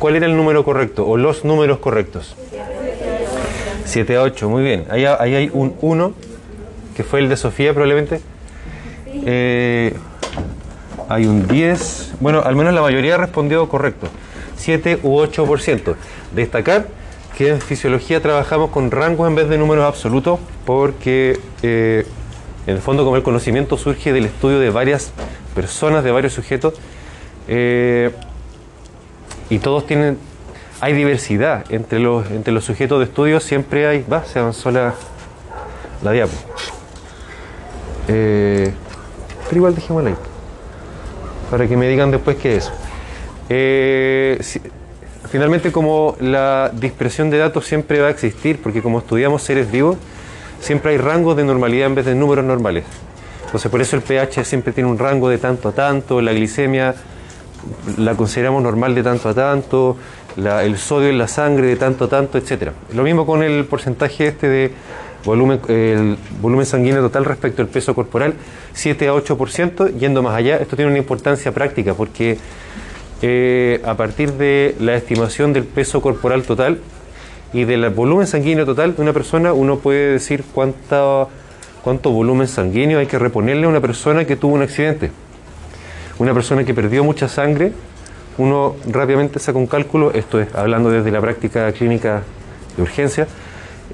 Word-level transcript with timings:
¿Cuál 0.00 0.16
era 0.16 0.24
el 0.24 0.34
número 0.34 0.64
correcto 0.64 1.06
o 1.06 1.18
los 1.18 1.44
números 1.44 1.78
correctos? 1.78 2.34
7 3.84 4.16
a 4.16 4.22
8, 4.22 4.48
muy 4.48 4.62
bien. 4.62 4.86
Ahí, 4.88 5.04
hay 5.04 5.50
un 5.52 5.74
1, 5.82 6.14
que 6.96 7.04
fue 7.04 7.20
el 7.20 7.28
de 7.28 7.36
Sofía 7.36 7.74
probablemente. 7.74 8.22
Eh, 9.26 9.92
hay 11.06 11.26
un 11.26 11.46
10. 11.46 12.14
Bueno, 12.18 12.40
al 12.40 12.56
menos 12.56 12.72
la 12.72 12.80
mayoría 12.80 13.18
respondió 13.18 13.68
correcto. 13.68 14.06
7 14.56 15.00
u 15.02 15.18
8%. 15.18 15.94
Destacar 16.34 16.86
que 17.36 17.50
en 17.50 17.60
fisiología 17.60 18.22
trabajamos 18.22 18.70
con 18.70 18.90
rangos 18.90 19.28
en 19.28 19.34
vez 19.34 19.50
de 19.50 19.58
números 19.58 19.84
absolutos 19.84 20.40
porque 20.64 21.38
eh, 21.62 22.06
en 22.66 22.76
el 22.76 22.80
fondo 22.80 23.04
como 23.04 23.16
el 23.16 23.22
conocimiento 23.22 23.76
surge 23.76 24.14
del 24.14 24.24
estudio 24.24 24.60
de 24.60 24.70
varias 24.70 25.12
personas, 25.54 26.04
de 26.04 26.10
varios 26.10 26.32
sujetos, 26.32 26.72
eh, 27.48 28.12
y 29.50 29.58
todos 29.58 29.86
tienen, 29.86 30.16
hay 30.80 30.94
diversidad 30.94 31.64
entre 31.70 31.98
los, 31.98 32.30
entre 32.30 32.52
los 32.52 32.64
sujetos 32.64 33.00
de 33.00 33.04
estudio, 33.04 33.40
siempre 33.40 33.86
hay, 33.86 34.04
va, 34.10 34.24
se 34.24 34.38
avanzó 34.38 34.70
la, 34.70 34.94
la 36.02 36.12
diapo. 36.12 36.32
Eh, 38.08 38.72
pero 39.44 39.56
igual 39.56 39.74
dejémosla 39.74 40.10
ahí, 40.10 40.16
para 41.50 41.66
que 41.66 41.76
me 41.76 41.88
digan 41.88 42.12
después 42.12 42.36
qué 42.36 42.56
es. 42.56 42.72
Eh, 43.48 44.40
finalmente 45.28 45.72
como 45.72 46.16
la 46.20 46.70
dispersión 46.72 47.28
de 47.30 47.38
datos 47.38 47.66
siempre 47.66 48.00
va 48.00 48.06
a 48.06 48.10
existir, 48.10 48.62
porque 48.62 48.80
como 48.80 49.00
estudiamos 49.00 49.42
seres 49.42 49.70
vivos, 49.70 49.96
siempre 50.60 50.92
hay 50.92 50.98
rangos 50.98 51.36
de 51.36 51.44
normalidad 51.44 51.88
en 51.88 51.96
vez 51.96 52.06
de 52.06 52.14
números 52.14 52.44
normales. 52.44 52.84
Entonces 53.46 53.68
por 53.68 53.80
eso 53.80 53.96
el 53.96 54.02
pH 54.02 54.44
siempre 54.44 54.72
tiene 54.72 54.88
un 54.88 54.98
rango 54.98 55.28
de 55.28 55.38
tanto 55.38 55.70
a 55.70 55.72
tanto, 55.72 56.20
la 56.20 56.32
glicemia 56.32 56.94
la 57.98 58.14
consideramos 58.14 58.62
normal 58.62 58.94
de 58.94 59.02
tanto 59.02 59.28
a 59.28 59.34
tanto, 59.34 59.96
la- 60.36 60.64
el 60.64 60.78
sodio 60.78 61.08
en 61.08 61.18
la 61.18 61.28
sangre 61.28 61.66
de 61.66 61.76
tanto 61.76 62.04
a 62.04 62.08
tanto, 62.08 62.38
etcétera. 62.38 62.72
Lo 62.94 63.02
mismo 63.02 63.26
con 63.26 63.42
el 63.42 63.64
porcentaje 63.64 64.28
este 64.28 64.48
de 64.48 64.70
volumen, 65.24 65.60
el 65.68 66.16
volumen 66.40 66.64
sanguíneo 66.64 67.02
total 67.02 67.24
respecto 67.24 67.60
al 67.62 67.68
peso 67.68 67.94
corporal, 67.94 68.34
7 68.72 69.08
a 69.08 69.14
8%, 69.14 69.88
yendo 69.98 70.22
más 70.22 70.34
allá, 70.34 70.56
esto 70.56 70.76
tiene 70.76 70.90
una 70.90 70.98
importancia 70.98 71.52
práctica 71.52 71.94
porque 71.94 72.38
eh, 73.22 73.82
a 73.84 73.94
partir 73.96 74.32
de 74.32 74.74
la 74.80 74.94
estimación 74.94 75.52
del 75.52 75.64
peso 75.64 76.00
corporal 76.00 76.42
total 76.44 76.78
y 77.52 77.64
del 77.64 77.86
volumen 77.90 78.26
sanguíneo 78.26 78.64
total 78.64 78.96
de 78.96 79.02
una 79.02 79.12
persona, 79.12 79.52
uno 79.52 79.78
puede 79.78 80.12
decir 80.12 80.42
cuánta, 80.54 81.26
cuánto 81.82 82.10
volumen 82.10 82.48
sanguíneo 82.48 82.98
hay 82.98 83.06
que 83.06 83.18
reponerle 83.18 83.66
a 83.66 83.68
una 83.68 83.80
persona 83.80 84.24
que 84.24 84.36
tuvo 84.36 84.54
un 84.54 84.62
accidente. 84.62 85.10
Una 86.20 86.34
persona 86.34 86.64
que 86.64 86.74
perdió 86.74 87.02
mucha 87.02 87.28
sangre, 87.28 87.72
uno 88.36 88.76
rápidamente 88.86 89.38
saca 89.38 89.56
un 89.56 89.66
cálculo, 89.66 90.12
esto 90.12 90.38
es 90.38 90.54
hablando 90.54 90.90
desde 90.90 91.10
la 91.10 91.18
práctica 91.18 91.72
clínica 91.72 92.24
de 92.76 92.82
urgencia, 92.82 93.26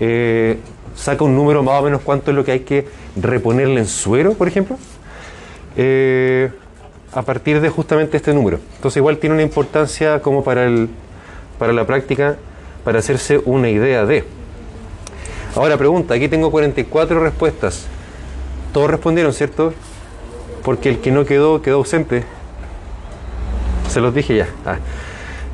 eh, 0.00 0.58
saca 0.96 1.22
un 1.22 1.36
número 1.36 1.62
más 1.62 1.80
o 1.80 1.84
menos 1.84 2.00
cuánto 2.02 2.32
es 2.32 2.36
lo 2.36 2.44
que 2.44 2.50
hay 2.50 2.60
que 2.60 2.88
reponerle 3.14 3.78
en 3.78 3.86
suero, 3.86 4.34
por 4.34 4.48
ejemplo, 4.48 4.76
eh, 5.76 6.50
a 7.12 7.22
partir 7.22 7.60
de 7.60 7.68
justamente 7.68 8.16
este 8.16 8.34
número. 8.34 8.58
Entonces 8.74 8.96
igual 8.96 9.18
tiene 9.18 9.34
una 9.34 9.44
importancia 9.44 10.20
como 10.20 10.42
para, 10.42 10.64
el, 10.64 10.88
para 11.60 11.72
la 11.72 11.86
práctica, 11.86 12.38
para 12.82 12.98
hacerse 12.98 13.40
una 13.44 13.70
idea 13.70 14.04
de. 14.04 14.24
Ahora 15.54 15.76
pregunta, 15.76 16.14
aquí 16.14 16.26
tengo 16.26 16.50
44 16.50 17.20
respuestas. 17.20 17.86
Todos 18.72 18.90
respondieron, 18.90 19.32
¿cierto? 19.32 19.72
Porque 20.66 20.88
el 20.88 20.98
que 20.98 21.12
no 21.12 21.24
quedó, 21.24 21.62
quedó 21.62 21.76
ausente. 21.76 22.24
Se 23.88 24.00
los 24.00 24.12
dije 24.12 24.34
ya. 24.36 24.48
Ah. 24.66 24.78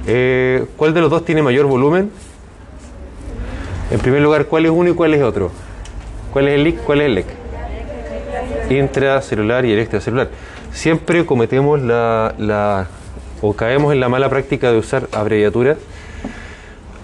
Eh, 0.07 0.65
¿Cuál 0.79 0.95
de 0.95 1.03
los 1.03 1.11
dos 1.11 1.23
tiene 1.25 1.43
mayor 1.43 1.67
volumen? 1.67 2.11
En 3.91 4.01
primer 4.01 4.23
lugar, 4.23 4.47
¿cuál 4.47 4.65
es 4.65 4.73
uno 4.73 4.89
y 4.91 4.95
cuál 4.95 5.13
es 5.13 5.23
otro? 5.23 5.51
¿Cuál 6.33 6.49
es 6.49 6.55
el 6.55 6.65
LIC? 6.65 6.79
¿Cuál 6.85 7.03
es 7.03 7.07
el 7.09 7.15
LEC? 7.17 7.27
Intracelular 8.71 9.67
y 9.67 9.73
el 9.73 9.81
extracelular. 9.81 10.31
Siempre 10.73 11.27
cometemos 11.27 11.79
la- 11.83 12.87
o 13.43 13.53
caemos 13.53 13.93
en 13.93 14.01
la 14.01 14.09
mala 14.09 14.31
práctica 14.31 14.73
de 14.73 14.79
usar 14.79 15.09
abreviaturas. 15.13 15.77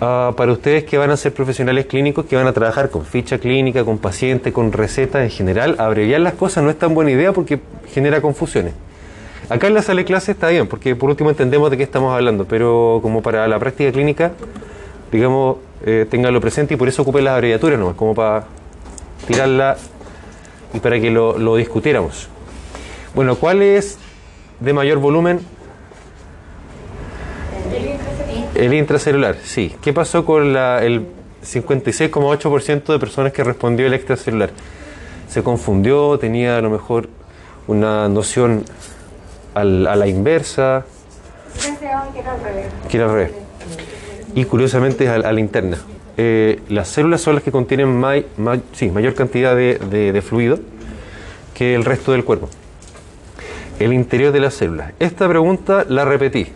Ah, 0.01 0.33
para 0.37 0.53
ustedes 0.53 0.85
que 0.85 0.97
van 0.97 1.11
a 1.11 1.17
ser 1.17 1.35
profesionales 1.35 1.87
clínicos, 1.87 2.25
que 2.25 2.37
van 2.37 2.47
a 2.47 2.53
trabajar 2.53 2.89
con 2.89 3.05
ficha 3.05 3.39
clínica, 3.39 3.85
con 3.85 3.99
pacientes, 3.99 4.53
con 4.53 4.71
recetas 4.71 5.23
en 5.23 5.31
general, 5.31 5.75
abreviar 5.79 6.21
las 6.21 6.35
cosas 6.35 6.63
no 6.63 6.71
es 6.71 6.79
tan 6.79 6.95
buena 6.95 7.11
idea 7.11 7.33
porque 7.33 7.59
genera 7.93 8.21
confusiones. 8.21 8.75
Acá 9.49 9.67
en 9.67 9.75
la 9.75 9.83
sala 9.83 9.99
de 9.99 10.05
clase 10.05 10.33
está 10.33 10.49
bien, 10.51 10.69
porque 10.69 10.95
por 10.95 11.11
último 11.11 11.31
entendemos 11.31 11.69
de 11.71 11.79
qué 11.79 11.83
estamos 11.83 12.15
hablando, 12.15 12.45
pero 12.45 13.01
como 13.03 13.23
para 13.23 13.49
la 13.49 13.59
práctica 13.59 13.91
clínica, 13.91 14.33
digamos, 15.11 15.57
eh, 15.85 16.07
ténganlo 16.09 16.41
presente 16.41 16.75
y 16.75 16.77
por 16.77 16.87
eso 16.87 17.03
ocupen 17.03 17.25
las 17.25 17.35
abreviaturas 17.35 17.77
nomás, 17.77 17.97
como 17.97 18.15
para 18.15 18.45
tirarla 19.27 19.77
y 20.75 20.79
para 20.79 21.01
que 21.01 21.11
lo 21.11 21.57
discutiéramos. 21.57 22.29
Bueno, 23.17 23.35
¿cuál 23.35 23.63
es 23.63 23.99
de 24.61 24.73
mayor 24.73 24.99
volumen? 24.99 25.41
El 28.55 28.75
intracelular, 28.75 29.37
sí. 29.45 29.75
¿Qué 29.81 29.93
pasó 29.93 30.25
con 30.25 30.53
la- 30.53 30.83
el 30.85 31.07
56,8% 31.43 32.93
de 32.93 32.99
personas 32.99 33.33
que 33.33 33.45
respondió 33.45 33.87
el 33.87 33.95
extracelular? 33.95 34.51
Se 35.29 35.43
confundió, 35.43 36.19
tenía 36.19 36.59
a 36.59 36.61
lo 36.61 36.71
mejor 36.71 37.09
una 37.67 38.09
noción 38.09 38.65
al- 39.55 39.87
a 39.87 39.95
la 39.97 40.07
inversa, 40.07 40.85
que 41.63 41.85
era 42.21 42.33
al 42.33 42.41
revés. 42.43 42.67
que 42.89 42.97
era 42.97 43.07
al 43.07 43.13
revés. 43.13 43.31
Y 44.35 44.45
curiosamente 44.45 45.05
es 45.05 45.11
a, 45.11 45.15
a 45.15 45.33
la 45.33 45.41
interna. 45.41 45.79
Eh, 46.17 46.61
las 46.69 46.89
células 46.89 47.21
son 47.21 47.35
las 47.35 47.45
que 47.45 47.53
contienen 47.53 47.95
may- 47.95 48.27
may- 48.39 48.63
sí, 48.73 48.91
mayor 48.91 49.15
cantidad 49.15 49.55
de, 49.55 49.79
de- 49.91 50.13
de 50.13 50.23
fluido 50.23 50.59
que 51.55 51.75
el 51.75 51.85
resto 51.85 52.13
del 52.13 52.25
cuerpo. 52.25 52.49
El 53.79 53.93
interior 53.93 54.33
de 54.33 54.41
las 54.41 54.55
células. 54.55 54.93
Esta 54.99 55.29
pregunta 55.29 55.85
la 55.89 56.05
repetí. 56.05 56.49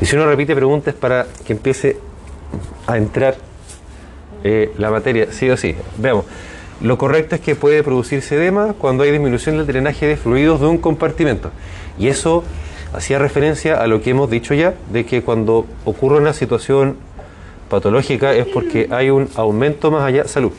Y 0.00 0.06
si 0.06 0.16
uno 0.16 0.26
repite 0.26 0.54
preguntas 0.54 0.94
para 0.94 1.26
que 1.46 1.52
empiece 1.52 1.98
a 2.86 2.96
entrar 2.96 3.36
eh, 4.42 4.72
la 4.78 4.90
materia, 4.90 5.28
sí 5.30 5.50
o 5.50 5.56
sí. 5.56 5.76
Veamos. 5.98 6.24
Lo 6.80 6.96
correcto 6.96 7.34
es 7.34 7.42
que 7.42 7.54
puede 7.54 7.82
producirse 7.82 8.36
edema 8.36 8.72
cuando 8.78 9.04
hay 9.04 9.10
disminución 9.10 9.58
del 9.58 9.66
drenaje 9.66 10.06
de 10.06 10.16
fluidos 10.16 10.60
de 10.60 10.66
un 10.66 10.78
compartimento. 10.78 11.50
Y 11.98 12.08
eso 12.08 12.42
hacía 12.94 13.18
referencia 13.18 13.76
a 13.76 13.86
lo 13.86 14.00
que 14.00 14.10
hemos 14.10 14.30
dicho 14.30 14.54
ya, 14.54 14.74
de 14.90 15.04
que 15.04 15.22
cuando 15.22 15.66
ocurre 15.84 16.16
una 16.16 16.32
situación 16.32 16.96
patológica 17.68 18.32
es 18.32 18.46
porque 18.46 18.88
hay 18.90 19.10
un 19.10 19.28
aumento 19.36 19.90
más 19.90 20.04
allá, 20.04 20.26
salud, 20.26 20.52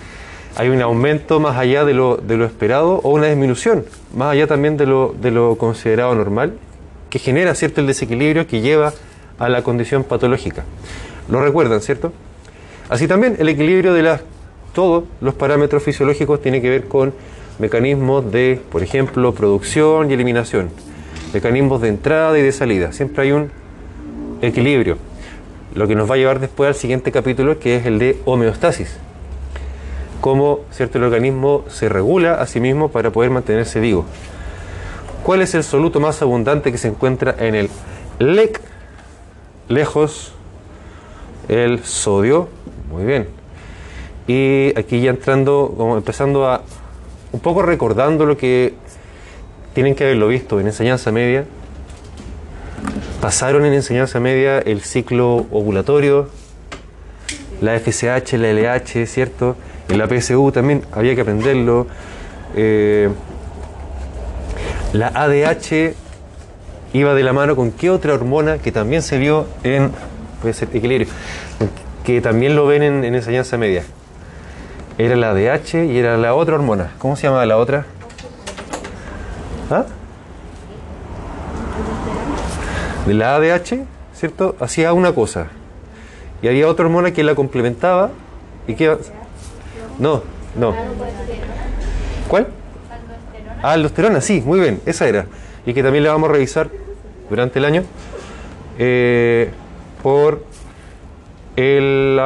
hay 0.56 0.70
un 0.70 0.82
aumento 0.82 1.40
más 1.40 1.58
allá 1.58 1.84
de 1.84 1.94
lo, 1.94 2.18
de 2.18 2.38
lo 2.38 2.46
esperado 2.46 3.02
o 3.04 3.10
una 3.10 3.28
disminución, 3.28 3.86
más 4.16 4.34
allá 4.34 4.46
también 4.46 4.78
de 4.78 4.86
lo, 4.86 5.16
de 5.20 5.32
lo 5.32 5.58
considerado 5.58 6.14
normal, 6.14 6.54
que 7.10 7.20
genera 7.20 7.56
cierto 7.56 7.82
el 7.82 7.88
desequilibrio 7.88 8.48
que 8.48 8.62
lleva 8.62 8.94
a 9.42 9.50
la 9.50 9.64
condición 9.64 10.04
patológica. 10.04 10.64
Lo 11.28 11.42
recuerdan, 11.42 11.82
¿cierto? 11.82 12.14
Así 12.90 13.08
también 13.08 13.38
el 13.40 13.50
equilibrio 13.50 13.94
de 13.94 14.20
todos 14.74 15.06
los 15.20 15.34
parámetros 15.34 15.82
fisiológicos 15.82 16.42
tiene 16.42 16.62
que 16.62 16.70
ver 16.70 16.88
con 16.88 17.14
mecanismos 17.58 18.32
de, 18.32 18.62
por 18.72 18.84
ejemplo, 18.84 19.34
producción 19.34 20.12
y 20.12 20.14
eliminación, 20.14 20.70
mecanismos 21.34 21.82
de 21.82 21.88
entrada 21.88 22.38
y 22.38 22.44
de 22.44 22.52
salida. 22.52 22.92
Siempre 22.92 23.24
hay 23.24 23.32
un 23.32 23.52
equilibrio. 24.44 24.98
Lo 25.74 25.88
que 25.88 25.96
nos 25.96 26.10
va 26.10 26.16
a 26.16 26.18
llevar 26.18 26.40
después 26.40 26.68
al 26.68 26.76
siguiente 26.76 27.12
capítulo, 27.12 27.58
que 27.58 27.78
es 27.78 27.86
el 27.88 27.98
de 27.98 28.20
homeostasis. 28.26 28.96
Cómo 30.20 30.60
cierto 30.70 31.00
el 31.00 31.06
organismo 31.06 31.66
se 31.68 31.90
regula 31.90 32.36
a 32.36 32.46
sí 32.46 32.60
mismo 32.60 32.90
para 32.90 33.10
poder 33.10 33.32
mantenerse 33.32 33.80
vivo. 33.80 34.06
¿Cuál 35.24 35.42
es 35.42 35.56
el 35.56 35.64
soluto 35.64 36.00
más 36.00 36.22
abundante 36.22 36.72
que 36.72 36.78
se 36.78 36.90
encuentra 36.90 37.36
en 37.40 37.56
el 37.56 37.70
LEC? 38.20 38.71
Lejos 39.72 40.34
el 41.48 41.84
sodio. 41.86 42.50
Muy 42.90 43.06
bien. 43.06 43.28
Y 44.28 44.78
aquí 44.78 45.00
ya 45.00 45.12
entrando, 45.12 45.74
como 45.78 45.96
empezando 45.96 46.46
a 46.46 46.62
un 47.32 47.40
poco 47.40 47.62
recordando 47.62 48.26
lo 48.26 48.36
que 48.36 48.74
tienen 49.74 49.96
que 49.96 50.04
haberlo 50.04 50.28
visto 50.28 50.60
en 50.60 50.68
enseñanza 50.68 51.14
media. 51.14 51.46
Pasaron 53.22 53.64
en 53.64 53.72
enseñanza 53.72 54.20
media 54.20 54.60
el 54.60 54.82
ciclo 54.82 55.46
ovulatorio, 55.52 56.28
la 57.62 57.80
FSH, 57.80 58.34
la 58.34 58.52
LH, 58.52 59.06
¿cierto? 59.06 59.56
En 59.88 59.98
la 59.98 60.08
PSU 60.08 60.52
también 60.52 60.84
había 60.92 61.16
que 61.16 61.22
aprenderlo. 61.22 61.88
Eh, 62.56 63.10
la 64.92 65.08
ADH 65.08 65.96
iba 66.94 67.14
de 67.14 67.24
la 67.24 67.34
mano 67.34 67.56
con 67.56 67.72
qué 67.72 67.90
otra 67.90 68.14
hormona 68.14 68.58
que 68.58 68.72
también 68.72 69.02
se 69.02 69.18
vio 69.18 69.48
en 69.64 69.92
puede 70.42 70.54
ser 70.54 70.70
equilibrio, 70.74 71.08
que 72.04 72.22
también 72.22 72.56
lo 72.56 72.66
ven 72.66 72.84
en, 72.84 73.04
en 73.04 73.16
enseñanza 73.16 73.58
media. 73.58 73.84
Era 74.98 75.16
la 75.16 75.32
ADH 75.32 75.86
y 75.86 75.98
era 75.98 76.18
la 76.18 76.34
otra 76.34 76.56
hormona. 76.56 76.92
¿Cómo 76.98 77.16
se 77.16 77.24
llama 77.24 77.46
la 77.46 77.58
otra? 77.58 77.86
¿Ah? 79.70 79.86
¿De 83.06 83.14
la 83.14 83.36
ADH? 83.36 83.86
¿cierto? 84.22 84.56
Hacía 84.60 84.94
una 84.94 85.14
cosa. 85.14 85.48
Y 86.44 86.48
había 86.48 86.68
otra 86.68 86.86
hormona 86.86 87.12
que 87.12 87.24
la 87.24 87.34
complementaba 87.34 88.12
y 88.68 88.76
que... 88.76 88.96
No, 89.98 90.22
no. 90.56 90.76
¿Cuál? 92.28 92.48
Aldosterona, 93.64 94.22
sí, 94.22 94.44
muy 94.46 94.60
bien, 94.60 94.80
esa 94.86 95.08
era. 95.08 95.26
Y 95.66 95.74
que 95.74 95.84
también 95.84 96.04
la 96.04 96.12
vamos 96.12 96.30
a 96.30 96.34
revisar 96.34 96.70
durante 97.30 97.60
el 97.60 97.66
año 97.66 97.84
eh, 98.80 99.52
por 100.02 100.44
el, 101.56 102.20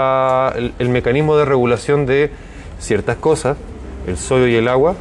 el- 0.79 0.89
mecanismo 0.89 1.35
de 1.35 1.45
regulación 1.45 2.05
de 2.05 2.31
ciertas 2.79 3.17
cosas, 3.17 3.57
el 4.07 4.17
sodio 4.17 4.47
y 4.47 4.55
el 4.55 4.67
agua, 4.67 4.95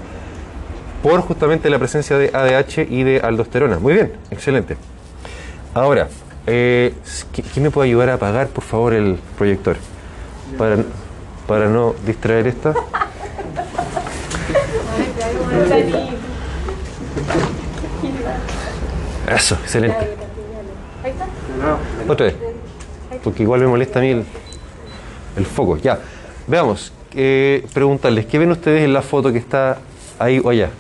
por 1.03 1.21
justamente 1.21 1.69
la 1.71 1.79
presencia 1.79 2.17
de 2.19 2.31
ADH 2.33 2.87
y 2.91 3.03
de 3.03 3.21
aldosterona. 3.21 3.79
Muy 3.79 3.93
bien, 3.95 4.13
excelente. 4.31 4.77
Ahora, 5.75 6.09
eh, 6.47 6.95
¿qui- 7.35 7.45
¿quién 7.53 7.63
me 7.65 7.71
puede 7.71 7.89
ayudar 7.89 8.09
a 8.11 8.15
apagar, 8.15 8.49
por 8.49 8.65
favor, 8.65 8.95
el 8.95 9.19
proyector? 9.37 9.77
Para, 10.59 10.77
para 11.47 11.69
no 11.69 11.95
distraer 12.07 12.47
esta. 12.47 12.75
Eso, 19.29 19.55
excelente. 19.63 19.97
Ahí 21.03 21.11
está. 21.11 21.27
Otra 22.09 22.27
vez. 22.27 22.35
Porque 23.23 23.43
igual 23.43 23.61
me 23.61 23.67
molesta 23.67 23.99
a 23.99 24.03
mí 24.03 24.11
el, 24.11 24.25
el 25.37 25.47
foco. 25.47 25.77
Ya. 25.79 25.99
Veamos. 26.47 26.93
eh, 27.15 27.65
preguntarles, 27.73 28.27
¿qué 28.27 28.39
ven 28.39 28.51
ustedes 28.51 28.85
en 28.85 28.93
la 28.93 29.03
foto 29.03 29.33
que 29.33 29.39
está 29.39 29.79
ahí 30.19 30.41
o 30.43 30.51
allá? 30.51 30.71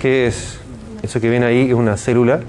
¿Qué 0.00 0.26
es? 0.26 0.58
Eso 1.02 1.20
que 1.20 1.28
ven 1.28 1.42
ahí 1.44 1.68
es 1.68 1.74
una 1.74 1.96
célula 1.96 2.40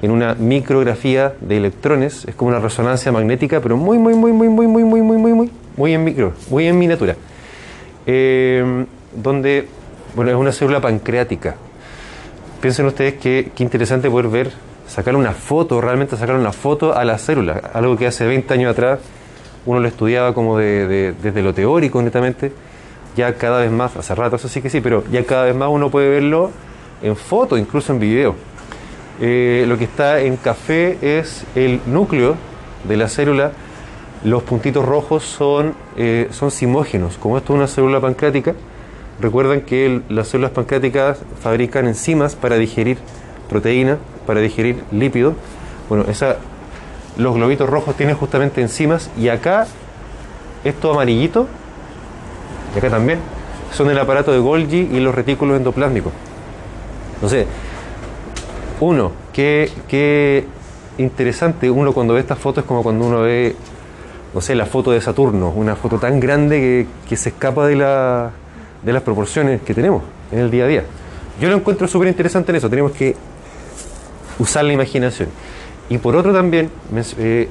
en 0.00 0.10
una 0.10 0.34
micrografía 0.34 1.34
de 1.40 1.56
electrones. 1.56 2.24
Es 2.26 2.34
como 2.34 2.50
una 2.50 2.60
resonancia 2.60 3.10
magnética, 3.12 3.60
pero 3.60 3.76
muy, 3.76 3.98
muy, 3.98 4.14
muy, 4.14 4.32
muy, 4.32 4.48
muy, 4.48 4.66
muy, 4.66 4.84
muy, 4.84 5.02
muy, 5.02 5.18
muy, 5.18 5.32
muy, 5.32 5.50
muy 5.76 5.94
en 5.94 6.04
micro, 6.04 6.32
muy 6.50 6.66
en 6.66 6.78
miniatura. 6.78 7.16
Eh, 8.06 8.84
donde, 9.14 9.68
bueno, 10.14 10.30
es 10.30 10.36
una 10.36 10.52
célula 10.52 10.80
pancreática. 10.80 11.56
Piensen 12.62 12.86
ustedes 12.86 13.14
que 13.14 13.50
interesante 13.58 14.08
poder 14.08 14.28
ver, 14.28 14.50
sacar 14.86 15.16
una 15.16 15.32
foto, 15.32 15.80
realmente 15.80 16.16
sacar 16.16 16.36
una 16.36 16.52
foto 16.52 16.96
a 16.96 17.04
la 17.04 17.18
célula, 17.18 17.60
algo 17.74 17.96
que 17.96 18.06
hace 18.06 18.24
20 18.26 18.54
años 18.54 18.70
atrás 18.70 19.00
uno 19.66 19.80
lo 19.80 19.88
estudiaba 19.88 20.32
como 20.32 20.56
de- 20.58 20.86
de- 20.86 21.12
desde 21.12 21.42
lo 21.42 21.52
teórico 21.52 22.00
netamente, 22.02 22.52
ya 23.16 23.34
cada 23.34 23.60
vez 23.60 23.70
más, 23.70 23.96
hace 23.96 24.14
rato 24.14 24.36
eso 24.36 24.48
sí 24.48 24.62
que 24.62 24.70
sí, 24.70 24.80
pero 24.80 25.02
ya 25.10 25.24
cada 25.24 25.44
vez 25.44 25.54
más 25.56 25.68
uno 25.70 25.90
puede 25.90 26.08
verlo 26.08 26.50
en 27.02 27.16
foto, 27.16 27.58
incluso 27.58 27.92
en 27.92 27.98
video. 27.98 28.34
Eh, 29.20 29.64
lo 29.68 29.76
que 29.76 29.84
está 29.84 30.20
en 30.20 30.36
café 30.36 30.98
es 31.02 31.44
el 31.56 31.80
núcleo 31.86 32.36
de 32.88 32.96
la 32.96 33.08
célula, 33.08 33.52
los 34.24 34.42
puntitos 34.44 34.84
rojos 34.84 35.24
son, 35.24 35.74
eh, 35.96 36.28
son 36.30 36.50
simógenos, 36.52 37.18
como 37.18 37.38
esto 37.38 37.52
es 37.54 37.56
una 37.58 37.66
célula 37.68 38.00
pancreática, 38.00 38.54
Recuerdan 39.20 39.60
que 39.62 40.02
las 40.08 40.28
células 40.28 40.52
pancreáticas 40.52 41.18
fabrican 41.40 41.86
enzimas 41.86 42.34
para 42.34 42.56
digerir 42.56 42.98
proteínas, 43.48 43.98
para 44.26 44.40
digerir 44.40 44.82
lípidos. 44.90 45.34
Bueno, 45.88 46.04
esa, 46.08 46.36
los 47.16 47.34
globitos 47.34 47.68
rojos 47.68 47.96
tienen 47.96 48.16
justamente 48.16 48.60
enzimas 48.60 49.10
y 49.18 49.28
acá, 49.28 49.66
esto 50.64 50.92
amarillito, 50.92 51.46
y 52.74 52.78
acá 52.78 52.90
también, 52.90 53.18
son 53.72 53.90
el 53.90 53.98
aparato 53.98 54.32
de 54.32 54.38
Golgi 54.38 54.88
y 54.92 55.00
los 55.00 55.14
retículos 55.14 55.56
endoplásmicos. 55.56 56.12
Entonces, 57.14 57.46
uno, 58.80 59.12
qué, 59.32 59.70
qué 59.88 60.46
interesante, 60.98 61.70
uno 61.70 61.92
cuando 61.92 62.14
ve 62.14 62.20
estas 62.20 62.38
fotos 62.38 62.64
es 62.64 62.68
como 62.68 62.82
cuando 62.82 63.06
uno 63.06 63.20
ve, 63.20 63.54
no 64.34 64.40
sé, 64.40 64.54
la 64.54 64.66
foto 64.66 64.90
de 64.90 65.00
Saturno, 65.00 65.50
una 65.50 65.76
foto 65.76 65.98
tan 65.98 66.18
grande 66.18 66.58
que, 66.58 66.86
que 67.08 67.16
se 67.16 67.28
escapa 67.30 67.66
de, 67.66 67.76
la, 67.76 68.32
de 68.82 68.92
las 68.92 69.02
proporciones 69.02 69.60
que 69.62 69.74
tenemos 69.74 70.02
en 70.30 70.38
el 70.40 70.50
día 70.50 70.64
a 70.64 70.66
día. 70.68 70.84
Yo 71.40 71.48
lo 71.48 71.56
encuentro 71.56 71.86
súper 71.88 72.08
interesante 72.08 72.52
en 72.52 72.56
eso, 72.56 72.68
tenemos 72.70 72.92
que 72.92 73.14
usar 74.38 74.64
la 74.64 74.72
imaginación. 74.72 75.28
Y 75.88 75.98
por 75.98 76.16
otro 76.16 76.32
también, 76.32 76.70
eh, 77.18 77.48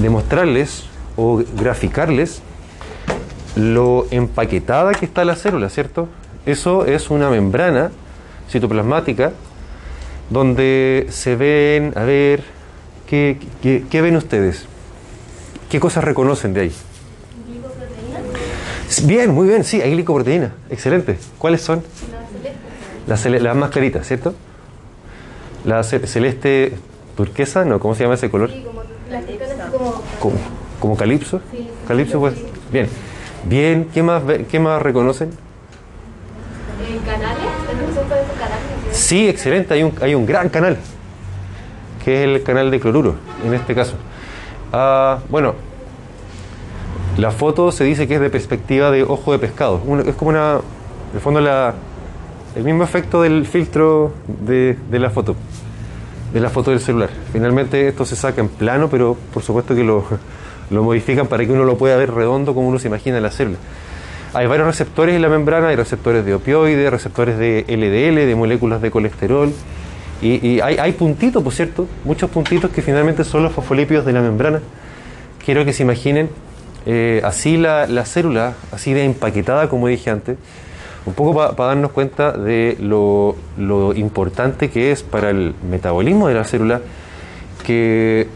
demostrarles 0.00 0.84
o 1.16 1.42
graficarles 1.56 2.42
lo 3.56 4.06
empaquetada 4.10 4.92
que 4.92 5.04
está 5.04 5.24
la 5.24 5.36
célula, 5.36 5.68
¿cierto? 5.68 6.08
Eso 6.46 6.84
es 6.86 7.10
una 7.10 7.30
membrana 7.30 7.90
citoplasmática 8.50 9.32
donde 10.30 11.06
se 11.10 11.36
ven, 11.36 11.92
a 11.96 12.02
ver, 12.04 12.42
¿qué, 13.06 13.38
qué- 13.62 13.84
qué 13.88 14.00
ven 14.02 14.16
ustedes? 14.16 14.66
¿Qué 15.70 15.78
cosas 15.78 16.02
reconocen 16.04 16.52
de 16.54 16.60
ahí? 16.62 16.72
Bien, 19.02 19.30
muy 19.32 19.48
bien, 19.48 19.64
sí, 19.64 19.80
hay 19.80 19.90
glicoproteína, 19.92 20.52
excelente. 20.70 21.18
¿Cuáles 21.38 21.62
son? 21.62 21.82
Las, 23.06 23.24
cele- 23.26 23.40
las 23.40 23.56
más 23.56 23.70
claritas, 23.70 24.06
¿cierto? 24.06 24.34
La 25.64 25.82
ce- 25.82 26.06
celeste 26.06 26.74
turquesa, 27.16 27.64
no, 27.64 27.80
¿cómo 27.80 27.94
se 27.94 28.02
llama 28.04 28.14
ese 28.14 28.30
color? 28.30 28.50
Son 28.50 28.62
como 28.62 30.02
Como, 30.20 30.36
como 30.80 30.96
calipso. 30.96 31.40
Sí. 31.50 31.68
Calipso, 31.88 32.20
pues. 32.20 32.34
Bien. 32.72 32.88
Bien, 33.46 33.88
¿qué 33.92 34.02
más, 34.02 34.22
qué 34.50 34.58
más 34.60 34.80
reconocen? 34.80 35.28
eh, 35.28 36.98
canales, 37.04 37.44
esos 37.90 38.04
canales. 38.04 38.64
¿sí? 38.92 38.98
Sí, 39.18 39.28
excelente, 39.28 39.74
hay 39.74 39.82
un, 39.82 39.92
hay 40.00 40.14
un 40.14 40.24
gran 40.26 40.48
canal, 40.48 40.76
que 42.04 42.22
es 42.22 42.28
el 42.28 42.42
canal 42.42 42.70
de 42.70 42.80
cloruro, 42.80 43.16
en 43.44 43.54
este 43.54 43.74
caso. 43.74 43.94
Ah, 44.72 45.18
bueno, 45.28 45.54
la 47.16 47.30
foto 47.30 47.70
se 47.70 47.84
dice 47.84 48.08
que 48.08 48.16
es 48.16 48.20
de 48.20 48.30
perspectiva 48.30 48.90
de 48.90 49.04
ojo 49.04 49.32
de 49.32 49.38
pescado. 49.38 49.80
Es 50.06 50.14
como 50.16 50.30
una, 50.30 50.54
en 50.54 51.14
el 51.14 51.20
fondo, 51.20 51.40
la, 51.40 51.74
el 52.56 52.64
mismo 52.64 52.82
efecto 52.82 53.22
del 53.22 53.46
filtro 53.46 54.12
de, 54.26 54.76
la 54.90 55.10
foto, 55.10 55.36
de 56.32 56.40
la 56.40 56.50
foto 56.50 56.72
del 56.72 56.80
celular. 56.80 57.10
Finalmente 57.32 57.86
esto 57.86 58.04
se 58.04 58.16
saca 58.16 58.40
en 58.40 58.48
plano, 58.48 58.88
pero 58.90 59.16
por 59.32 59.44
supuesto 59.44 59.76
que 59.76 59.84
lo, 59.84 60.04
lo 60.70 60.82
modifican 60.82 61.28
para 61.28 61.46
que 61.46 61.52
uno 61.52 61.64
lo 61.64 61.78
pueda 61.78 61.96
ver 61.96 62.12
redondo 62.12 62.52
como 62.52 62.68
uno 62.68 62.80
se 62.80 62.88
imagina 62.88 63.18
en 63.18 63.22
la 63.22 63.30
célula. 63.30 63.58
Hay 64.32 64.48
varios 64.48 64.66
receptores 64.66 65.14
en 65.14 65.22
la 65.22 65.28
membrana, 65.28 65.68
hay 65.68 65.76
receptores 65.76 66.24
de 66.24 66.34
opioides, 66.34 66.90
receptores 66.90 67.38
de 67.38 67.64
LDL, 67.68 68.26
de 68.26 68.34
moléculas 68.34 68.82
de 68.82 68.90
colesterol. 68.90 69.52
Y, 70.20 70.44
y 70.44 70.60
hay, 70.60 70.78
hay 70.78 70.92
puntitos, 70.92 71.44
por 71.44 71.52
cierto, 71.52 71.86
muchos 72.04 72.28
puntitos 72.28 72.72
que 72.72 72.82
finalmente 72.82 73.22
son 73.22 73.44
los 73.44 73.52
fosfolípidos 73.52 74.04
de 74.04 74.12
la 74.12 74.20
membrana. 74.20 74.60
Quiero 75.44 75.64
que 75.64 75.72
se 75.72 75.84
imaginen 75.84 76.28
eh, 76.86 77.20
así 77.24 77.56
la, 77.56 77.86
la 77.86 78.04
célula, 78.04 78.54
así 78.72 78.92
de 78.92 79.04
empaquetada, 79.04 79.68
como 79.68 79.88
dije 79.88 80.10
antes, 80.10 80.36
un 81.06 81.14
poco 81.14 81.34
para 81.34 81.68
darnos 81.68 81.90
cuenta 81.92 82.32
de 82.32 82.76
lo, 82.80 83.36
lo 83.58 83.92
importante 83.94 84.70
que 84.70 84.90
es 84.92 85.02
para 85.02 85.30
el 85.30 85.54
metabolismo 85.70 86.28
de 86.28 86.34
la 86.34 86.44
célula 86.44 86.80
que 87.64 88.26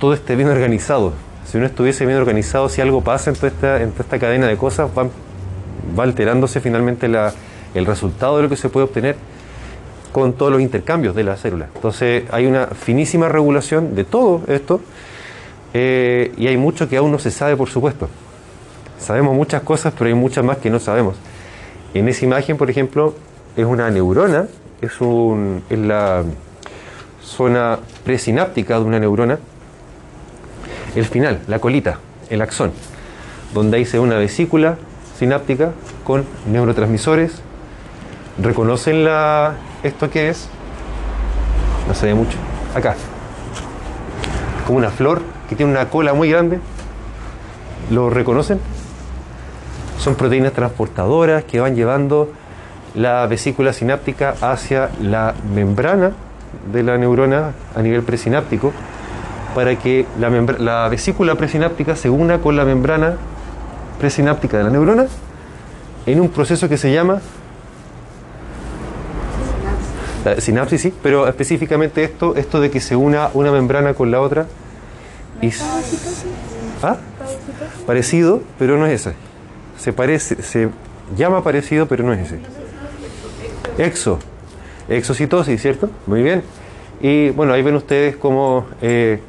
todo 0.00 0.12
esté 0.14 0.36
bien 0.36 0.48
organizado. 0.48 1.12
Si 1.46 1.56
uno 1.56 1.66
estuviese 1.66 2.06
bien 2.06 2.18
organizado, 2.18 2.68
si 2.68 2.80
algo 2.80 3.00
pasa 3.02 3.30
en 3.30 3.36
toda 3.36 3.48
esta, 3.48 3.82
en 3.82 3.90
toda 3.92 4.02
esta 4.04 4.18
cadena 4.18 4.46
de 4.46 4.56
cosas, 4.56 4.90
va, 4.96 5.06
va 5.98 6.02
alterándose 6.04 6.60
finalmente 6.60 7.08
la- 7.08 7.32
el 7.74 7.86
resultado 7.86 8.36
de 8.36 8.44
lo 8.44 8.48
que 8.48 8.56
se 8.56 8.68
puede 8.68 8.84
obtener 8.84 9.16
con 10.12 10.32
todos 10.32 10.50
los 10.52 10.60
intercambios 10.60 11.14
de 11.14 11.22
la 11.24 11.36
célula. 11.36 11.68
Entonces 11.74 12.24
hay 12.30 12.46
una 12.46 12.66
finísima 12.66 13.28
regulación 13.28 13.94
de 13.94 14.04
todo 14.04 14.42
esto 14.48 14.80
eh, 15.74 16.32
y 16.36 16.46
hay 16.46 16.56
mucho 16.56 16.88
que 16.88 16.96
aún 16.96 17.12
no 17.12 17.18
se 17.18 17.30
sabe, 17.30 17.56
por 17.56 17.68
supuesto. 17.68 18.08
Sabemos 18.98 19.34
muchas 19.34 19.62
cosas, 19.62 19.92
pero 19.96 20.08
hay 20.08 20.14
muchas 20.14 20.44
más 20.44 20.58
que 20.58 20.70
no 20.70 20.80
sabemos. 20.80 21.16
En 21.94 22.08
esa 22.08 22.24
imagen, 22.24 22.56
por 22.56 22.70
ejemplo, 22.70 23.14
es 23.56 23.64
una 23.64 23.90
neurona, 23.90 24.46
es, 24.80 25.00
un, 25.00 25.62
es 25.70 25.78
la 25.78 26.24
zona 27.22 27.78
presináptica 28.04 28.78
de 28.78 28.84
una 28.84 28.98
neurona, 28.98 29.38
el 30.94 31.04
final, 31.04 31.40
la 31.46 31.58
colita, 31.58 31.98
el 32.30 32.42
axón, 32.42 32.72
donde 33.54 33.76
ahí 33.76 33.84
se 33.84 33.98
ve 33.98 34.04
una 34.04 34.16
vesícula 34.16 34.76
sináptica 35.18 35.72
con 36.04 36.24
neurotransmisores. 36.50 37.42
¿Reconocen 38.40 39.04
la, 39.04 39.54
esto 39.82 40.10
qué 40.10 40.28
es? 40.28 40.48
No 41.88 41.94
se 41.94 42.06
ve 42.06 42.14
mucho. 42.14 42.38
Acá. 42.74 42.94
Como 44.68 44.80
una 44.80 44.90
flor 44.90 45.22
que 45.48 45.56
tiene 45.56 45.72
una 45.72 45.88
cola 45.88 46.12
muy 46.12 46.28
grande. 46.28 46.60
¿Lo 47.90 48.10
reconocen? 48.10 48.60
Son 49.98 50.14
proteínas 50.14 50.52
transportadoras 50.52 51.44
que 51.44 51.58
van 51.58 51.74
llevando 51.74 52.30
la 52.94 53.26
vesícula 53.26 53.72
sináptica 53.72 54.34
hacia 54.42 54.90
la 55.00 55.34
membrana 55.54 56.12
de 56.70 56.82
la 56.82 56.98
neurona 56.98 57.52
a 57.74 57.80
nivel 57.80 58.02
presináptico 58.02 58.74
para 59.54 59.74
que 59.76 60.04
la, 60.20 60.28
la 60.58 60.88
vesícula 60.90 61.34
presináptica 61.36 61.96
se 61.96 62.10
una 62.10 62.40
con 62.40 62.54
la 62.54 62.66
membrana 62.66 63.14
presináptica 63.98 64.58
de 64.58 64.64
la 64.64 64.70
neurona 64.70 65.06
en 66.04 66.20
un 66.20 66.28
proceso 66.28 66.68
que 66.68 66.76
se 66.76 66.92
llama 66.92 67.22
Sinapsis 70.40 70.80
sí, 70.80 70.94
pero 71.02 71.26
específicamente 71.28 72.04
esto, 72.04 72.36
esto 72.36 72.60
de 72.60 72.70
que 72.70 72.80
se 72.80 72.96
una 72.96 73.30
una 73.34 73.50
membrana 73.52 73.94
con 73.94 74.10
la 74.10 74.20
otra. 74.20 74.46
Y, 75.40 75.50
¿Ah? 76.82 76.96
Parecido, 77.86 78.42
pero 78.58 78.76
no 78.76 78.86
es 78.86 79.00
ese. 79.06 79.14
Se 79.78 79.92
parece, 79.92 80.42
se 80.42 80.68
llama 81.16 81.42
parecido, 81.42 81.86
pero 81.86 82.04
no 82.04 82.12
es 82.12 82.26
ese. 82.26 82.38
Exo. 83.78 84.18
Exocitosis, 84.88 85.60
¿cierto? 85.60 85.90
Muy 86.06 86.22
bien. 86.22 86.42
Y 87.00 87.30
bueno, 87.30 87.52
ahí 87.52 87.62
ven 87.62 87.76
ustedes 87.76 88.16
cómo 88.16 88.66
eh, 88.82 89.20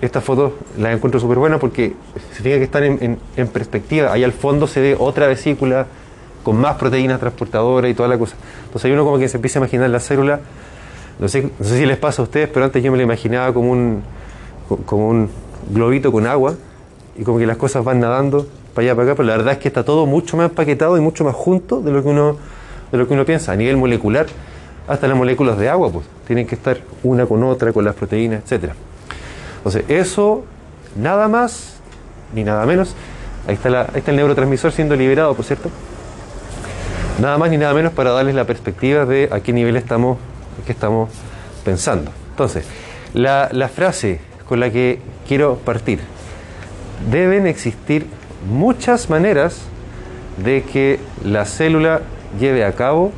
esta 0.00 0.20
foto 0.20 0.56
la 0.78 0.92
encuentro 0.92 1.20
súper 1.20 1.38
buena 1.38 1.58
porque 1.58 1.94
se 2.34 2.42
tiene 2.42 2.58
que 2.58 2.64
estar 2.64 2.82
en, 2.82 2.98
en- 3.02 3.18
en 3.36 3.48
perspectiva. 3.48 4.12
Ahí 4.12 4.24
al 4.24 4.32
fondo 4.32 4.66
se 4.66 4.80
ve 4.80 4.96
otra 4.98 5.26
vesícula 5.26 5.86
con 6.42 6.56
más 6.60 6.76
proteínas 6.76 7.20
transportadoras 7.20 7.90
y 7.90 7.94
toda 7.94 8.08
la 8.08 8.18
cosa. 8.18 8.34
Entonces 8.64 8.84
hay 8.86 8.92
uno 8.92 9.04
como 9.04 9.18
que 9.18 9.28
se 9.28 9.36
empieza 9.36 9.58
a 9.58 9.60
imaginar 9.60 9.90
la 9.90 10.00
célula. 10.00 10.40
No 11.18 11.28
sé, 11.28 11.50
si 11.60 11.84
les 11.86 11.98
pasa 11.98 12.22
a 12.22 12.24
ustedes, 12.24 12.48
pero 12.48 12.64
antes 12.64 12.82
yo 12.82 12.90
me 12.90 12.96
la 12.96 13.04
imaginaba 13.04 13.52
como 13.52 13.70
un, 13.72 14.02
co- 14.68 14.78
como 14.86 15.08
un 15.08 15.28
globito 15.70 16.10
con 16.10 16.26
agua 16.26 16.54
y 17.18 17.24
como 17.24 17.38
que 17.38 17.46
las 17.46 17.58
cosas 17.58 17.84
van 17.84 18.00
nadando 18.00 18.46
para 18.74 18.86
allá, 18.86 18.94
para 18.94 19.08
acá, 19.08 19.16
pero 19.16 19.26
la 19.28 19.36
verdad 19.36 19.52
es 19.54 19.58
que 19.58 19.68
está 19.68 19.84
todo 19.84 20.06
mucho 20.06 20.36
más 20.38 20.48
empaquetado 20.48 20.96
y 20.96 21.00
mucho 21.00 21.24
más 21.24 21.34
junto 21.34 21.82
de 21.82 21.90
lo 21.90 22.02
que 22.02 22.08
uno, 22.08 22.36
de 22.90 22.96
lo 22.98 23.06
que 23.06 23.12
uno 23.14 23.26
piensa. 23.26 23.52
A 23.52 23.56
nivel 23.56 23.76
molecular, 23.76 24.26
hasta 24.88 25.06
las 25.08 25.16
moléculas 25.16 25.58
de 25.58 25.68
agua, 25.68 25.90
pues, 25.92 26.06
tienen 26.26 26.46
que 26.46 26.54
estar 26.54 26.78
una 27.02 27.26
con 27.26 27.42
otra, 27.44 27.72
con 27.74 27.84
las 27.84 27.94
proteínas, 27.94 28.42
etcétera. 28.44 28.74
Entonces, 29.58 29.84
eso, 29.88 30.44
nada 30.96 31.28
más 31.28 31.76
ni 32.34 32.44
nada 32.44 32.64
menos. 32.64 32.94
Ahí 33.46 33.54
está, 33.54 33.68
la- 33.68 33.82
ahí 33.82 33.98
está 33.98 34.10
el 34.12 34.16
neurotransmisor 34.16 34.72
siendo 34.72 34.96
liberado, 34.96 35.34
por 35.34 35.44
cierto. 35.44 35.68
Nada 37.20 37.36
más 37.36 37.50
ni 37.50 37.58
nada 37.58 37.74
menos 37.74 37.92
para 37.92 38.12
darles 38.12 38.34
la 38.34 38.44
perspectiva 38.44 39.04
de 39.04 39.28
a 39.30 39.40
qué 39.40 39.52
nivel 39.52 39.76
estamos, 39.76 40.16
qué 40.64 40.72
estamos 40.72 41.10
pensando. 41.66 42.10
Entonces, 42.30 42.64
la, 43.12 43.50
frase 43.68 44.20
con 44.48 44.58
la 44.58 44.70
que 44.70 45.00
quiero 45.28 45.56
partir. 45.56 46.00
Deben 47.10 47.46
existir 47.46 48.06
muchas 48.48 49.10
maneras 49.10 49.60
de 50.42 50.62
que 50.62 50.98
la 51.22 51.44
célula 51.44 52.00
lleve 52.38 52.64
a 52.64 52.72
cabo 52.72 53.12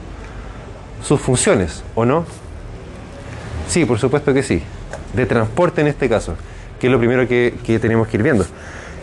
sus 1.05 1.21
funciones, 1.21 1.85
¿o 1.95 2.05
no? 2.05 2.25
Sí, 3.69 3.85
por 3.85 4.01
supuesto 4.01 4.35
que 4.35 4.43
sí. 4.43 4.63
De 5.15 5.27
transporte 5.27 5.81
en 5.81 5.87
este 5.87 6.09
caso, 6.09 6.35
que 6.81 6.89
es 6.89 6.93
lo 6.93 6.99
primero 6.99 7.29
que, 7.29 7.55
que 7.65 7.79
tenemos 7.79 8.09
que 8.09 8.17
ir 8.17 8.25
viendo. 8.25 8.45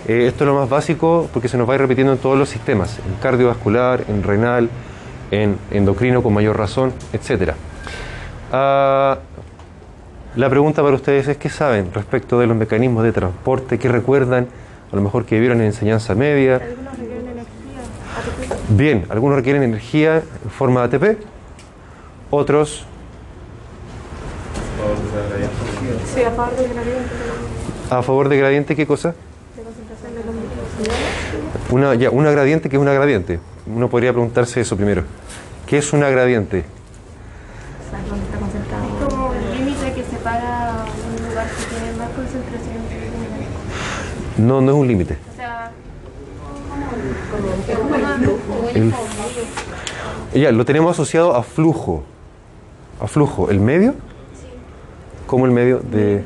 Eh, 0.10 0.28
esto 0.28 0.44
es 0.44 0.48
lo 0.48 0.56
más 0.56 0.70
básico 0.70 1.30
porque 1.32 1.48
se 1.48 1.58
nos 1.58 1.70
va 1.70 1.74
a 1.74 1.76
ir 1.76 1.82
repitiendo 1.82 2.12
en 2.12 2.20
todos 2.20 2.38
los 2.38 2.50
sistemas, 2.50 3.00
en 3.00 3.16
cardiovascular, 3.22 4.04
en 4.10 4.24
renal, 4.24 4.70
en 5.32 5.58
endocrino 5.72 6.24
con 6.24 6.34
mayor 6.34 6.58
razón, 6.58 6.94
etc. 7.14 7.54
la 8.52 9.20
pregunta 10.50 10.82
para 10.82 10.96
ustedes 10.96 11.28
es, 11.28 11.38
¿qué 11.38 11.50
saben 11.50 11.94
respecto 11.94 12.40
de 12.40 12.48
los 12.48 12.58
mecanismos 12.58 13.04
de 13.04 13.12
transporte? 13.12 13.78
¿Qué 13.78 13.90
recuerdan? 13.90 14.48
A 14.92 14.96
lo 14.96 15.02
mejor 15.02 15.26
que 15.26 15.40
vieron 15.40 15.60
en 15.62 15.68
enseñanza 15.68 16.16
media. 16.16 16.56
Algunos 16.56 16.96
requieren 16.96 17.28
energía. 17.28 18.58
ATP. 18.58 18.78
Bien, 18.78 19.06
algunos 19.10 19.36
requieren 19.38 19.64
energía 19.64 20.24
en 20.44 20.50
forma 20.50 20.88
de 20.88 20.98
ATP, 20.98 21.20
otros 22.32 22.86
Sí, 26.16 26.24
a 26.24 26.32
favor 26.32 26.56
del 26.56 26.74
gradiente 26.74 27.10
a 27.90 28.04
favor 28.04 28.30
de 28.30 28.38
gradiente, 28.38 28.76
¿qué 28.76 28.86
cosa? 28.86 29.16
de 29.56 29.64
concentración 29.64 30.16
de. 30.16 31.74
Una, 31.74 31.96
ya, 31.96 32.10
una 32.12 32.32
gradiente, 32.32 32.70
¿qué 32.70 32.76
es 32.76 32.82
una 32.82 32.94
gradiente? 32.94 33.40
Uno 33.74 33.90
podría 33.90 34.12
preguntarse 34.12 34.62
eso 34.62 34.76
primero. 34.76 35.04
¿Qué 35.68 35.78
es 35.78 35.94
una 35.94 36.10
gradiente? 36.10 36.60
Es 36.60 36.66
como 39.14 39.34
el 39.34 39.58
límite 39.58 39.94
que 39.94 40.04
separa 40.04 40.86
un 41.20 41.30
lugar 41.30 41.48
que 41.48 41.64
tiene 41.76 41.98
más 41.98 42.10
concentración 42.10 42.74
minerales. 42.84 43.48
No, 44.38 44.62
no 44.62 44.72
es 44.72 44.78
un 44.78 44.88
límite. 44.88 45.18
O 45.34 45.36
sea, 45.36 45.72
como 48.48 48.70
El- 50.34 50.42
ya, 50.42 50.52
lo 50.52 50.66
tenemos 50.66 50.92
asociado 50.92 51.36
a 51.36 51.44
flujo. 51.44 52.04
A 53.02 53.08
flujo. 53.08 53.50
¿El 53.50 53.60
medio? 53.60 53.94
¿Cómo 55.28 55.46
el 55.46 55.52
medio 55.52 55.80
de...? 55.80 56.24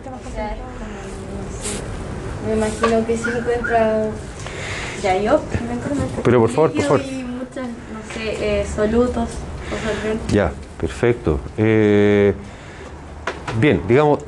Me 2.48 2.54
imagino 2.56 3.06
que 3.06 3.18
se 3.18 3.30
encuentra 3.38 4.08
ya 5.02 5.18
yo. 5.18 5.42
Pero 6.24 6.40
por 6.42 6.50
favor, 6.50 6.72
por 6.74 6.82
favor. 6.84 7.02
Y 7.02 7.24
muchas, 7.24 7.68
no 7.68 8.00
sé, 8.02 8.12
eh, 8.26 8.66
solutos 8.76 9.30
o 9.30 10.02
solventes. 10.02 10.34
Ya, 10.34 10.52
perfecto. 10.80 11.40
Eh, 11.58 12.34
bien, 13.60 13.82
digamos, 13.88 14.20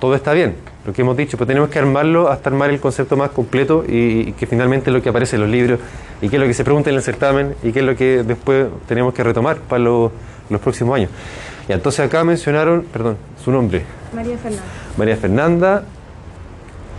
todo 0.00 0.14
está 0.14 0.32
bien, 0.32 0.56
lo 0.86 0.92
que 0.92 1.02
hemos 1.02 1.16
dicho, 1.16 1.36
pero 1.36 1.46
tenemos 1.46 1.68
que 1.70 1.78
armarlo 1.78 2.28
hasta 2.28 2.50
armar 2.50 2.70
el 2.70 2.80
concepto 2.80 3.16
más 3.16 3.30
completo 3.30 3.84
y, 3.88 4.28
y 4.28 4.32
que 4.32 4.46
finalmente 4.46 4.90
es 4.90 4.94
lo 4.94 5.02
que 5.02 5.08
aparece 5.08 5.36
en 5.36 5.42
los 5.42 5.50
libros 5.50 5.78
y 6.20 6.28
qué 6.28 6.36
es 6.36 6.40
lo 6.40 6.46
que 6.46 6.54
se 6.54 6.64
pregunta 6.64 6.90
en 6.90 6.96
el 6.96 7.02
certamen 7.02 7.54
y 7.62 7.72
qué 7.72 7.80
es 7.80 7.86
lo 7.86 7.96
que 7.96 8.22
después 8.22 8.66
tenemos 8.86 9.14
que 9.14 9.22
retomar 9.24 9.56
para 9.58 9.82
los, 9.82 10.10
los 10.50 10.60
próximos 10.60 10.96
años. 10.96 11.10
Y 11.68 11.72
entonces 11.72 12.00
acá 12.04 12.22
mencionaron, 12.24 12.82
perdón, 12.92 13.16
su 13.42 13.50
nombre, 13.50 13.82
María 14.14 14.36
Fernanda. 14.36 14.64
María 14.98 15.16
Fernanda, 15.16 15.82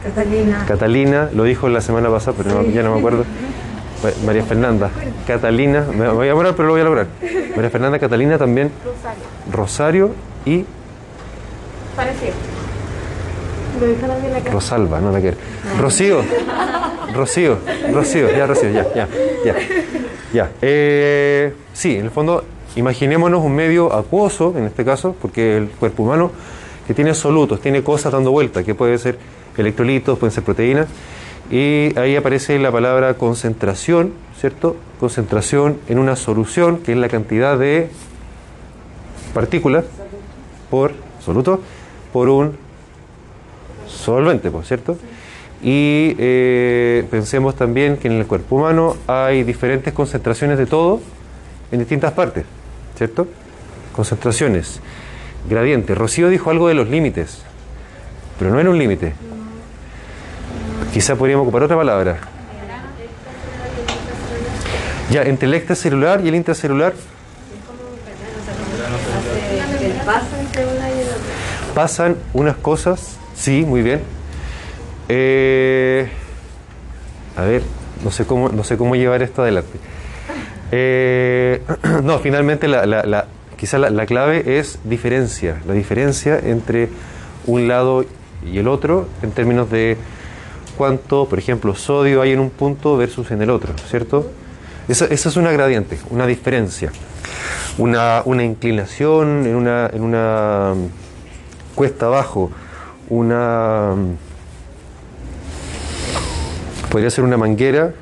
Catalina. 0.04 0.66
Catalina, 0.68 1.30
lo 1.34 1.44
dijo 1.44 1.70
la 1.70 1.82
semana 1.82 2.10
pasada, 2.10 2.36
pero 2.42 2.62
no- 2.64 2.70
ya 2.70 2.82
no 2.84 2.94
me 2.94 3.00
acuerdo. 3.00 3.26
Ma- 4.06 4.26
María 4.26 4.44
Fernanda, 4.44 4.90
Catalina, 5.26 5.86
me 5.98 6.08
voy 6.10 6.28
a 6.28 6.30
demorar, 6.30 6.56
pero 6.56 6.68
lo 6.68 6.74
voy 6.74 6.82
a 6.82 6.84
lograr. 6.84 7.08
María 7.56 7.70
Fernanda, 7.70 7.98
Catalina 8.00 8.38
también, 8.38 8.72
Rosario. 8.84 9.24
Rosario 9.52 10.12
y 10.46 10.66
Parecido. 11.96 12.34
Lo 13.80 13.88
dijo 13.88 14.06
también 14.08 14.34
la 14.34 14.40
clase. 14.40 14.52
Rosalba, 14.54 15.00
no 15.02 15.12
la 15.12 15.20
quiero. 15.20 15.38
Rocío, 15.80 16.22
Rocío, 17.14 17.58
Rocío, 17.94 18.30
ya, 18.32 18.46
Rocío, 18.48 18.70
ya, 18.70 18.86
ya, 18.94 19.08
ya. 19.46 19.56
ya. 20.34 20.50
Eh, 20.62 21.54
sí, 21.74 21.96
en 21.98 22.06
el 22.06 22.12
fondo, 22.12 22.44
imaginémonos 22.76 23.44
un 23.44 23.56
medio 23.56 23.94
acuoso, 23.94 24.54
en 24.58 24.66
este 24.66 24.84
caso, 24.86 25.16
porque 25.22 25.58
el 25.58 25.70
cuerpo 25.70 26.04
humano, 26.04 26.32
que 26.88 26.94
tiene 26.94 27.14
solutos, 27.14 27.60
tiene 27.62 27.82
cosas 27.84 28.12
dando 28.14 28.32
vuelta, 28.32 28.64
que 28.64 28.76
puede 28.76 28.98
ser 28.98 29.18
electrolitos, 29.58 30.20
pueden 30.20 30.32
ser 30.34 30.44
proteínas, 30.44 30.88
y 31.52 31.98
ahí 31.98 32.16
aparece 32.16 32.58
la 32.60 32.72
palabra 32.72 33.14
concentración, 33.16 34.14
¿cierto? 34.40 34.76
Concentración 35.00 35.78
en 35.88 36.00
una 36.00 36.16
solución, 36.16 36.80
que 36.80 36.94
es 36.94 36.98
la 36.98 37.08
cantidad 37.08 37.58
de 37.58 37.90
partículas 39.34 39.86
por 40.72 40.94
soluto, 41.24 41.62
por 42.12 42.30
un 42.30 42.58
solvente, 43.88 44.50
por 44.50 44.66
cierto. 44.66 44.98
Y 45.62 46.16
eh, 46.18 47.06
pensemos 47.12 47.56
también 47.56 47.98
que 47.98 48.08
en 48.08 48.14
el 48.14 48.26
cuerpo 48.26 48.58
humano 48.58 48.96
hay 49.08 49.44
diferentes 49.44 49.94
concentraciones 49.94 50.58
de 50.58 50.66
todo 50.66 51.00
en 51.72 51.80
distintas 51.80 52.12
partes, 52.14 52.46
¿cierto? 52.98 53.28
Concentraciones, 53.96 54.80
gradientes. 55.50 55.98
Rocío 55.98 56.30
dijo 56.30 56.50
algo 56.50 56.68
de 56.68 56.74
los 56.74 56.90
límites, 56.90 57.44
pero 58.40 58.52
no 58.52 58.60
era 58.60 58.70
un 58.70 58.78
límite. 58.78 59.14
Quizá 60.96 61.18
podríamos 61.18 61.44
ocupar 61.44 61.64
otra 61.64 61.76
palabra. 61.76 62.20
Ya, 65.12 65.24
entre 65.24 65.46
el 65.46 65.54
extracelular 65.56 66.22
y 66.24 66.30
el 66.30 66.36
intracelular 66.36 66.94
pasan 71.76 72.16
unas 72.34 72.56
cosas, 72.56 73.18
sí, 73.36 73.66
muy 73.68 73.82
bien. 73.82 74.00
Eh, 75.10 76.08
a 77.36 77.44
ver, 77.44 77.64
no 78.02 78.10
sé 78.10 78.26
cómo, 78.26 78.48
no 78.48 78.64
sé 78.64 78.78
cómo 78.78 78.96
llevar 78.96 79.22
esto 79.22 79.42
adelante. 79.42 79.78
Eh, 80.72 81.62
no, 82.04 82.20
finalmente 82.20 82.70
la, 82.70 82.86
la, 82.86 83.04
la, 83.04 83.90
la 83.90 84.06
clave 84.06 84.60
es 84.60 84.80
diferencia, 84.86 85.62
la 85.68 85.74
diferencia 85.74 86.40
entre 86.40 86.88
un 87.48 87.68
lado 87.68 88.06
y 88.50 88.60
el 88.60 88.70
otro 88.70 89.10
en 89.24 89.32
términos 89.32 89.70
de 89.70 89.98
cuánto, 90.78 91.28
por 91.28 91.40
ejemplo, 91.40 91.76
sodio 91.76 92.22
hay 92.22 92.32
en 92.32 92.40
un 92.40 92.50
punto 92.50 92.98
versus 92.98 93.32
en 93.32 93.42
el 93.42 93.50
otro, 93.50 93.74
¿cierto? 93.90 94.30
Esa, 94.88 95.06
es 95.06 95.36
una 95.36 95.52
gradiente, 95.52 95.98
una 96.12 96.28
diferencia, 96.28 96.92
una, 97.78 98.22
una 98.26 98.44
inclinación 98.44 99.48
en 99.48 99.56
una, 99.56 99.90
en 99.92 100.04
una 100.04 100.74
mm, 100.76 101.76
cuesta 101.76 102.06
abajo, 102.06 102.52
una... 103.10 103.94
mm, 103.96 104.36
Podría 106.90 107.10
ser 107.10 107.26
una 107.26 107.36
manguera 107.36 107.94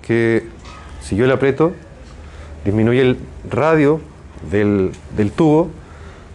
que 0.00 0.46
si 1.02 1.16
yo 1.16 1.26
la 1.26 1.34
aprieto, 1.34 1.72
disminuye 2.64 3.02
el 3.02 3.18
radio 3.50 4.00
del, 4.50 4.92
del 5.16 5.32
tubo, 5.32 5.68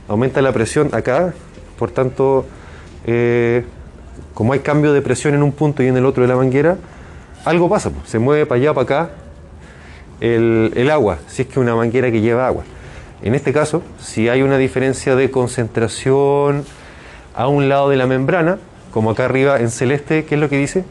aumenta 0.08 0.41
la 0.44 0.51
presión 0.51 0.89
acá, 0.94 1.34
por 1.80 1.89
tanto, 1.89 2.46
eh, 3.06 3.65
como 4.33 4.53
hay 4.53 4.59
cambio 4.59 4.93
de 4.93 5.01
presión 5.01 5.33
en 5.33 5.43
un 5.43 5.51
punto 5.51 5.83
y 5.83 5.88
en 5.88 5.97
el 5.97 6.05
otro 6.05 6.23
de 6.23 6.29
la 6.29 6.35
manguera, 6.35 6.77
algo 7.45 7.69
pasa, 7.69 7.91
se 8.05 8.19
mueve 8.19 8.45
para 8.45 8.61
allá, 8.61 8.73
para 8.73 8.83
acá 8.83 9.09
el, 10.19 10.71
el 10.75 10.91
agua, 10.91 11.17
si 11.27 11.41
es 11.41 11.47
que 11.47 11.59
una 11.59 11.75
manguera 11.75 12.11
que 12.11 12.21
lleva 12.21 12.47
agua. 12.47 12.63
En 13.23 13.35
este 13.35 13.53
caso, 13.53 13.83
si 14.00 14.29
hay 14.29 14.41
una 14.41 14.57
diferencia 14.57 15.15
de 15.15 15.29
concentración 15.29 16.65
a 17.35 17.47
un 17.47 17.69
lado 17.69 17.89
de 17.89 17.97
la 17.97 18.07
membrana, 18.07 18.57
como 18.91 19.11
acá 19.11 19.25
arriba 19.25 19.59
en 19.59 19.69
celeste, 19.69 20.25
¿qué 20.25 20.35
es 20.35 20.41
lo 20.41 20.50
que 20.50 20.57
dice? 20.57 20.83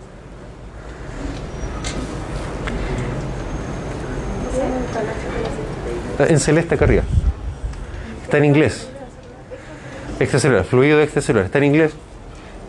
En 6.19 6.39
celeste 6.39 6.75
acá 6.75 6.85
arriba. 6.85 7.03
Está 8.25 8.39
en 8.39 8.45
inglés. 8.45 8.89
Extracelular, 10.19 10.65
fluido 10.65 11.01
extracelular, 11.01 11.47
está 11.47 11.59
en 11.59 11.65
inglés. 11.65 11.93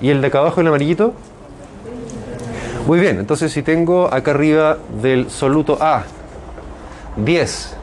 ¿Y 0.01 0.09
el 0.09 0.21
de 0.21 0.27
acá 0.27 0.39
abajo, 0.39 0.61
el 0.61 0.67
amarillito? 0.67 1.13
Muy 2.87 2.99
bien, 2.99 3.19
entonces 3.19 3.51
si 3.51 3.61
tengo 3.61 4.11
acá 4.11 4.31
arriba 4.31 4.77
del 5.01 5.29
soluto 5.29 5.77
A 5.79 6.03
10 7.17 7.75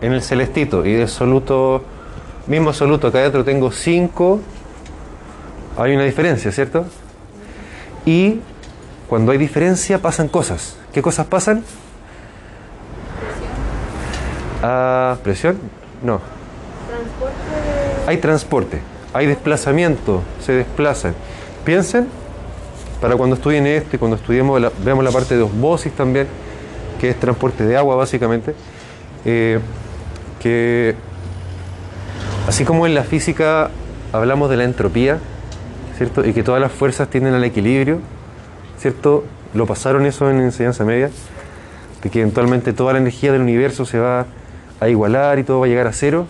en 0.00 0.12
el 0.12 0.22
celestito 0.22 0.86
y 0.86 0.94
del 0.94 1.08
soluto, 1.08 1.82
mismo 2.46 2.72
soluto 2.72 3.08
acá 3.08 3.18
adentro 3.18 3.44
tengo 3.44 3.70
5, 3.70 4.40
hay 5.76 5.94
una 5.94 6.04
diferencia, 6.04 6.50
¿cierto? 6.50 6.86
Y 8.06 8.40
cuando 9.08 9.32
hay 9.32 9.38
diferencia 9.38 10.00
pasan 10.00 10.28
cosas. 10.28 10.76
¿Qué 10.92 11.02
cosas 11.02 11.26
pasan? 11.26 11.62
Ah, 14.62 15.16
¿Presión? 15.22 15.58
No. 16.02 16.20
Hay 18.06 18.16
transporte, 18.18 18.80
hay 19.12 19.26
desplazamiento, 19.26 20.22
se 20.40 20.52
desplazan. 20.52 21.14
Piensen, 21.66 22.06
para 23.00 23.16
cuando 23.16 23.34
estudien 23.34 23.66
esto 23.66 23.96
y 23.96 23.98
cuando 23.98 24.16
estudiemos, 24.16 24.60
la, 24.60 24.70
veamos 24.84 25.02
la 25.02 25.10
parte 25.10 25.36
de 25.36 25.42
osmosis 25.42 25.92
también, 25.92 26.28
que 27.00 27.10
es 27.10 27.18
transporte 27.18 27.64
de 27.64 27.76
agua 27.76 27.96
básicamente, 27.96 28.54
eh, 29.24 29.58
que 30.38 30.94
así 32.46 32.64
como 32.64 32.86
en 32.86 32.94
la 32.94 33.02
física 33.02 33.72
hablamos 34.12 34.48
de 34.48 34.58
la 34.58 34.62
entropía, 34.62 35.18
¿cierto? 35.96 36.24
Y 36.24 36.32
que 36.32 36.44
todas 36.44 36.60
las 36.60 36.70
fuerzas 36.70 37.10
tienden 37.10 37.34
al 37.34 37.42
equilibrio, 37.42 37.98
¿cierto? 38.78 39.24
Lo 39.52 39.66
pasaron 39.66 40.06
eso 40.06 40.30
en 40.30 40.40
enseñanza 40.40 40.84
media, 40.84 41.10
de 42.00 42.10
que 42.10 42.20
eventualmente 42.20 42.74
toda 42.74 42.92
la 42.92 43.00
energía 43.00 43.32
del 43.32 43.42
universo 43.42 43.84
se 43.84 43.98
va 43.98 44.26
a 44.78 44.88
igualar 44.88 45.40
y 45.40 45.42
todo 45.42 45.58
va 45.58 45.66
a 45.66 45.68
llegar 45.68 45.88
a 45.88 45.92
cero. 45.92 46.28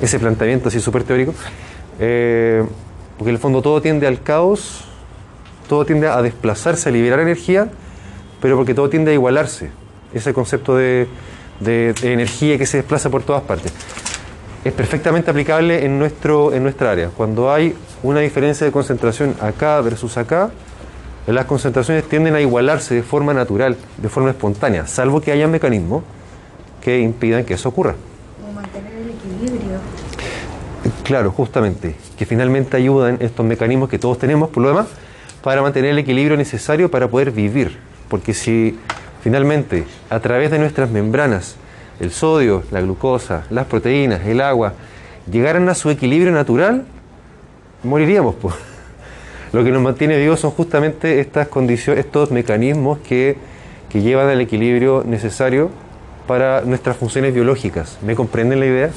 Ese 0.00 0.20
planteamiento 0.20 0.68
así 0.68 0.78
súper 0.78 1.02
teórico. 1.02 1.34
Eh, 1.98 2.64
porque 3.16 3.30
en 3.30 3.36
el 3.36 3.40
fondo 3.40 3.62
todo 3.62 3.80
tiende 3.80 4.06
al 4.06 4.22
caos, 4.22 4.84
todo 5.68 5.84
tiende 5.84 6.08
a 6.08 6.20
desplazarse, 6.22 6.88
a 6.88 6.92
liberar 6.92 7.20
energía, 7.20 7.68
pero 8.40 8.56
porque 8.56 8.74
todo 8.74 8.88
tiende 8.88 9.10
a 9.10 9.14
igualarse. 9.14 9.70
Ese 10.12 10.32
concepto 10.32 10.76
de, 10.76 11.08
energía 12.02 12.58
que 12.58 12.66
se 12.66 12.78
desplaza 12.78 13.10
por 13.10 13.22
todas 13.22 13.42
partes. 13.42 13.72
Es 14.64 14.72
perfectamente 14.72 15.30
aplicable 15.30 15.84
en, 15.84 15.98
nuestro, 15.98 16.52
en 16.52 16.62
nuestra 16.62 16.90
área. 16.90 17.08
Cuando 17.08 17.52
hay 17.52 17.74
una 18.02 18.20
diferencia 18.20 18.66
de 18.66 18.72
concentración 18.72 19.34
acá 19.40 19.80
versus 19.80 20.16
acá, 20.16 20.50
las 21.26 21.46
concentraciones 21.46 22.04
tienden 22.04 22.34
a 22.34 22.40
igualarse 22.40 22.94
de 22.94 23.02
forma 23.02 23.34
natural, 23.34 23.76
de 23.96 24.08
forma 24.08 24.30
espontánea, 24.30 24.86
salvo 24.86 25.20
que 25.20 25.32
haya 25.32 25.48
mecanismos 25.48 26.04
que 26.80 27.00
impidan 27.00 27.44
que 27.44 27.54
eso 27.54 27.68
ocurra. 27.68 27.96
Como 28.40 28.52
mantener 28.52 28.92
el 28.92 29.10
equilibrio. 29.10 29.80
Claro, 31.06 31.30
justamente, 31.30 31.94
que 32.18 32.26
finalmente 32.26 32.76
ayudan 32.76 33.18
estos 33.20 33.46
mecanismos 33.46 33.88
que 33.88 33.96
todos 33.96 34.18
tenemos, 34.18 34.50
por 34.50 34.64
lo 34.64 34.70
demás, 34.70 34.88
para 35.40 35.62
mantener 35.62 35.92
el 35.92 35.98
equilibrio 36.00 36.36
necesario 36.36 36.90
para 36.90 37.06
poder 37.06 37.30
vivir. 37.30 37.78
Porque 38.08 38.34
si 38.34 38.76
finalmente 39.22 39.84
a 40.10 40.18
través 40.18 40.50
de 40.50 40.58
nuestras 40.58 40.90
membranas 40.90 41.54
el 42.00 42.10
sodio, 42.10 42.64
la 42.72 42.80
glucosa, 42.80 43.44
las 43.50 43.66
proteínas, 43.66 44.26
el 44.26 44.40
agua, 44.40 44.72
llegaran 45.30 45.68
a 45.68 45.76
su 45.76 45.90
equilibrio 45.90 46.32
natural, 46.32 46.84
moriríamos. 47.84 48.34
Lo 49.52 49.62
que 49.62 49.70
nos 49.70 49.82
mantiene 49.82 50.18
vivos 50.18 50.40
son 50.40 50.50
justamente 50.50 51.20
estas 51.20 51.46
condiciones, 51.46 52.04
estos 52.04 52.32
mecanismos 52.32 52.98
que, 52.98 53.36
que 53.90 54.02
llevan 54.02 54.28
al 54.28 54.40
equilibrio 54.40 55.04
necesario 55.06 55.70
para 56.26 56.62
nuestras 56.62 56.96
funciones 56.96 57.32
biológicas. 57.32 57.96
¿Me 58.02 58.16
comprenden 58.16 58.58
la 58.58 58.66
idea? 58.66 58.90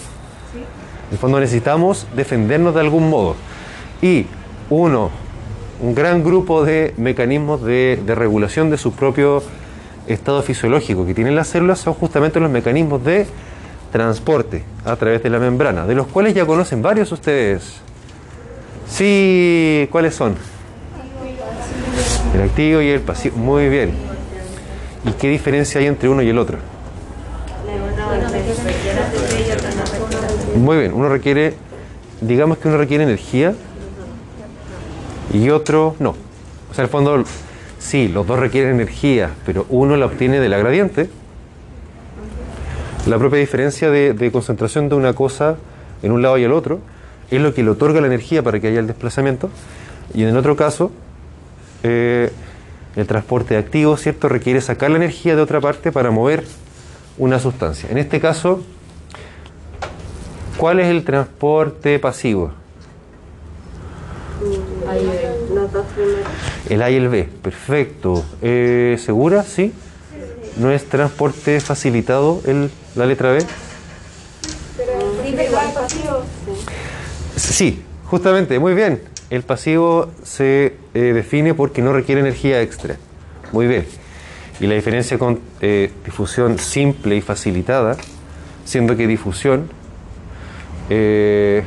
En 1.09 1.13
el 1.13 1.17
fondo 1.17 1.39
necesitamos 1.39 2.07
defendernos 2.15 2.73
de 2.75 2.81
algún 2.81 3.09
modo. 3.09 3.35
Y 4.01 4.27
uno, 4.69 5.09
un 5.81 5.95
gran 5.95 6.23
grupo 6.23 6.63
de 6.63 6.93
mecanismos 6.97 7.63
de, 7.63 7.99
de 8.05 8.15
regulación 8.15 8.69
de 8.69 8.77
su 8.77 8.93
propio 8.93 9.43
estado 10.07 10.41
fisiológico 10.41 11.05
que 11.05 11.13
tienen 11.13 11.35
las 11.35 11.47
células 11.47 11.79
son 11.79 11.93
justamente 11.93 12.39
los 12.39 12.49
mecanismos 12.49 13.03
de 13.03 13.27
transporte 13.91 14.63
a 14.85 14.95
través 14.95 15.23
de 15.23 15.29
la 15.29 15.39
membrana, 15.39 15.85
de 15.85 15.95
los 15.95 16.07
cuales 16.07 16.33
ya 16.33 16.45
conocen 16.45 16.81
varios 16.81 17.11
ustedes. 17.11 17.81
Sí, 18.87 19.87
¿cuáles 19.91 20.15
son? 20.15 20.35
El 22.35 22.41
activo 22.41 22.81
y 22.81 22.89
el 22.89 23.01
pasivo. 23.01 23.37
Muy 23.37 23.69
bien. 23.69 23.91
¿Y 25.05 25.11
qué 25.13 25.29
diferencia 25.29 25.79
hay 25.79 25.87
entre 25.87 26.09
uno 26.09 26.21
y 26.21 26.29
el 26.29 26.37
otro? 26.37 26.57
Muy 30.59 30.77
bien, 30.77 30.91
uno 30.93 31.07
requiere, 31.07 31.53
digamos 32.19 32.57
que 32.57 32.67
uno 32.67 32.77
requiere 32.77 33.05
energía 33.05 33.53
y 35.33 35.49
otro 35.51 35.95
no. 35.99 36.09
O 36.69 36.73
sea, 36.73 36.83
en 36.83 36.87
el 36.87 36.89
fondo, 36.89 37.23
sí, 37.79 38.09
los 38.09 38.27
dos 38.27 38.37
requieren 38.37 38.71
energía, 38.71 39.29
pero 39.45 39.65
uno 39.69 39.95
la 39.95 40.05
obtiene 40.05 40.41
de 40.41 40.49
la 40.49 40.57
gradiente. 40.57 41.09
La 43.07 43.17
propia 43.17 43.39
diferencia 43.39 43.89
de, 43.89 44.31
concentración 44.33 44.89
de 44.89 44.95
una 44.95 45.13
cosa 45.13 45.55
en 46.03 46.11
un 46.11 46.21
lado 46.21 46.37
y 46.37 46.43
el 46.43 46.51
otro 46.51 46.81
es 47.31 47.39
lo 47.39 47.53
que 47.53 47.63
le 47.63 47.69
otorga 47.69 48.01
la 48.01 48.07
energía 48.07 48.43
para 48.43 48.59
que 48.59 48.67
haya 48.67 48.81
el 48.81 48.87
desplazamiento. 48.87 49.49
Y 50.13 50.23
en 50.23 50.27
el 50.27 50.35
otro 50.35 50.57
caso, 50.57 50.91
eh, 51.83 52.33
el 52.97 53.07
transporte 53.07 53.55
activo, 53.55 53.95
¿cierto?, 53.95 54.27
requiere 54.27 54.59
sacar 54.59 54.91
la 54.91 54.97
energía 54.97 55.37
de 55.37 55.41
otra 55.41 55.61
parte 55.61 55.93
para 55.93 56.11
mover 56.11 56.43
una 57.17 57.39
sustancia. 57.39 57.87
En 57.89 57.97
este 57.97 58.19
caso, 58.19 58.61
¿cuál 60.59 60.81
es 60.81 60.87
el 60.87 61.03
transporte 61.03 61.97
pasivo? 61.99 62.51
El 66.69 66.81
A 66.81 66.91
y 66.91 66.95
el 66.95 67.07
B, 67.07 67.27
perfecto. 67.41 68.23
Eh, 68.41 68.97
¿Segura? 69.03 69.43
¿Sí? 69.43 69.73
¿No 70.57 70.71
es 70.71 70.85
transporte 70.85 71.59
facilitado 71.61 72.41
el, 72.45 72.69
la 72.95 73.05
letra 73.05 73.31
B? 73.31 73.45
Sí, 77.35 77.81
justamente, 78.05 78.59
muy 78.59 78.73
bien. 78.73 79.01
El 79.29 79.43
pasivo 79.43 80.09
se 80.23 80.75
eh, 80.93 80.99
define 80.99 81.53
porque 81.53 81.81
no 81.81 81.93
requiere 81.93 82.19
energía 82.19 82.61
extra. 82.61 82.97
Muy 83.53 83.67
bien. 83.67 83.85
Y 84.59 84.67
la 84.67 84.75
diferencia 84.75 85.17
con 85.17 85.39
eh, 85.61 85.91
difusión 86.03 86.59
simple 86.59 87.15
y 87.15 87.21
facilitada, 87.21 87.95
siendo 88.65 88.97
que 88.97 89.07
difusión 89.07 89.69
eh, 90.89 91.63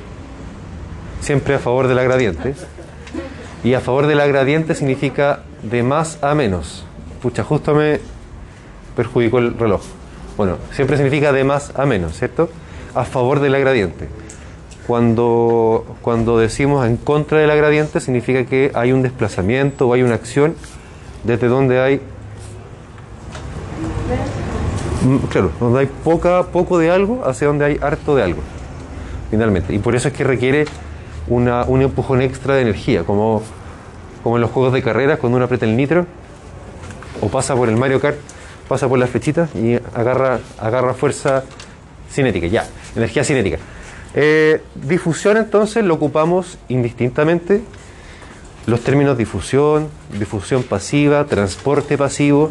siempre 1.20 1.54
a 1.54 1.58
favor 1.58 1.88
de 1.88 1.94
la 1.94 2.02
gradiente. 2.02 2.54
Y 3.64 3.74
a 3.74 3.80
favor 3.80 4.06
de 4.06 4.14
la 4.14 4.26
gradiente 4.26 4.74
significa 4.74 5.40
de 5.62 5.82
más 5.82 6.18
a 6.22 6.34
menos. 6.34 6.84
Pucha, 7.22 7.44
justo 7.44 7.74
me 7.74 8.00
perjudicó 8.96 9.38
el 9.38 9.56
reloj. 9.56 9.82
Bueno, 10.36 10.58
siempre 10.72 10.96
significa 10.96 11.32
de 11.32 11.44
más 11.44 11.72
a 11.76 11.86
menos, 11.86 12.18
¿cierto? 12.18 12.50
A 12.94 13.04
favor 13.04 13.40
de 13.40 13.50
la 13.50 13.58
gradiente. 13.58 14.08
Cuando, 14.86 15.96
cuando 16.02 16.38
decimos 16.38 16.84
en 16.86 16.96
contra 16.96 17.38
de 17.38 17.46
la 17.46 17.54
gradiente 17.54 18.00
significa 18.00 18.44
que 18.44 18.72
hay 18.74 18.90
un 18.90 19.02
desplazamiento 19.02 19.86
o 19.86 19.94
hay 19.94 20.02
una 20.02 20.16
acción 20.16 20.56
desde 21.22 21.46
donde 21.46 21.80
hay 21.80 22.00
Mm, 25.04 25.16
claro, 25.30 25.50
donde 25.58 25.80
hay 25.80 25.86
poca, 25.86 26.44
poco 26.52 26.78
de 26.78 26.90
algo 26.90 27.22
hacia 27.26 27.48
donde 27.48 27.64
hay 27.64 27.78
harto 27.82 28.14
de 28.14 28.22
algo, 28.22 28.40
finalmente. 29.32 29.74
Y 29.74 29.78
por 29.78 29.96
eso 29.96 30.08
es 30.08 30.14
que 30.14 30.24
requiere 30.24 30.66
una, 31.26 31.64
un 31.64 31.80
empujón 31.80 32.20
extra 32.20 32.54
de 32.54 32.60
energía, 32.60 33.02
como, 33.04 33.42
en 34.26 34.40
los 34.42 34.50
juegos 34.50 34.74
de 34.74 34.82
carreras, 34.82 35.18
cuando 35.18 35.36
uno 35.36 35.46
aprieta 35.46 35.64
el 35.64 35.74
nitro, 35.74 36.04
o 37.22 37.28
pasa 37.28 37.56
por 37.56 37.70
el 37.70 37.78
Mario 37.78 37.98
Kart, 37.98 38.18
pasa 38.68 38.90
por 38.90 38.98
las 38.98 39.08
flechitas 39.08 39.48
y 39.54 39.76
agarra, 39.94 40.40
agarra 40.60 40.92
fuerza 40.92 41.44
cinética, 42.10 42.46
ya, 42.46 42.66
energía 42.94 43.24
cinética. 43.24 43.56
Eh, 44.14 44.60
difusión 44.74 45.38
entonces 45.38 45.82
lo 45.82 45.94
ocupamos 45.94 46.58
indistintamente, 46.68 47.62
los 48.66 48.82
términos 48.82 49.16
difusión, 49.16 49.88
difusión 50.18 50.62
pasiva, 50.62 51.24
transporte 51.24 51.96
pasivo, 51.96 52.50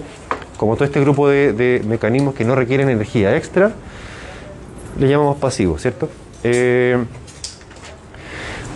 como 0.58 0.74
todo 0.74 0.86
este 0.86 1.00
grupo 1.00 1.30
de, 1.30 1.54
de 1.54 1.84
mecanismos 1.88 2.34
que 2.34 2.44
no 2.44 2.56
requieren 2.56 2.90
energía 2.90 3.38
extra, 3.38 3.72
le 5.00 5.08
llamamos 5.08 5.38
pasivos, 5.38 5.80
¿cierto? 5.80 6.10
Eh, 6.44 6.98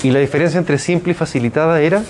y 0.04 0.12
la 0.12 0.19
diferencia 0.19 0.58
entre 0.60 0.78
simple 0.78 1.12
y 1.12 1.15
facilitada 1.15 1.82
era, 1.82 2.04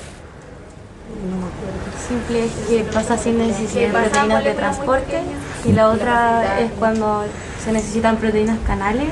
Simple 2.08 2.46
es 2.46 2.52
que 2.68 2.84
pasa 2.94 3.18
sin 3.18 3.38
necesidad 3.39 3.88
de 3.88 3.94
proteínas 3.94 4.44
de 4.44 4.54
transporte 4.54 5.20
y 5.65 5.72
la 5.72 5.89
otra 5.89 6.60
es 6.60 6.72
cuando 6.78 7.24
¿Se 7.63 7.72
necesitan 7.72 8.18
proteínas 8.18 8.60
canales 8.68 9.08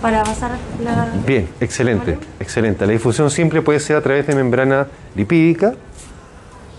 para 0.00 0.24
basar 0.24 0.52
la... 0.82 1.08
Bien, 1.26 1.46
excelente, 1.60 2.18
excelente. 2.40 2.86
La 2.86 2.92
difusión 2.92 3.30
simple 3.30 3.60
puede 3.60 3.80
ser 3.80 3.96
a 3.96 4.00
través 4.00 4.26
de 4.26 4.34
membrana 4.34 4.86
lipídica 5.14 5.74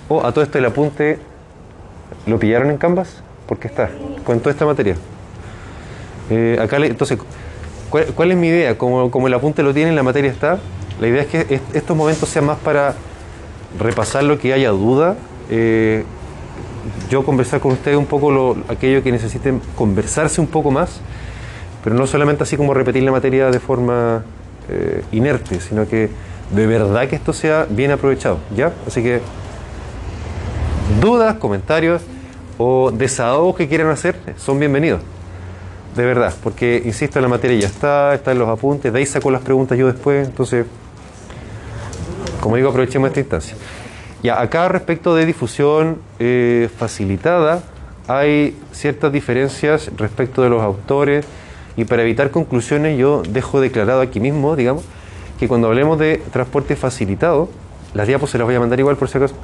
o 0.08 0.26
a 0.26 0.32
todo 0.32 0.44
esto 0.44 0.58
el 0.58 0.66
apunte, 0.66 1.20
¿lo 2.26 2.40
pillaron 2.40 2.72
en 2.72 2.78
Canvas? 2.80 3.22
Porque 3.48 3.68
está, 3.68 3.92
con 4.26 4.40
toda 4.40 4.50
esta 4.54 4.66
materia. 4.66 4.96
Eh, 6.32 6.58
acá, 6.60 6.80
le- 6.80 6.88
entonces, 6.88 7.20
¿cuál, 7.90 8.32
es 8.32 8.38
mi 8.38 8.48
idea? 8.48 8.78
Como, 8.78 9.28
el 9.28 9.34
apunte 9.34 9.64
lo 9.64 9.74
tiene, 9.74 9.92
la 9.92 10.04
materia 10.04 10.32
está, 10.32 10.60
la 11.00 11.08
idea 11.08 11.22
es 11.22 11.28
que 11.28 11.42
est- 11.54 11.76
estos 11.76 11.96
momentos 11.96 12.30
sean 12.30 12.46
más 12.46 12.58
para 12.58 12.96
repasar 13.80 14.24
lo 14.24 14.38
que 14.38 14.54
haya 14.54 14.70
duda, 14.70 15.16
eh, 15.50 16.04
yo 17.10 17.24
conversar 17.24 17.60
con 17.60 17.72
ustedes 17.72 17.98
un 17.98 18.06
poco 18.06 18.32
lo, 18.32 18.58
aquello 18.68 19.04
que 19.04 19.12
necesiten 19.12 19.62
conversarse 19.76 20.42
un 20.42 20.48
poco 20.48 20.72
más, 20.72 21.02
pero 21.84 21.96
no 21.96 22.08
solamente 22.08 22.44
así 22.44 22.58
como 22.58 22.74
repetir 22.74 23.04
la 23.04 23.12
materia 23.12 23.52
de 23.52 23.60
forma 23.60 24.24
eh, 24.70 25.04
inerte, 25.12 25.60
sino 25.60 25.88
que 25.88 26.10
de 26.54 26.68
verdad 26.68 27.08
que 27.08 27.16
esto 27.16 27.32
sea 27.34 27.66
bien 27.70 27.92
aprovechado, 27.92 28.40
¿ya? 28.56 28.72
Así 28.88 29.04
que 29.04 29.22
dudas, 31.02 31.36
comentarios 31.36 32.02
o 32.58 32.92
desahogos 32.92 33.56
que 33.56 33.68
quieran 33.68 33.90
hacer 33.90 34.16
son 34.38 34.60
bienvenidos. 34.60 35.02
De 35.96 36.06
verdad, 36.06 36.34
porque 36.44 36.82
insisto, 36.86 37.20
la 37.20 37.28
materia 37.28 37.60
ya 37.60 37.68
está, 37.68 38.14
está 38.14 38.32
en 38.32 38.40
los 38.40 38.48
apuntes, 38.48 38.94
de 38.94 39.00
ahí 39.00 39.06
saco 39.06 39.32
las 39.32 39.42
preguntas 39.42 39.78
yo 39.78 39.88
después, 39.88 40.28
entonces, 40.28 40.66
como 42.40 42.56
digo, 42.56 42.70
aprovechemos 42.70 43.08
esta 43.08 43.20
instancia. 43.20 43.56
Ya, 44.22 44.40
acá 44.40 44.68
respecto 44.68 45.16
de 45.16 45.26
difusión 45.26 46.00
eh, 46.20 46.70
facilitada, 46.78 47.64
hay 48.08 48.58
ciertas 48.72 49.12
diferencias 49.12 49.92
respecto 49.98 50.42
de 50.42 50.50
los 50.50 50.62
autores 50.62 51.26
y 51.78 51.86
para 51.86 52.02
evitar 52.02 52.32
conclusiones 52.32 52.98
yo 52.98 53.24
dejo 53.28 53.62
declarado 53.62 54.02
aquí 54.02 54.20
mismo, 54.20 54.56
digamos, 54.56 54.84
que 55.40 55.48
cuando 55.48 55.68
hablemos 55.68 55.98
de 55.98 56.22
transporte 56.32 56.76
facilitado, 56.76 57.50
las 57.94 58.08
diapos 58.08 58.30
se 58.30 58.38
las 58.38 58.46
voy 58.46 58.56
a 58.56 58.60
mandar 58.60 58.80
igual 58.80 58.98
por 58.98 59.10
si 59.10 59.18
acaso, 59.18 59.36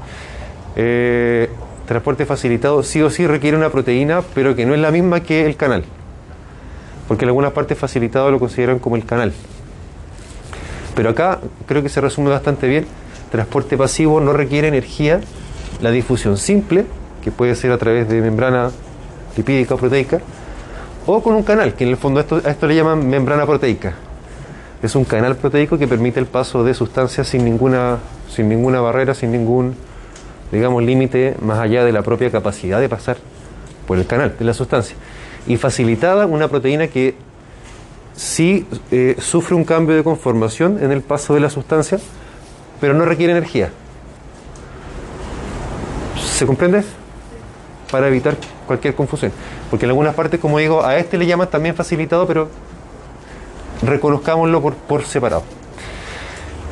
eh, 0.76 1.50
transporte 1.86 2.26
facilitado 2.26 2.84
sí 2.84 3.02
o 3.02 3.10
sí 3.10 3.26
requiere 3.28 3.56
una 3.56 3.70
proteína, 3.70 4.22
pero 4.34 4.56
que 4.56 4.66
no 4.66 4.74
es 4.74 4.82
la 4.82 4.92
misma 4.92 5.22
que 5.22 5.46
el 5.46 5.56
canal, 5.56 5.86
porque 7.08 7.26
en 7.26 7.30
algunas 7.30 7.52
partes 7.54 7.78
facilitado 7.78 8.32
lo 8.32 8.40
consideran 8.40 8.80
como 8.80 8.96
el 8.96 9.06
canal. 9.06 9.34
Pero 10.96 11.10
acá 11.10 11.40
creo 11.68 11.84
que 11.84 11.90
se 11.90 12.02
resume 12.02 12.30
bastante 12.30 12.68
bien. 12.68 12.86
Transporte 13.32 13.78
pasivo 13.78 14.22
no 14.22 14.34
requiere 14.34 14.68
energía. 14.68 15.20
La 15.82 15.92
difusión 15.92 16.38
simple, 16.38 16.86
que 17.22 17.32
puede 17.32 17.56
ser 17.56 17.72
a 17.72 17.78
través 17.78 18.08
de 18.08 18.22
membrana 18.22 18.72
lipídica 19.36 19.76
o 19.76 19.78
proteica, 19.78 20.22
o 21.06 21.22
con 21.22 21.36
un 21.36 21.44
canal, 21.44 21.74
que 21.74 21.84
en 21.84 21.90
el 21.92 21.98
fondo 21.98 22.20
a 22.20 22.50
esto 22.50 22.68
le 22.68 22.76
llaman 22.76 23.08
membrana 23.08 23.46
proteica. 23.46 23.94
Es 24.82 24.96
un 24.96 25.04
canal 25.04 25.36
proteico 25.36 25.78
que 25.78 25.88
permite 25.88 26.20
el 26.20 26.26
paso 26.26 26.64
de 26.64 26.74
sustancias 26.74 27.28
sin 27.28 27.44
ninguna, 27.44 27.98
sin 28.30 28.48
ninguna 28.48 28.80
barrera, 28.80 29.14
sin 29.14 29.32
ningún, 29.32 29.76
digamos, 30.52 30.84
límite 30.84 31.36
más 31.42 31.60
allá 31.60 31.84
de 31.84 31.92
la 31.92 32.02
propia 32.02 32.32
capacidad 32.32 32.80
de 32.80 32.88
pasar 32.88 33.18
por 33.86 33.98
el 33.98 34.06
canal 34.06 34.36
de 34.38 34.46
la 34.46 34.54
sustancia. 34.54 34.96
Y 35.48 35.58
facilitada 35.58 36.26
una 36.26 36.48
proteína 36.48 36.88
que 36.88 37.16
sí 38.16 38.66
eh, 38.92 39.16
sufre 39.20 39.56
un 39.56 39.64
cambio 39.64 39.96
de 39.96 40.04
conformación 40.04 40.80
en 40.82 40.92
el 40.92 41.02
paso 41.02 41.34
de 41.34 41.40
la 41.40 41.50
sustancia, 41.50 42.00
pero 42.82 42.94
no 42.94 43.06
requiere 43.06 43.32
energía. 43.32 43.72
¿Se 46.20 46.46
comprende? 46.46 46.84
Para 47.92 48.08
evitar 48.08 48.36
cualquier 48.68 48.96
confusión. 48.96 49.32
Porque 49.70 49.86
en 49.86 49.92
algunas 49.92 50.16
partes, 50.16 50.40
como 50.40 50.60
digo, 50.60 50.84
a 50.84 50.98
este 50.98 51.18
le 51.18 51.26
llaman 51.26 51.50
también 51.50 51.76
facilitado, 51.76 52.28
pero 52.28 52.50
reconozcámoslo 53.82 54.62
por, 54.62 54.74
por 54.74 55.06
separado. 55.06 55.44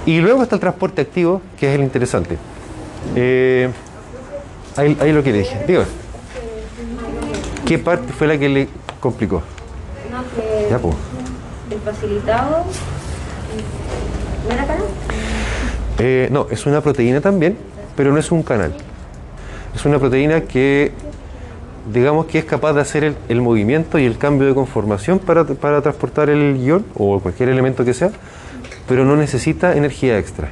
Y 0.06 0.20
luego 0.20 0.44
está 0.44 0.56
el 0.56 0.62
transporte 0.62 1.02
activo, 1.02 1.42
que 1.58 1.70
es 1.70 1.76
el 1.76 1.84
interesante. 1.84 2.38
Eh, 3.16 3.70
ahí, 4.76 4.98
ahí 5.00 5.14
lo 5.14 5.24
que 5.24 5.32
le 5.32 5.40
dije. 5.40 5.64
Dígame. 5.66 6.03
¿Qué 7.66 7.78
parte 7.80 8.12
fue 8.14 8.28
la 8.28 8.38
que 8.38 8.50
le 8.50 8.68
complicó? 9.00 9.42
No, 10.12 10.22
que 10.36 10.68
Ya, 10.70 10.78
pues. 10.80 10.96
el 11.72 11.80
facilitado. 11.80 12.64
¿No 14.48 14.54
era 14.54 14.66
canal? 14.66 14.86
Eh, 16.00 16.28
no, 16.32 16.48
es 16.50 16.66
una 16.66 16.82
proteína 16.82 17.22
también, 17.22 17.58
pero 17.96 18.12
no 18.12 18.20
es 18.20 18.32
un 18.32 18.44
canal. 18.44 18.74
Es 19.74 19.86
una 19.86 19.98
proteína 20.00 20.42
que, 20.42 20.92
digamos 21.92 22.26
que 22.26 22.40
es 22.40 22.46
capaz 22.46 22.74
de 22.74 22.82
hacer 22.82 23.04
el, 23.06 23.16
el 23.30 23.42
movimiento 23.42 23.98
y 23.98 24.06
el 24.06 24.18
cambio 24.18 24.48
de 24.48 24.54
conformación 24.54 25.20
para, 25.20 25.46
para 25.46 25.82
transportar 25.82 26.30
el 26.30 26.58
ion 26.62 26.86
o 26.96 27.20
cualquier 27.20 27.50
elemento 27.50 27.86
que 27.86 27.94
sea, 27.94 28.12
pero 28.88 29.06
no 29.06 29.16
necesita 29.16 29.76
energía 29.76 30.18
extra. 30.20 30.50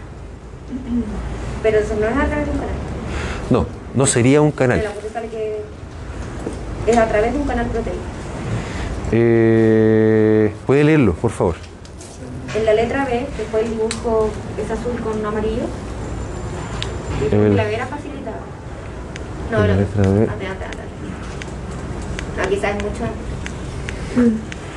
Pero 1.62 1.80
eso 1.80 1.96
no 2.00 2.08
es 2.08 2.16
a 2.18 2.26
través 2.26 2.46
de 2.46 2.52
un 2.52 2.58
canal. 2.58 2.76
No, 3.50 3.66
no 3.94 4.06
sería 4.06 4.42
un 4.42 4.52
canal. 4.52 4.82
la 4.84 4.90
foto 4.92 5.08
sale 5.12 5.28
que 5.28 5.62
es 6.92 6.98
a 6.98 7.08
través 7.08 7.34
de 7.34 7.40
un 7.40 7.48
canal 7.48 7.66
proteico. 7.68 8.00
Eh, 9.12 10.54
¿Puede 10.66 10.84
leerlo, 10.84 11.14
por 11.14 11.32
favor? 11.32 11.56
En 12.56 12.66
la 12.66 12.74
letra 12.74 13.06
B, 13.06 13.28
que 13.38 13.44
fue 13.50 13.62
el 13.62 13.70
dibujo, 13.70 14.30
es 14.58 14.70
azul 14.72 15.00
con 15.04 15.26
amarillo, 15.26 15.64
El- 17.32 17.56
la 17.56 17.64
B 17.64 17.76
era 17.76 17.86
facilitada. 17.88 18.38
No, 19.52 19.68
no, 19.68 19.74
quizás 22.50 22.76
es 22.76 22.84
mucho. 22.84 23.04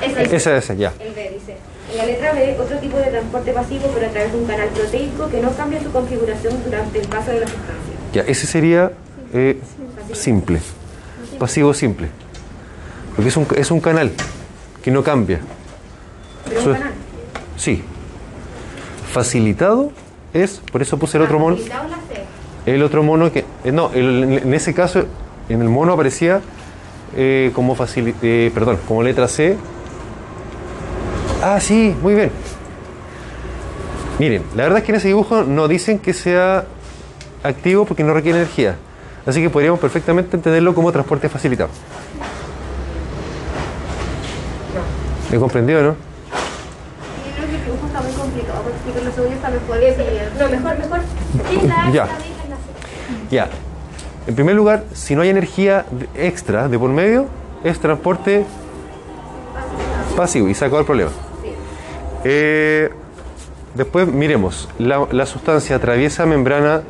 Esa 0.02 0.22
es 0.22 0.32
Esa, 0.32 0.56
esa, 0.56 0.74
ya. 0.74 0.92
el 1.00 1.14
B, 1.14 1.30
dice. 1.34 1.56
En 1.92 1.98
la 1.98 2.06
letra 2.06 2.32
B, 2.32 2.56
otro 2.60 2.78
tipo 2.78 2.96
de 2.96 3.04
transporte 3.04 3.52
pasivo, 3.52 3.90
pero 3.94 4.06
a 4.06 4.10
través 4.10 4.32
de 4.32 4.38
un 4.38 4.46
canal 4.46 4.68
proteico 4.68 5.28
que 5.28 5.40
no 5.40 5.50
cambia 5.52 5.80
su 5.82 5.90
configuración 5.92 6.54
durante 6.64 7.00
el 7.00 7.08
paso 7.08 7.30
de 7.30 7.40
la 7.40 7.46
sustancia. 7.46 7.94
Ya, 8.12 8.22
ese 8.22 8.46
sería 8.46 8.90
eh, 9.32 9.60
simple, 10.12 10.60
pasivo 11.38 11.74
simple. 11.74 12.08
Porque 13.14 13.28
es 13.28 13.36
un, 13.36 13.46
es 13.56 13.70
un 13.70 13.80
canal 13.80 14.12
que 14.82 14.90
no 14.90 15.02
cambia. 15.02 15.40
Pero 16.48 16.60
un 16.60 16.72
canal. 16.74 16.92
Sí. 17.56 17.82
Facilitado 19.12 19.92
es, 20.32 20.60
por 20.72 20.82
eso 20.82 20.98
puse 20.98 21.16
el 21.18 21.24
otro 21.24 21.38
mono. 21.38 21.56
Facilitado 21.56 21.88
la 21.88 21.96
C. 21.96 22.24
El 22.66 22.82
otro 22.82 23.02
mono 23.02 23.30
que. 23.32 23.44
eh, 23.64 23.72
no, 23.72 23.90
el- 23.94 24.40
en 24.42 24.54
ese 24.54 24.74
caso, 24.74 25.04
en 25.48 25.60
el 25.62 25.68
mono 25.68 25.92
aparecía 25.92 26.40
eh, 27.16 27.52
como 27.54 27.76
facili- 27.76 28.14
eh, 28.22 28.50
perdón, 28.52 28.78
como 28.88 29.02
letra 29.02 29.28
C. 29.28 29.56
Ah, 31.42 31.60
sí, 31.60 31.94
muy 32.02 32.14
bien. 32.14 32.30
Miren, 34.18 34.42
la 34.56 34.62
verdad 34.64 34.78
es 34.78 34.84
que 34.84 34.92
en 34.92 34.96
ese 34.96 35.08
dibujo 35.08 35.42
no 35.42 35.68
dicen 35.68 35.98
que 35.98 36.12
sea 36.14 36.64
activo 37.42 37.84
porque 37.84 38.02
no 38.04 38.14
requiere 38.14 38.38
energía. 38.38 38.76
Así 39.26 39.40
que 39.40 39.48
podríamos 39.50 39.80
perfectamente 39.80 40.36
entenderlo 40.36 40.74
como 40.74 40.92
transporte 40.92 41.28
facilitado. 41.28 41.70
¿Me 45.30 45.38
comprendió, 45.38 45.82
no? 45.82 45.96
No, 50.38 50.48
mejor, 50.48 50.78
mejor. 50.78 51.00
Ya. 51.92 52.08
Ya. 53.30 53.48
En 54.26 54.34
primer 54.34 54.54
lugar, 54.54 54.84
si 54.92 55.14
no 55.14 55.22
hay 55.22 55.30
energía 55.30 55.84
extra 56.14 56.68
de 56.68 56.78
por 56.78 56.90
medio, 56.90 57.26
es 57.62 57.78
transporte 57.78 58.44
pasivo 60.16 60.48
y 60.48 60.54
se 60.54 60.64
acabó 60.64 60.80
el 60.80 60.86
problema. 60.86 61.10
Eh, 62.24 62.90
después 63.74 64.06
miremos, 64.06 64.68
la, 64.78 65.06
la 65.10 65.26
sustancia 65.26 65.76
atraviesa 65.76 66.24
membrana, 66.26 66.82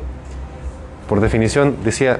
por 1.07 1.21
definición 1.21 1.77
decía 1.83 2.19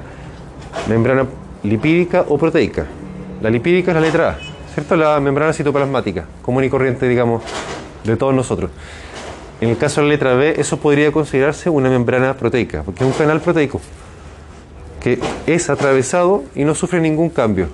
membrana 0.88 1.26
lipídica 1.64 2.26
o 2.28 2.38
proteica. 2.38 2.86
La 3.42 3.50
lipídica 3.50 3.92
es 3.92 3.96
la 3.96 4.02
letra 4.02 4.30
A, 4.30 4.38
¿cierto? 4.74 4.96
La 4.96 5.20
membrana 5.20 5.54
citoplasmática, 5.54 6.26
común 6.42 6.64
y 6.64 6.70
corriente, 6.70 7.08
digamos, 7.08 7.44
de 8.04 8.16
todos 8.16 8.34
nosotros. 8.34 8.72
En 9.62 9.70
el 9.70 9.78
caso 9.78 10.02
de 10.02 10.08
la 10.08 10.14
letra 10.14 10.34
B, 10.36 10.56
eso 10.58 10.78
podría 10.78 11.12
considerarse 11.12 11.70
una 11.70 11.90
membrana 11.90 12.36
proteica, 12.36 12.84
porque 12.84 13.04
es 13.04 13.10
un 13.10 13.18
canal 13.18 13.42
proteico 13.42 13.82
que 15.00 15.20
es 15.46 15.70
atravesado 15.70 16.44
y 16.56 16.64
no 16.64 16.74
sufre 16.74 17.00
ningún 17.00 17.30
cambio. 17.30 17.68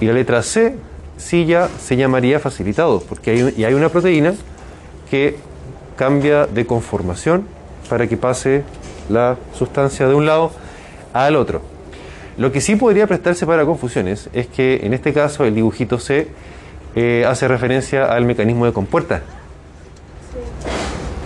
Y 0.00 0.06
la 0.06 0.14
letra 0.14 0.42
C 0.42 0.74
sí 1.16 1.46
ya 1.46 1.68
se 1.78 1.96
llamaría 1.96 2.40
facilitado, 2.40 3.00
porque 3.08 3.30
hay, 3.30 3.54
y 3.56 3.64
hay 3.64 3.72
una 3.72 3.88
proteína 3.88 4.34
que 5.08 5.36
cambia 5.96 6.46
de 6.46 6.66
conformación 6.66 7.46
para 7.88 8.08
que 8.08 8.16
pase 8.16 8.64
la 9.08 9.36
sustancia 9.54 10.06
de 10.06 10.14
un 10.14 10.26
lado 10.26 10.50
al 11.12 11.36
otro. 11.36 11.62
Lo 12.36 12.52
que 12.52 12.60
sí 12.60 12.76
podría 12.76 13.06
prestarse 13.06 13.46
para 13.46 13.64
confusiones 13.64 14.28
es 14.32 14.46
que 14.46 14.80
en 14.82 14.92
este 14.92 15.12
caso 15.12 15.44
el 15.44 15.54
dibujito 15.54 15.98
C 15.98 16.28
eh, 16.94 17.24
hace 17.26 17.48
referencia 17.48 18.04
al 18.12 18.24
mecanismo 18.24 18.66
de 18.66 18.72
compuerta, 18.72 19.22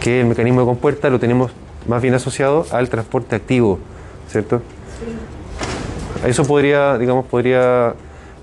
que 0.00 0.20
el 0.20 0.26
mecanismo 0.26 0.60
de 0.60 0.66
compuerta 0.66 1.10
lo 1.10 1.18
tenemos 1.18 1.50
más 1.88 2.00
bien 2.00 2.14
asociado 2.14 2.66
al 2.70 2.88
transporte 2.88 3.36
activo, 3.36 3.78
¿cierto? 4.28 4.62
Eso 6.24 6.44
podría, 6.44 6.98
digamos, 6.98 7.26
podría 7.26 7.94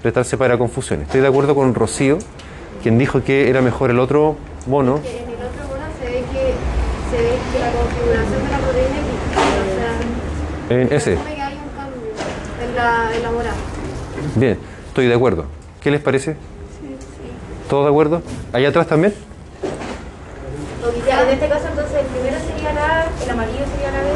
prestarse 0.02 0.38
para 0.38 0.58
confusiones. 0.58 1.08
Estoy 1.08 1.22
de 1.22 1.28
acuerdo 1.28 1.56
con 1.56 1.74
Rocío, 1.74 2.18
quien 2.82 2.98
dijo 2.98 3.24
que 3.24 3.50
era 3.50 3.62
mejor 3.62 3.92
el 3.92 4.00
otro 4.00 4.36
mono 4.66 5.00
se 6.00 6.06
ve 6.06 6.24
que, 6.32 6.54
se 7.10 7.18
ve 7.24 7.34
que 7.52 7.60
la 7.60 7.72
configuración 7.72 8.44
de 8.44 8.50
la 8.52 8.60
proteína 8.60 8.98
es 8.98 9.08
distinta. 9.08 9.42
O 9.42 9.72
sea, 9.76 9.92
En 10.70 10.92
ese. 10.92 11.16
supone 11.16 11.36
que 11.36 11.42
hay 11.42 11.54
un 11.54 11.70
cambio 11.78 12.02
en 12.64 12.76
la, 12.76 13.16
en 13.16 13.24
la 13.24 13.32
morada. 13.32 13.56
Bien, 14.36 14.58
estoy 14.88 15.08
de 15.08 15.14
acuerdo. 15.14 15.46
¿Qué 15.82 15.92
les 15.92 16.02
parece? 16.02 16.36
¿Todos 17.70 17.86
de 17.86 17.90
acuerdo? 17.90 18.22
¿Allá 18.54 18.70
atrás 18.70 18.88
también? 18.88 19.14
En 21.10 21.30
este 21.34 21.50
caso 21.50 21.68
entonces 21.70 21.98
el 22.00 22.06
primero 22.08 22.38
sería 22.40 22.74
la 22.74 23.02
A, 23.02 23.06
el 23.24 23.30
amarillo 23.30 23.60
sería 23.74 23.92
la 23.92 24.02
B. 24.02 24.10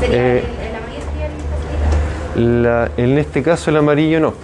Sería 0.00 0.16
Eh. 0.16 0.38
el, 0.38 0.68
el 0.68 0.76
amarillo 0.76 1.00
sería 1.10 1.26
el 1.26 1.32
facilitado. 1.52 2.62
La- 2.62 2.90
en 2.96 3.18
este 3.18 3.42
caso 3.42 3.70
el 3.70 3.76
amarillo 3.76 4.20
no. 4.20 4.34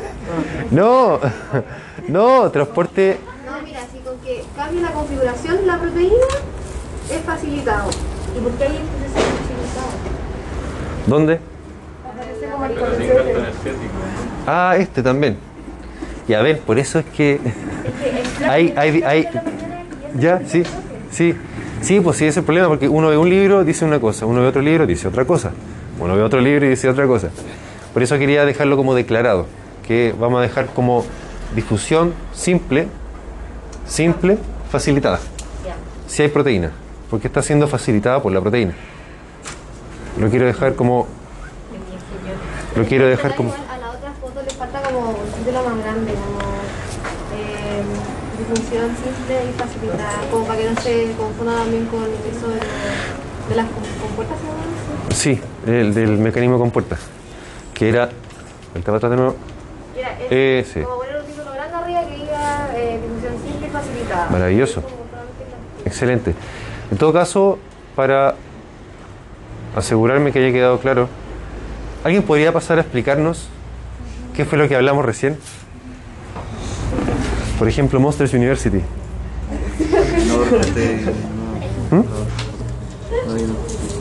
no, 0.70 1.20
no, 2.08 2.50
transporte. 2.50 3.18
No, 3.46 3.62
mira, 3.62 3.80
si 3.92 3.98
con 4.00 4.16
que 4.18 4.44
cambie 4.56 4.80
la 4.82 4.90
configuración 4.92 5.56
de 5.58 5.66
la 5.66 5.78
proteína 5.78 6.26
es 7.10 7.20
facilitado. 7.24 7.90
¿Y 8.36 8.40
por 8.40 8.52
qué 8.52 8.64
hay 8.64 8.76
entonces 8.76 9.10
el 9.16 9.22
facilitado? 9.22 9.90
¿Dónde? 11.06 11.40
Aparece 12.12 12.46
como 12.50 12.64
el 12.64 12.74
concepto. 12.74 13.40
Ah, 14.46 14.76
este 14.78 15.02
también. 15.02 15.36
Y 16.28 16.34
a 16.34 16.42
ver, 16.42 16.60
por 16.60 16.78
eso 16.78 16.98
es 16.98 17.04
que. 17.06 17.40
Hay- 18.48 18.72
hay- 18.76 19.02
hay- 19.02 19.28
Ya, 20.18 20.40
sí, 20.46 20.62
sí. 21.10 21.34
Sí, 21.82 22.00
pues 22.00 22.16
sí, 22.18 22.24
ese 22.24 22.30
es 22.30 22.36
el 22.38 22.44
problema, 22.44 22.68
porque 22.68 22.88
uno 22.88 23.08
ve 23.08 23.16
un 23.16 23.28
libro, 23.30 23.64
dice 23.64 23.84
una 23.84 24.00
cosa, 24.00 24.26
uno 24.26 24.40
ve 24.42 24.48
otro 24.48 24.60
libro, 24.60 24.86
dice 24.86 25.08
otra 25.08 25.24
cosa. 25.24 25.50
Uno 25.98 26.14
ve 26.16 26.22
otro 26.22 26.40
libro 26.40 26.66
y 26.66 26.70
dice 26.70 26.88
otra 26.88 27.06
cosa. 27.06 27.28
Por 27.94 28.02
eso 28.02 28.18
quería 28.18 28.44
dejarlo 28.44 28.76
como 28.76 28.94
declarado, 28.94 29.46
que 29.86 30.14
vamos 30.18 30.38
a 30.40 30.42
dejar 30.42 30.66
como 30.66 31.04
difusión 31.54 32.12
simple, 32.34 32.86
simple, 33.86 34.36
facilitada. 34.70 35.20
Si 36.06 36.22
hay 36.22 36.28
proteína, 36.28 36.70
porque 37.10 37.26
está 37.26 37.42
siendo 37.42 37.66
facilitada 37.68 38.22
por 38.22 38.32
la 38.32 38.40
proteína. 38.40 38.74
Lo 40.18 40.28
quiero 40.30 40.46
dejar 40.46 40.74
como. 40.74 41.06
Lo 42.76 42.84
quiero 42.84 43.06
dejar 43.08 43.34
como. 43.34 43.52
A 43.52 43.78
la 43.78 43.90
otra 43.90 44.12
foto 44.20 44.40
le 44.42 44.50
falta 44.50 44.80
como 44.82 45.10
un 45.10 45.32
título 45.44 45.62
más 45.64 45.78
grande, 45.84 46.12
como 46.12 46.38
eh, 47.34 47.82
difusión 48.38 48.88
simple 48.96 49.50
y 49.50 49.52
facilitada, 49.58 50.20
como 50.30 50.44
para 50.46 50.58
que 50.60 50.70
no 50.70 50.80
se 50.80 51.12
confunda 51.18 51.54
también 51.56 51.86
con 51.86 52.04
eso 52.04 52.48
de, 52.48 52.60
de 53.48 53.56
las 53.56 53.66
com- 53.66 53.82
compuertas. 54.06 54.36
Sí, 55.14 55.40
el 55.66 55.92
del 55.94 56.18
mecanismo 56.18 56.58
con 56.58 56.70
puertas. 56.70 57.00
Que 57.74 57.88
era. 57.88 58.08
Para 58.84 58.96
atrás 58.98 59.10
de 59.10 59.16
nuevo. 59.16 59.34
Mira, 59.96 60.16
es 60.30 60.76
Eh, 60.76 60.82
como 60.84 60.98
poner 60.98 61.16
un 61.16 61.26
título 61.26 61.52
grande 61.52 61.74
arriba 61.76 62.00
que 62.08 62.14
diga 62.16 62.68
eh, 62.76 63.00
difusión 63.02 63.32
simple 63.44 63.66
y 63.66 63.70
facilitada. 63.70 64.30
Maravilloso. 64.30 64.82
Excelente. 65.84 66.34
En 66.90 66.98
todo 66.98 67.12
caso, 67.12 67.58
para 67.94 68.34
asegurarme 69.76 70.32
que 70.32 70.40
haya 70.40 70.52
quedado 70.52 70.78
claro, 70.80 71.08
¿alguien 72.04 72.22
podría 72.22 72.52
pasar 72.52 72.78
a 72.78 72.80
explicarnos 72.82 73.48
qué 74.34 74.44
fue 74.44 74.58
lo 74.58 74.68
que 74.68 74.74
hablamos 74.76 75.04
recién? 75.04 75.38
Por 77.58 77.68
ejemplo, 77.68 78.00
Monsters 78.00 78.32
University. 78.34 78.80
¿Mm? 81.90 82.00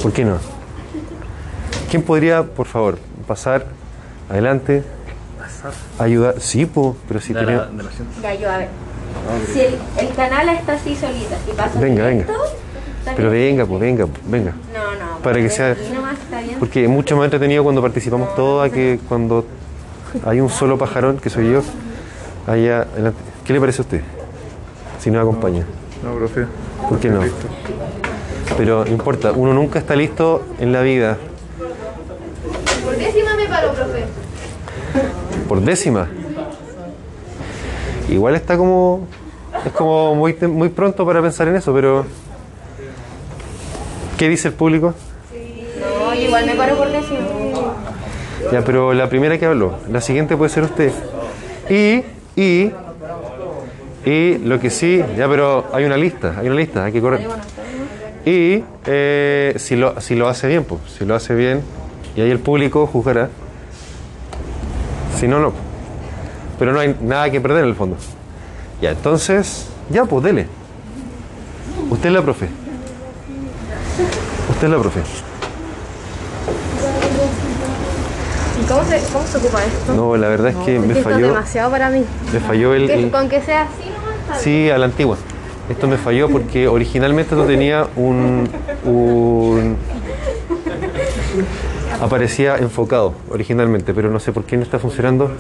¿Por 0.02 0.14
qué 0.14 0.26
no? 0.26 0.38
¿Quién 1.90 2.04
podría, 2.04 2.44
por 2.44 2.68
favor, 2.68 2.98
pasar 3.28 3.66
adelante? 4.30 4.84
Ayudar. 5.98 6.36
Sí, 6.40 6.66
po, 6.66 6.96
pero 7.08 7.20
si 7.20 7.34
De 7.34 7.42
la, 7.42 7.46
tenemos. 7.46 7.78
de 7.78 7.84
la 7.84 7.90
ciencia. 7.92 8.22
Ya, 8.22 8.34
yo, 8.36 8.50
a 8.52 8.58
ver. 8.60 8.70
Si 9.52 9.60
el, 9.60 9.78
el 9.98 10.16
canal 10.16 10.50
está 10.50 10.74
así 10.74 10.96
solita, 10.96 11.36
si 11.46 11.52
pasa 11.52 11.80
Venga, 11.80 12.08
directo, 12.08 12.32
venga. 12.32 12.44
¿Está 13.10 13.16
Pero 13.16 13.32
bien? 13.32 13.58
venga, 13.58 13.66
pues 13.66 13.80
venga, 13.82 14.06
pues, 14.08 14.22
venga. 14.30 14.52
No, 14.74 14.84
no. 15.06 15.18
para 15.22 15.36
que 15.36 15.42
porque 15.44 15.50
sea- 15.50 15.72
aquí 15.72 15.90
nomás 15.94 16.14
está 16.20 16.42
bien. 16.42 16.60
Porque 16.60 16.84
es 16.84 16.90
mucho 16.90 17.16
más 17.18 17.26
entretenido 17.26 17.64
cuando 17.64 17.82
participamos 17.82 18.36
todos 18.36 18.66
a 18.66 18.70
que 18.72 19.00
cuando 19.08 19.46
hay 20.26 20.40
un 20.42 20.50
solo 20.50 20.78
pajarón, 20.78 21.18
que 21.18 21.30
soy 21.30 21.52
yo, 21.52 21.62
allá 22.48 22.82
adelante. 22.82 23.20
¿Qué 23.46 23.54
le 23.54 23.60
parece 23.60 23.82
a 23.82 23.84
usted? 23.84 24.02
Si 25.00 25.12
nos 25.12 25.22
acompaña. 25.22 25.66
No, 26.04 26.14
profe. 26.16 26.46
¿Por 26.88 27.00
qué 27.00 27.10
no? 27.10 27.22
Pero 28.58 28.84
no 28.86 28.92
importa, 28.92 29.32
uno 29.34 29.54
nunca 29.54 29.80
está 29.80 29.96
listo 29.96 30.44
en 30.60 30.72
la 30.72 30.82
vida. 30.82 31.18
¿Por 32.84 32.96
décima 32.98 33.36
me 33.36 33.46
paro, 33.48 33.72
profe? 33.74 34.06
Por 35.48 35.62
décima. 35.62 36.08
Igual 38.10 38.36
está 38.36 38.58
como. 38.58 39.08
Es 39.66 39.72
como 39.74 40.16
muy, 40.16 40.34
muy 40.48 40.70
pronto 40.70 41.06
para 41.06 41.22
pensar 41.22 41.48
en 41.48 41.56
eso, 41.58 41.74
pero. 41.74 42.06
¿Qué 44.20 44.28
dice 44.28 44.50
el 44.50 44.54
público? 44.54 44.94
No, 45.80 46.14
yo 46.14 46.22
igual 46.24 46.46
me 46.46 46.54
paro 46.54 46.76
por 46.76 46.92
décimo. 46.92 47.74
Ya, 48.52 48.66
pero 48.66 48.94
la 48.94 49.08
primera 49.08 49.38
que 49.38 49.46
habló, 49.46 49.76
la 49.90 50.02
siguiente 50.02 50.36
puede 50.36 50.50
ser 50.50 50.64
usted. 50.64 50.92
Y, 51.70 52.04
y, 52.36 52.70
y 54.06 54.38
lo 54.40 54.60
que 54.60 54.72
sí, 54.72 55.02
ya, 55.16 55.30
pero 55.30 55.68
hay 55.72 55.86
una 55.86 55.96
lista, 55.96 56.36
hay 56.38 56.48
una 56.48 56.58
lista, 56.58 56.84
hay 56.84 56.92
que 56.92 57.00
correr. 57.00 57.30
Y 58.26 58.62
eh, 58.86 59.54
si, 59.56 59.78
lo, 59.78 60.02
si 60.02 60.16
lo 60.16 60.28
hace 60.28 60.50
bien, 60.50 60.66
pues, 60.66 60.82
si 60.98 61.06
lo 61.06 61.16
hace 61.16 61.34
bien, 61.34 61.62
y 62.18 62.20
ahí 62.20 62.30
el 62.30 62.40
público 62.40 62.88
juzgará. 62.88 63.30
Si 65.18 65.30
no, 65.30 65.40
no. 65.40 65.54
Pero 66.60 66.74
no 66.74 66.82
hay 66.82 66.94
nada 67.00 67.32
que 67.32 67.40
perder 67.40 67.64
en 67.64 67.70
el 67.70 67.76
fondo. 67.76 67.96
Ya, 68.82 68.92
entonces, 68.92 69.68
ya, 69.90 70.04
pues 70.04 70.26
dele. 70.26 70.48
Usted 71.90 72.10
es 72.10 72.14
la 72.16 72.22
profe. 72.22 72.50
Usted 74.60 74.68
es 74.68 74.72
la 74.74 74.80
profe. 74.80 75.00
¿Y 78.62 78.66
cómo 78.68 78.84
se, 78.84 79.02
cómo 79.14 79.26
se 79.26 79.38
ocupa 79.38 79.64
esto? 79.64 79.94
No, 79.96 80.18
la 80.18 80.28
verdad 80.28 80.50
es 80.50 80.56
que 80.66 80.80
me 80.80 80.88
Esto 80.88 80.98
es 81.00 81.04
falló. 81.16 81.28
demasiado 81.28 81.72
para 81.72 81.90
mí. 81.90 82.04
Me 82.34 82.40
falló 82.42 82.74
el, 82.74 82.90
el- 82.90 83.10
con 83.10 83.30
que 83.30 83.42
sea 83.42 83.62
así 83.64 83.90
nomás. 83.90 84.42
Sí, 84.42 84.70
a 84.70 84.78
la 84.78 84.86
antigua. 84.86 85.16
Esto 85.70 85.88
me 85.88 85.96
falló 85.98 86.28
porque 86.30 86.68
originalmente 86.68 87.36
no 87.36 87.46
tenía 87.46 87.88
un, 87.96 88.50
un- 88.86 89.78
Aparecía 92.02 92.58
enfocado 92.58 93.14
originalmente, 93.30 93.94
pero 93.94 94.10
no 94.10 94.20
sé 94.20 94.34
por 94.34 94.44
qué 94.44 94.58
no 94.58 94.64
está 94.64 94.78
funcionando 94.78 95.32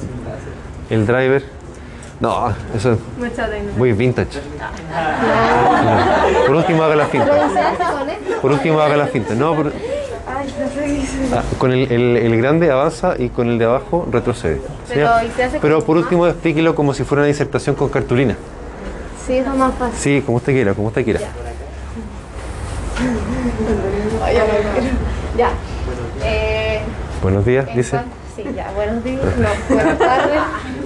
el 0.89 1.05
driver. 1.05 1.43
No, 2.19 2.53
eso 2.75 2.93
es 2.93 2.99
muy 3.77 3.93
vintage. 3.93 4.39
No. 4.59 6.45
Por 6.47 6.55
último 6.57 6.83
haga 6.83 6.95
la 6.97 7.05
finta. 7.05 7.31
Por 8.41 8.51
último 8.51 8.79
haga 8.81 8.97
la 8.97 9.07
finta. 9.07 9.33
No, 9.35 9.55
por- 9.55 9.67
ah, 10.27 11.43
con 11.57 11.71
el, 11.71 11.89
el- 11.91 12.17
el 12.17 12.37
grande 12.41 12.69
avanza 12.71 13.13
y 13.17 13.29
con 13.29 13.47
el 13.49 13.57
de 13.57 13.65
abajo 13.65 14.05
retrocede. 14.11 14.61
Pero, 14.89 15.09
¿Sí? 15.19 15.25
¿y 15.27 15.31
se 15.31 15.43
hace 15.45 15.59
Pero 15.61 15.77
con- 15.77 15.85
por 15.85 15.97
último 15.97 16.27
explíquelo 16.27 16.75
como 16.75 16.93
si 16.93 17.03
fuera 17.05 17.21
una 17.21 17.27
disertación 17.29 17.75
con 17.75 17.87
cartulina. 17.89 18.35
Sí, 19.25 19.37
es 19.37 19.47
más 19.47 19.73
fácil. 19.75 19.97
Sí, 19.97 20.21
como 20.25 20.37
usted 20.37 20.53
quiera, 20.53 20.73
como 20.73 20.87
usted 20.89 21.03
quiera. 21.05 21.21
Ya. 25.37 25.51
Eh, 26.23 26.81
Buenos 27.21 27.45
días, 27.45 27.67
en 27.69 27.77
dice. 27.77 27.99
Sí, 28.35 28.43
ya. 28.55 28.71
Buenos 28.75 29.03
días. 29.03 29.21
No, 29.37 29.75
buenas 29.75 29.97
tardes. 29.97 30.39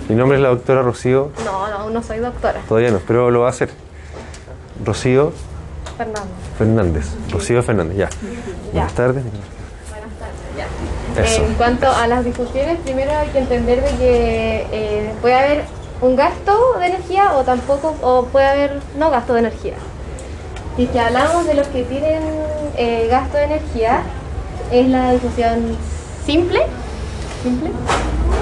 Mi 0.09 0.15
nombre 0.15 0.37
es 0.37 0.43
la 0.43 0.49
doctora 0.49 0.81
Rocío, 0.81 1.31
No, 1.45 1.67
no, 1.69 1.89
no 1.89 2.03
soy 2.03 2.19
doctora. 2.19 2.61
todavía 2.67 2.91
no, 2.91 2.99
pero 3.07 3.31
lo 3.31 3.41
va 3.41 3.47
a 3.47 3.49
hacer. 3.51 3.69
Rocío 4.83 5.31
Fernando. 5.97 6.21
Fernández. 6.57 7.05
Rocío 7.31 7.63
Fernández, 7.63 7.97
ya. 7.97 8.09
Buenas 8.73 8.93
tardes. 8.93 9.23
Buenas 9.23 10.09
tardes. 10.19 11.15
Ya. 11.15 11.23
Eso. 11.23 11.45
En 11.45 11.53
cuanto 11.53 11.89
a 11.89 12.07
las 12.07 12.25
difusiones, 12.25 12.79
primero 12.79 13.11
hay 13.15 13.29
que 13.29 13.39
entender 13.39 13.81
de 13.81 13.89
que 13.97 14.67
eh, 14.71 15.13
puede 15.21 15.35
haber 15.35 15.63
un 16.01 16.15
gasto 16.15 16.77
de 16.79 16.87
energía 16.87 17.33
o 17.37 17.43
tampoco, 17.43 17.95
o 18.01 18.25
puede 18.25 18.47
haber 18.47 18.81
no 18.97 19.09
gasto 19.09 19.33
de 19.33 19.39
energía. 19.39 19.75
Si 20.75 20.87
que 20.87 20.99
hablamos 20.99 21.45
de 21.45 21.53
los 21.53 21.67
que 21.67 21.83
tienen 21.83 22.23
eh, 22.75 23.07
gasto 23.09 23.37
de 23.37 23.43
energía, 23.43 24.01
es 24.71 24.87
la 24.87 25.11
difusión 25.11 25.77
simple. 26.25 26.61
¿Simple? 27.43 27.69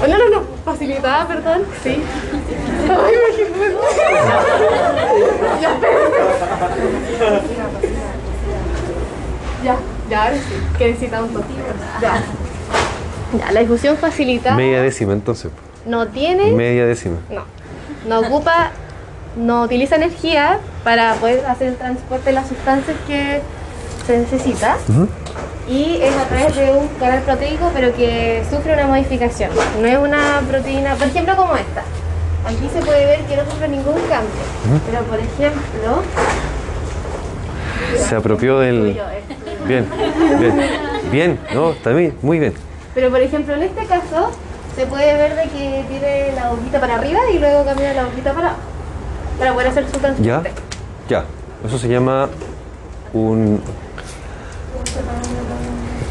Oh, 0.02 0.06
no, 0.08 0.16
no, 0.18 0.30
no, 0.30 0.42
facilitada, 0.64 1.26
perdón. 1.28 1.62
Sí. 1.82 2.02
Ay, 2.90 3.14
me 3.58 3.68
Ya, 5.60 5.70
Ya, 9.64 9.76
ya, 10.10 10.24
ahora 10.24 10.36
sí. 10.36 10.54
Que 10.78 10.88
necesitamos. 10.88 11.30
Ya. 12.00 12.22
Ya, 13.38 13.52
la 13.52 13.60
difusión 13.60 13.96
facilitada 13.96 14.56
Media 14.56 14.82
décima 14.82 15.14
entonces. 15.14 15.50
no 15.86 16.06
tiene, 16.08 16.52
Media 16.52 16.84
décima. 16.84 17.16
no, 17.30 17.44
no 18.06 18.20
ocupa, 18.26 18.72
no 19.36 19.62
utiliza 19.62 19.96
energía 19.96 20.58
para 20.84 21.14
poder 21.14 21.46
hacer 21.46 21.68
el 21.68 21.76
transporte 21.76 22.26
de 22.26 22.32
las 22.32 22.48
sustancias 22.48 22.94
que 23.06 23.40
se 24.06 24.18
necesita. 24.18 24.76
Ujú. 24.88 25.08
Y 25.72 26.02
es 26.02 26.14
a 26.16 26.24
través 26.24 26.54
de 26.54 26.70
un 26.70 26.86
canal 27.00 27.22
proteico, 27.22 27.70
pero 27.72 27.94
que 27.94 28.42
sufre 28.50 28.74
una 28.74 28.86
modificación. 28.86 29.50
No 29.80 29.86
es 29.86 29.96
una 29.96 30.42
proteína, 30.46 30.94
por 30.96 31.06
ejemplo, 31.06 31.34
como 31.34 31.56
esta. 31.56 31.82
Aquí 32.44 32.68
se 32.72 32.80
puede 32.84 33.06
ver 33.06 33.20
que 33.20 33.36
no 33.36 33.44
sufre 33.44 33.68
ningún 33.68 33.94
cambio, 34.08 34.42
pero 34.86 35.02
por 35.04 35.18
ejemplo, 35.18 36.02
Se 37.96 38.16
apropió 38.16 38.58
del... 38.58 39.00
Bien, 39.66 39.86
bien, 40.38 40.60
bien, 41.10 41.40
no, 41.54 41.70
está 41.70 41.90
bien, 41.90 42.16
muy 42.20 42.38
bien. 42.40 42.52
pero 42.94 43.10
por 43.10 43.20
ejemplo 43.20 43.54
en 43.54 43.62
este 43.62 43.86
caso 43.86 44.32
se 44.74 44.86
puede 44.86 45.14
ver 45.14 45.36
de 45.36 45.42
que 45.44 45.84
tiene 45.88 46.32
la 46.34 46.50
boquita 46.50 46.80
para 46.80 46.96
arriba 46.96 47.20
y 47.32 47.38
luego 47.38 47.64
cambia 47.64 47.94
la 47.94 48.04
boquita 48.06 48.32
para 48.32 48.48
abajo, 48.48 48.60
para 49.38 49.52
poder 49.52 49.68
hacer 49.68 49.84
su 49.84 49.98
transferencia. 50.00 50.52
¿Ya? 51.08 51.20
Ya. 51.20 51.24
Eso 51.66 51.78
se 51.78 51.88
llama 51.88 52.28
un... 53.12 53.62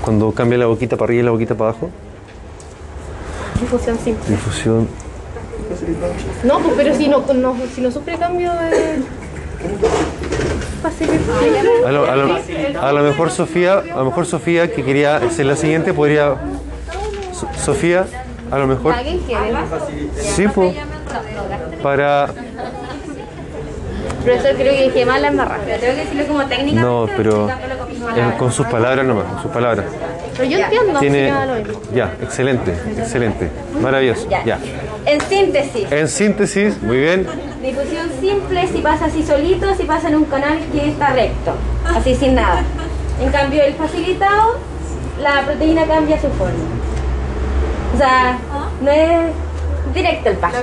Cuando 0.03 0.31
cambia 0.31 0.57
la 0.57 0.65
boquita 0.65 0.97
para 0.97 1.09
arriba 1.09 1.21
y 1.21 1.25
la 1.25 1.31
boquita 1.31 1.55
para 1.55 1.71
abajo. 1.71 1.89
Difusión 3.59 3.97
simple. 3.99 4.23
Difusión. 4.29 4.87
No, 6.43 6.59
pues, 6.59 6.73
pero 6.75 6.95
si 6.95 7.07
no, 7.07 7.23
no, 7.33 7.55
si 7.73 7.81
no 7.81 7.91
sufre 7.91 8.17
cambio 8.17 8.51
fácil. 10.81 11.09
A 11.85 11.91
lo, 11.91 12.11
a 12.11 12.15
lo- 12.15 12.81
a 12.81 12.91
lo 12.91 13.03
mejor 13.03 13.29
Sofía, 13.31 13.73
a 13.79 13.97
lo 13.97 14.05
mejor 14.05 14.25
Sofía 14.25 14.71
que 14.73 14.83
quería 14.83 15.17
hacer 15.17 15.45
la 15.45 15.55
siguiente 15.55 15.93
podría... 15.93 16.35
So- 17.33 17.47
Sofía, 17.63 18.05
a 18.49 18.57
lo 18.57 18.67
mejor... 18.67 18.93
¿Alguien 18.95 19.19
quiere? 19.19 19.53
Sí, 20.19 20.45
pues. 20.53 20.75
Para... 21.83 22.27
Profesor, 24.25 24.55
creo 24.55 24.73
que 24.73 24.83
dije 24.83 25.05
mal 25.05 25.21
la 25.21 25.27
embarrada. 25.29 25.61
Pero 25.65 25.79
tengo 25.79 25.93
que 25.95 25.99
decirlo 26.01 26.27
como 26.27 26.45
técnica. 26.47 26.81
No, 26.81 27.07
pero 27.15 27.47
eh, 28.15 28.33
con 28.37 28.51
sus 28.51 28.65
palabras 28.67 29.05
nomás, 29.05 29.25
con 29.25 29.41
sus 29.41 29.51
palabras. 29.51 29.85
Pero 30.37 30.49
yo 30.49 30.57
entiendo, 30.59 30.99
Tiene... 30.99 31.31
lo 31.31 31.55
mismo. 31.55 31.81
Ya, 31.93 32.13
excelente, 32.21 32.73
excelente. 32.97 33.49
Maravilloso. 33.79 34.27
Ya. 34.29 34.59
En 35.05 35.21
síntesis, 35.21 35.91
En 35.91 36.07
síntesis, 36.07 36.81
muy 36.81 36.97
bien. 36.97 37.27
difusión 37.61 38.09
simple 38.19 38.67
si 38.67 38.79
pasa 38.79 39.05
así 39.05 39.23
solito, 39.23 39.73
si 39.75 39.83
pasa 39.83 40.09
en 40.09 40.15
un 40.15 40.25
canal 40.25 40.59
que 40.71 40.89
está 40.89 41.09
recto, 41.13 41.53
así 41.85 42.15
sin 42.15 42.35
nada. 42.35 42.63
En 43.21 43.31
cambio, 43.31 43.63
el 43.63 43.73
facilitado, 43.73 44.57
la 45.21 45.41
proteína 45.45 45.85
cambia 45.85 46.19
su 46.19 46.29
forma. 46.29 46.53
O 47.93 47.97
sea, 47.97 48.37
no 48.81 48.89
es 48.89 49.31
directo 49.93 50.29
el 50.29 50.37
paso. 50.37 50.57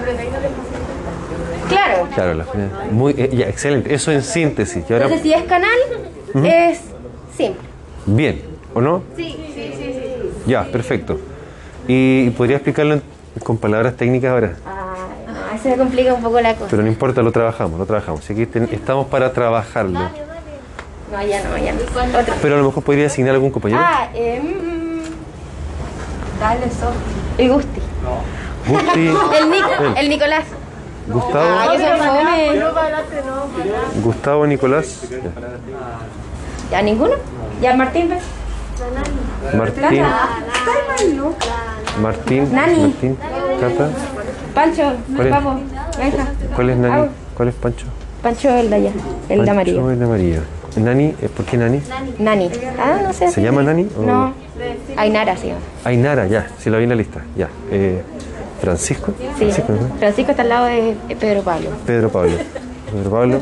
Claro. 1.68 2.08
Claro, 2.14 2.34
la. 2.34 2.46
Muy, 2.90 3.14
eh, 3.18 3.30
ya, 3.32 3.46
excelente. 3.46 3.92
Eso 3.92 4.10
en 4.10 4.22
síntesis. 4.22 4.84
Ahora, 4.90 5.04
Entonces, 5.04 5.22
si 5.22 5.34
es 5.34 5.42
canal, 5.44 5.78
es 6.44 6.80
simple. 7.38 7.62
bien, 8.06 8.42
¿o 8.74 8.80
no? 8.80 9.02
Sí, 9.16 9.34
sí, 9.54 9.72
sí, 9.76 9.92
sí. 9.94 10.30
Ya, 10.46 10.64
perfecto. 10.64 11.18
¿Y 11.86 12.28
podría 12.30 12.56
explicarlo 12.56 12.94
en- 12.94 13.02
con 13.42 13.56
palabras 13.56 13.96
técnicas 13.96 14.30
ahora? 14.32 14.56
Ay, 14.66 15.60
no, 15.64 15.70
me 15.70 15.76
complica 15.76 16.12
un 16.14 16.22
poco 16.22 16.40
la 16.40 16.54
cosa. 16.54 16.66
Pero 16.70 16.82
no 16.82 16.88
importa, 16.88 17.22
lo 17.22 17.32
trabajamos, 17.32 17.78
lo 17.78 17.86
trabajamos. 17.86 18.20
Así 18.20 18.34
que 18.34 18.46
ten- 18.46 18.68
estamos 18.72 19.06
para 19.06 19.32
trabajarlo. 19.32 19.98
No, 20.00 21.22
ya 21.26 21.42
no, 21.48 21.56
ya 21.56 21.72
no. 21.72 21.80
Otro. 22.20 22.34
Pero 22.42 22.54
a 22.56 22.58
lo 22.58 22.64
mejor 22.66 22.82
podría 22.82 23.06
asignar 23.06 23.34
algún 23.34 23.50
compañero. 23.50 23.80
Ah, 23.82 24.08
eh, 24.14 24.40
mm, 24.42 25.00
dale, 26.40 26.64
Sofi. 26.64 26.98
El 27.38 27.52
Gusti. 27.52 27.80
Gusti, 28.68 29.06
El, 29.40 29.50
Nico, 29.50 29.68
Él. 29.80 29.94
el 29.96 30.08
Nicolás. 30.10 30.44
Gustavo, 31.06 31.46
Ah, 31.58 31.68
que 31.72 31.78
son 31.78 31.98
fome. 31.98 32.60
Gustavo, 34.02 34.46
Nicolás, 34.46 35.00
ya. 36.70 36.76
¿Ya 36.78 36.82
ninguno? 36.82 37.14
¿Ya 37.60 37.74
Martín? 37.74 38.08
ves? 38.10 38.22
Martín, 39.54 40.02
Martín, 42.00 42.48
Nani. 42.54 42.80
Martín, 42.82 43.16
Cata. 43.60 43.88
Pancho, 44.54 44.92
¿Cuál 45.14 45.26
es? 45.26 45.32
vamos, 45.32 45.60
venga. 45.98 46.26
¿Cuál 46.54 46.70
es 46.70 46.76
Nani? 46.76 47.08
¿Cuál 47.34 47.48
es 47.48 47.54
Pancho? 47.54 47.86
Pancho 48.22 48.50
el 48.50 48.70
de 48.70 48.76
allá, 48.76 48.90
el 49.28 49.28
de 49.28 49.36
Pancho 49.38 49.50
amarillo. 49.52 49.90
el 49.90 49.98
de 49.98 50.04
amarillo. 50.04 50.40
Nani, 50.76 51.14
eh, 51.20 51.28
¿por 51.34 51.44
qué 51.46 51.56
Nani? 51.56 51.80
Nani. 52.18 52.50
Ah, 52.78 53.00
no 53.02 53.12
sé. 53.12 53.30
¿Se 53.30 53.42
llama 53.42 53.62
Nani? 53.62 53.88
o- 53.98 54.02
No. 54.02 54.32
Ainara 54.96 55.36
se 55.36 55.48
llama. 55.48 55.60
Ainara, 55.84 56.26
ya, 56.26 56.46
si 56.58 56.70
la 56.70 56.78
vi 56.78 56.84
en 56.84 56.90
la 56.90 56.96
lista, 56.96 57.20
ya. 57.36 57.48
Eh, 57.70 58.02
Francisco, 58.60 59.12
Sí. 59.18 59.26
Francisco, 59.36 59.72
¿no? 59.72 59.96
Francisco 59.98 60.30
está 60.32 60.42
al 60.42 60.48
lado 60.48 60.66
de 60.66 60.96
Pedro 61.18 61.42
Pablo. 61.42 61.70
Pedro 61.86 62.08
Pablo, 62.10 62.32
Pedro 62.92 63.10
Pablo, 63.10 63.40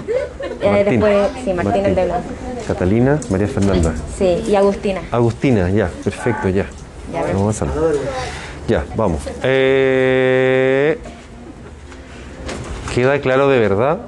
Martín, 0.65 1.01
después, 1.01 1.29
sí, 1.45 1.53
Martín 1.53 1.85
el 1.87 1.95
de 1.95 2.05
blanco. 2.05 2.25
Catalina, 2.67 3.19
María 3.31 3.47
Fernanda, 3.49 3.93
Sí, 4.19 4.43
y 4.49 4.55
Agustina. 4.57 5.01
Agustina, 5.11 5.71
ya, 5.71 5.89
perfecto, 6.03 6.49
ya. 6.49 6.67
Ya, 7.13 7.23
Vamos 7.33 7.63
a. 7.63 7.67
Ya, 8.69 8.85
vamos. 8.97 9.21
Eh, 9.45 10.99
¿Queda 12.95 13.21
claro 13.21 13.49
de 13.49 13.59
verdad? 13.61 13.99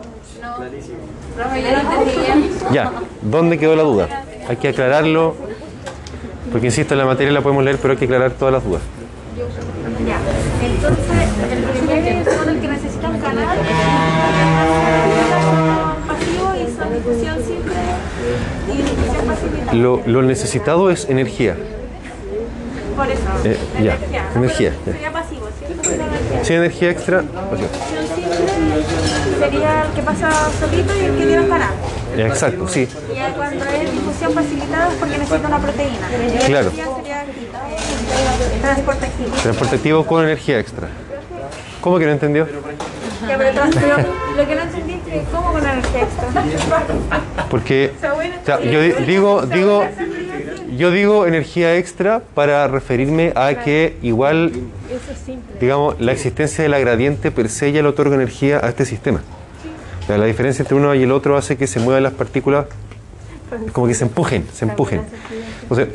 Ya, 2.73 2.91
¿dónde 3.23 3.59
quedó 3.59 3.77
la 3.77 3.83
duda? 3.85 4.25
Hay 4.49 4.57
que 4.57 4.69
aclararlo, 4.69 5.37
porque 6.51 6.67
insisto, 6.67 6.95
en 6.95 6.99
la 6.99 7.05
materia 7.07 7.33
la 7.33 7.41
podemos 7.43 7.63
leer, 7.65 7.79
pero 7.81 7.93
hay 7.93 7.99
que 7.99 8.07
aclarar 8.07 8.33
todas 8.33 8.55
las 8.55 8.65
dudas. 8.65 8.83
Ya. 10.07 10.19
Entonces, 10.67 11.29
el 11.53 11.63
primer 11.65 12.25
son 12.25 12.49
el 12.49 12.61
que 12.61 12.69
necesita 12.69 13.09
un 13.09 13.19
canal, 13.21 13.59
son 15.45 16.07
pasivo 16.09 16.55
y 16.57 16.77
son 16.77 16.95
difusión 16.95 17.37
simple 17.45 17.75
y 18.73 18.77
difusión 18.83 19.27
facilitada. 19.27 19.58
Lo, 19.73 20.03
lo 20.07 20.23
necesitado 20.23 20.91
es 20.91 21.09
energía. 21.09 21.57
Por 22.97 23.07
eso, 23.11 23.23
Eh, 23.45 23.57
ya, 23.83 23.95
energía. 23.95 24.25
energía, 24.35 24.73
ya. 24.87 24.93
Sería 24.93 25.13
pasivo, 25.13 25.49
¿cierto? 25.59 25.89
Sería 26.45 26.59
energía. 26.59 26.91
Extra, 26.91 27.21
simple 27.21 27.69
sería 29.39 29.83
el 29.85 29.93
que 29.93 30.03
pasa 30.03 30.31
solito 30.59 30.93
y 30.95 31.01
el 31.01 31.17
que 31.43 31.49
canal. 31.49 31.71
Ya, 32.17 32.27
exacto, 32.27 32.69
sí. 32.69 32.89
Y 33.13 33.37
cuando 33.37 33.65
es 33.65 33.93
difusión 33.93 34.33
facilitada 34.33 34.89
es 34.89 34.95
porque 34.95 35.19
necesita 35.19 35.49
una 35.49 35.59
proteína. 35.59 36.09
Claro. 36.47 36.71
sería 36.71 37.23
eh, 37.23 38.59
transporte 38.61 39.07
activo. 39.07 39.31
Transporte 39.43 39.77
activo 39.77 40.07
con 40.07 40.25
energía 40.25 40.59
extra. 40.59 40.89
¿Cómo 41.81 41.99
que 41.99 42.07
no 42.07 42.13
entendió? 42.13 42.47
Ya, 43.27 43.37
pero, 43.39 43.67
lo 44.37 44.47
que 44.47 44.55
no 44.55 44.63
entendí 44.63 44.98
cómo 45.33 45.53
con 45.53 45.63
energía 45.67 46.03
extra. 46.03 46.29
Porque 47.51 47.93
o 48.43 48.45
sea, 48.47 48.61
yo 48.61 48.83
di- 48.83 48.93
digo, 49.07 49.43
digo, 49.47 49.85
yo 50.77 50.91
digo 50.91 51.27
energía 51.27 51.77
extra 51.77 52.21
para 52.35 52.69
referirme 52.69 53.33
a 53.35 53.55
que 53.55 53.97
igual, 54.03 54.53
digamos, 55.61 56.01
la 56.01 56.13
existencia 56.13 56.63
de 56.63 56.69
la 56.69 56.79
gradiente 56.79 57.31
per 57.31 57.49
se 57.49 57.73
ya 57.73 57.83
le 57.83 57.89
otorga 57.89 58.15
energía 58.15 58.61
a 58.63 58.69
este 58.69 58.85
sistema. 58.85 59.21
O 60.03 60.07
sea, 60.07 60.19
la 60.19 60.27
diferencia 60.27 60.63
entre 60.63 60.75
uno 60.77 60.95
y 60.95 61.03
el 61.03 61.13
otro 61.13 61.37
hace 61.37 61.57
que 61.57 61.67
se 61.67 61.81
muevan 61.81 62.03
las 62.03 62.13
partículas, 62.15 62.67
como 63.73 63.87
que 63.87 63.95
se 63.95 64.05
empujen, 64.05 64.47
se 64.53 64.65
empujen. 64.67 65.03
O 65.69 65.75
sea, 65.75 65.87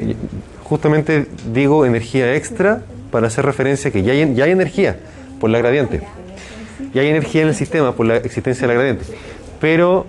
justamente 0.63 1.27
digo 1.51 1.85
energía 1.85 2.33
extra 2.35 2.81
para 3.11 3.27
hacer 3.27 3.45
referencia 3.45 3.89
a 3.89 3.91
que 3.91 4.01
ya 4.03 4.13
hay, 4.13 4.33
ya 4.33 4.45
hay 4.45 4.51
energía 4.51 4.97
por 5.39 5.49
la 5.49 5.59
gradiente. 5.59 6.01
Y 6.93 6.99
hay 6.99 7.07
energía 7.07 7.41
en 7.41 7.47
el 7.49 7.55
sistema 7.55 7.93
por 7.93 8.05
la 8.05 8.17
existencia 8.17 8.67
de 8.67 8.73
la 8.73 8.79
gradiente. 8.79 9.05
Pero 9.59 10.05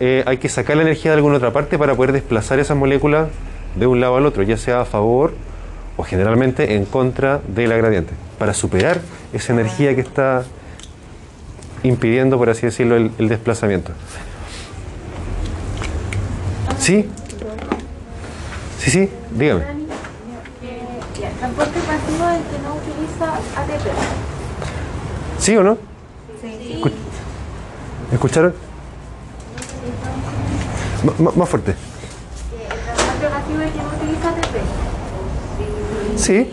eh, 0.00 0.22
hay 0.26 0.38
que 0.38 0.48
sacar 0.48 0.76
la 0.76 0.82
energía 0.82 1.10
de 1.10 1.16
alguna 1.16 1.36
otra 1.36 1.52
parte 1.52 1.78
para 1.78 1.94
poder 1.94 2.12
desplazar 2.12 2.58
esas 2.60 2.76
moléculas 2.76 3.28
de 3.74 3.86
un 3.86 4.00
lado 4.00 4.16
al 4.16 4.26
otro, 4.26 4.42
ya 4.42 4.56
sea 4.56 4.80
a 4.82 4.84
favor 4.84 5.32
o 5.96 6.04
generalmente 6.04 6.76
en 6.76 6.84
contra 6.84 7.40
de 7.48 7.66
la 7.66 7.76
gradiente, 7.76 8.12
para 8.38 8.54
superar 8.54 9.00
esa 9.32 9.52
energía 9.52 9.94
que 9.96 10.00
está 10.00 10.44
impidiendo, 11.82 12.38
por 12.38 12.50
así 12.50 12.66
decirlo, 12.66 12.96
el, 12.96 13.10
el 13.18 13.28
desplazamiento. 13.28 13.92
¿Sí? 16.78 17.08
Sí, 18.78 18.90
sí, 18.90 19.10
dígame. 19.32 19.78
Transporte 21.38 21.78
pasivo 21.80 22.28
el 22.30 22.42
que 22.42 22.58
no 22.62 22.74
utiliza 22.74 23.34
ATP. 23.34 23.86
¿Sí 25.38 25.56
o 25.56 25.62
no? 25.62 25.87
Sí. 26.68 26.74
Escu- 26.82 26.92
¿Escucharon? 28.12 28.54
M- 31.18 31.30
más 31.36 31.48
fuerte. 31.48 31.74
No. 36.14 36.18
Sí, 36.18 36.50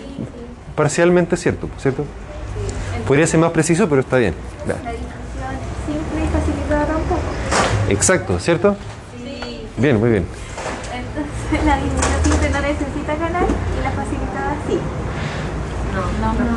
parcialmente 0.76 1.36
cierto, 1.38 1.70
¿cierto? 1.78 2.06
Podría 3.08 3.28
ser 3.28 3.40
más 3.40 3.52
preciso, 3.52 3.88
pero 3.90 4.02
está 4.02 4.18
bien. 4.18 4.34
La 4.68 4.76
simple 4.76 6.24
y 6.24 6.28
facilitada 6.30 6.86
tampoco. 6.86 7.22
Exacto, 7.90 8.40
¿cierto? 8.40 8.76
Bien, 9.78 10.00
muy 10.00 10.10
bien. 10.10 10.26
Entonces 10.94 11.66
la 11.66 11.78
simple 12.24 12.50
no 12.50 12.62
necesita 12.62 13.16
canal 13.16 13.46
y 13.46 13.84
la 13.84 13.92
facilitada 13.92 14.56
sí. 14.68 14.80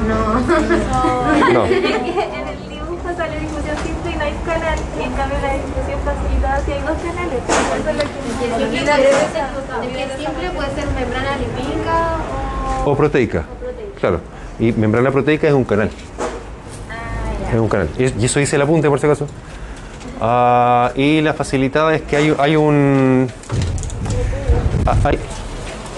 No. 0.08 1.64
Es 1.66 1.70
que 1.80 2.22
en 2.24 2.67
dibujo 3.18 3.18
sale 3.18 3.40
difusión 3.40 3.76
simple 3.84 4.10
y 4.12 4.16
no 4.16 4.24
hay 4.24 4.32
canal. 4.46 4.78
Y 4.98 5.02
en 5.02 5.12
cambio 5.12 5.38
la 5.42 5.52
difusión 5.54 6.00
facilitada 6.04 6.60
sí 6.64 6.72
hay 6.72 6.80
dos 6.80 6.96
canales. 6.98 7.42
Eso 7.48 7.76
es 7.90 7.96
lo 7.96 8.02
que 8.02 8.08
El 9.86 9.92
que 9.92 10.02
simple 10.16 10.50
puede 10.50 10.70
ser 10.74 10.86
membrana 10.86 11.36
lipídica 11.36 12.16
O 12.84 12.96
proteica. 12.96 13.44
Claro. 14.00 14.20
Y 14.58 14.72
membrana 14.72 15.10
proteica 15.10 15.46
es 15.48 15.54
un 15.54 15.64
canal. 15.64 15.90
Es 17.52 17.58
un 17.58 17.68
canal. 17.68 17.88
Y 17.98 18.04
y 18.20 18.24
eso 18.26 18.38
dice 18.40 18.56
el 18.56 18.62
apunte, 18.62 18.88
por 18.88 18.98
si 19.00 19.06
acaso. 19.06 19.26
Ah, 20.20 20.90
y 20.96 21.20
la 21.20 21.32
facilitada 21.32 21.94
es 21.94 22.02
que 22.02 22.16
hay, 22.16 22.34
hay 22.38 22.56
un. 22.56 23.30
ah, 24.86 24.96
hay- 25.04 25.18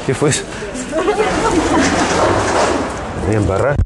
¿Qué 0.07 0.15
fue 0.15 0.29
eso? 0.31 0.45
Voy 3.27 3.35
a 3.35 3.39
embarrar. 3.39 3.77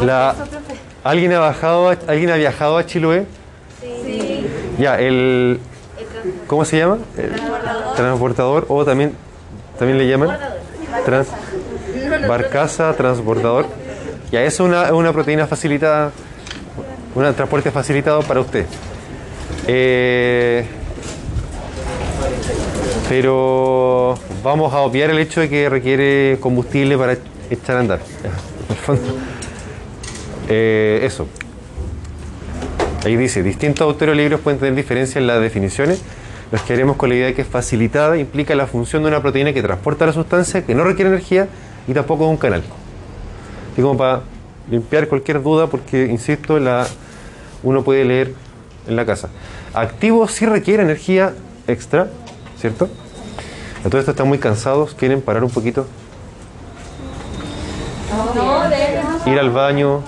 La, 0.00 0.34
¿alguien, 1.04 1.32
ha 1.32 1.38
bajado 1.38 1.90
a- 1.90 1.98
¿Alguien 2.08 2.30
ha 2.30 2.36
viajado 2.36 2.78
a 2.78 2.86
Chiloé? 2.86 3.26
Sí. 3.80 4.46
Ya, 4.78 4.98
el. 4.98 5.58
¿Cómo 6.46 6.64
se 6.64 6.78
llama? 6.78 6.98
El 7.16 7.32
transportador 7.96 8.66
o 8.68 8.84
también, 8.84 9.12
también 9.78 9.98
le 9.98 10.06
llaman 10.08 10.36
trans, 11.04 11.28
barcaza, 12.28 12.92
transbordador. 12.94 13.66
Ya, 14.30 14.42
eso 14.42 14.64
es 14.64 14.68
una, 14.70 14.92
una 14.94 15.12
proteína 15.12 15.46
facilitada, 15.46 16.10
un 17.14 17.34
transporte 17.34 17.70
facilitado 17.70 18.22
para 18.22 18.40
usted. 18.40 18.66
Eh, 19.66 20.64
pero 23.08 24.14
vamos 24.42 24.72
a 24.72 24.80
obviar 24.80 25.10
el 25.10 25.18
hecho 25.18 25.40
de 25.40 25.48
que 25.48 25.68
requiere 25.68 26.38
combustible 26.40 26.96
para 26.96 27.16
echar 27.50 27.76
a 27.76 27.80
andar. 27.80 28.00
Ya, 28.22 28.28
en 28.68 28.70
el 28.70 28.76
fondo. 28.76 29.02
Eh, 30.54 31.00
eso. 31.06 31.26
Ahí 33.06 33.16
dice, 33.16 33.42
distintos 33.42 33.86
autores 33.86 34.14
libros 34.14 34.40
pueden 34.40 34.60
tener 34.60 34.74
diferencias 34.74 35.16
en 35.16 35.26
las 35.26 35.40
definiciones. 35.40 36.02
Nos 36.52 36.60
quedaremos 36.60 36.96
con 36.96 37.08
la 37.08 37.14
idea 37.14 37.26
de 37.28 37.34
que 37.34 37.42
facilitada 37.42 38.18
implica 38.18 38.54
la 38.54 38.66
función 38.66 39.02
de 39.02 39.08
una 39.08 39.22
proteína 39.22 39.54
que 39.54 39.62
transporta 39.62 40.04
la 40.04 40.12
sustancia, 40.12 40.62
que 40.66 40.74
no 40.74 40.84
requiere 40.84 41.08
energía 41.08 41.48
y 41.88 41.94
tampoco 41.94 42.24
es 42.24 42.30
un 42.30 42.36
canal. 42.36 42.62
Así 43.72 43.80
como 43.80 43.96
para 43.96 44.20
limpiar 44.70 45.08
cualquier 45.08 45.42
duda, 45.42 45.68
porque, 45.68 46.04
insisto, 46.04 46.58
la, 46.58 46.86
uno 47.62 47.82
puede 47.82 48.04
leer 48.04 48.34
en 48.86 48.94
la 48.94 49.06
casa. 49.06 49.30
Activo 49.72 50.28
sí 50.28 50.44
requiere 50.44 50.82
energía 50.82 51.32
extra, 51.66 52.08
¿cierto? 52.60 52.90
Esto 53.86 53.98
están 53.98 54.28
muy 54.28 54.36
cansados, 54.36 54.94
quieren 54.94 55.22
parar 55.22 55.42
un 55.44 55.50
poquito, 55.50 55.86
No, 58.34 59.32
ir 59.32 59.38
al 59.38 59.50
baño, 59.50 60.02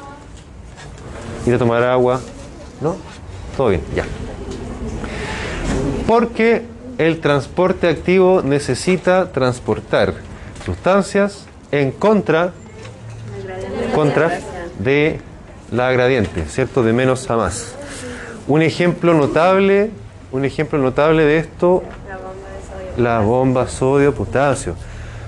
ir 1.46 1.54
a 1.54 1.58
tomar 1.58 1.82
agua, 1.82 2.20
¿no? 2.80 2.96
Todo 3.56 3.68
bien, 3.68 3.82
ya. 3.94 4.04
Porque 6.06 6.62
el 6.98 7.20
transporte 7.20 7.88
activo 7.88 8.42
necesita 8.42 9.32
transportar 9.32 10.14
sustancias 10.64 11.46
en 11.70 11.90
contra, 11.90 12.52
contra 13.94 14.40
de 14.78 15.20
la 15.70 15.90
gradiente, 15.92 16.44
¿cierto? 16.46 16.82
De 16.82 16.92
menos 16.92 17.28
a 17.30 17.36
más. 17.36 17.74
Un 18.46 18.62
ejemplo 18.62 19.14
notable, 19.14 19.90
un 20.32 20.44
ejemplo 20.44 20.78
notable 20.78 21.24
de 21.24 21.38
esto, 21.38 21.82
la 22.96 23.20
bomba 23.20 23.66
sodio-potasio. 23.68 24.76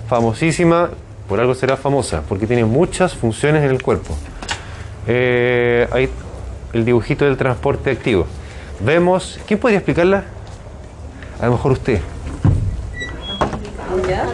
Famosísima, 0.09 0.91
por 1.29 1.41
algo 1.41 1.55
será 1.55 1.77
famosa, 1.77 2.23
porque 2.29 2.47
tiene 2.47 2.65
muchas 2.65 3.15
funciones 3.15 3.65
en 3.65 3.71
el 3.71 3.83
cuerpo. 3.83 4.17
Eh, 5.07 5.89
hay 5.93 6.09
el 6.73 6.85
dibujito 6.85 7.25
del 7.25 7.37
transporte 7.37 7.91
activo. 7.91 8.27
Vemos, 8.81 9.39
¿quién 9.47 9.59
podría 9.59 9.79
explicarla? 9.79 10.25
A 11.41 11.47
lo 11.47 11.53
mejor 11.53 11.73
usted. 11.73 12.01
¿Ya? 14.09 14.27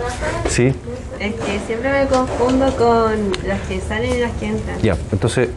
Sí, 0.48 0.74
Es 1.20 1.34
que 1.34 1.60
siempre 1.66 1.92
me 1.92 2.06
confundo 2.08 2.74
con 2.76 3.30
las 3.46 3.60
que 3.68 3.80
salen 3.80 4.12
y 4.16 4.20
las 4.20 4.32
que 4.32 4.46
entran. 4.46 4.78
ya. 4.80 4.96
Entonces, 5.12 5.50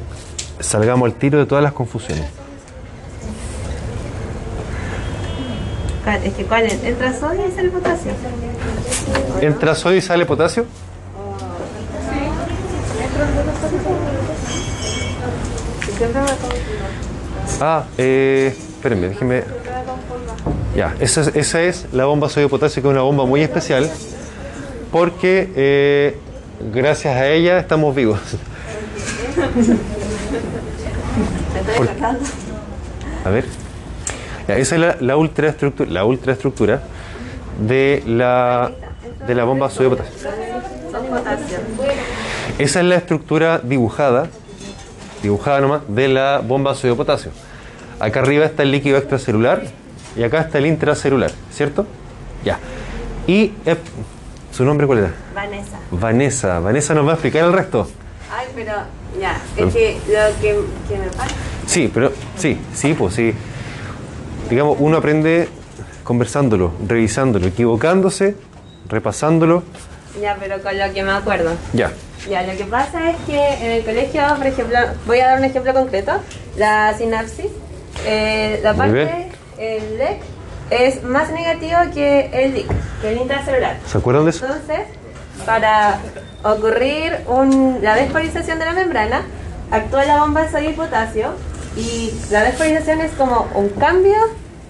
salgamos 0.59 1.07
al 1.07 1.15
tiro 1.15 1.39
de 1.39 1.45
todas 1.45 1.63
las 1.63 1.73
confusiones. 1.73 2.25
¿Cuál? 6.03 6.23
Es 6.23 6.33
que 6.35 6.43
¿cuál 6.45 6.65
es? 6.65 6.83
¿Entra 6.83 7.13
sodio 7.13 7.47
y 7.47 7.51
sale 7.51 7.69
potasio? 7.69 8.11
¿Entra 9.41 9.73
sodio 9.73 9.97
y 9.97 10.01
sale 10.01 10.25
potasio? 10.25 10.65
Me 12.99 13.07
confundo. 13.07 14.24
Ah, 17.61 17.85
eh, 17.97 18.53
espérenme, 18.57 19.09
déjenme. 19.09 19.43
Ya, 20.75 20.93
esa 20.99 21.21
es, 21.21 21.27
esa 21.35 21.61
es 21.61 21.85
la 21.93 22.05
bomba 22.05 22.27
sodio-potasio, 22.29 22.81
que 22.81 22.87
es 22.89 22.91
una 22.91 23.01
bomba 23.01 23.25
muy 23.25 23.41
especial, 23.41 23.89
porque 24.91 25.49
eh, 25.55 26.17
gracias 26.73 27.15
a 27.15 27.27
ella 27.27 27.59
estamos 27.59 27.95
vivos. 27.95 28.19
Por- 31.77 31.89
a 33.25 33.29
ver. 33.29 33.45
Ya, 34.47 34.57
esa 34.57 34.75
es 34.75 34.81
la, 34.81 34.97
la 34.99 35.17
ultraestructura, 35.17 35.89
la 35.89 36.05
ultraestructura 36.05 36.83
de 37.65 38.03
la, 38.05 38.71
de 39.25 39.33
la 39.35 39.43
bomba. 39.45 39.69
Son 39.69 39.89
potasio. 39.89 40.29
Esa 42.59 42.79
es 42.81 42.85
la 42.85 42.95
estructura 42.95 43.59
dibujada, 43.63 44.27
dibujada 45.25 45.59
nomás, 45.59 45.81
de 45.87 46.07
la 46.07 46.39
bomba 46.39 46.75
sodio-potasio. 46.75 47.31
Acá 47.99 48.19
arriba 48.21 48.45
está 48.45 48.63
el 48.63 48.71
líquido 48.71 48.97
extracelular 48.97 49.63
y 50.15 50.23
acá 50.23 50.41
está 50.41 50.57
el 50.59 50.67
intracelular, 50.67 51.31
¿cierto? 51.51 51.85
Ya. 52.43 52.59
Y 53.27 53.53
eh, 53.65 53.77
su 54.51 54.63
nombre 54.63 54.85
cuál 54.87 54.99
era? 54.99 55.13
Vanessa. 55.33 55.79
Vanessa. 55.91 56.59
Vanessa 56.59 56.93
nos 56.93 57.05
va 57.07 57.11
a 57.11 57.13
explicar 57.15 57.45
el 57.45 57.53
resto. 57.53 57.89
Ay, 58.31 58.47
pero 58.53 58.73
ya, 59.19 59.41
es 59.57 59.73
que 59.73 59.97
lo 60.07 60.41
que, 60.41 60.59
que 60.87 60.99
me 60.99 61.07
pasa. 61.07 61.33
Sí, 61.65 61.89
pero 61.93 62.11
sí, 62.37 62.59
sí, 62.73 62.93
pues 62.93 63.15
sí. 63.15 63.33
Digamos, 64.49 64.77
uno 64.79 64.97
aprende 64.97 65.49
conversándolo, 66.03 66.71
revisándolo, 66.87 67.47
equivocándose, 67.47 68.35
repasándolo. 68.87 69.63
Ya, 70.21 70.37
pero 70.39 70.61
con 70.61 70.77
lo 70.77 70.93
que 70.93 71.03
me 71.03 71.11
acuerdo. 71.11 71.51
Ya. 71.73 71.91
Ya, 72.29 72.41
lo 72.43 72.57
que 72.57 72.65
pasa 72.65 73.11
es 73.11 73.15
que 73.27 73.37
en 73.65 73.71
el 73.71 73.83
colegio, 73.85 74.21
por 74.37 74.47
ejemplo, 74.47 74.77
voy 75.05 75.19
a 75.19 75.27
dar 75.27 75.37
un 75.39 75.45
ejemplo 75.45 75.73
concreto, 75.73 76.13
la 76.57 76.93
sinapsis, 76.97 77.47
eh, 78.05 78.59
la 78.63 78.73
parte, 78.73 79.27
el 79.59 79.97
LEC, 79.97 80.19
es 80.71 81.03
más 81.03 81.29
negativo 81.31 81.77
que 81.93 82.29
el 82.33 82.53
LIC, 82.55 82.67
que 83.01 83.09
el 83.11 83.17
intracelular. 83.21 83.77
¿Se 83.85 83.97
acuerdan 83.99 84.23
de 84.25 84.31
eso? 84.31 84.45
Entonces, 84.45 84.79
para 85.45 85.99
ocurrir 86.43 87.17
un- 87.27 87.79
la 87.81 87.95
despolarización 87.95 88.57
de 88.59 88.65
la 88.65 88.73
membrana, 88.73 89.21
actúa 89.71 90.05
la 90.05 90.19
bomba 90.19 90.41
de 90.43 90.49
sodio 90.51 90.69
y 90.71 90.73
potasio 90.73 91.33
y 91.77 92.11
la 92.31 92.43
despolarización 92.43 93.01
es 93.01 93.11
como 93.11 93.47
un 93.53 93.69
cambio 93.69 94.15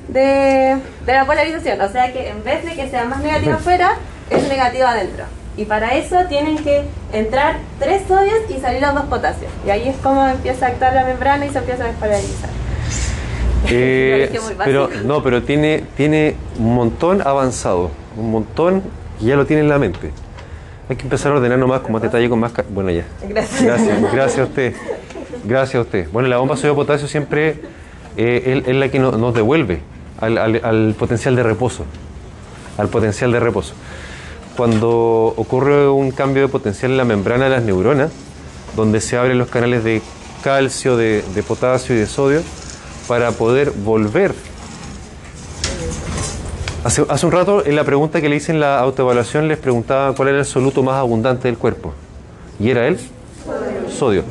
de, 0.10 0.78
de 1.06 1.14
la 1.14 1.26
polarización, 1.26 1.80
o 1.82 1.90
sea 1.90 2.12
que 2.12 2.30
en 2.30 2.44
vez 2.44 2.64
de 2.66 2.74
que 2.76 2.90
sea 2.90 3.06
más 3.06 3.20
negativo 3.22 3.54
afuera, 3.54 3.94
es 4.30 4.48
negativo 4.48 4.86
adentro. 4.88 5.26
Y 5.58 5.66
para 5.66 5.96
eso 5.96 6.18
tienen 6.28 6.58
que 6.58 6.84
entrar 7.14 7.58
tres 7.80 8.04
sodios 8.08 8.40
y 8.50 8.60
salir 8.60 8.82
los 8.82 8.94
dos 8.94 9.06
potasios. 9.06 9.50
Y 9.66 9.70
ahí 9.70 9.88
es 9.88 9.96
como 9.98 10.26
empieza 10.28 10.66
a 10.66 10.70
actuar 10.70 10.94
la 10.94 11.06
membrana 11.06 11.46
y 11.46 11.50
se 11.50 11.60
empieza 11.60 11.84
a 11.84 11.88
despolarizar. 11.88 12.50
Eh, 13.68 14.32
pero 14.64 14.90
no, 15.06 15.24
pero 15.24 15.42
tiene, 15.42 15.84
tiene 15.98 16.36
un 16.60 16.76
montón 16.76 17.24
avanzado, 17.26 17.90
un 18.16 18.30
montón 18.30 18.84
y 19.20 19.26
ya 19.26 19.36
lo 19.36 19.48
tiene 19.48 19.64
en 19.64 19.70
la 19.70 19.80
mente. 19.80 20.12
Hay 20.88 20.96
que 20.96 21.02
empezar 21.02 21.32
a 21.32 21.36
ordenar 21.38 21.58
nomás 21.58 21.82
con 21.82 21.92
más 21.94 22.02
detalle, 22.04 22.30
con 22.30 22.40
más... 22.40 22.52
Bueno, 22.70 22.92
ya. 22.92 23.06
Gracias. 23.28 23.64
Gracias, 23.64 24.02
gracias 24.14 24.40
a 24.40 24.44
usted. 24.44 24.74
Gracias 25.46 25.76
a 25.76 25.82
usted. 25.82 26.08
Bueno, 26.12 26.30
la 26.30 26.38
bomba 26.38 26.56
sodio 26.58 26.76
potasio 26.76 27.08
siempre 27.08 27.60
eh, 28.18 28.62
es, 28.68 28.76
la 28.76 28.90
que 28.90 29.00
no- 29.00 29.14
nos 29.14 29.34
devuelve 29.34 29.80
al, 30.22 30.38
al- 30.38 30.62
al 30.64 30.94
potencial 31.00 31.36
de 31.36 31.42
reposo. 31.42 31.86
Al 32.78 32.88
potencial 32.90 33.32
de 33.32 33.40
reposo. 33.40 33.74
Cuando 34.58 35.34
ocurre 35.36 35.90
un 35.90 36.12
cambio 36.12 36.44
de 36.44 36.48
potencial 36.48 36.92
en 36.92 36.98
la 36.98 37.04
membrana 37.04 37.46
de 37.46 37.50
las 37.50 37.64
neuronas, 37.64 38.12
donde 38.76 39.02
se 39.02 39.18
abren 39.18 39.38
los 39.38 39.50
canales 39.50 39.84
de 39.84 40.02
calcio, 40.44 40.96
de, 40.96 41.24
potasio 41.46 41.96
y 41.96 42.00
de 42.00 42.06
sodio, 42.06 42.42
para 43.08 43.32
poder 43.32 43.72
volver. 43.72 44.34
Hace, 46.86 47.26
un 47.26 47.32
rato, 47.32 47.66
en 47.66 47.76
la 47.76 47.84
pregunta 47.84 48.22
que 48.22 48.30
le 48.30 48.38
hice 48.38 48.52
en 48.52 48.60
la 48.60 48.80
autoevaluación, 48.80 49.48
les 49.48 49.58
preguntaba 49.58 50.14
cuál 50.16 50.30
era 50.30 50.40
el 50.40 50.46
soluto 50.46 50.84
más 50.84 50.96
abundante 50.96 51.48
del 51.48 51.58
cuerpo. 51.58 51.94
¿Y 52.60 52.70
era 52.70 52.88
él? 52.88 52.98
Sodio. 53.90 54.24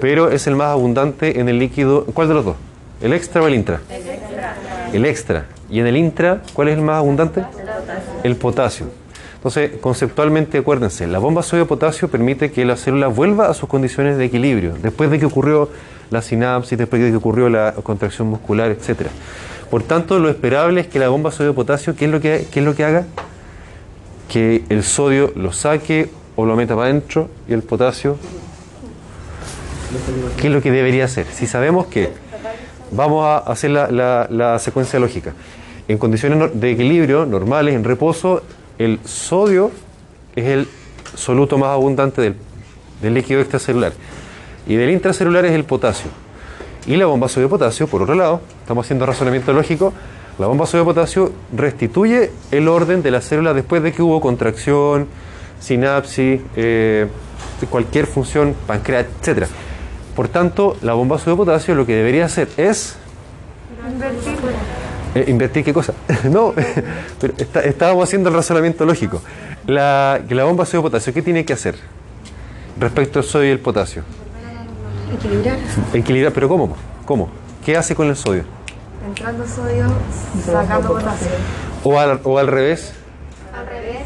Pero 0.00 0.30
es 0.30 0.46
el 0.46 0.56
más 0.56 0.68
abundante 0.68 1.38
en 1.38 1.48
el 1.48 1.58
líquido. 1.58 2.04
¿Cuál 2.06 2.28
de 2.28 2.34
los 2.34 2.44
dos? 2.44 2.56
¿El 3.00 3.12
extra 3.12 3.42
o 3.42 3.46
el 3.46 3.54
intra? 3.54 3.80
El 4.92 5.04
extra. 5.04 5.46
¿Y 5.70 5.80
en 5.80 5.86
el 5.86 5.96
intra, 5.96 6.40
cuál 6.54 6.68
es 6.68 6.76
el 6.76 6.82
más 6.82 6.96
abundante? 6.96 7.44
El 8.24 8.36
potasio. 8.36 8.86
Entonces, 9.38 9.70
conceptualmente, 9.80 10.58
acuérdense, 10.58 11.06
la 11.06 11.18
bomba 11.18 11.42
sodio-potasio 11.42 12.08
permite 12.08 12.50
que 12.50 12.64
la 12.64 12.76
célula 12.76 13.06
vuelva 13.06 13.48
a 13.48 13.54
sus 13.54 13.68
condiciones 13.68 14.18
de 14.18 14.24
equilibrio, 14.24 14.74
después 14.82 15.10
de 15.10 15.18
que 15.20 15.26
ocurrió 15.26 15.70
la 16.10 16.22
sinapsis, 16.22 16.76
después 16.76 17.00
de 17.00 17.10
que 17.10 17.16
ocurrió 17.16 17.48
la 17.48 17.72
contracción 17.84 18.28
muscular, 18.28 18.70
etc. 18.70 19.02
Por 19.70 19.84
tanto, 19.84 20.18
lo 20.18 20.28
esperable 20.28 20.80
es 20.80 20.86
que 20.88 20.98
la 20.98 21.08
bomba 21.08 21.30
sodio-potasio, 21.30 21.94
¿qué 21.94 22.06
es 22.06 22.10
lo 22.10 22.20
que, 22.20 22.46
qué 22.50 22.60
es 22.60 22.66
lo 22.66 22.74
que 22.74 22.84
haga? 22.84 23.06
que 24.28 24.64
el 24.68 24.82
sodio 24.84 25.32
lo 25.36 25.52
saque 25.54 26.10
o 26.36 26.44
lo 26.44 26.54
meta 26.54 26.74
para 26.74 26.88
adentro 26.90 27.30
y 27.48 27.54
el 27.54 27.62
potasio, 27.62 28.18
¿qué 30.38 30.48
es 30.48 30.52
lo 30.52 30.60
que 30.60 30.70
debería 30.70 31.06
hacer? 31.06 31.26
Si 31.32 31.46
sabemos 31.46 31.86
que 31.86 32.10
vamos 32.90 33.24
a 33.24 33.38
hacer 33.38 33.70
la, 33.70 33.90
la- 33.90 34.26
la 34.30 34.58
secuencia 34.58 34.98
lógica, 34.98 35.32
en 35.88 35.96
condiciones 35.96 36.60
de 36.60 36.70
equilibrio 36.72 37.24
normales, 37.24 37.74
en 37.74 37.84
reposo, 37.84 38.42
el 38.78 39.00
sodio 39.04 39.70
es 40.36 40.46
el 40.46 40.68
soluto 41.14 41.58
más 41.58 41.70
abundante 41.70 42.34
del, 43.02 43.14
líquido 43.14 43.40
extracelular 43.40 43.92
y 44.66 44.76
del 44.76 44.90
intracelular 44.90 45.44
es 45.44 45.52
el 45.52 45.64
potasio. 45.64 46.10
Y 46.86 46.96
la 46.96 47.06
bomba 47.06 47.28
sodio 47.28 47.48
potasio, 47.48 47.86
por 47.86 48.02
otro 48.02 48.14
lado, 48.14 48.40
estamos 48.60 48.86
haciendo 48.86 49.04
razonamiento 49.04 49.52
lógico, 49.52 49.92
la 50.38 50.46
bomba 50.46 50.66
sodio 50.66 50.84
potasio 50.84 51.32
restituye 51.54 52.30
el 52.50 52.68
orden 52.68 53.02
de 53.02 53.10
la 53.10 53.20
célula 53.20 53.52
después 53.52 53.82
de 53.82 53.92
que 53.92 54.02
hubo 54.02 54.20
contracción, 54.20 55.08
sinapsis, 55.60 56.40
eh, 56.56 57.08
cualquier 57.68 58.06
función, 58.06 58.54
páncreas, 58.66 59.06
etc. 59.20 59.46
Por 60.14 60.28
tanto, 60.28 60.76
la 60.82 60.94
bomba 60.94 61.18
sodio 61.18 61.36
potasio 61.36 61.74
lo 61.74 61.84
que 61.84 61.94
debería 61.94 62.26
hacer 62.26 62.48
es... 62.56 62.96
Eh, 65.14 65.24
¿Invertir 65.28 65.64
qué 65.64 65.72
cosa? 65.72 65.94
no, 66.30 66.52
pero 67.20 67.34
está- 67.36 67.60
estábamos 67.60 68.04
haciendo 68.04 68.28
el 68.28 68.34
razonamiento 68.34 68.84
lógico. 68.84 69.20
La, 69.66 70.20
que 70.28 70.34
la 70.34 70.44
bomba 70.44 70.64
sodio 70.66 70.82
potasio, 70.82 71.12
¿qué 71.12 71.22
tiene 71.22 71.44
que 71.44 71.52
hacer 71.52 71.76
respecto 72.78 73.18
al 73.18 73.24
sodio 73.24 73.48
y 73.48 73.52
el 73.52 73.60
potasio? 73.60 74.02
Equilibrar. 75.14 75.56
Equilibrar, 75.94 76.32
pero 76.32 76.48
¿cómo? 76.48 76.76
¿Cómo? 77.04 77.28
¿Qué 77.64 77.76
hace 77.76 77.94
con 77.94 78.08
el 78.08 78.16
sodio? 78.16 78.44
Entrando 79.06 79.46
sodio, 79.46 79.86
sacando 80.44 80.88
potasio. 80.88 81.28
¿O 81.84 81.98
al, 81.98 82.20
o 82.24 82.38
al 82.38 82.46
revés? 82.46 82.92
Al 83.56 83.66
revés. 83.66 84.02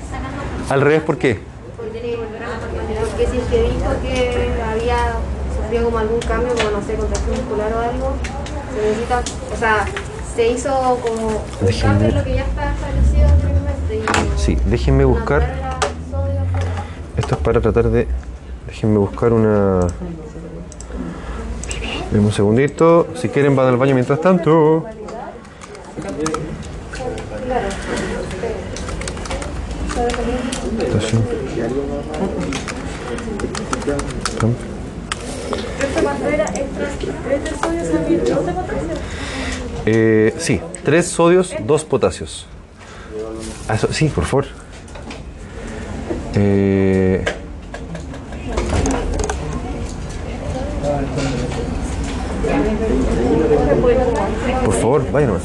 ¿Al 0.68 0.80
revés 0.80 1.02
por 1.02 1.18
qué? 1.18 1.40
Porque 1.76 3.26
si 3.26 3.40
se 3.50 3.62
dijo 3.62 3.90
que 4.02 4.52
había 4.62 4.96
sufrido 5.60 5.84
como 5.84 5.98
algún 5.98 6.20
cambio, 6.20 6.54
como 6.54 6.70
no 6.70 6.82
sé, 6.86 6.94
contracción 6.94 7.36
muscular 7.36 7.72
o 7.74 7.78
algo, 7.80 8.14
se 8.74 8.88
necesita, 8.88 9.22
o 9.52 9.56
sea, 9.58 9.84
se 10.34 10.48
hizo 10.50 10.70
como 11.02 11.26
un 11.28 11.66
Déjenme 11.66 11.92
cambio 11.92 12.08
en 12.08 12.14
lo 12.14 12.24
que 12.24 12.34
ya 12.34 12.42
está 12.42 12.72
establecido 12.72 13.28
anteriormente. 13.28 13.96
Y 13.96 14.40
Sí, 14.40 14.58
déjenme 14.66 15.04
buscar. 15.04 15.42
Esto 17.16 17.34
es 17.34 17.40
para 17.40 17.60
tratar 17.60 17.90
de. 17.90 18.08
Déjenme 18.66 18.98
buscar 18.98 19.32
una. 19.32 19.86
Deme 22.10 22.26
un 22.26 22.32
segundito. 22.32 23.08
Si 23.14 23.28
quieren, 23.28 23.54
van 23.56 23.68
al 23.68 23.76
baño 23.76 23.94
mientras 23.94 24.20
tanto. 24.20 24.84
Estación. 30.78 31.22
Camp. 34.40 34.56
Eh, 39.84 40.34
sí, 40.38 40.60
tres 40.84 41.08
sodios, 41.08 41.54
dos 41.66 41.84
potasios. 41.84 42.46
Ah, 43.68 43.76
sí, 43.90 44.08
por 44.08 44.24
favor. 44.24 44.46
Eh, 46.34 47.24
por 54.64 54.74
favor, 54.74 55.10
vaya 55.10 55.26
nomás. 55.26 55.42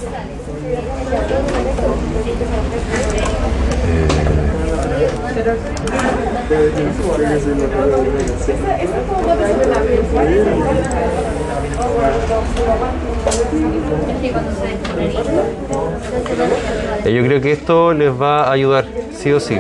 Eh, 17.06 17.14
yo 17.14 17.24
creo 17.24 17.42
que 17.42 17.57
les 17.68 18.10
va 18.10 18.44
a 18.44 18.52
ayudar, 18.54 18.86
sí 19.12 19.30
o 19.34 19.42
sí. 19.42 19.60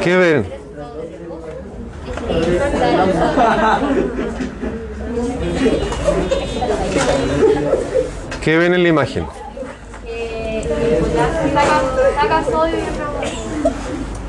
¿Qué 0.00 0.16
ven? 0.16 0.46
¿Qué 8.44 8.56
ven 8.56 8.74
en 8.74 8.82
la 8.84 8.88
imagen? 8.88 9.26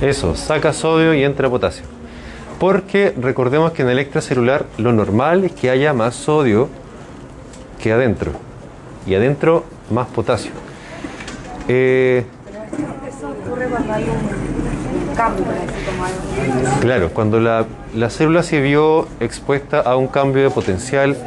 Eso, 0.02 0.36
saca 0.36 0.74
sodio 0.74 1.14
y 1.14 1.24
entra 1.24 1.48
potasio. 1.50 1.86
Porque 2.60 3.14
recordemos 3.16 3.74
que 3.74 3.84
en 3.84 3.90
el 3.90 4.00
extracelular 4.00 4.66
lo 4.78 4.92
normal 4.92 5.44
es 5.44 5.52
que 5.52 5.70
haya 5.70 5.94
más 5.94 6.16
sodio 6.16 6.68
que 7.82 7.92
adentro. 7.92 8.32
Y 9.08 9.16
adentro 9.16 9.64
más 9.90 10.08
potasio. 10.08 10.52
Eh, 11.68 12.26
Claro, 16.82 17.10
cuando 17.14 17.40
la, 17.40 17.66
la 17.96 18.10
célula 18.10 18.44
se 18.44 18.62
vio 18.62 19.08
expuesta 19.20 19.80
a 19.82 19.96
un 19.98 20.08
cambio 20.08 20.44
de 20.44 20.50
potencial 20.50 21.18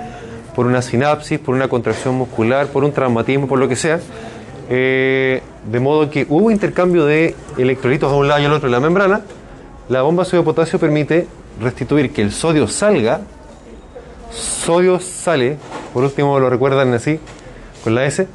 por 0.54 0.66
una 0.66 0.82
sinapsis, 0.82 1.38
por 1.38 1.54
una 1.54 1.68
contracción 1.68 2.14
muscular, 2.14 2.68
por 2.68 2.84
un 2.84 2.92
traumatismo, 2.92 3.46
por 3.46 3.58
lo 3.58 3.68
que 3.68 3.76
sea, 3.76 4.00
eh, 4.70 5.42
de 5.70 5.80
modo 5.80 6.08
que 6.10 6.26
hubo 6.28 6.50
intercambio 6.50 7.04
de 7.04 7.34
electrolitos 7.58 8.10
a 8.10 8.16
un 8.16 8.28
lado 8.28 8.40
y 8.40 8.44
al 8.44 8.52
otro 8.52 8.68
de 8.68 8.72
la 8.72 8.80
membrana, 8.80 9.22
la 9.88 10.02
bomba 10.02 10.24
sodio 10.24 10.44
potasio 10.44 10.78
permite 10.78 11.26
restituir 11.60 12.12
que 12.12 12.22
el 12.22 12.32
sodio 12.32 12.66
salga, 12.68 13.20
sodio 14.30 15.00
sale, 15.00 15.58
por 15.92 16.04
último 16.04 16.38
lo 16.38 16.50
recuerdan 16.50 16.92
así, 16.94 17.20
con 17.84 17.94
la 17.94 18.04
S, 18.04 18.26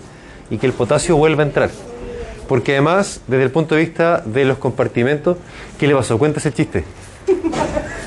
y 0.49 0.58
que 0.58 0.66
el 0.66 0.74
potasio 0.74 1.18
vuelva 1.18 1.43
a 1.43 1.47
entrar. 1.47 1.70
Porque 2.47 2.74
además, 2.74 3.22
desde 3.28 3.43
el 3.43 3.51
punto 3.51 3.76
de 3.76 3.82
vista 3.82 4.22
de 4.26 4.45
los 4.45 4.58
compartimentos, 4.58 5.38
¿qué 5.78 5.88
le 5.88 5.95
pasó? 5.95 6.18
Cuéntese 6.18 6.49
el 6.49 6.53
chiste. 6.53 6.84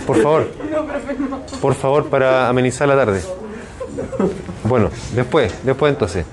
Por 0.07 0.23
favor. 0.23 0.49
Por 1.61 1.75
favor, 1.75 2.09
para 2.09 2.49
amenizar 2.49 2.89
la 2.89 2.97
tarde. 2.97 3.21
Bueno, 4.65 4.91
después, 5.15 5.53
después 5.63 5.93
entonces. 5.93 6.25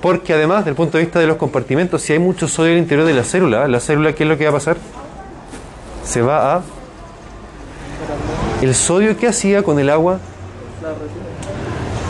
Porque 0.00 0.32
además, 0.32 0.60
desde 0.60 0.70
el 0.70 0.76
punto 0.76 0.98
de 0.98 1.04
vista 1.04 1.20
de 1.20 1.26
los 1.26 1.36
compartimentos, 1.36 2.02
si 2.02 2.12
hay 2.12 2.18
mucho 2.18 2.48
sodio 2.48 2.70
en 2.70 2.78
el 2.78 2.82
interior 2.82 3.06
de 3.06 3.14
la 3.14 3.22
célula, 3.22 3.68
la 3.68 3.80
célula, 3.80 4.14
¿qué 4.14 4.24
es 4.24 4.28
lo 4.28 4.38
que 4.38 4.44
va 4.44 4.50
a 4.50 4.54
pasar? 4.54 4.76
Se 6.04 6.22
va 6.22 6.56
a... 6.56 6.62
El 8.62 8.74
sodio 8.74 9.16
que 9.16 9.28
hacía 9.28 9.62
con 9.62 9.78
el 9.78 9.90
agua. 9.90 10.18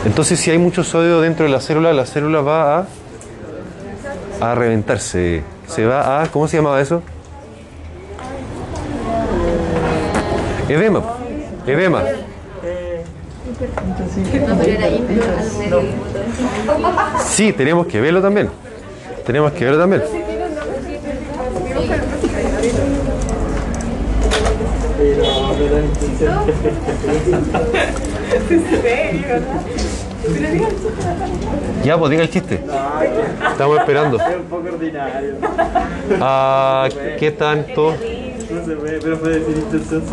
Entonces, 0.05 0.39
si 0.39 0.51
hay 0.51 0.57
mucho 0.57 0.83
sodio 0.83 1.21
dentro 1.21 1.45
de 1.45 1.51
la 1.51 1.59
célula, 1.59 1.93
la 1.93 2.05
célula 2.05 2.41
va 2.41 2.79
a 2.79 2.85
a 4.41 4.55
reventarse. 4.55 5.43
Se 5.67 5.85
va 5.85 6.23
a. 6.23 6.27
¿Cómo 6.27 6.47
se 6.47 6.57
llamaba 6.57 6.81
eso? 6.81 7.01
Edema. 10.67 11.03
Edema. 11.67 12.03
Sí, 17.23 17.53
tenemos 17.53 17.87
que 17.87 18.01
verlo 18.01 18.21
también. 18.21 18.49
Tenemos 19.25 19.51
que 19.53 19.65
verlo 19.65 19.79
también. 19.79 20.01
Ya, 31.83 31.97
pues 31.97 32.11
diga 32.11 32.23
el 32.23 32.29
chiste. 32.29 32.59
Estamos 33.51 33.79
esperando. 33.79 34.17
un 34.17 34.43
poco 34.49 34.67
ordinario. 34.67 35.35
Ah, 36.19 36.87
¿Qué 37.17 37.31
tanto? 37.31 37.95
No 38.51 38.65
se 38.65 38.75
ve, 38.75 38.99
pero 39.01 39.17
fue. 39.17 39.41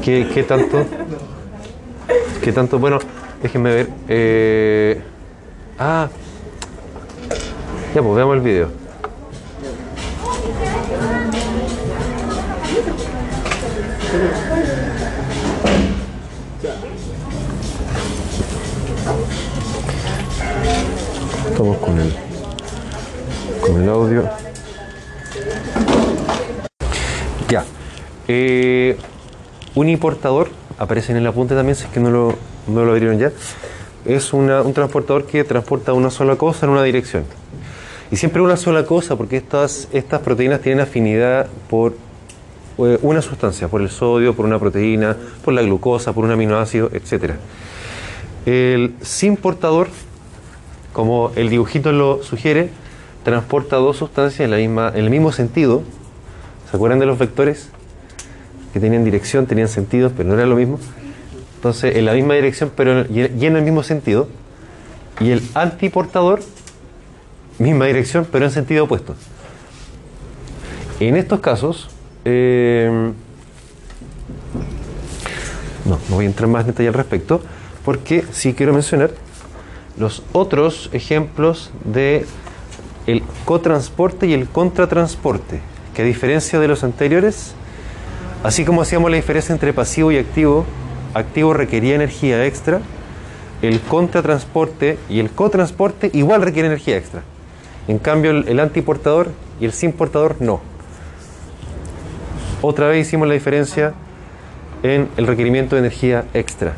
¿Qué, 0.03 0.29
qué 0.33 0.43
tanto? 0.45 0.87
¿Qué 2.43 2.53
tanto? 2.53 2.79
Bueno, 2.79 2.99
déjenme 3.43 3.75
ver. 3.75 3.89
Eh, 4.09 5.01
ah, 5.79 6.09
ya, 7.95 8.03
pues 8.03 8.17
veamos 8.17 8.37
el 8.37 8.41
video. 8.41 8.69
Con 21.77 21.99
el, 21.99 22.15
con 23.61 23.83
el 23.83 23.89
audio. 23.91 24.25
Ya. 27.51 27.65
Eh, 28.27 28.97
un 29.75 29.89
importador, 29.91 30.49
aparece 30.79 31.13
en 31.13 31.19
el 31.19 31.27
apunte 31.27 31.55
también, 31.55 31.77
si 31.77 31.85
es 31.85 31.91
que 31.91 32.01
no 32.01 32.11
lo, 32.11 32.35
no 32.69 32.85
lo 32.85 32.93
abrieron 32.93 33.19
ya, 33.19 33.33
es 34.07 34.33
un 34.33 34.73
transportador 34.73 35.27
que 35.27 35.45
transporta 35.45 35.93
una 35.93 36.11
sola 36.11 36.37
cosa 36.37 36.65
en 36.65 36.73
una 36.73 36.83
dirección. 36.83 37.25
Y 38.11 38.17
siempre 38.17 38.41
una 38.41 38.57
sola 38.57 38.87
cosa, 38.87 39.17
porque 39.17 39.37
estas, 39.37 39.89
estas 39.93 40.21
proteínas 40.23 40.63
tienen 40.63 40.81
afinidad 40.81 41.49
por 41.69 41.95
eh, 42.79 42.99
una 43.03 43.21
sustancia, 43.21 43.69
por 43.69 43.83
el 43.83 43.91
sodio, 43.91 44.35
por 44.35 44.47
una 44.47 44.59
proteína, 44.59 45.17
por 45.45 45.53
la 45.53 45.61
glucosa, 45.61 46.15
por 46.15 46.25
un 46.25 46.31
aminoácido, 46.31 46.91
etc. 46.95 47.35
El 48.47 48.95
sin 49.03 49.37
portador, 49.37 49.89
como 50.99 51.31
el 51.37 51.49
dibujito 51.49 51.93
lo 51.93 52.25
sugiere, 52.25 52.71
transporta 53.23 53.77
dos 53.77 53.99
sustancias 53.99 54.41
en, 54.41 54.51
la 54.51 54.57
misma, 54.57 54.91
en 54.93 55.05
el 55.05 55.11
mismo 55.11 55.31
sentido. 55.31 55.85
¿Se 56.69 56.77
acuerdan 56.77 56.99
de 56.99 57.07
los 57.07 57.21
vectores? 57.21 57.69
Que 58.73 58.81
tenían 58.81 59.05
dirección, 59.05 59.47
tenían 59.47 59.69
sentido, 59.69 60.11
pero 60.17 60.29
no 60.29 60.35
era 60.35 60.45
lo 60.45 60.57
mismo. 60.57 60.81
Entonces, 61.55 61.95
en 61.95 62.05
la 62.05 62.15
misma 62.15 62.35
dirección, 62.35 62.73
pero 62.75 63.07
y 63.09 63.21
en 63.23 63.57
el 63.57 63.63
mismo 63.63 63.85
sentido. 63.85 64.27
Y 65.21 65.31
el 65.31 65.41
antiportador, 65.55 66.41
misma 67.61 67.87
dirección, 67.87 68.27
pero 68.33 68.47
en 68.47 68.51
sentido 68.51 68.87
opuesto. 68.87 69.15
En 70.99 71.15
estos 71.15 71.39
casos, 71.39 71.91
eh, 72.25 73.13
no, 75.85 75.99
no 76.11 76.17
voy 76.17 76.25
a 76.25 76.29
entrar 76.29 76.49
más 76.49 76.63
en 76.63 76.73
detalle 76.73 76.89
al 76.89 76.95
respecto, 76.95 77.41
porque 77.85 78.25
sí 78.33 78.53
quiero 78.53 78.73
mencionar 78.73 79.13
los 79.99 80.23
otros 80.33 80.91
ejemplos 80.93 81.71
de 81.85 82.27
el 83.07 83.23
cotransporte 83.45 84.27
y 84.27 84.35
el 84.35 84.49
contratransporte, 84.49 85.61
que 85.95 86.03
a 86.03 86.05
diferencia 86.05 86.61
de 86.61 86.69
los 86.69 86.85
anteriores, 86.85 87.55
así 88.45 88.65
como 88.65 88.83
hacíamos 88.83 89.11
la 89.11 89.17
diferencia 89.17 89.53
entre 89.53 89.73
pasivo 89.73 90.13
y 90.13 90.19
activo, 90.19 90.67
activo 91.15 91.55
requería 91.55 91.95
energía 91.95 92.45
extra, 92.45 92.81
el 93.63 93.81
contratransporte 93.81 94.99
y 95.09 95.21
el 95.21 95.31
cotransporte 95.31 96.11
igual 96.13 96.43
requiere 96.43 96.69
energía 96.69 96.97
extra. 96.97 97.23
En 97.89 97.99
cambio, 97.99 98.31
el, 98.31 98.47
el 98.49 98.61
antiportador 98.61 99.31
y 99.59 99.65
el 99.65 99.73
sin 99.73 99.93
portador 99.93 100.37
no. 100.41 100.61
Otra 102.61 102.89
vez 102.89 103.07
hicimos 103.07 103.27
la 103.27 103.35
diferencia 103.35 103.95
en 104.83 105.09
el 105.17 105.27
requerimiento 105.27 105.75
de 105.75 105.81
energía 105.81 106.27
extra. 106.35 106.75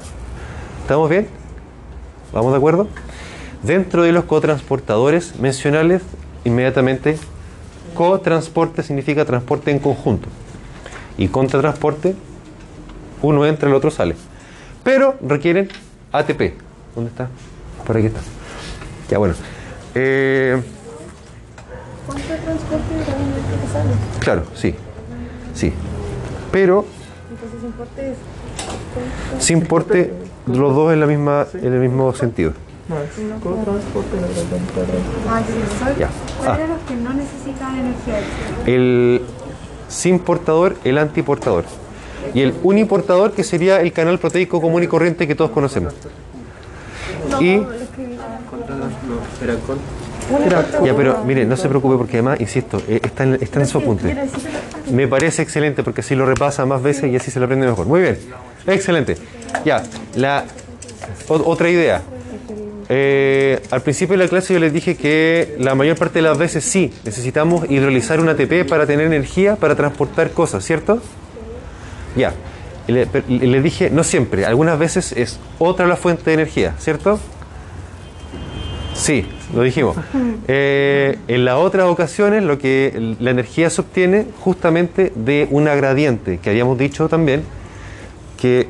¿Estamos 0.83 1.11
bien? 1.11 1.27
¿Vamos 2.33 2.53
de 2.53 2.59
acuerdo? 2.59 2.87
Dentro 3.63 4.03
de 4.03 4.13
los 4.13 4.25
cotransportadores 4.25 5.39
mencionales, 5.39 6.03
inmediatamente, 6.45 7.19
cotransporte 7.95 8.83
significa 8.83 9.25
transporte 9.25 9.71
en 9.71 9.79
conjunto. 9.79 10.29
Y 11.19 11.29
contratransporte, 11.29 12.15
uno 13.21 13.45
entra, 13.45 13.69
el 13.69 13.75
otro 13.75 13.91
sale. 13.91 14.17
Pero 14.83 15.17
requieren 15.21 15.69
ATP. 16.13 16.55
¿Dónde 16.95 17.11
está? 17.11 17.29
Por 17.87 17.99
aquí 17.99 18.07
está. 18.07 18.21
Ya 19.11 19.19
bueno. 19.19 19.35
Eh, 19.95 20.63
claro, 24.21 24.45
sí. 24.55 24.75
Sí. 25.55 25.73
Pero 26.51 26.87
sin 29.39 29.63
porte, 29.63 30.13
los 30.47 30.75
dos 30.75 30.93
en 30.93 31.01
la 31.01 31.07
misma, 31.07 31.47
en 31.53 31.73
el 31.75 31.81
mismo 31.81 32.15
sentido. 32.15 32.53
Ah, 32.91 33.03
¿Cuáles 36.39 36.59
eran 36.59 36.71
los 36.71 36.81
que 36.89 36.95
no 36.97 37.13
necesitan 37.15 37.79
energía 37.79 38.19
extra? 38.19 38.65
el 38.67 39.23
sin 39.89 40.19
portador, 40.19 40.77
el 40.85 40.99
antiportador. 40.99 41.65
Y 42.35 42.43
el 42.43 42.55
uniportador, 42.63 43.33
que 43.33 43.45
sería 43.45 43.81
el 43.81 43.93
canal 43.93 44.19
proteico 44.19 44.61
común 44.61 44.83
y 44.83 44.87
corriente 44.87 45.27
que 45.27 45.35
todos 45.35 45.51
conocemos. 45.51 45.95
Y. 47.41 47.61
Ya, 50.85 50.95
pero 50.97 51.25
mire, 51.25 51.45
no 51.45 51.57
se 51.57 51.69
preocupe 51.69 51.97
porque 51.97 52.19
además, 52.19 52.41
insisto, 52.41 52.81
eh, 52.89 53.01
está 53.03 53.25
en, 53.25 53.35
está 53.41 53.61
en 53.61 53.67
su 53.67 53.79
apunte. 53.79 54.17
Me 54.93 55.09
parece 55.09 55.43
excelente 55.43 55.83
porque 55.83 56.03
así 56.03 56.15
lo 56.15 56.25
repasa 56.25 56.65
más 56.67 56.83
veces 56.83 57.11
y 57.11 57.17
así 57.17 57.33
se 57.33 57.41
lo 57.41 57.47
aprende 57.47 57.67
mejor. 57.67 57.87
Muy 57.87 58.01
bien, 58.01 58.19
excelente. 58.67 59.17
Ya, 59.65 59.83
la 60.15 60.45
otra 61.29 61.69
idea. 61.69 62.03
Eh, 62.93 63.63
al 63.71 63.83
principio 63.83 64.17
de 64.19 64.25
la 64.25 64.29
clase 64.29 64.53
yo 64.53 64.59
les 64.59 64.73
dije 64.73 64.97
que 64.97 65.55
la 65.61 65.77
mayor 65.77 65.97
parte 65.97 66.15
de 66.19 66.23
las 66.23 66.37
veces 66.37 66.65
sí, 66.65 66.93
necesitamos 67.05 67.71
hidrolizar 67.71 68.19
un 68.19 68.29
ATP 68.29 68.69
para 68.69 68.85
tener 68.85 69.07
energía 69.07 69.55
para 69.55 69.77
transportar 69.77 70.33
cosas, 70.33 70.65
¿cierto? 70.65 71.01
Ya. 72.17 72.35
Y 72.89 72.93
le- 72.93 73.07
les 73.29 73.63
dije, 73.63 73.91
no 73.91 74.03
siempre, 74.03 74.45
algunas 74.45 74.77
veces 74.77 75.13
es 75.13 75.39
otra 75.61 75.87
la 75.87 75.95
fuente 75.95 76.25
de 76.25 76.35
energía, 76.35 76.75
¿cierto? 76.79 77.21
Sí, 78.95 79.25
lo 79.55 79.63
dijimos. 79.63 79.97
Eh, 80.53 81.17
en 81.29 81.45
las 81.45 81.55
otras 81.57 81.87
ocasiones 81.87 82.43
lo 82.43 82.59
que 82.59 83.15
la 83.21 83.31
energía 83.31 83.71
se 83.71 83.83
obtiene 83.83 84.27
justamente 84.41 85.13
de 85.15 85.47
una 85.51 85.77
gradiente, 85.77 86.39
que 86.39 86.51
habíamos 86.51 86.77
dicho 86.77 87.09
también 87.09 87.43
que 88.41 88.67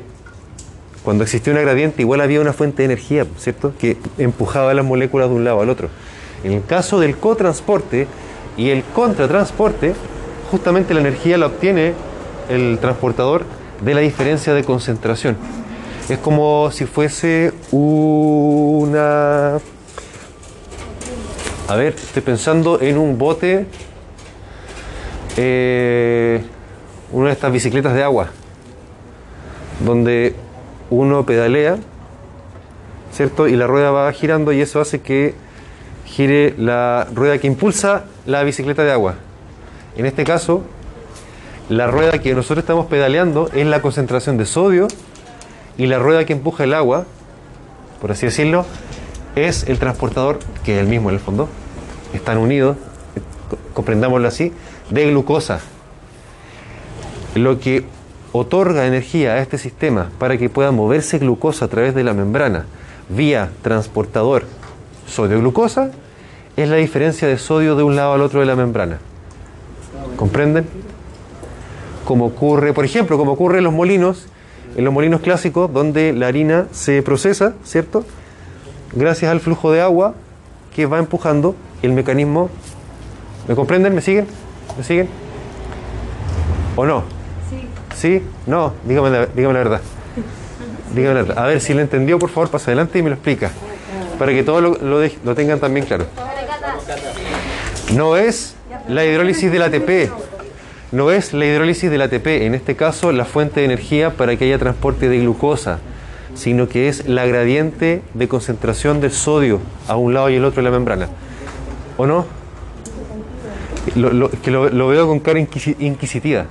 cuando 1.03 1.23
existía 1.23 1.53
una 1.53 1.61
gradiente 1.61 2.01
igual 2.01 2.21
había 2.21 2.41
una 2.41 2.53
fuente 2.53 2.83
de 2.83 2.85
energía, 2.85 3.25
¿cierto? 3.37 3.73
Que 3.79 3.97
empujaba 4.17 4.73
las 4.73 4.85
moléculas 4.85 5.29
de 5.29 5.35
un 5.35 5.43
lado 5.43 5.61
al 5.61 5.69
otro. 5.69 5.89
En 6.43 6.51
el 6.53 6.63
caso 6.63 6.99
del 6.99 7.17
cotransporte 7.17 8.07
y 8.57 8.69
el 8.69 8.83
contratransporte, 8.83 9.93
justamente 10.51 10.93
la 10.93 10.99
energía 10.99 11.37
la 11.37 11.47
obtiene 11.47 11.93
el 12.49 12.77
transportador 12.79 13.45
de 13.83 13.93
la 13.93 14.01
diferencia 14.01 14.53
de 14.53 14.63
concentración. 14.63 15.37
Es 16.09 16.19
como 16.19 16.69
si 16.71 16.85
fuese 16.85 17.53
una... 17.71 19.59
A 21.67 21.75
ver, 21.75 21.95
estoy 21.95 22.21
pensando 22.21 22.81
en 22.81 22.97
un 22.97 23.17
bote, 23.17 23.65
eh, 25.37 26.41
una 27.13 27.27
de 27.27 27.33
estas 27.33 27.51
bicicletas 27.51 27.93
de 27.93 28.03
agua, 28.03 28.29
donde 29.85 30.35
uno 30.91 31.25
pedalea, 31.25 31.77
¿cierto? 33.11 33.47
Y 33.47 33.55
la 33.55 33.65
rueda 33.65 33.89
va 33.89 34.11
girando 34.13 34.51
y 34.51 34.61
eso 34.61 34.79
hace 34.79 35.01
que 35.01 35.33
gire 36.05 36.53
la 36.57 37.07
rueda 37.13 37.39
que 37.39 37.47
impulsa 37.47 38.03
la 38.27 38.43
bicicleta 38.43 38.83
de 38.83 38.91
agua. 38.91 39.15
En 39.97 40.05
este 40.05 40.23
caso, 40.23 40.61
la 41.69 41.87
rueda 41.87 42.19
que 42.19 42.33
nosotros 42.35 42.59
estamos 42.59 42.85
pedaleando 42.85 43.49
es 43.53 43.65
la 43.65 43.81
concentración 43.81 44.37
de 44.37 44.45
sodio 44.45 44.87
y 45.77 45.87
la 45.87 45.97
rueda 45.99 46.25
que 46.25 46.33
empuja 46.33 46.65
el 46.65 46.73
agua, 46.73 47.05
por 47.99 48.11
así 48.11 48.25
decirlo, 48.25 48.65
es 49.35 49.63
el 49.69 49.79
transportador, 49.79 50.39
que 50.65 50.75
es 50.75 50.81
el 50.81 50.87
mismo 50.87 51.09
en 51.09 51.15
el 51.15 51.21
fondo, 51.21 51.47
están 52.13 52.37
unidos, 52.37 52.75
co- 53.49 53.57
comprendámoslo 53.73 54.27
así, 54.27 54.51
de 54.89 55.09
glucosa. 55.09 55.61
Lo 57.35 57.59
que 57.59 57.85
otorga 58.31 58.87
energía 58.87 59.33
a 59.33 59.39
este 59.39 59.57
sistema 59.57 60.09
para 60.19 60.37
que 60.37 60.49
pueda 60.49 60.71
moverse 60.71 61.19
glucosa 61.19 61.65
a 61.65 61.67
través 61.67 61.93
de 61.93 62.03
la 62.03 62.13
membrana 62.13 62.65
vía 63.09 63.51
transportador 63.61 64.45
sodio-glucosa 65.07 65.91
es 66.57 66.69
la 66.69 66.77
diferencia 66.77 67.27
de 67.27 67.37
sodio 67.37 67.75
de 67.75 67.83
un 67.83 67.95
lado 67.95 68.13
al 68.13 68.21
otro 68.21 68.39
de 68.39 68.45
la 68.45 68.55
membrana. 68.55 68.99
¿Comprenden? 70.15 70.65
Como 72.05 72.25
ocurre, 72.25 72.73
por 72.73 72.85
ejemplo, 72.85 73.17
como 73.17 73.33
ocurre 73.33 73.59
en 73.59 73.63
los 73.63 73.73
molinos, 73.73 74.27
en 74.75 74.85
los 74.85 74.93
molinos 74.93 75.21
clásicos, 75.21 75.71
donde 75.71 76.13
la 76.13 76.27
harina 76.27 76.67
se 76.71 77.01
procesa, 77.03 77.53
¿cierto? 77.63 78.05
Gracias 78.93 79.31
al 79.31 79.39
flujo 79.39 79.71
de 79.71 79.81
agua 79.81 80.15
que 80.75 80.85
va 80.85 80.99
empujando 80.99 81.55
el 81.81 81.93
mecanismo. 81.93 82.49
¿Me 83.47 83.55
comprenden? 83.55 83.95
¿Me 83.95 84.01
siguen? 84.01 84.27
¿Me 84.77 84.83
siguen? 84.83 85.07
¿O 86.75 86.85
no? 86.85 87.20
Sí. 87.95 88.21
¿No? 88.47 88.73
Dígame 88.85 89.09
la, 89.09 89.27
la 89.35 89.47
verdad. 89.53 89.81
Dígame 90.95 91.15
la 91.15 91.21
verdad. 91.23 91.43
A 91.43 91.47
ver, 91.47 91.61
si 91.61 91.73
lo 91.73 91.81
entendió, 91.81 92.19
por 92.19 92.29
favor, 92.29 92.49
pasa 92.49 92.65
adelante 92.71 92.99
y 92.99 93.03
me 93.03 93.09
lo 93.09 93.15
explica. 93.15 93.51
Para 94.19 94.31
que 94.33 94.43
todos 94.43 94.79
lo, 94.81 95.35
tengan 95.35 95.59
también 95.59 95.85
claro. 95.85 96.05
No 97.95 98.17
es 98.17 98.55
la 98.87 99.05
hidrólisis 99.05 99.51
del 99.51 99.61
ATP. 99.63 100.11
No 100.91 101.09
es 101.11 101.33
la 101.33 101.45
hidrólisis 101.45 101.89
del 101.89 102.01
ATP, 102.01 102.27
en 102.27 102.53
este 102.53 102.75
caso 102.75 103.11
la 103.13 103.23
fuente 103.23 103.61
de 103.61 103.65
energía 103.65 104.11
para 104.11 104.35
que 104.35 104.43
haya 104.45 104.57
transporte 104.59 105.07
de 105.07 105.19
glucosa, 105.19 105.79
sino 106.35 106.67
que 106.67 106.89
es 106.89 107.07
la 107.07 107.25
gradiente 107.25 108.01
de 108.13 108.27
concentración 108.27 108.99
del 108.99 109.11
sodio 109.11 109.59
a 109.87 109.95
un 109.95 110.13
lado 110.13 110.29
y 110.29 110.35
el 110.35 110.43
otro 110.43 110.61
de 110.61 110.69
la 110.69 110.75
membrana. 110.75 111.07
¿O 111.97 112.05
no? 112.05 112.25
Lo, 113.95 114.29
que 114.29 114.51
lo, 114.51 114.87
veo 114.89 115.07
con 115.07 115.19
cara 115.19 115.39
inquisi- 115.39 115.75
inquisitiva. 115.79 116.45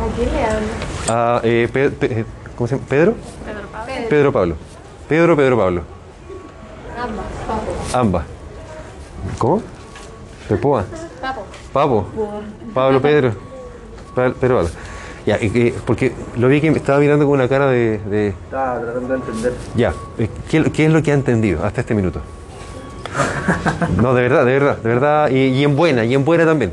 ¿A 0.00 0.16
quién 0.16 0.32
le 0.32 0.44
hablo? 0.44 0.66
A, 1.08 1.40
eh, 1.44 1.68
Pe- 1.72 1.90
Pe- 1.90 2.20
eh, 2.20 2.24
¿Cómo 2.56 2.68
se 2.68 2.76
llama? 2.76 2.86
¿Pedro? 2.88 3.14
Pedro 4.08 4.32
Pablo. 4.32 4.56
Pedro, 5.08 5.36
Pedro 5.36 5.56
Pablo. 5.58 5.82
Ambas. 7.92 8.24
¿Cómo? 9.38 9.62
Pepoa. 10.48 10.84
Papo. 11.72 12.06
Pablo 12.72 13.00
Pedro. 13.02 13.32
Pedro 14.14 14.34
Pablo. 14.56 14.68
Ya, 15.26 15.38
porque 15.86 16.12
lo 16.36 16.48
vi 16.48 16.60
que 16.60 16.70
me 16.70 16.76
estaba 16.76 16.98
mirando 16.98 17.24
con 17.24 17.34
una 17.34 17.48
cara 17.48 17.66
de. 17.68 17.98
de- 17.98 18.28
Estaba 18.28 18.78
tratando 18.80 19.08
de 19.08 19.14
entender. 19.14 19.52
ya, 19.74 19.94
eh, 20.18 20.28
¿qué, 20.50 20.62
qué 20.70 20.84
es 20.86 20.92
lo 20.92 21.02
que 21.02 21.12
ha 21.12 21.14
entendido 21.14 21.64
hasta 21.64 21.80
este 21.80 21.94
minuto? 21.94 22.20
No, 24.00 24.12
de 24.14 24.22
verdad, 24.22 24.44
de 24.44 24.52
verdad, 24.52 24.76
de 24.78 24.88
verdad. 24.88 25.28
Y, 25.30 25.36
y 25.48 25.64
en 25.64 25.76
buena, 25.76 26.04
y 26.04 26.14
en 26.14 26.24
buena 26.24 26.44
también. 26.44 26.72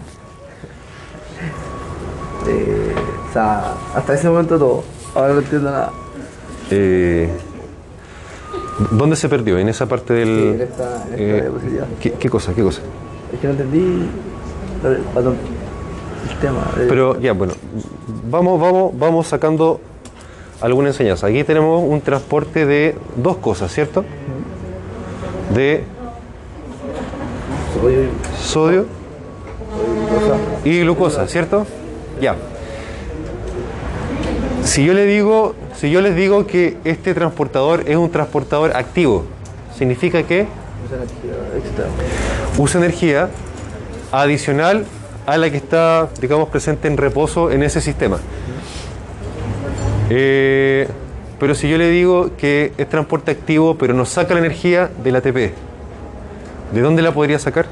O 3.32 3.34
sea, 3.34 3.74
hasta 3.96 4.14
ese 4.14 4.30
momento 4.30 4.60
todo. 4.60 4.84
Ahora 5.16 5.34
no 5.34 5.40
entiendo 5.40 5.72
nada. 5.72 5.92
Eh, 6.70 7.30
¿Dónde 8.92 9.16
se 9.16 9.30
perdió? 9.30 9.58
En 9.58 9.70
esa 9.70 9.86
parte 9.88 10.14
del. 10.14 10.28
Sí, 10.28 10.48
en 10.56 10.62
esta- 10.62 10.96
en 11.08 11.12
esta 11.14 11.18
eh, 11.18 11.42
diapositiva. 11.42 11.86
¿qué, 12.02 12.12
qué 12.14 12.30
cosa? 12.30 12.54
¿Qué 12.54 12.62
cosa? 12.64 12.82
Es 13.34 13.40
que 13.40 13.48
no 13.48 13.54
entendí. 13.54 14.08
El 14.84 16.40
tema. 16.40 16.72
de- 16.78 16.86
Pero 16.88 17.20
ya, 17.20 17.34
bueno, 17.34 17.54
vamos, 18.30 18.60
vamos, 18.60 18.92
vamos 18.98 19.28
sacando 19.28 19.80
alguna 20.62 20.90
enseñanza. 20.90 21.28
Aquí 21.28 21.44
tenemos 21.44 21.84
un 21.88 22.02
transporte 22.02 22.66
de 22.66 22.96
dos 23.16 23.38
cosas, 23.38 23.72
¿cierto? 23.72 24.04
De 25.54 25.84
Sodio 27.74 28.10
sodio 28.40 28.86
y 30.66 30.82
glucosa, 30.82 31.28
¿cierto? 31.28 31.66
Ya. 32.22 32.36
Si 34.64 34.86
yo 34.86 34.94
le 34.94 35.06
digo, 35.06 35.56
si 35.76 35.92
yo 35.92 36.02
les 36.02 36.16
digo 36.16 36.46
que 36.48 36.78
este 36.84 37.14
transportador 37.14 37.84
es 37.88 37.98
un 37.98 38.10
transportador 38.12 38.76
activo, 38.76 39.26
significa 39.78 40.24
que 40.24 40.48
Usa 40.86 40.98
energía 40.98 41.58
extra. 41.58 41.86
usa 42.58 42.80
energía 42.80 43.30
adicional 44.12 44.86
a 45.26 45.38
la 45.38 45.50
que 45.50 45.58
está, 45.58 46.10
digamos, 46.20 46.50
presente 46.50 46.88
en 46.88 46.98
reposo 46.98 47.52
en 47.52 47.64
ese 47.64 47.82
sistema. 47.82 48.20
Eh, 50.10 50.88
pero 51.40 51.56
si 51.56 51.70
yo 51.70 51.78
le 51.78 51.90
digo 51.90 52.32
que 52.38 52.74
es 52.78 52.88
transporte 52.90 53.32
activo, 53.32 53.76
pero 53.78 53.94
nos 53.94 54.10
saca 54.10 54.34
la 54.34 54.42
energía 54.42 54.90
del 55.04 55.16
ATP, 55.16 55.36
¿de 56.74 56.82
dónde 56.82 57.02
la 57.02 57.14
podría 57.14 57.40
sacar? 57.40 57.66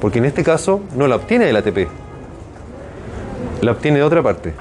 Porque 0.00 0.18
en 0.18 0.24
este 0.24 0.44
caso 0.44 0.80
no 0.96 1.08
la 1.08 1.16
obtiene 1.16 1.46
del 1.46 1.56
ATP, 1.56 1.88
la 3.62 3.72
obtiene 3.72 3.98
de 3.98 4.04
otra 4.04 4.22
parte. 4.22 4.54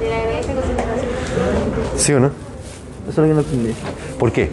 De 0.00 0.08
la 0.08 0.20
grasa 0.22 0.54
concentración. 0.54 1.89
¿Sí 2.00 2.12
o 2.12 2.20
no? 2.20 2.28
Eso 3.08 3.10
es 3.10 3.16
lo 3.18 3.24
que 3.24 3.34
no 3.34 3.40
entendí. 3.40 3.74
¿Por 4.18 4.32
qué? 4.32 4.50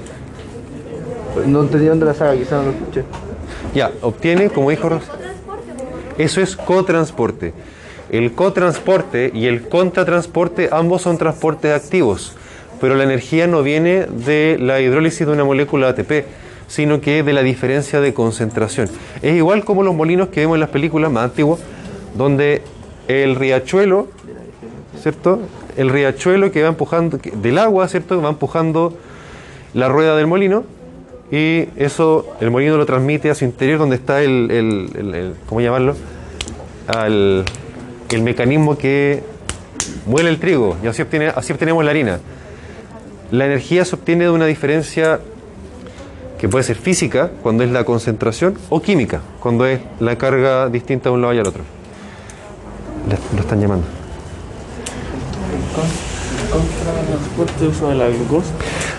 No 1.45 1.61
entendí 1.61 1.85
dónde 1.87 2.05
la 2.05 2.13
saga, 2.13 2.33
quizás 2.35 2.51
no 2.63 2.63
lo 2.63 2.71
escuché. 2.71 3.03
Ya, 3.73 3.91
obtiene, 4.01 4.49
como 4.49 4.69
dijo 4.69 4.89
Ros- 4.89 5.03
Eso 6.17 6.41
es 6.41 6.55
cotransporte. 6.55 7.53
El 8.09 8.33
cotransporte 8.33 9.31
y 9.33 9.45
el 9.47 9.67
contratransporte 9.67 10.69
ambos 10.71 11.01
son 11.03 11.17
transportes 11.17 11.73
activos, 11.73 12.33
pero 12.81 12.95
la 12.95 13.03
energía 13.03 13.47
no 13.47 13.63
viene 13.63 14.05
de 14.05 14.57
la 14.59 14.79
hidrólisis 14.79 15.27
de 15.27 15.33
una 15.33 15.43
molécula 15.43 15.89
ATP, 15.89 16.25
sino 16.67 17.01
que 17.01 17.21
de 17.23 17.33
la 17.33 17.43
diferencia 17.43 17.99
de 18.01 18.13
concentración. 18.13 18.89
Es 19.21 19.35
igual 19.35 19.63
como 19.65 19.83
los 19.83 19.93
molinos 19.93 20.29
que 20.29 20.39
vemos 20.41 20.55
en 20.55 20.61
las 20.61 20.69
películas 20.69 21.11
más 21.11 21.25
antiguas, 21.25 21.59
donde 22.15 22.61
el 23.07 23.35
riachuelo, 23.35 24.07
¿cierto? 25.01 25.39
El 25.78 25.89
riachuelo 25.89 26.51
que 26.51 26.61
va 26.63 26.69
empujando 26.69 27.17
del 27.17 27.57
agua, 27.59 27.88
¿cierto? 27.88 28.19
Va 28.21 28.30
empujando 28.30 28.97
la 29.73 29.88
rueda 29.89 30.15
del 30.17 30.28
molino 30.28 30.63
y 31.32 31.69
eso 31.75 32.25
el 32.41 32.49
molino 32.51 32.78
lo 32.78 32.86
transmite 32.86 33.30
a 33.30 33.36
su 33.36 33.45
interior 33.45 33.78
donde 33.80 33.95
está 33.97 34.21
el, 34.23 34.49
el- 34.49 34.89
el- 35.15 35.36
¿cómo 35.47 35.61
llamarlo? 35.61 35.95
Al- 36.88 37.43
el 38.09 38.21
mecanismo 38.23 38.78
que 38.78 39.21
muele 40.05 40.30
el 40.30 40.39
trigo 40.39 40.78
y 40.84 40.88
así, 40.88 41.01
obtiene, 41.01 41.28
así 41.28 41.53
obtenemos 41.53 41.84
la 41.86 41.91
harina. 41.91 42.19
La 43.32 43.45
energía 43.45 43.84
se 43.86 43.95
obtiene 43.95 44.23
de 44.23 44.30
una 44.32 44.45
diferencia 44.45 45.19
que 46.39 46.47
puede 46.47 46.63
ser 46.63 46.78
física 46.78 47.30
cuando 47.43 47.63
es 47.63 47.71
la 47.71 47.84
concentración 47.84 48.55
o 48.69 48.82
química 48.82 49.21
cuando 49.41 49.65
es 49.65 49.82
la 49.99 50.17
carga 50.17 50.69
distinta 50.69 51.09
de 51.09 51.15
un 51.15 51.21
lado 51.21 51.34
y 51.34 51.39
al 51.39 51.47
otro. 51.47 51.63
Lo 53.36 53.41
están 53.41 53.59
llamando. 53.59 53.86
Transporte 57.07 57.67
uso 57.67 57.89
de 57.89 57.95
la 57.95 58.07
glucosa. 58.09 58.51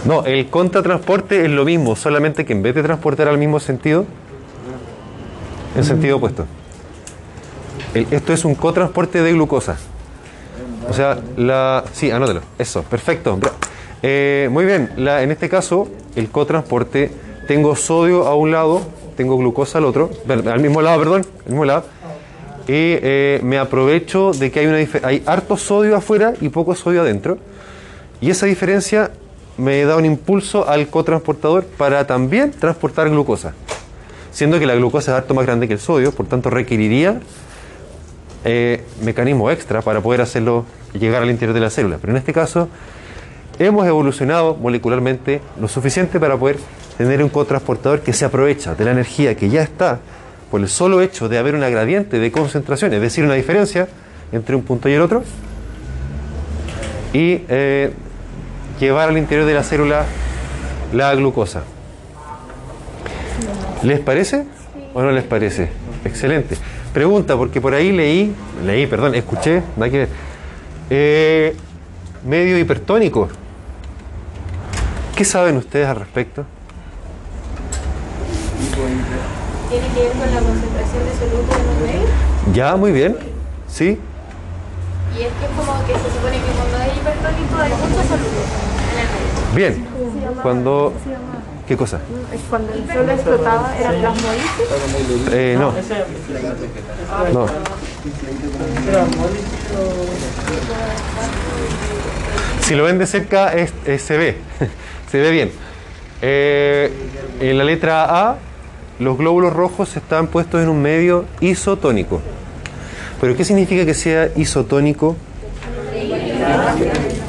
No, 0.05 0.25
el 0.25 0.49
contratransporte 0.49 1.45
es 1.45 1.51
lo 1.51 1.65
mismo, 1.65 1.97
solamente 1.97 2.45
que 2.45 2.53
en 2.53 2.63
vez 2.63 2.75
de 2.75 2.83
transportar 2.83 3.29
al 3.29 3.39
mismo 3.39 3.61
sentido, 3.61 4.05
en 5.77 5.85
sentido 5.85 6.17
opuesto. 6.17 6.47
El- 7.95 8.07
esto 8.11 8.33
es 8.33 8.45
un 8.45 8.55
cotransporte 8.55 9.23
de 9.23 9.33
glucosa. 9.33 9.77
O 10.89 10.93
sea, 10.93 11.19
la. 11.37 11.85
Sí, 11.93 12.11
anótelo. 12.11 12.41
Eso, 12.59 12.83
perfecto. 12.83 13.39
Eh, 14.03 14.49
muy 14.51 14.65
bien, 14.65 14.91
la- 14.97 15.23
en 15.23 15.31
este 15.31 15.49
caso, 15.49 15.89
el 16.17 16.31
cotransporte, 16.31 17.11
tengo 17.47 17.75
sodio 17.77 18.27
a 18.27 18.35
un 18.35 18.51
lado, 18.53 18.83
tengo 19.17 19.37
glucosa 19.37 19.79
al 19.79 19.85
otro, 19.85 20.11
al 20.29 20.61
mismo 20.61 20.81
lado, 20.83 20.99
perdón, 20.99 21.27
al 21.45 21.51
mismo 21.51 21.65
lado. 21.65 21.85
Y 22.69 23.01
eh, 23.01 23.41
me 23.43 23.59
aprovecho 23.59 24.33
de 24.33 24.51
que 24.51 24.61
hay, 24.61 24.67
una 24.67 24.77
hay 25.03 25.23
harto 25.25 25.57
sodio 25.57 25.97
afuera 25.97 26.35
y 26.39 26.51
poco 26.51 26.75
sodio 26.75 27.01
adentro. 27.01 27.39
Y 28.21 28.31
esa 28.31 28.45
diferencia 28.45 29.11
me 29.57 29.83
da 29.85 29.97
un 29.97 30.05
impulso 30.05 30.69
al 30.69 30.89
cotransportador 30.89 31.65
para 31.65 32.07
también 32.07 32.51
transportar 32.51 33.09
glucosa. 33.09 33.55
Siendo 34.33 34.59
que 34.59 34.67
la 34.67 34.75
glucosa 34.75 35.13
es 35.13 35.19
harto 35.19 35.33
más 35.33 35.47
grande 35.47 35.67
que 35.67 35.75
el 35.75 35.81
sodio, 35.81 36.13
por 36.13 36.27
tanto 36.27 36.51
requeriría 36.51 37.21
eh, 38.45 38.85
mecanismo 39.03 39.51
extra 39.51 39.81
para 39.81 40.03
poder 40.03 40.21
hacerlo 40.21 40.67
llegar 40.93 41.23
al 41.23 41.31
interior 41.31 41.55
de 41.55 41.61
la 41.61 41.71
célula. 41.71 41.97
Pero 41.99 42.13
en 42.13 42.19
este 42.19 42.35
caso 42.35 42.69
hemos 43.59 43.87
evolucionado 43.87 44.55
molecularmente 44.55 45.41
lo 45.59 45.69
suficiente 45.69 46.21
para 46.21 46.37
poder 46.37 46.59
tener 46.99 47.23
un 47.23 47.31
cotransportador 47.31 48.03
que 48.03 48.13
se 48.13 48.25
aprovecha 48.25 48.75
de 48.75 48.85
la 48.85 48.91
energía 48.93 49.35
que 49.37 49.49
ya 49.49 49.63
está 49.63 50.01
por 50.51 50.61
el 50.61 50.69
solo 50.69 51.01
hecho 51.03 51.29
de 51.29 51.39
haber 51.39 51.55
una 51.55 51.69
gradiente 51.69 52.19
de 52.19 52.33
concentración, 52.33 52.93
es 52.93 53.01
decir, 53.01 53.25
una 53.25 53.35
diferencia 53.35 53.89
entre 54.33 54.57
un 54.57 54.63
punto 54.63 54.89
y 54.89 54.93
el 54.93 55.03
otro, 55.03 55.23
y 57.13 57.43
eh, 57.49 57.93
llevar 58.81 59.09
al 59.09 59.19
interior 59.19 59.47
de 59.47 59.55
la 59.55 59.63
célula 59.63 60.05
la 60.93 61.15
glucosa. 61.15 61.63
¿Les 63.83 64.01
parece 64.01 64.47
o 64.95 65.03
no 65.03 65.11
les 65.11 65.25
parece? 65.25 65.69
Excelente. 66.05 66.57
Pregunta, 66.93 67.37
porque 67.37 67.61
por 67.61 67.75
ahí 67.75 67.93
leí, 67.93 68.35
leí, 68.65 68.87
perdón, 68.87 69.15
escuché, 69.15 69.63
nada 69.77 69.91
que 69.91 69.99
ver. 69.99 70.09
Eh, 70.91 71.57
medio 72.27 72.59
hipertónico. 72.59 73.29
¿Qué 75.15 75.25
saben 75.25 75.57
ustedes 75.57 75.87
al 75.87 75.97
respecto? 75.97 76.45
Tiene 79.71 79.87
que 79.95 80.01
ver 80.01 80.13
con 80.13 80.35
la 80.35 80.41
concentración 80.41 81.05
de 81.05 81.13
soluto 81.19 81.53
en 81.57 81.67
los 81.67 81.77
medios. 81.93 82.11
Ya, 82.55 82.77
muy 82.77 82.93
bien. 82.93 83.17
¿Sí? 83.69 83.99
Y 85.17 85.23
es 85.23 85.29
que 85.29 85.45
es 85.45 85.51
como 85.57 85.73
que 85.87 85.93
se 85.93 86.11
supone 86.15 86.37
que 86.37 86.53
cuando 86.57 86.77
hay 86.79 86.91
hipertónico 86.97 87.57
hay 87.59 87.71
mucho 87.71 88.09
soluto 88.09 88.41
en 88.93 88.99
el 89.01 89.09
medio. 89.13 89.73
Bien. 89.73 89.87
Cuando... 90.43 90.93
¿Qué 91.67 91.77
cosa? 91.77 92.01
Cuando 92.49 92.73
el 92.73 92.87
sol 92.91 93.11
explotaba, 93.11 93.77
era 93.79 93.91
plasmolisis. 93.91 95.33
Eh, 95.33 95.57
no. 95.59 95.73
No. 97.35 97.47
Si 102.63 102.75
lo 102.75 102.85
ven 102.85 102.99
de 102.99 103.07
cerca, 103.07 103.53
es- 103.53 103.73
es- 103.87 104.03
se 104.03 104.17
ve. 104.19 104.37
se 105.11 105.19
ve 105.21 105.31
bien. 105.31 105.53
Eh, 106.21 106.93
en 107.41 107.59
la 107.59 107.65
letra 107.65 108.05
A, 108.31 108.37
los 108.99 109.17
glóbulos 109.17 109.53
rojos 109.53 109.97
están 109.97 110.27
puestos 110.27 110.63
en 110.63 110.69
un 110.69 110.83
medio 110.83 111.25
isotónico. 111.41 112.21
¿Pero 113.21 113.37
qué 113.37 113.45
significa 113.45 113.85
que 113.85 113.95
sea 113.95 114.31
isotónico? 114.37 115.17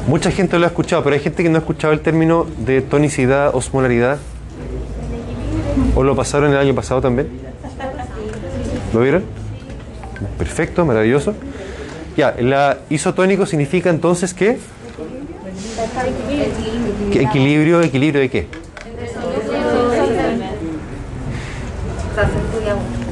Mucha 0.06 0.30
gente 0.30 0.58
lo 0.58 0.64
ha 0.64 0.68
escuchado, 0.68 1.02
pero 1.04 1.14
hay 1.14 1.20
gente 1.20 1.42
que 1.42 1.48
no 1.48 1.56
ha 1.56 1.60
escuchado 1.60 1.92
el 1.92 2.00
término 2.00 2.46
de 2.58 2.80
tonicidad, 2.80 3.54
osmolaridad. 3.54 4.18
¿O 5.94 6.02
lo 6.02 6.16
pasaron 6.16 6.50
el 6.50 6.58
año 6.58 6.74
pasado 6.74 7.00
también? 7.00 7.28
¿Lo 8.92 9.00
vieron? 9.00 9.24
Perfecto, 10.38 10.84
maravilloso. 10.84 11.34
Ya, 12.16 12.34
la 12.40 12.78
isotónico 12.90 13.46
significa 13.46 13.90
entonces 13.90 14.34
que 14.34 14.58
¿Qué 17.12 17.22
equilibrio, 17.22 17.80
equilibrio 17.80 18.20
de 18.20 18.28
qué? 18.28 18.46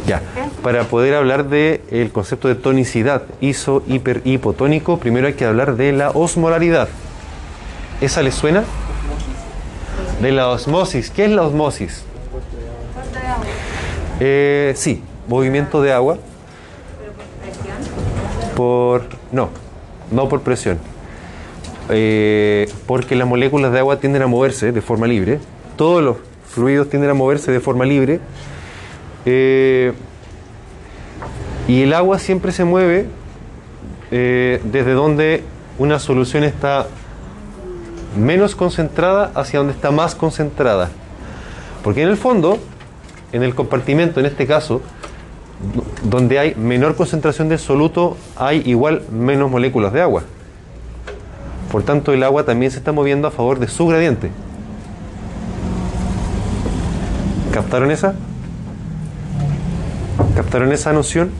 Ya, 0.06 0.22
para 0.62 0.84
poder 0.84 1.14
hablar 1.14 1.48
del 1.48 2.10
concepto 2.12 2.48
de 2.48 2.54
tonicidad, 2.54 3.22
iso, 3.40 3.82
hiper, 3.86 4.22
hipotónico, 4.24 4.98
primero 4.98 5.26
hay 5.26 5.34
que 5.34 5.44
hablar 5.44 5.76
de 5.76 5.92
la 5.92 6.10
osmolaridad. 6.10 6.88
¿Esa 8.00 8.22
les 8.22 8.34
suena? 8.34 8.64
De 10.22 10.32
la 10.32 10.48
osmosis. 10.48 11.10
¿Qué 11.10 11.26
es 11.26 11.30
la 11.30 11.42
osmosis? 11.42 12.04
Eh, 14.20 14.72
sí, 14.76 15.02
movimiento 15.28 15.82
de 15.82 15.92
agua. 15.92 16.18
Por. 18.56 19.02
No, 19.30 19.50
no 20.10 20.28
por 20.28 20.40
presión. 20.40 20.78
Eh, 21.90 22.68
porque 22.86 23.14
las 23.14 23.28
moléculas 23.28 23.72
de 23.72 23.78
agua 23.78 23.98
tienden 24.00 24.22
a 24.22 24.26
moverse 24.26 24.72
de 24.72 24.80
forma 24.80 25.06
libre 25.06 25.38
todos 25.78 26.02
los 26.02 26.16
fluidos 26.46 26.90
tienden 26.90 27.08
a 27.08 27.14
moverse 27.14 27.52
de 27.52 27.60
forma 27.60 27.86
libre. 27.86 28.20
Eh, 29.30 29.92
y 31.68 31.82
el 31.82 31.92
agua 31.92 32.18
siempre 32.18 32.50
se 32.50 32.64
mueve 32.64 33.08
eh, 34.10 34.58
desde 34.64 34.92
donde 34.92 35.42
una 35.76 35.98
solución 35.98 36.44
está 36.44 36.86
menos 38.18 38.54
concentrada 38.56 39.30
hacia 39.34 39.58
donde 39.58 39.74
está 39.74 39.90
más 39.90 40.14
concentrada. 40.14 40.88
Porque 41.84 42.02
en 42.02 42.08
el 42.08 42.16
fondo, 42.16 42.58
en 43.32 43.42
el 43.42 43.54
compartimento, 43.54 44.18
en 44.18 44.24
este 44.24 44.46
caso, 44.46 44.80
donde 46.04 46.38
hay 46.38 46.54
menor 46.54 46.96
concentración 46.96 47.50
de 47.50 47.58
soluto, 47.58 48.16
hay 48.34 48.62
igual 48.64 49.02
menos 49.12 49.50
moléculas 49.50 49.92
de 49.92 50.00
agua. 50.00 50.22
Por 51.70 51.82
tanto, 51.82 52.14
el 52.14 52.22
agua 52.22 52.44
también 52.44 52.72
se 52.72 52.78
está 52.78 52.92
moviendo 52.92 53.28
a 53.28 53.30
favor 53.30 53.58
de 53.58 53.68
su 53.68 53.86
gradiente. 53.86 54.30
¿Captaron 57.52 57.90
esa? 57.90 58.14
¿Captaron 60.38 60.70
esa 60.70 60.92
noción? 60.92 61.32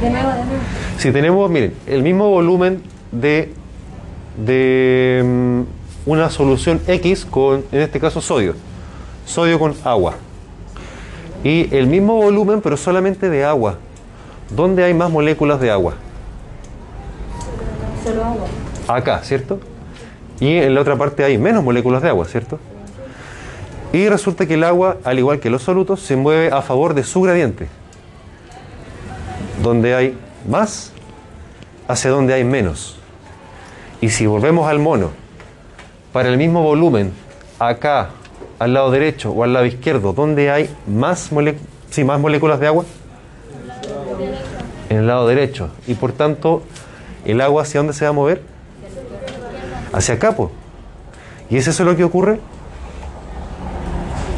De 0.00 0.10
nuevo, 0.10 0.28
de 0.28 0.44
nuevo. 0.44 0.60
Si 0.96 1.10
tenemos, 1.10 1.50
miren, 1.50 1.74
el 1.88 2.04
mismo 2.04 2.30
volumen 2.30 2.84
de, 3.10 3.52
de 4.36 5.24
mm, 5.24 6.08
una 6.08 6.30
solución 6.30 6.80
X 6.86 7.24
con, 7.24 7.64
en 7.72 7.80
este 7.80 7.98
caso, 7.98 8.20
sodio. 8.20 8.54
Sodio 9.24 9.58
con 9.58 9.74
agua. 9.82 10.14
Y 11.42 11.74
el 11.74 11.88
mismo 11.88 12.14
volumen, 12.14 12.60
pero 12.60 12.76
solamente 12.76 13.28
de 13.28 13.44
agua. 13.44 13.78
¿Dónde 14.48 14.84
hay 14.84 14.94
más 14.94 15.10
moléculas 15.10 15.60
de 15.60 15.72
agua? 15.72 15.94
Solo 18.04 18.24
agua. 18.24 18.46
Acá, 18.86 19.20
¿cierto? 19.24 19.58
Y 20.38 20.58
en 20.58 20.76
la 20.76 20.80
otra 20.80 20.94
parte 20.94 21.24
hay 21.24 21.38
menos 21.38 21.64
moléculas 21.64 22.02
de 22.02 22.08
agua, 22.08 22.26
¿cierto? 22.26 22.60
Y 23.92 24.08
resulta 24.08 24.46
que 24.46 24.54
el 24.54 24.64
agua, 24.64 24.98
al 25.04 25.18
igual 25.18 25.40
que 25.40 25.50
los 25.50 25.62
solutos, 25.62 26.00
se 26.00 26.16
mueve 26.16 26.50
a 26.50 26.62
favor 26.62 26.94
de 26.94 27.04
su 27.04 27.22
gradiente. 27.22 27.68
Donde 29.62 29.94
hay 29.94 30.18
más, 30.48 30.92
hacia 31.88 32.10
donde 32.10 32.34
hay 32.34 32.44
menos. 32.44 32.98
Y 34.00 34.10
si 34.10 34.26
volvemos 34.26 34.68
al 34.68 34.78
mono, 34.78 35.10
para 36.12 36.28
el 36.28 36.36
mismo 36.36 36.62
volumen, 36.62 37.12
acá, 37.58 38.10
al 38.58 38.74
lado 38.74 38.90
derecho 38.90 39.30
o 39.30 39.44
al 39.44 39.52
lado 39.52 39.66
izquierdo, 39.66 40.12
¿dónde 40.12 40.50
hay 40.50 40.74
más, 40.86 41.30
sí, 41.90 42.04
más 42.04 42.20
moléculas 42.20 42.60
de 42.60 42.66
agua? 42.66 42.84
En 44.88 44.98
el 44.98 45.06
lado 45.06 45.26
derecho. 45.26 45.70
Y 45.86 45.94
por 45.94 46.12
tanto, 46.12 46.62
¿el 47.24 47.40
agua 47.40 47.62
hacia 47.62 47.80
dónde 47.80 47.92
se 47.92 48.04
va 48.04 48.10
a 48.10 48.12
mover? 48.12 48.42
Hacia 49.92 50.14
acá. 50.14 50.34
¿Y 51.48 51.56
es 51.56 51.66
eso 51.66 51.84
lo 51.84 51.96
que 51.96 52.04
ocurre? 52.04 52.40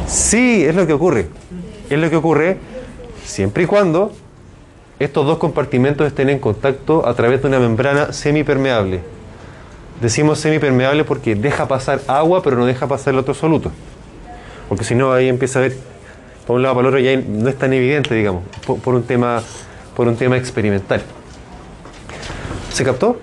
Sí, 0.09 0.65
es 0.65 0.73
lo 0.73 0.87
que 0.87 0.93
ocurre. 0.93 1.27
Es 1.89 1.99
lo 1.99 2.09
que 2.09 2.15
ocurre 2.15 2.57
siempre 3.23 3.63
y 3.63 3.65
cuando 3.67 4.11
estos 4.97 5.25
dos 5.25 5.37
compartimentos 5.37 6.07
estén 6.07 6.29
en 6.29 6.39
contacto 6.39 7.07
a 7.07 7.13
través 7.13 7.43
de 7.43 7.47
una 7.47 7.59
membrana 7.59 8.11
semipermeable. 8.11 9.01
Decimos 10.01 10.39
semipermeable 10.39 11.03
porque 11.03 11.35
deja 11.35 11.67
pasar 11.67 12.01
agua, 12.07 12.41
pero 12.41 12.57
no 12.57 12.65
deja 12.65 12.87
pasar 12.87 13.13
el 13.13 13.19
otro 13.19 13.35
soluto. 13.35 13.71
Porque 14.67 14.83
si 14.83 14.95
no, 14.95 15.13
ahí 15.13 15.27
empieza 15.27 15.59
a 15.59 15.61
ver, 15.61 15.77
por 16.47 16.55
un 16.55 16.63
lado 16.63 16.75
para 16.75 16.87
el 16.87 16.93
otro, 16.95 16.99
ya 16.99 17.15
no 17.15 17.47
es 17.47 17.57
tan 17.57 17.71
evidente, 17.73 18.15
digamos, 18.15 18.43
por, 18.65 18.79
por 18.79 18.95
un, 18.95 19.03
tema, 19.03 19.43
por 19.95 20.07
un 20.07 20.15
tema 20.15 20.37
experimental. 20.37 21.03
¿Se 22.73 22.83
captó? 22.83 23.19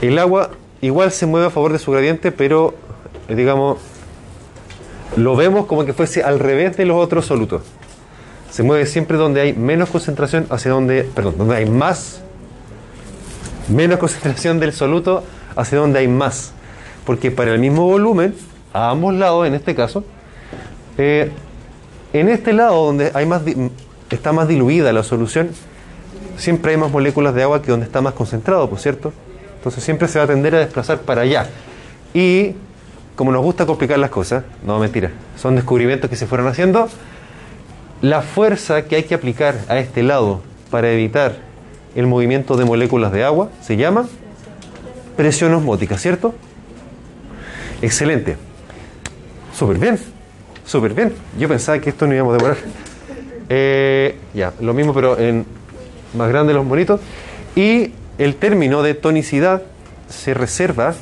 El 0.00 0.18
agua 0.18 0.50
igual 0.80 1.12
se 1.12 1.26
mueve 1.26 1.46
a 1.46 1.50
favor 1.50 1.72
de 1.72 1.78
su 1.78 1.92
gradiente, 1.92 2.32
pero, 2.32 2.74
eh, 3.28 3.36
digamos, 3.36 3.78
lo 5.16 5.36
vemos 5.36 5.66
como 5.66 5.84
que 5.84 5.92
fuese 5.92 6.22
al 6.22 6.38
revés 6.38 6.76
de 6.76 6.84
los 6.84 6.96
otros 6.96 7.26
solutos. 7.26 7.62
Se 8.50 8.62
mueve 8.62 8.86
siempre 8.86 9.16
donde 9.16 9.40
hay 9.40 9.52
menos 9.52 9.88
concentración 9.90 10.46
hacia 10.50 10.70
donde, 10.70 11.04
perdón, 11.04 11.34
donde 11.38 11.56
hay 11.56 11.66
más, 11.66 12.20
menos 13.68 13.98
concentración 14.00 14.60
del 14.60 14.72
soluto 14.72 15.24
hacia 15.56 15.78
donde 15.78 15.98
hay 16.00 16.08
más. 16.08 16.52
Porque 17.04 17.30
para 17.30 17.52
el 17.52 17.58
mismo 17.58 17.84
volumen, 17.84 18.34
a 18.72 18.90
ambos 18.90 19.14
lados, 19.14 19.46
en 19.46 19.54
este 19.54 19.74
caso, 19.74 20.04
eh, 20.98 21.30
en 22.12 22.28
este 22.28 22.52
lado 22.52 22.86
donde 22.86 23.10
hay 23.14 23.26
más, 23.26 23.42
está 24.10 24.32
más 24.32 24.48
diluida 24.48 24.92
la 24.92 25.02
solución, 25.02 25.50
siempre 26.36 26.72
hay 26.72 26.76
más 26.76 26.90
moléculas 26.90 27.34
de 27.34 27.42
agua 27.42 27.62
que 27.62 27.70
donde 27.70 27.86
está 27.86 28.00
más 28.00 28.14
concentrado, 28.14 28.68
por 28.68 28.78
cierto. 28.78 29.12
Entonces 29.56 29.82
siempre 29.84 30.08
se 30.08 30.18
va 30.18 30.24
a 30.24 30.28
tender 30.28 30.54
a 30.54 30.58
desplazar 30.58 31.00
para 31.00 31.22
allá. 31.22 31.48
Y 32.14 32.54
como 33.16 33.32
nos 33.32 33.42
gusta 33.42 33.66
complicar 33.66 33.98
las 33.98 34.10
cosas, 34.10 34.44
no 34.64 34.78
mentira, 34.78 35.10
son 35.36 35.54
descubrimientos 35.56 36.08
que 36.08 36.16
se 36.16 36.26
fueron 36.26 36.46
haciendo, 36.48 36.88
la 38.00 38.22
fuerza 38.22 38.84
que 38.86 38.96
hay 38.96 39.04
que 39.04 39.14
aplicar 39.14 39.56
a 39.68 39.78
este 39.78 40.02
lado 40.02 40.40
para 40.70 40.90
evitar 40.90 41.36
el 41.94 42.06
movimiento 42.06 42.56
de 42.56 42.64
moléculas 42.64 43.12
de 43.12 43.24
agua 43.24 43.50
se 43.60 43.76
llama 43.76 44.08
presión 45.16 45.52
osmótica, 45.54 45.98
¿cierto? 45.98 46.34
Excelente. 47.82 48.36
Súper 49.54 49.78
bien, 49.78 49.98
súper 50.64 50.94
bien. 50.94 51.12
Yo 51.38 51.48
pensaba 51.48 51.78
que 51.78 51.90
esto 51.90 52.06
no 52.06 52.14
íbamos 52.14 52.34
a 52.34 52.36
demorar. 52.38 52.56
Eh, 53.48 54.16
ya, 54.32 54.52
lo 54.60 54.72
mismo 54.72 54.94
pero 54.94 55.18
en 55.18 55.44
más 56.16 56.28
grande 56.28 56.54
los 56.54 56.64
monitos. 56.64 57.00
Y 57.54 57.92
el 58.18 58.36
término 58.36 58.82
de 58.82 58.94
tonicidad 58.94 59.62
se 60.08 60.32
reserva 60.32 60.94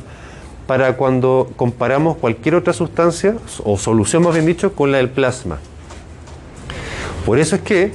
para 0.71 0.97
cuando 0.97 1.51
comparamos 1.57 2.17
cualquier 2.17 2.55
otra 2.55 2.73
sustancia, 2.73 3.35
o 3.65 3.77
solución 3.77 4.23
más 4.23 4.35
bien 4.35 4.47
dicho, 4.47 4.73
con 4.73 4.93
la 4.93 4.99
del 4.99 5.11
plasma. 5.11 5.59
Por 7.27 7.41
eso 7.41 7.57
es 7.57 7.63
que 7.63 7.93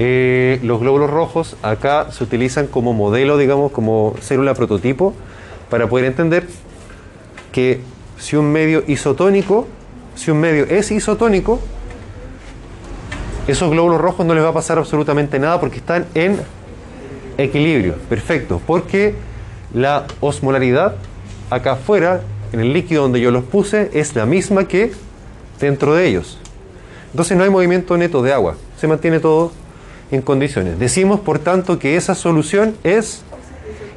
eh, 0.00 0.58
los 0.64 0.80
glóbulos 0.80 1.08
rojos 1.08 1.56
acá 1.62 2.10
se 2.10 2.24
utilizan 2.24 2.66
como 2.66 2.94
modelo, 2.94 3.38
digamos, 3.38 3.70
como 3.70 4.16
célula 4.20 4.54
prototipo, 4.54 5.14
para 5.70 5.88
poder 5.88 6.06
entender 6.06 6.48
que 7.52 7.80
si 8.18 8.34
un 8.34 8.50
medio 8.50 8.82
isotónico, 8.88 9.68
si 10.16 10.32
un 10.32 10.40
medio 10.40 10.64
es 10.64 10.90
isotónico, 10.90 11.60
esos 13.46 13.70
glóbulos 13.70 14.00
rojos 14.00 14.26
no 14.26 14.34
les 14.34 14.42
va 14.42 14.48
a 14.48 14.54
pasar 14.54 14.78
absolutamente 14.78 15.38
nada 15.38 15.60
porque 15.60 15.76
están 15.76 16.06
en 16.16 16.40
equilibrio, 17.38 17.94
perfecto, 18.08 18.60
porque 18.66 19.14
la 19.72 20.08
osmolaridad 20.18 20.96
acá 21.50 21.72
afuera, 21.72 22.22
en 22.52 22.60
el 22.60 22.72
líquido 22.72 23.02
donde 23.02 23.20
yo 23.20 23.30
los 23.30 23.44
puse, 23.44 23.90
es 23.92 24.14
la 24.14 24.26
misma 24.26 24.68
que 24.68 24.92
dentro 25.60 25.94
de 25.94 26.06
ellos. 26.06 26.38
Entonces 27.10 27.36
no 27.36 27.44
hay 27.44 27.50
movimiento 27.50 27.96
neto 27.96 28.22
de 28.22 28.32
agua, 28.32 28.56
se 28.78 28.86
mantiene 28.86 29.20
todo 29.20 29.52
en 30.10 30.22
condiciones. 30.22 30.78
Decimos, 30.78 31.20
por 31.20 31.38
tanto, 31.38 31.78
que 31.78 31.96
esa 31.96 32.14
solución 32.14 32.76
es 32.84 33.22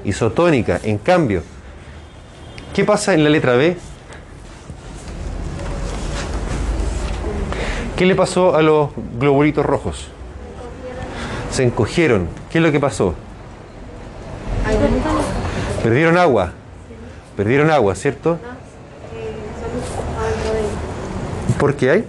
isotónica. 0.03 0.79
En 0.83 0.97
cambio, 0.97 1.43
¿qué 2.73 2.83
pasa 2.83 3.13
en 3.13 3.23
la 3.23 3.29
letra 3.29 3.53
B? 3.53 3.77
¿Qué 7.95 8.05
le 8.05 8.15
pasó 8.15 8.55
a 8.55 8.61
los 8.61 8.91
globulitos 9.19 9.65
rojos? 9.65 10.07
Se 11.51 11.63
encogieron. 11.63 12.29
¿Qué 12.49 12.59
es 12.59 12.63
lo 12.63 12.71
que 12.71 12.79
pasó? 12.79 13.13
Perdieron 15.83 16.17
agua. 16.17 16.53
Perdieron 17.39 17.71
agua, 17.71 17.95
¿cierto? 17.95 18.37
¿Por 21.57 21.73
qué 21.75 21.89
hay? 21.89 22.05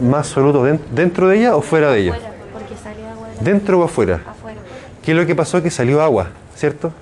¿Más 0.00 0.26
soluto 0.26 0.64
den- 0.64 0.80
dentro 0.90 1.28
de 1.28 1.38
ella 1.38 1.54
o 1.54 1.62
fuera 1.62 1.92
de 1.92 2.00
ella? 2.00 2.18
Porque 2.52 2.74
agua 3.08 3.28
¿Dentro 3.40 3.78
o 3.78 3.84
afuera? 3.84 4.20
afuera. 4.26 4.58
¿Qué 5.04 5.12
es 5.12 5.16
lo 5.16 5.24
que 5.26 5.36
pasó? 5.36 5.62
Que 5.62 5.70
salió 5.70 6.02
agua, 6.02 6.26
¿cierto? 6.56 6.92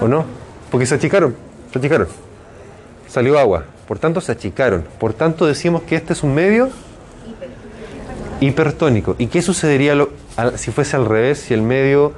¿O 0.00 0.08
no? 0.08 0.24
Porque 0.70 0.86
se 0.86 0.94
achicaron, 0.94 1.36
se 1.70 1.78
achicaron. 1.78 2.08
Salió 3.06 3.38
agua, 3.38 3.64
por 3.86 3.98
tanto 3.98 4.22
se 4.22 4.32
achicaron. 4.32 4.82
Por 4.98 5.12
tanto 5.12 5.44
decimos 5.44 5.82
que 5.82 5.96
este 5.96 6.14
es 6.14 6.22
un 6.22 6.34
medio 6.34 6.70
hipertónico. 8.40 9.14
¿Y 9.18 9.26
qué 9.26 9.42
sucedería 9.42 9.94
si 10.54 10.70
fuese 10.70 10.96
al 10.96 11.04
revés? 11.04 11.36
Si 11.40 11.52
el 11.52 11.60
medio 11.60 12.14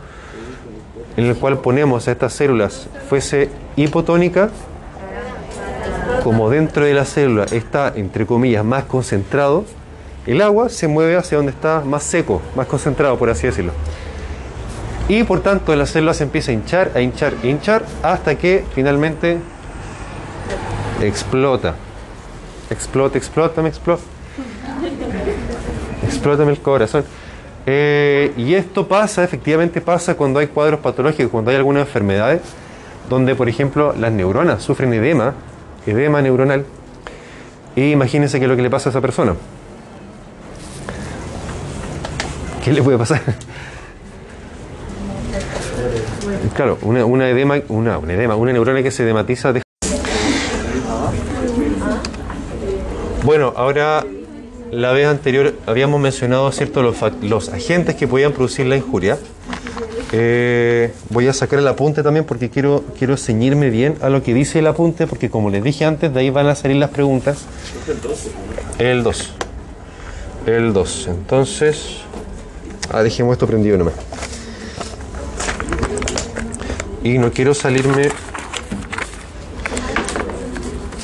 en 1.19 1.27
el 1.27 1.35
cual 1.35 1.59
ponemos 1.59 2.07
a 2.07 2.13
estas 2.13 2.33
células 2.33 2.87
fuese 3.09 3.51
hipotónica, 3.75 4.51
como 6.23 6.49
dentro 6.49 6.85
de 6.85 6.95
la 6.95 7.05
célula 7.05 7.45
está, 7.51 7.93
entre 7.97 8.25
comillas, 8.25 8.65
más 8.65 8.85
concentrado, 8.85 9.65
el 10.27 10.41
agua 10.41 10.69
se 10.69 10.87
mueve 10.87 11.17
hacia 11.17 11.39
donde 11.39 11.51
está 11.51 11.83
más 11.85 12.05
seco, 12.05 12.41
más 12.55 12.69
concentrado, 12.69 13.19
por 13.19 13.31
así 13.31 13.49
decirlo. 13.49 13.73
Y 15.09 15.25
por 15.25 15.41
tanto 15.41 15.75
la 15.75 15.87
célula 15.87 16.15
se 16.15 16.23
empieza 16.23 16.53
a 16.53 16.55
hinchar, 16.55 16.93
a 16.95 17.01
hinchar, 17.01 17.35
a 17.43 17.47
hinchar, 17.49 17.85
hasta 18.05 18.37
que 18.37 18.65
finalmente 18.73 19.39
explota. 21.03 21.75
Explota, 22.71 23.19
explota, 23.19 23.61
me 23.61 23.71
explota. 23.71 24.03
Explótame 26.07 26.53
el 26.53 26.61
corazón. 26.61 27.05
Eh, 27.71 28.33
y 28.39 28.55
esto 28.55 28.89
pasa, 28.89 29.23
efectivamente 29.23 29.83
pasa 29.83 30.15
cuando 30.15 30.39
hay 30.39 30.47
cuadros 30.47 30.81
patológicos, 30.81 31.31
cuando 31.31 31.51
hay 31.51 31.59
algunas 31.59 31.83
enfermedades, 31.87 32.41
donde, 33.11 33.35
por 33.35 33.47
ejemplo, 33.47 33.95
las 33.99 34.11
neuronas 34.11 34.63
sufren 34.63 34.91
edema, 34.95 35.35
edema 35.87 36.23
neuronal, 36.23 36.65
y 37.77 37.91
imagínense 37.91 38.39
qué 38.39 38.47
es 38.47 38.49
lo 38.51 38.57
que 38.57 38.63
le 38.63 38.71
pasa 38.71 38.89
a 38.89 38.93
esa 38.93 39.03
persona. 39.03 39.35
¿Qué 42.65 42.73
le 42.73 42.83
puede 42.83 42.97
pasar? 42.97 43.21
Claro, 46.55 46.79
una, 46.81 47.29
edema, 47.29 47.57
una, 47.69 47.99
un 47.99 48.11
edema, 48.11 48.35
una 48.35 48.53
neurona 48.53 48.83
que 48.83 48.91
se 48.91 49.03
edematiza. 49.03 49.53
deja- 49.53 49.63
Bueno, 53.25 53.53
ahora 53.57 54.05
la 54.71 54.93
vez 54.93 55.07
anterior 55.07 55.55
habíamos 55.67 56.01
mencionado 56.01 56.51
cierto 56.53 56.83
los, 56.83 57.49
agentes 57.49 57.95
que 57.95 58.07
podían 58.07 58.33
producir 58.33 58.67
la 58.67 58.77
injuria. 58.77 59.19
Eh, 60.13 60.93
voy 61.11 61.29
a 61.29 61.33
sacar 61.33 61.59
el 61.59 61.69
apunte 61.69 62.03
también 62.03 62.25
porque 62.25 62.49
quiero, 62.49 62.85
quiero 62.99 63.17
ceñirme 63.17 63.71
bien 63.71 63.97
a 64.01 64.09
lo 64.09 64.23
que 64.23 64.33
dice 64.33 64.61
el 64.61 64.67
apunte, 64.67 65.07
porque 65.07 65.31
como 65.31 65.51
les 65.51 65.63
dije 65.63 65.85
antes, 65.85 66.13
de 66.13 66.21
ahí 66.21 66.31
van 66.31 66.47
a 66.47 66.55
salir 66.55 66.77
las 66.77 66.91
preguntas. 66.91 67.45
El 68.79 69.03
2. 69.03 69.31
El 70.47 70.73
2. 70.73 71.07
Entonces. 71.09 71.99
Ah, 72.91 73.03
dejemos 73.03 73.35
esto 73.35 73.47
prendido 73.47 73.77
nomás. 73.77 73.95
Y 77.05 77.19
no 77.19 77.31
quiero 77.31 77.55
salirme 77.55 78.09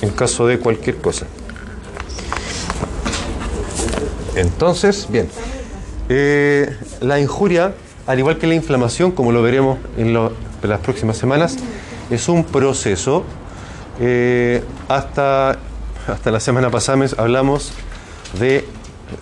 en 0.01 0.11
caso 0.11 0.47
de 0.47 0.59
cualquier 0.59 0.97
cosa. 0.97 1.27
Entonces, 4.37 5.07
bien. 5.11 5.29
Eh, 6.09 6.75
la 7.01 7.21
injuria, 7.21 7.75
al 8.07 8.19
igual 8.19 8.39
que 8.39 8.47
la 8.47 8.55
inflamación, 8.55 9.13
como 9.13 9.33
lo 9.33 9.43
veremos 9.43 9.79
en, 9.97 10.13
las 10.15 10.81
próximas 10.81 11.17
semanas, 11.17 11.57
es 12.11 12.29
un 12.29 12.45
proceso. 12.45 13.25
eh, 14.01 14.63
hasta, 14.89 15.59
hasta 16.09 16.31
la 16.31 16.41
semana 16.41 16.71
pasada 16.71 17.07
hablamos 17.17 17.73
de, 18.39 18.65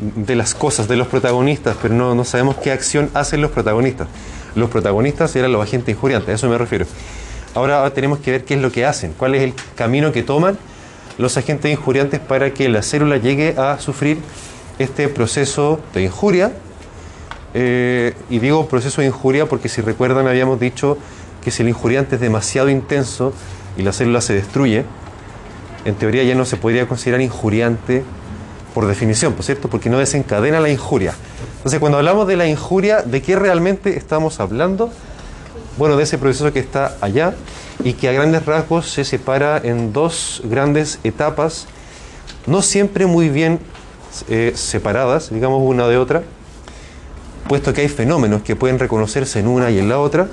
de 0.01 0.35
las 0.35 0.55
cosas, 0.55 0.89
de 0.89 0.97
los 0.97 1.09
protagonistas, 1.09 1.77
pero 1.81 1.95
no, 1.95 2.15
no 2.15 2.25
sabemos 2.25 2.57
qué 2.57 2.73
acción 2.73 3.11
hacen 3.15 3.43
los 3.43 3.51
protagonistas. 3.51 4.09
Los 4.55 4.71
protagonistas 4.71 5.35
eran 5.37 5.53
los 5.53 5.63
agentes 5.63 5.95
injuriantes, 5.95 6.29
a 6.29 6.33
eso 6.35 6.49
me 6.49 6.59
refiero. 6.59 6.87
Ahora 7.55 7.89
tenemos 7.91 8.19
que 8.19 8.31
ver 8.31 8.45
qué 8.45 8.55
es 8.55 8.61
lo 8.61 8.73
que 8.73 8.87
hacen, 8.87 9.13
cuál 9.17 9.35
es 9.35 9.43
el 9.43 9.55
camino 9.75 10.13
que 10.13 10.23
toman 10.23 10.57
los 11.19 11.37
agentes 11.37 11.71
injuriantes 11.71 12.21
para 12.21 12.55
que 12.55 12.69
la 12.69 12.83
célula 12.83 13.19
llegue 13.19 13.55
a 13.59 13.79
sufrir 13.79 14.19
este 14.83 15.09
proceso 15.09 15.80
de 15.95 16.03
injuria. 16.03 16.53
Eh, 17.55 18.14
y 18.30 18.39
digo 18.39 18.66
proceso 18.66 19.03
de 19.03 19.09
injuria 19.09 19.47
porque 19.47 19.68
si 19.68 19.83
recuerdan 19.83 20.26
habíamos 20.26 20.59
dicho 20.59 20.97
que 21.45 21.51
si 21.51 21.62
el 21.62 21.68
injuriante 21.68 22.14
es 22.14 22.20
demasiado 22.20 22.70
intenso 22.70 23.35
y 23.76 23.83
la 23.83 23.93
célula 23.93 24.20
se 24.20 24.35
destruye, 24.35 24.85
en 25.85 25.95
teoría 25.95 26.22
ya 26.22 26.35
no 26.35 26.45
se 26.45 26.57
podría 26.57 26.87
considerar 26.87 27.20
injuriante 27.20 28.05
por 28.74 28.87
definición, 28.87 29.35
¿por 29.35 29.45
cierto? 29.45 29.68
Porque 29.68 29.91
no 29.91 29.99
desencadena 29.99 30.61
la 30.61 30.70
injuria. 30.70 31.14
Entonces, 31.57 31.78
cuando 31.78 31.99
hablamos 31.99 32.26
de 32.26 32.37
la 32.37 32.47
injuria, 32.47 33.03
¿de 33.03 33.22
qué 33.22 33.37
realmente 33.37 33.97
estamos 33.97 34.41
hablando? 34.41 34.91
Bueno, 35.78 35.97
de 35.97 36.05
ese 36.05 36.18
proceso 36.18 36.53
que 36.53 36.59
está 36.59 36.97
allá 37.01 37.35
y 37.85 37.95
que 37.95 38.09
a 38.09 38.12
grandes 38.12 38.47
rasgos 38.47 38.91
se 38.91 39.05
separa 39.05 39.61
en 39.62 39.93
dos 39.93 40.43
grandes 40.45 40.99
etapas, 41.05 41.66
no 42.47 42.62
siempre 42.62 43.07
muy 43.07 43.28
bien 43.28 43.61
eh, 44.29 44.53
separadas, 44.55 45.31
digamos, 45.31 45.63
una 45.63 45.89
de 45.89 45.97
otra, 45.99 46.23
puesto 47.49 47.73
que 47.73 47.83
hay 47.83 47.89
fenómenos 47.89 48.43
que 48.43 48.57
pueden 48.57 48.79
reconocerse 48.79 49.41
en 49.41 49.49
una 49.49 49.71
y 49.71 49.79
en 49.79 49.89
la 49.89 49.99
otra, 49.99 50.29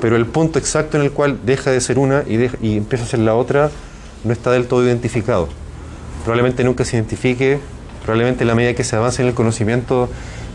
pero 0.00 0.16
el 0.16 0.26
punto 0.26 0.58
exacto 0.58 0.96
en 0.96 1.02
el 1.04 1.12
cual 1.12 1.38
deja 1.44 1.70
de 1.70 1.80
ser 1.80 1.98
una 1.98 2.22
y, 2.28 2.76
empieza 2.76 3.04
a 3.04 3.08
ser 3.08 3.20
la 3.20 3.34
otra 3.34 3.70
no 4.24 4.32
está 4.32 4.50
del 4.50 4.66
todo 4.66 4.84
identificado. 4.84 5.48
Probablemente 6.24 6.64
nunca 6.64 6.84
se 6.84 6.96
identifique, 6.96 7.58
probablemente 8.02 8.44
a 8.44 8.46
la 8.46 8.54
medida 8.54 8.74
que 8.74 8.84
se 8.84 8.96
avance 8.96 9.22
en 9.22 9.28
el 9.28 9.34
conocimiento 9.34 10.08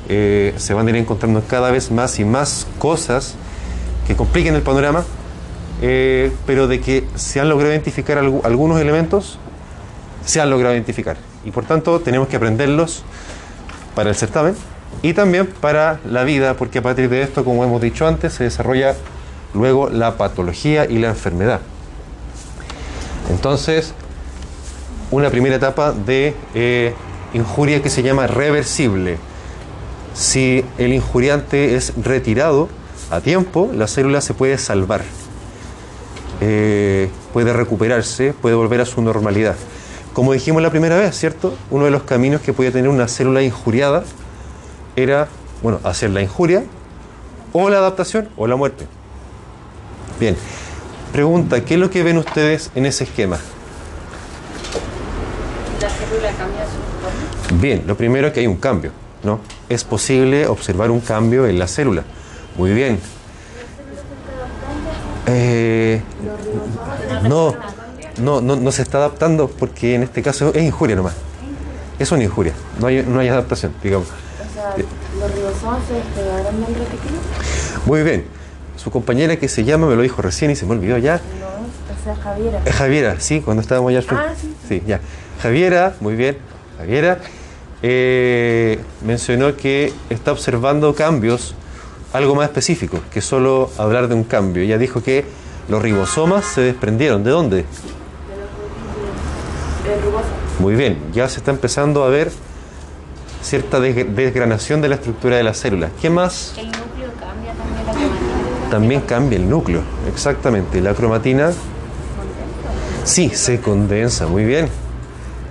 eh, 0.10 0.54
se 0.58 0.74
van 0.74 0.88
a 0.88 0.90
ir 0.90 0.98
encontrando 0.98 1.42
cada 1.48 1.72
vez 1.72 1.90
más 1.92 2.20
y 2.20 2.26
más 2.26 2.68
cosas 2.78 3.36
que 4.06 4.16
compliquen 4.16 4.56
el 4.56 4.62
panorama, 4.62 5.06
eh, 5.82 6.32
pero 6.46 6.68
de 6.68 6.82
que 6.82 7.06
se 7.16 7.40
han 7.40 7.50
logrado 7.50 7.72
identificar 7.72 8.18
algu- 8.18 8.42
algunos 8.44 8.80
elementos, 8.82 9.40
se 10.26 10.42
han 10.42 10.50
logrado 10.50 10.76
identificar. 10.76 11.18
Y 11.44 11.52
por 11.52 11.66
tanto 11.66 12.00
tenemos 12.00 12.28
que 12.28 12.36
aprenderlos 12.36 13.04
para 13.96 14.10
el 14.10 14.16
certamen 14.16 14.56
y 15.02 15.14
también 15.14 15.48
para 15.48 16.00
la 16.06 16.24
vida, 16.24 16.56
porque 16.56 16.80
a 16.80 16.82
partir 16.82 17.10
de 17.10 17.22
esto, 17.22 17.44
como 17.44 17.64
hemos 17.64 17.82
dicho 17.82 18.06
antes, 18.08 18.34
se 18.34 18.44
desarrolla 18.44 18.96
luego 19.54 19.90
la 19.90 20.18
patología 20.18 20.86
y 20.86 21.00
la 21.00 21.10
enfermedad. 21.10 21.62
Entonces, 23.30 23.94
una 25.10 25.30
primera 25.30 25.56
etapa 25.56 25.92
de 25.92 26.36
eh, 26.54 26.94
injuria 27.34 27.82
que 27.82 27.90
se 27.90 28.04
llama 28.04 28.28
reversible. 28.28 29.18
Si 30.14 30.64
el 30.78 30.94
injuriante 30.94 31.76
es 31.76 31.94
retirado 32.02 32.70
a 33.10 33.22
tiempo, 33.22 33.72
la 33.74 33.88
célula 33.88 34.22
se 34.22 34.34
puede 34.34 34.58
salvar, 34.58 35.02
Eh, 36.44 37.08
puede 37.34 37.54
recuperarse, 37.54 38.34
puede 38.34 38.56
volver 38.56 38.82
a 38.82 38.86
su 38.86 39.00
normalidad. 39.04 39.56
Como 40.14 40.34
dijimos 40.34 40.62
la 40.62 40.70
primera 40.70 40.98
vez, 40.98 41.18
¿cierto? 41.18 41.56
Uno 41.70 41.86
de 41.86 41.92
los 41.92 42.04
caminos 42.04 42.42
que 42.42 42.52
podía 42.52 42.72
tener 42.72 42.90
una 42.90 43.08
célula 43.08 43.42
injuriada 43.42 44.04
era, 44.96 45.30
bueno, 45.64 45.80
hacer 45.84 46.10
la 46.10 46.22
injuria, 46.22 46.64
o 47.54 47.70
la 47.70 47.78
adaptación, 47.78 48.30
o 48.36 48.46
la 48.48 48.56
muerte. 48.58 48.88
Bien, 50.20 50.36
pregunta, 51.14 51.64
¿qué 51.64 51.76
es 51.76 51.80
lo 51.80 51.90
que 51.90 52.04
ven 52.04 52.18
ustedes 52.18 52.72
en 52.76 52.86
ese 52.86 53.06
esquema? 53.06 53.38
La 55.82 55.90
célula 55.90 56.32
cambia 56.38 56.66
su 56.66 57.48
forma. 57.48 57.62
Bien, 57.62 57.84
lo 57.88 57.96
primero 57.96 58.28
es 58.28 58.34
que 58.34 58.42
hay 58.42 58.48
un 58.48 58.58
cambio, 58.58 58.92
¿no? 59.24 59.40
Es 59.70 59.84
posible 59.86 60.46
observar 60.48 60.92
un 60.92 61.00
cambio 61.00 61.48
en 61.48 61.58
la 61.58 61.68
célula. 61.68 62.04
Muy 62.58 62.74
bien. 62.74 63.00
Eh, 65.28 66.02
no, 67.24 67.56
no, 68.22 68.42
no, 68.42 68.56
no 68.56 68.72
se 68.72 68.82
está 68.82 69.00
adaptando 69.00 69.48
porque 69.48 69.96
en 69.96 70.04
este 70.04 70.22
caso 70.22 70.52
es 70.54 70.64
injuria 70.64 70.96
nomás. 70.96 71.16
Es 72.00 72.12
una 72.12 72.24
injuria, 72.24 72.54
no 72.80 72.88
hay, 72.88 73.04
no 73.08 73.20
hay 73.20 73.28
adaptación, 73.28 73.74
digamos. 73.84 74.08
O 74.08 74.54
sea, 74.54 74.74
los 75.20 75.36
ribosomas 75.36 75.80
se 75.88 75.94
despegaron 75.94 76.66
del 76.66 76.76
retículo. 76.76 77.20
Muy 77.86 78.04
bien. 78.04 78.26
Su 78.78 78.90
compañera 78.90 79.36
que 79.36 79.48
se 79.48 79.64
llama, 79.64 79.86
me 79.88 79.96
lo 79.96 80.02
dijo 80.02 80.22
recién 80.22 80.50
y 80.50 80.56
se 80.56 80.66
me 80.66 80.72
olvidó 80.72 80.98
ya. 80.98 81.18
No, 81.18 81.20
o 81.20 82.04
sea, 82.04 82.16
Javiera. 82.16 82.62
Eh, 82.66 82.72
Javiera, 82.72 83.20
sí, 83.20 83.42
cuando 83.42 83.62
estábamos 83.62 83.90
allá. 83.90 84.04
Ah, 84.10 84.34
sí. 84.40 84.56
Sí, 84.68 84.84
ya. 84.88 85.00
Javiera, 85.42 85.96
muy 86.00 86.16
bien. 86.16 86.38
Javiera 86.80 87.20
eh, 87.84 88.80
mencionó 89.06 89.56
que 89.56 89.94
está 90.10 90.32
observando 90.32 90.96
cambios, 90.96 91.54
algo 92.14 92.34
más 92.34 92.46
específico, 92.46 93.00
que 93.12 93.22
solo 93.22 93.70
hablar 93.78 94.08
de 94.08 94.16
un 94.16 94.24
cambio. 94.24 94.64
Ella 94.64 94.80
dijo 94.80 95.04
que 95.04 95.26
los 95.70 95.82
ribosomas 95.82 96.46
se 96.46 96.62
desprendieron. 96.62 97.24
¿De 97.24 97.30
dónde? 97.30 97.66
Muy 100.62 100.76
bien, 100.76 101.00
ya 101.12 101.28
se 101.28 101.38
está 101.40 101.50
empezando 101.50 102.04
a 102.04 102.10
ver 102.10 102.32
cierta 103.42 103.80
desg- 103.80 104.14
desgranación 104.14 104.80
de 104.82 104.90
la 104.90 104.96
estructura 104.96 105.36
de 105.38 105.42
la 105.44 105.56
célula. 105.56 105.90
¿Qué 106.00 106.12
más? 106.12 106.54
El 106.56 106.68
núcleo 106.68 107.10
cambia 107.20 107.54
también 107.54 107.86
la 107.88 107.92
cromatina. 107.94 108.70
También 108.70 109.02
cambia 109.02 109.40
el 109.40 109.50
núcleo, 109.50 109.82
exactamente. 110.14 110.80
La 110.80 110.94
cromatina 110.94 111.52
sí 113.06 113.30
se 113.30 113.60
condensa, 113.60 114.28
muy 114.28 114.46
bien. 114.46 114.68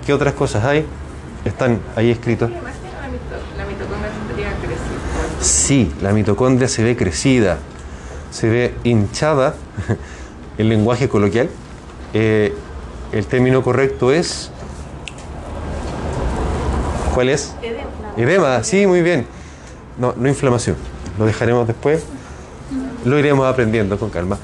¿Qué 0.05 0.13
otras 0.13 0.33
cosas 0.33 0.63
hay? 0.63 0.85
Están 1.43 1.79
ahí 1.97 2.09
escritos. 2.09 2.49
Sí, 5.41 5.91
la 6.01 6.13
mitocondria 6.13 6.67
se 6.69 6.83
ve 6.83 6.95
crecida, 6.95 7.57
se 8.31 8.47
ve 8.47 8.73
hinchada, 8.85 9.55
el 10.57 10.69
lenguaje 10.69 11.09
coloquial. 11.09 11.49
Eh, 12.13 12.53
el 13.11 13.25
término 13.25 13.61
correcto 13.61 14.13
es... 14.13 14.51
¿Cuál 17.13 17.29
es? 17.29 17.53
Edema, 18.17 18.63
sí, 18.63 18.87
muy 18.87 19.01
bien. 19.01 19.25
No, 19.97 20.13
no 20.15 20.27
inflamación, 20.27 20.75
lo 21.17 21.25
dejaremos 21.25 21.67
después. 21.67 22.03
Lo 23.03 23.17
iremos 23.17 23.47
aprendiendo 23.47 23.97
con 23.97 24.09
calma. 24.09 24.37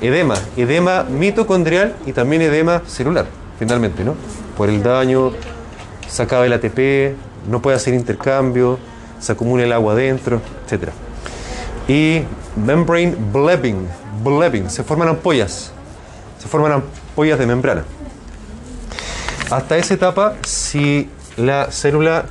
Edema, 0.00 0.34
edema 0.56 1.04
mitocondrial 1.04 1.94
y 2.06 2.12
también 2.12 2.42
edema 2.42 2.82
celular, 2.86 3.26
finalmente, 3.58 4.04
¿no? 4.04 4.14
Por 4.56 4.68
el 4.68 4.82
daño, 4.82 5.32
se 6.08 6.22
acaba 6.22 6.44
el 6.44 6.52
ATP, 6.52 7.16
no 7.48 7.62
puede 7.62 7.76
hacer 7.76 7.94
intercambio, 7.94 8.78
se 9.18 9.32
acumula 9.32 9.64
el 9.64 9.72
agua 9.72 9.94
adentro, 9.94 10.40
etc. 10.66 10.90
Y 11.88 12.22
membrane 12.56 13.14
blebbing, 13.32 13.88
blebbing, 14.22 14.68
se 14.68 14.82
forman 14.82 15.08
ampollas, 15.08 15.72
se 16.38 16.48
forman 16.48 16.72
ampollas 16.72 17.38
de 17.38 17.46
membrana. 17.46 17.84
Hasta 19.50 19.76
esa 19.76 19.94
etapa, 19.94 20.34
si 20.44 21.08
la 21.36 21.70
célula 21.70 22.26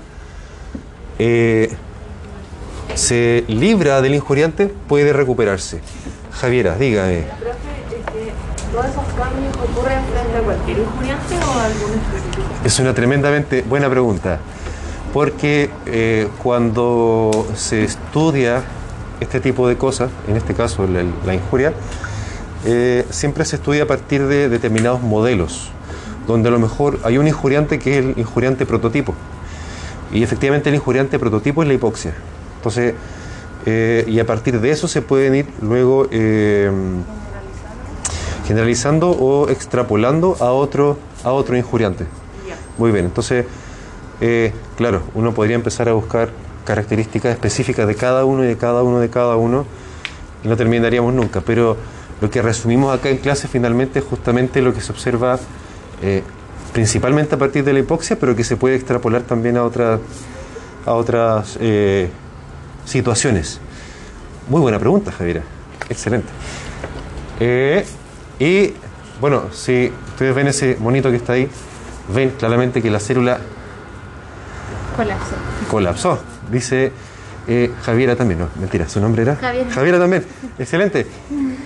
eh, 1.20 1.70
se 2.96 3.44
libra 3.48 4.02
del 4.02 4.16
injuriante, 4.16 4.68
puede 4.68 5.14
recuperarse. 5.14 5.82
Javiera, 6.32 6.76
dígame. 6.76 7.26
Profe, 7.40 7.72
¿Todos 8.72 8.86
esos 8.86 9.04
cambios 9.18 9.54
ocurren 9.58 10.00
frente 10.06 10.38
a 10.38 10.42
cualquier 10.42 10.80
injuriante 10.80 11.36
o 11.36 11.60
a 11.60 11.66
algún 11.66 11.92
específico? 11.92 12.48
Es 12.64 12.80
una 12.80 12.94
tremendamente 12.94 13.64
buena 13.64 13.90
pregunta, 13.90 14.40
porque 15.14 15.70
eh, 15.88 16.30
cuando 16.42 17.48
se 17.56 17.84
estudia 17.84 18.64
este 19.20 19.42
tipo 19.42 19.68
de 19.68 19.78
cosas, 19.78 20.10
en 20.28 20.38
este 20.38 20.54
caso 20.54 20.88
la, 20.88 21.04
la 21.26 21.34
injuria, 21.34 21.74
eh, 22.66 23.06
siempre 23.10 23.44
se 23.44 23.58
estudia 23.58 23.84
a 23.84 23.88
partir 23.88 24.26
de 24.28 24.48
determinados 24.48 25.02
modelos, 25.02 25.72
donde 26.28 26.50
a 26.50 26.52
lo 26.52 26.60
mejor 26.60 27.00
hay 27.04 27.18
un 27.18 27.28
injuriante 27.28 27.80
que 27.80 27.92
es 27.92 28.06
el 28.06 28.14
injuriante 28.18 28.66
prototipo, 28.66 29.14
y 30.12 30.24
efectivamente 30.24 30.70
el 30.70 30.76
injuriante 30.76 31.20
prototipo 31.20 31.62
es 31.62 31.68
la 31.68 31.74
hipoxia. 31.74 32.14
Entonces, 32.58 32.94
eh, 33.66 34.06
y 34.08 34.20
a 34.20 34.26
partir 34.26 34.60
de 34.60 34.72
eso 34.72 34.88
se 34.88 35.02
pueden 35.02 35.36
ir 35.36 35.48
luego 35.62 36.08
eh, 36.12 36.72
generalizando 38.48 39.12
o 39.12 39.50
extrapolando 39.50 40.36
a 40.40 40.52
otro, 40.52 40.98
a 41.24 41.32
otro 41.32 41.56
injuriante. 41.56 42.06
Muy 42.78 42.92
bien, 42.92 43.06
entonces, 43.06 43.46
eh, 44.20 44.54
claro, 44.78 45.02
uno 45.14 45.34
podría 45.34 45.56
empezar 45.56 45.90
a 45.90 45.94
buscar 45.94 46.30
características 46.66 47.34
específicas 47.34 47.88
de 47.88 47.96
cada 47.96 48.26
uno 48.26 48.44
y 48.44 48.48
de 48.48 48.58
cada 48.58 48.84
uno 48.84 49.00
de 49.00 49.10
cada 49.10 49.36
uno 49.36 49.66
y 50.44 50.48
no 50.48 50.58
terminaríamos 50.58 51.14
nunca, 51.14 51.42
pero 51.42 51.78
lo 52.20 52.30
que 52.30 52.42
resumimos 52.42 52.96
acá 52.96 53.10
en 53.10 53.18
clase 53.18 53.48
finalmente 53.48 54.00
es 54.00 54.06
justamente 54.06 54.62
lo 54.62 54.74
que 54.74 54.82
se 54.82 54.92
observa 54.92 55.40
eh, 56.02 56.24
principalmente 56.74 57.36
a 57.36 57.38
partir 57.38 57.64
de 57.64 57.74
la 57.74 57.80
hipoxia, 57.80 58.18
pero 58.20 58.36
que 58.36 58.44
se 58.44 58.58
puede 58.58 58.76
extrapolar 58.76 59.24
también 59.24 59.58
a 59.58 59.64
otras, 59.64 60.00
a 60.86 60.94
otras 60.94 61.58
eh, 61.60 62.10
situaciones. 62.86 63.60
Muy 64.50 64.62
buena 64.62 64.80
pregunta, 64.80 65.12
Javiera. 65.12 65.44
Excelente. 65.90 66.30
Eh, 67.40 67.86
y 68.40 68.74
bueno, 69.20 69.44
si 69.52 69.92
ustedes 70.10 70.36
ven 70.36 70.48
ese 70.48 70.78
monito 70.80 71.10
que 71.10 71.18
está 71.18 71.34
ahí, 71.34 71.50
ven 72.14 72.32
claramente 72.32 72.82
que 72.82 72.90
la 72.90 73.00
célula 73.00 73.40
Colapso. 74.96 75.36
colapsó. 75.70 76.20
Dice 76.52 76.92
eh, 77.48 77.72
Javiera 77.84 78.16
también, 78.16 78.40
no, 78.40 78.48
mentira, 78.60 78.88
su 78.88 79.00
nombre 79.00 79.24
era 79.24 79.36
Javiera. 79.36 79.70
Javiera 79.72 80.00
también. 80.00 80.26
Excelente. 80.60 81.08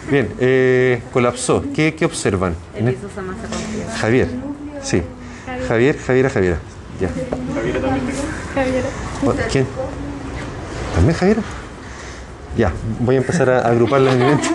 Bien, 0.09 0.29
eh, 0.39 1.01
colapsó. 1.11 1.63
¿Qué, 1.73 1.95
qué 1.95 2.05
observan? 2.05 2.55
Javier, 3.99 4.27
sí. 4.83 5.01
Javier, 5.67 5.97
Javiera, 5.97 6.29
Javiera. 6.29 6.57
Ya. 6.99 7.09
O- 9.25 9.33
¿Quién? 9.51 9.65
¿También 10.95 11.17
Javiera? 11.17 11.41
Ya, 12.57 12.71
voy 12.99 13.15
a 13.15 13.17
empezar 13.17 13.49
a 13.49 13.67
agruparlas 13.67 14.13
en 14.13 14.19
mi 14.19 14.25
mente. 14.25 14.47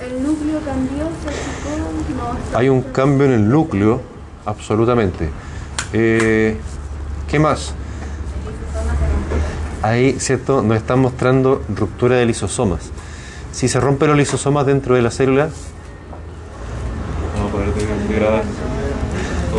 El 0.00 0.22
núcleo 0.22 0.60
cambió, 0.64 1.08
se. 1.24 2.56
Hay 2.56 2.68
un 2.68 2.82
cambio 2.82 3.26
en 3.26 3.32
el 3.32 3.48
núcleo, 3.48 4.00
absolutamente. 4.46 5.28
Eh, 5.92 6.56
¿Qué 7.28 7.38
más? 7.38 7.74
Ahí, 9.82 10.16
¿cierto? 10.18 10.62
Nos 10.62 10.76
están 10.76 11.00
mostrando 11.00 11.62
ruptura 11.74 12.16
de 12.16 12.26
lisosomas. 12.26 12.90
Si 13.54 13.68
se 13.68 13.78
rompen 13.78 14.08
los 14.08 14.16
lisosomas 14.16 14.66
dentro 14.66 14.96
de 14.96 15.02
la 15.02 15.12
célula, 15.12 15.48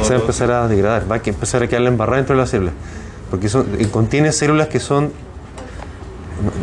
se 0.04 0.10
va 0.10 0.16
a 0.16 0.20
empezar 0.20 0.52
a 0.52 0.68
degradar, 0.68 1.10
va 1.10 1.16
a 1.16 1.22
empezar 1.24 1.64
a 1.64 1.68
quedar 1.68 1.82
la 1.82 1.89
embarrada 1.89 2.18
dentro 2.18 2.36
de 2.36 2.41
la 2.41 2.46
célula. 2.48 2.72
Porque 3.32 3.48
son, 3.48 3.66
contiene 3.91 4.34
células 4.34 4.68
que 4.68 4.82
son. 4.82 5.14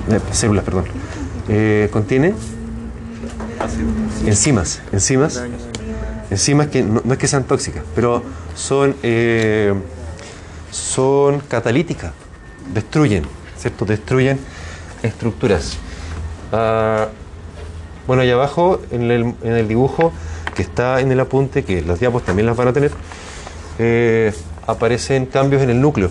no, 0.08 0.16
eh, 0.16 0.20
células, 0.30 0.62
perdón. 0.62 0.84
Eh, 1.48 1.88
contiene 1.90 2.34
enzimas, 4.26 4.82
enzimas, 4.92 5.42
enzimas 6.30 6.66
que 6.66 6.82
no, 6.82 7.00
no 7.02 7.14
es 7.14 7.18
que 7.18 7.28
sean 7.28 7.44
tóxicas, 7.44 7.82
pero 7.94 8.22
son, 8.54 8.94
eh, 9.02 9.72
son 10.70 11.40
catalíticas, 11.40 12.12
destruyen, 12.74 13.24
¿cierto? 13.56 13.86
Destruyen 13.86 14.38
estructuras. 15.02 15.78
Ah, 16.52 17.08
bueno, 18.12 18.24
allá 18.24 18.34
abajo 18.34 18.78
en 18.90 19.10
el, 19.10 19.34
en 19.42 19.52
el 19.52 19.66
dibujo 19.66 20.12
que 20.54 20.60
está 20.60 21.00
en 21.00 21.10
el 21.10 21.18
apunte, 21.18 21.64
que 21.64 21.80
las 21.80 21.98
diapos 21.98 22.22
también 22.22 22.44
las 22.44 22.54
van 22.54 22.68
a 22.68 22.74
tener, 22.74 22.90
eh, 23.78 24.34
aparecen 24.66 25.24
cambios 25.24 25.62
en 25.62 25.70
el 25.70 25.80
núcleo, 25.80 26.10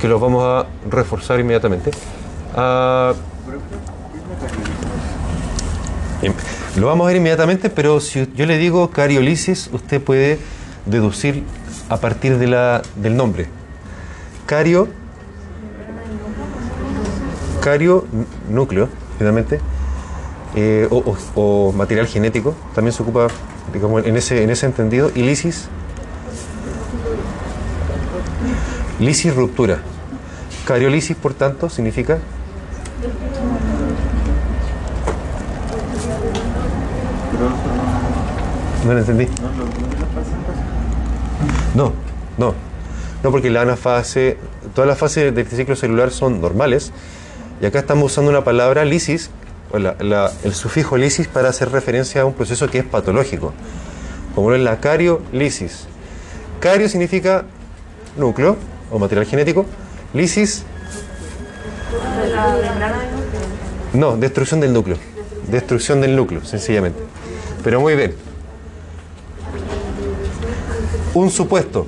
que 0.00 0.06
los 0.06 0.20
vamos 0.20 0.44
a 0.44 0.66
reforzar 0.88 1.40
inmediatamente. 1.40 1.90
Ah, 2.54 3.14
Bien, 6.20 6.34
Lo 6.76 6.86
vamos 6.86 7.04
a 7.04 7.08
ver 7.08 7.16
inmediatamente, 7.16 7.68
pero 7.68 7.98
si 7.98 8.30
yo 8.36 8.46
le 8.46 8.56
digo 8.56 8.92
cariolisis, 8.92 9.70
usted 9.72 10.00
puede 10.00 10.38
deducir 10.86 11.42
a 11.88 11.96
partir 11.96 12.38
de 12.38 12.46
la, 12.46 12.82
del 12.94 13.16
nombre. 13.16 13.48
Cario, 14.46 14.86
cario, 17.60 18.06
núcleo, 18.48 18.88
finalmente, 19.18 19.58
eh, 20.56 20.88
o, 20.90 21.72
material 21.72 22.06
genético, 22.06 22.54
también 22.74 22.92
se 22.92 23.02
ocupa, 23.02 23.28
digamos, 23.72 24.04
en 24.04 24.16
ese, 24.16 24.42
en 24.42 24.50
ese 24.50 24.66
entendido, 24.66 25.10
y 25.14 25.22
lisis, 25.22 25.68
lisis 28.98 29.34
ruptura. 29.34 29.78
Cariolisis, 30.66 31.16
por 31.16 31.34
tanto, 31.34 31.68
significa 31.68 32.18
No 38.84 38.94
lo 38.94 38.98
entendí. 38.98 39.26
No, 41.74 41.92
no. 42.38 42.54
No, 43.22 43.30
porque 43.30 43.50
la 43.50 43.62
anafase, 43.62 44.38
todas 44.74 44.88
las 44.88 44.98
fases 44.98 45.34
del 45.34 45.46
ciclo 45.46 45.76
celular 45.76 46.10
son 46.10 46.40
normales. 46.40 46.92
Y 47.60 47.66
acá 47.66 47.80
estamos 47.80 48.10
usando 48.12 48.30
una 48.30 48.42
palabra 48.42 48.84
lisis, 48.84 49.30
el 49.72 50.54
sufijo 50.54 50.96
lisis 50.96 51.28
para 51.28 51.48
hacer 51.48 51.70
referencia 51.70 52.22
a 52.22 52.24
un 52.24 52.34
proceso 52.34 52.68
que 52.68 52.78
es 52.78 52.84
patológico. 52.84 53.52
Como 54.34 54.50
lo 54.50 54.56
es 54.56 54.62
la 54.62 54.80
cariolisis. 54.80 55.86
Cario 56.60 56.88
significa 56.88 57.44
núcleo 58.16 58.56
o 58.90 58.98
material 58.98 59.26
genético. 59.26 59.66
Lisis, 60.12 60.64
no, 63.92 64.16
destrucción 64.16 64.60
del 64.60 64.72
núcleo. 64.72 64.96
Destrucción 65.48 66.00
del 66.00 66.14
núcleo, 66.14 66.44
sencillamente. 66.44 67.00
Pero 67.64 67.80
muy 67.80 67.96
bien. 67.96 68.14
Un 71.14 71.30
supuesto. 71.30 71.86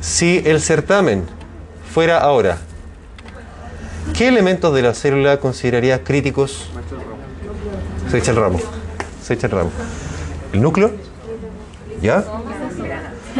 Si 0.00 0.42
el 0.44 0.60
certamen 0.60 1.24
fuera 1.92 2.18
ahora, 2.18 2.58
¿qué 4.16 4.28
elementos 4.28 4.74
de 4.74 4.82
la 4.82 4.94
célula 4.94 5.38
consideraría 5.38 6.02
críticos? 6.04 6.68
Se 8.10 8.18
echa 8.18 8.32
el 8.32 8.36
ramo. 8.36 8.58
Se 9.22 9.34
echa 9.34 9.46
el 9.46 9.52
ramo. 9.52 9.70
¿El 10.52 10.62
núcleo? 10.62 10.90
¿Ya? 12.02 12.24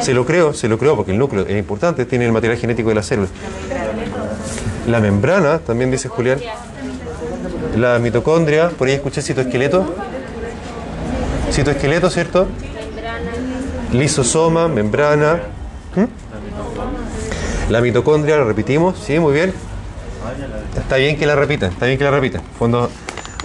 Se 0.00 0.14
lo 0.14 0.24
creo, 0.24 0.54
se 0.54 0.68
lo 0.68 0.78
creo, 0.78 0.96
porque 0.96 1.12
el 1.12 1.18
núcleo 1.18 1.44
es 1.46 1.58
importante, 1.58 2.04
tiene 2.04 2.26
el 2.26 2.32
material 2.32 2.58
genético 2.58 2.88
de 2.90 2.94
la 2.94 3.02
célula. 3.02 3.28
La 4.86 5.00
membrana, 5.00 5.58
también 5.58 5.90
dice 5.90 6.08
Julián. 6.08 6.38
La 7.76 7.98
mitocondria, 7.98 8.70
por 8.70 8.88
ahí 8.88 8.94
escuché 8.94 9.22
citoesqueleto. 9.22 9.94
Citoesqueleto, 11.52 12.10
¿cierto? 12.10 12.46
Lisosoma, 13.92 14.68
membrana. 14.68 15.40
¿Mm? 15.96 17.72
La 17.72 17.80
mitocondria, 17.80 18.38
la 18.38 18.44
repetimos, 18.44 18.98
sí, 18.98 19.18
muy 19.18 19.32
bien. 19.32 19.52
Está 20.76 20.96
bien 20.96 21.16
que 21.16 21.26
la 21.26 21.36
repitan, 21.36 21.72
está 21.72 21.86
bien 21.86 21.98
que 21.98 22.04
la 22.04 22.10
repitan. 22.10 22.42
Cuando, 22.58 22.90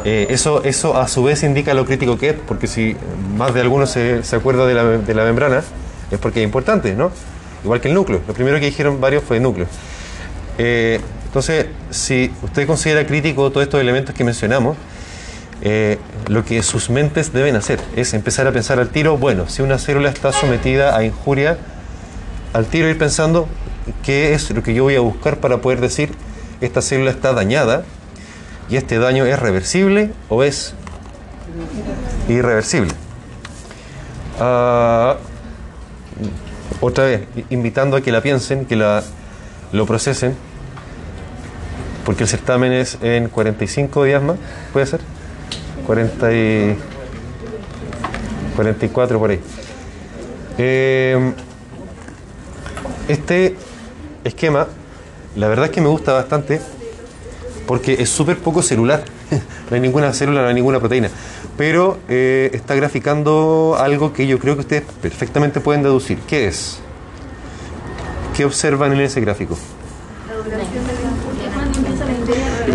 eh, 0.04 0.28
eso, 0.30 0.64
eso 0.64 0.98
a 0.98 1.08
su 1.08 1.24
vez 1.24 1.44
indica 1.44 1.74
lo 1.74 1.86
crítico 1.86 2.18
que 2.18 2.30
es, 2.30 2.36
porque 2.48 2.68
si 2.68 2.96
más 3.38 3.54
de 3.54 3.62
alguno 3.62 3.86
se, 3.88 4.22
acuerda 4.34 4.66
de 4.66 4.74
la, 4.74 4.84
de 4.84 5.14
la 5.14 5.24
membrana, 5.24 5.64
es 6.12 6.20
porque 6.20 6.42
es 6.42 6.46
importante, 6.46 6.94
¿no? 6.94 7.12
Igual 7.64 7.82
que 7.82 7.88
el 7.88 7.94
núcleo. 7.94 8.22
Lo 8.28 8.34
primero 8.34 8.60
que 8.60 8.66
dijeron 8.66 9.02
varios 9.02 9.24
fue 9.24 9.38
el 9.38 9.44
núcleo. 9.44 9.68
Eh, 10.58 11.00
entonces, 11.26 11.68
si 11.90 12.32
usted 12.44 12.66
considera 12.68 13.06
crítico 13.06 13.50
todos 13.52 13.64
estos 13.64 13.82
elementos 13.82 14.16
que 14.16 14.24
mencionamos, 14.24 14.78
eh, 15.62 15.98
lo 16.28 16.46
que 16.46 16.62
sus 16.64 16.90
mentes 16.90 17.34
deben 17.34 17.56
hacer 17.56 17.80
es 17.96 18.14
empezar 18.14 18.48
a 18.48 18.52
pensar 18.52 18.80
al 18.80 18.90
tiro, 18.90 19.18
bueno, 19.18 19.48
si 19.50 19.62
una 19.62 19.78
célula 19.78 20.10
está 20.10 20.32
sometida 20.32 20.96
a 20.96 21.04
injuria, 21.04 21.58
al 22.54 22.66
tiro 22.68 22.88
ir 22.88 22.98
pensando 22.98 23.48
qué 24.04 24.34
es 24.34 24.52
lo 24.52 24.64
que 24.64 24.74
yo 24.74 24.84
voy 24.84 24.96
a 24.96 25.00
buscar 25.00 25.38
para 25.40 25.58
poder 25.58 25.82
decir, 25.82 26.12
esta 26.66 26.82
célula 26.82 27.12
está 27.12 27.34
dañada 27.34 27.84
y 28.70 28.78
este 28.78 29.00
daño 29.00 29.26
es 29.26 29.40
reversible 29.40 30.12
o 30.30 30.44
es 30.44 30.74
irreversible. 32.28 32.92
Ah, 34.40 35.18
otra 36.82 37.06
vez, 37.06 37.22
invitando 37.50 37.98
a 37.98 38.02
que 38.02 38.12
la 38.12 38.22
piensen, 38.22 38.66
que 38.66 38.76
la, 38.76 39.04
lo 39.72 39.86
procesen, 39.86 40.36
porque 42.06 42.24
el 42.24 42.30
certamen 42.30 42.74
es 42.74 42.98
en 43.02 43.30
45 43.30 44.04
días 44.04 44.22
más, 44.22 44.38
¿puede 44.74 44.86
ser? 44.86 45.02
40 45.88 46.34
y... 46.34 46.78
44 48.56 49.20
por 49.20 49.32
ahí. 49.32 49.40
Eh, 50.58 51.34
este 53.08 53.58
esquema, 54.24 54.68
la 55.36 55.48
verdad 55.48 55.66
es 55.66 55.72
que 55.72 55.82
me 55.82 55.88
gusta 55.88 56.14
bastante 56.14 56.62
porque 57.68 57.94
es 58.00 58.10
súper 58.10 58.38
poco 58.38 58.62
celular. 58.62 59.04
no 59.70 59.76
hay 59.76 59.82
ninguna 59.82 60.14
célula, 60.14 60.42
no 60.42 60.48
hay 60.48 60.54
ninguna 60.54 60.80
proteína. 60.80 61.10
Pero 61.58 61.98
eh, 62.10 62.50
está 62.54 62.76
graficando 62.76 63.76
algo 63.80 64.14
que 64.14 64.28
yo 64.28 64.40
creo 64.40 64.56
que 64.56 64.62
ustedes 64.62 64.84
perfectamente 65.02 65.60
pueden 65.60 65.84
deducir. 65.84 66.20
¿Qué 66.28 66.48
es? 66.48 66.80
¿Qué 68.36 68.46
observan 68.46 68.94
en 68.94 69.02
ese 69.02 69.22
gráfico? 69.22 69.58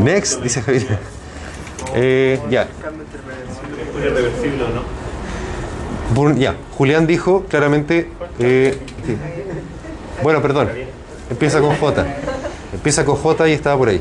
Next, 0.02 0.42
dice 0.42 0.62
Javier. 0.62 0.98
Eh, 1.94 2.40
ya. 2.50 2.68
Ya, 6.36 6.56
Julián 6.76 7.06
dijo 7.06 7.44
claramente. 7.48 8.08
eh. 8.38 8.78
Bueno, 10.22 10.42
perdón. 10.42 10.68
Empieza 11.30 11.60
con 11.60 11.76
J. 11.76 12.06
Empieza 12.72 13.04
con 13.04 13.16
J 13.16 13.48
y 13.48 13.52
estaba 13.52 13.76
por 13.76 13.88
ahí. 13.88 14.00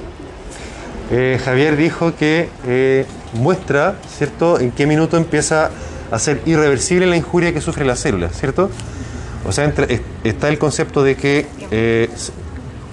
Eh, 1.11 1.39
Javier 1.43 1.75
dijo 1.75 2.15
que 2.15 2.49
eh, 2.67 3.05
muestra, 3.33 3.95
¿cierto?, 4.15 4.59
en 4.59 4.71
qué 4.71 4.85
minuto 4.85 5.17
empieza 5.17 5.71
a 6.11 6.19
ser 6.19 6.41
irreversible 6.45 7.07
la 7.07 7.15
injuria 7.15 7.53
que 7.53 7.61
sufre 7.61 7.85
la 7.85 7.95
célula, 7.95 8.29
¿cierto? 8.29 8.69
O 9.47 9.51
sea, 9.51 9.71
está 10.23 10.49
el 10.49 10.59
concepto 10.59 11.03
de 11.03 11.15
que, 11.15 11.47
eh, 11.71 12.09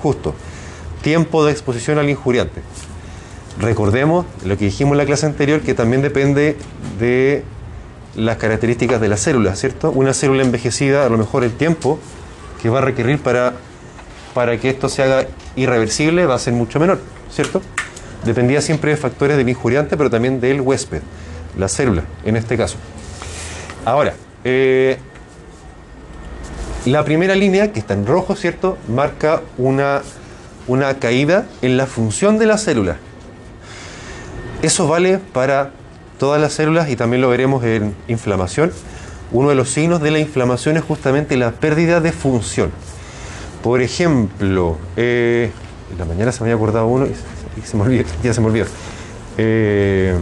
justo, 0.03 0.35
tiempo 1.03 1.45
de 1.45 1.53
exposición 1.53 1.99
al 1.99 2.09
injuriante. 2.09 2.63
Recordemos 3.61 4.27
lo 4.45 4.57
que 4.57 4.67
dijimos 4.67 4.93
en 4.93 4.99
la 4.99 5.07
clase 5.07 5.27
anterior, 5.27 5.61
que 5.61 5.75
también 5.75 6.03
depende 6.03 6.57
de 6.99 7.45
las 8.15 8.37
características 8.37 9.01
de 9.01 9.09
la 9.09 9.17
célula, 9.17 9.55
¿cierto? 9.57 9.91
Una 9.91 10.15
célula 10.15 10.43
envejecida, 10.43 11.05
a 11.05 11.09
lo 11.09 11.19
mejor 11.19 11.45
el 11.45 11.53
tiempo 11.53 11.99
que 12.63 12.71
va 12.71 12.79
a 12.79 12.83
requerir 12.83 13.19
para, 13.19 13.55
para 14.37 14.59
que 14.59 14.69
esto 14.69 14.91
se 14.91 15.03
haga 15.03 15.27
irreversible 15.57 16.27
va 16.27 16.35
a 16.35 16.39
ser 16.39 16.53
mucho 16.53 16.79
menor, 16.79 17.01
¿cierto? 17.31 17.63
Dependía 18.23 18.61
siempre 18.61 18.91
de 18.91 18.99
factores 18.99 19.39
del 19.39 19.49
injuriante, 19.49 19.97
pero 19.97 20.11
también 20.11 20.43
del 20.43 20.61
huésped, 20.61 21.01
la 21.57 21.69
célula, 21.69 22.03
en 22.23 22.37
este 22.37 22.59
caso. 22.59 22.77
Ahora, 23.87 24.13
eh, 24.45 24.99
la 26.85 27.03
primera 27.03 27.35
línea, 27.35 27.73
que 27.73 27.79
está 27.79 27.95
en 27.95 28.05
rojo, 28.05 28.37
¿cierto? 28.37 28.77
Marca 28.89 29.41
una, 29.57 30.03
una 30.67 30.99
caída 30.99 31.47
en 31.63 31.79
la 31.79 31.87
función 31.87 32.37
de 32.37 32.45
la 32.45 32.59
célula. 32.59 32.99
Eso 34.61 34.87
vale 34.87 35.19
para 35.33 35.71
todas 36.19 36.39
las 36.43 36.53
células 36.53 36.91
y 36.91 36.97
también 36.97 37.23
lo 37.23 37.31
veremos 37.31 37.65
en 37.65 37.95
inflamación. 38.07 38.71
Uno 39.33 39.49
de 39.49 39.55
los 39.55 39.71
signos 39.71 40.03
de 40.03 40.11
la 40.11 40.19
inflamación 40.19 40.77
es 40.77 40.85
justamente 40.85 41.39
la 41.39 41.53
pérdida 41.53 42.03
de 42.03 42.13
función. 42.13 42.71
Por 43.67 43.83
ejemplo, 43.83 44.79
eh, 44.97 45.51
en 45.91 45.99
la 45.99 46.05
mañana 46.05 46.31
se 46.31 46.41
me 46.41 46.45
había 46.45 46.55
acordado 46.55 46.87
uno 46.87 47.05
y 47.05 47.67
se, 47.67 47.77
me 47.77 47.83
olvidó, 47.83 48.05
ya 48.23 48.33
se 48.33 48.41
me 48.41 48.47
olvidó. 48.47 48.67
Eh, 49.39 50.17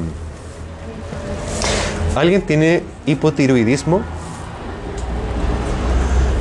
¿Alguien 2.17 2.41
tiene 2.41 2.83
hipotiroidismo? 3.05 4.01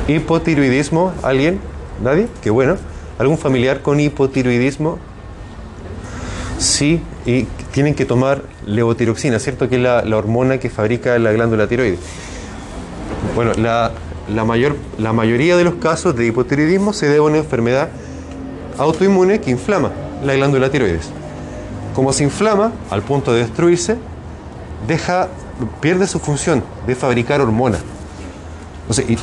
¿Hipotiroidismo? 0.08 1.12
¿Alguien? 1.24 1.60
¿Nadie? 2.02 2.30
Qué 2.42 2.50
bueno. 2.50 2.78
¿Algún 3.20 3.38
familiar 3.38 3.82
con 3.82 4.00
hipotiroidismo? 4.00 4.98
Sí, 6.58 7.02
y 7.26 7.44
tienen 7.74 7.96
que 7.96 8.06
tomar 8.06 8.44
levotiroxina, 8.66 9.40
¿cierto? 9.40 9.68
Que 9.68 9.76
es 9.76 9.82
la, 9.82 10.06
la 10.06 10.16
hormona 10.16 10.58
que 10.58 10.70
fabrica 10.70 11.20
la 11.20 11.34
glándula 11.34 11.68
tiroides. 11.68 12.00
Bueno, 13.36 13.52
la, 13.58 13.92
la 14.30 14.46
mayor, 14.46 14.76
la 14.98 15.14
mayoría 15.14 15.58
de 15.58 15.64
los 15.64 15.76
casos 15.76 16.16
de 16.16 16.26
hipotiroidismo 16.26 16.94
se 16.94 17.08
debe 17.08 17.18
a 17.20 17.24
una 17.24 17.38
enfermedad 17.38 17.90
autoinmune 18.78 19.40
que 19.42 19.52
inflama 19.52 19.92
la 20.24 20.34
glándula 20.34 20.70
tiroides. 20.70 21.10
Como 21.96 22.12
se 22.14 22.24
inflama 22.24 22.72
al 22.90 23.02
punto 23.04 23.34
de 23.34 23.40
destruirse, 23.42 23.98
deja, 24.88 25.28
pierde 25.82 26.08
su 26.08 26.20
función 26.20 26.64
de 26.88 26.96
fabricar 26.96 27.42
hormonas. 27.42 27.82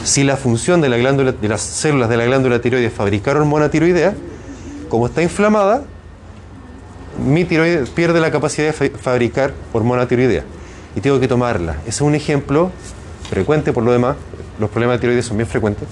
Si 0.05 0.25
la 0.25 0.37
función 0.37 0.81
de, 0.81 0.89
la 0.89 0.97
glándula, 0.97 1.33
de 1.33 1.49
las 1.49 1.61
células 1.61 2.09
de 2.09 2.17
la 2.17 2.25
glándula 2.25 2.61
tiroides 2.61 2.93
es 2.93 2.97
fabricar 2.97 3.37
hormona 3.37 3.71
tiroidea, 3.71 4.15
como 4.89 5.07
está 5.07 5.23
inflamada, 5.23 5.83
mi 7.27 7.45
tiroides 7.45 7.91
pierde 7.91 8.21
la 8.21 8.31
capacidad 8.31 8.69
de 8.69 8.73
fa- 8.73 8.99
fabricar 8.99 9.53
hormona 9.73 10.07
tiroidea 10.09 10.45
y 10.97 11.01
tengo 11.01 11.21
que 11.21 11.29
tomarla. 11.29 11.75
Ese 11.83 11.89
es 11.91 12.01
un 12.01 12.15
ejemplo 12.15 12.71
frecuente 13.29 13.73
por 13.73 13.83
lo 13.85 13.93
demás, 13.93 14.17
los 14.61 14.71
problemas 14.71 14.97
de 14.97 15.01
tiroides 15.01 15.25
son 15.27 15.37
bien 15.39 15.49
frecuentes. 15.49 15.89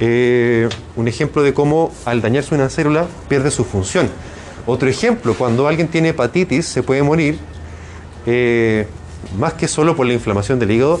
Eh, 0.00 0.68
un 0.96 1.06
ejemplo 1.06 1.42
de 1.42 1.54
cómo 1.54 1.92
al 2.04 2.20
dañarse 2.22 2.54
una 2.54 2.68
célula 2.68 3.06
pierde 3.28 3.50
su 3.50 3.64
función. 3.64 4.08
Otro 4.66 4.88
ejemplo, 4.88 5.34
cuando 5.34 5.68
alguien 5.68 5.88
tiene 5.88 6.08
hepatitis 6.10 6.66
se 6.66 6.82
puede 6.82 7.02
morir 7.02 7.38
eh, 8.26 8.86
más 9.38 9.52
que 9.54 9.68
solo 9.68 9.94
por 9.96 10.06
la 10.06 10.12
inflamación 10.12 10.58
del 10.58 10.70
hígado, 10.70 11.00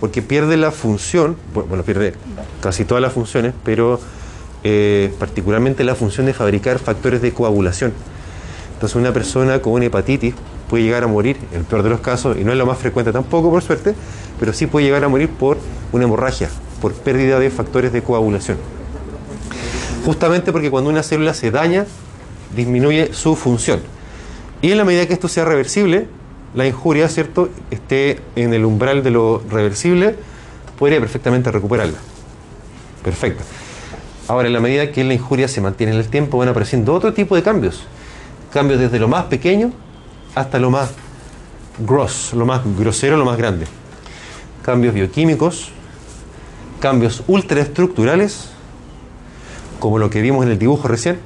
porque 0.00 0.22
pierde 0.22 0.56
la 0.56 0.70
función, 0.70 1.36
bu- 1.54 1.66
bueno, 1.66 1.82
pierde 1.82 2.14
casi 2.62 2.84
todas 2.84 3.02
las 3.02 3.12
funciones, 3.12 3.52
pero 3.64 4.00
eh, 4.64 5.12
particularmente 5.18 5.84
la 5.84 5.94
función 5.94 6.26
de 6.26 6.34
fabricar 6.34 6.78
factores 6.78 7.20
de 7.20 7.32
coagulación. 7.32 7.92
Entonces 8.74 8.96
una 8.96 9.12
persona 9.12 9.60
con 9.60 9.72
una 9.72 9.86
hepatitis 9.86 10.34
puede 10.70 10.84
llegar 10.84 11.02
a 11.02 11.06
morir, 11.06 11.36
en 11.52 11.60
el 11.60 11.64
peor 11.64 11.82
de 11.82 11.90
los 11.90 12.00
casos, 12.00 12.36
y 12.38 12.44
no 12.44 12.52
es 12.52 12.58
lo 12.58 12.66
más 12.66 12.78
frecuente 12.78 13.10
tampoco, 13.12 13.50
por 13.50 13.62
suerte, 13.62 13.94
pero 14.38 14.52
sí 14.52 14.66
puede 14.66 14.86
llegar 14.86 15.02
a 15.04 15.08
morir 15.08 15.28
por 15.30 15.56
una 15.92 16.04
hemorragia, 16.04 16.48
por 16.80 16.92
pérdida 16.94 17.38
de 17.38 17.50
factores 17.50 17.92
de 17.92 18.02
coagulación. 18.02 18.58
Justamente 20.04 20.52
porque 20.52 20.70
cuando 20.70 20.90
una 20.90 21.02
célula 21.02 21.34
se 21.34 21.50
daña, 21.50 21.86
disminuye 22.54 23.12
su 23.12 23.36
función. 23.36 23.80
Y 24.62 24.70
en 24.72 24.78
la 24.78 24.84
medida 24.84 25.06
que 25.06 25.12
esto 25.12 25.28
sea 25.28 25.44
reversible, 25.44 26.06
la 26.54 26.66
injuria, 26.66 27.08
¿cierto?, 27.08 27.50
esté 27.70 28.20
en 28.36 28.54
el 28.54 28.64
umbral 28.64 29.02
de 29.02 29.10
lo 29.10 29.42
reversible, 29.50 30.16
podría 30.78 30.98
perfectamente 31.00 31.50
recuperarla. 31.50 31.98
Perfecto. 33.04 33.44
Ahora, 34.28 34.48
en 34.48 34.54
la 34.54 34.60
medida 34.60 34.90
que 34.92 35.04
la 35.04 35.14
injuria 35.14 35.48
se 35.48 35.60
mantiene 35.60 35.92
en 35.92 35.98
el 35.98 36.08
tiempo, 36.08 36.38
van 36.38 36.48
apareciendo 36.48 36.94
otro 36.94 37.12
tipo 37.12 37.34
de 37.36 37.42
cambios. 37.42 37.84
Cambios 38.52 38.80
desde 38.80 38.98
lo 38.98 39.08
más 39.08 39.24
pequeño 39.24 39.72
hasta 40.34 40.58
lo 40.58 40.70
más 40.70 40.90
gross, 41.78 42.32
lo 42.34 42.46
más 42.46 42.62
grosero, 42.78 43.16
lo 43.16 43.24
más 43.24 43.38
grande. 43.38 43.66
Cambios 44.62 44.94
bioquímicos, 44.94 45.70
cambios 46.80 47.22
ultraestructurales, 47.26 48.50
como 49.80 49.98
lo 49.98 50.10
que 50.10 50.20
vimos 50.22 50.44
en 50.44 50.52
el 50.52 50.58
dibujo 50.58 50.88
recién, 50.88 51.18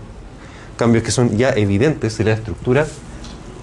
cambios 0.77 1.05
que 1.05 1.11
son 1.11 1.37
ya 1.37 1.51
evidentes 1.51 2.19
de 2.19 2.25
la 2.25 2.33
estructura, 2.33 2.87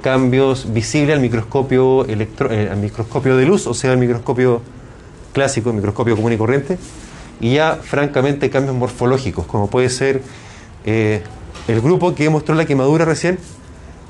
cambios 0.01 0.71
visibles 0.73 1.15
al 1.15 1.21
microscopio, 1.21 2.05
electro- 2.07 2.51
eh, 2.51 2.69
al 2.71 2.77
microscopio 2.77 3.35
de 3.35 3.45
luz, 3.45 3.67
o 3.67 3.73
sea, 3.73 3.91
al 3.91 3.97
microscopio 3.97 4.61
clásico, 5.33 5.69
el 5.69 5.75
microscopio 5.75 6.15
común 6.15 6.33
y 6.33 6.37
corriente, 6.37 6.77
y 7.41 7.55
ya 7.55 7.79
francamente 7.81 8.49
cambios 8.49 8.75
morfológicos, 8.75 9.45
como 9.45 9.69
puede 9.69 9.89
ser 9.89 10.21
eh, 10.85 11.21
el 11.67 11.81
grupo 11.81 12.15
que 12.15 12.29
mostró 12.29 12.55
la 12.55 12.65
quemadura 12.65 13.05
recién 13.05 13.39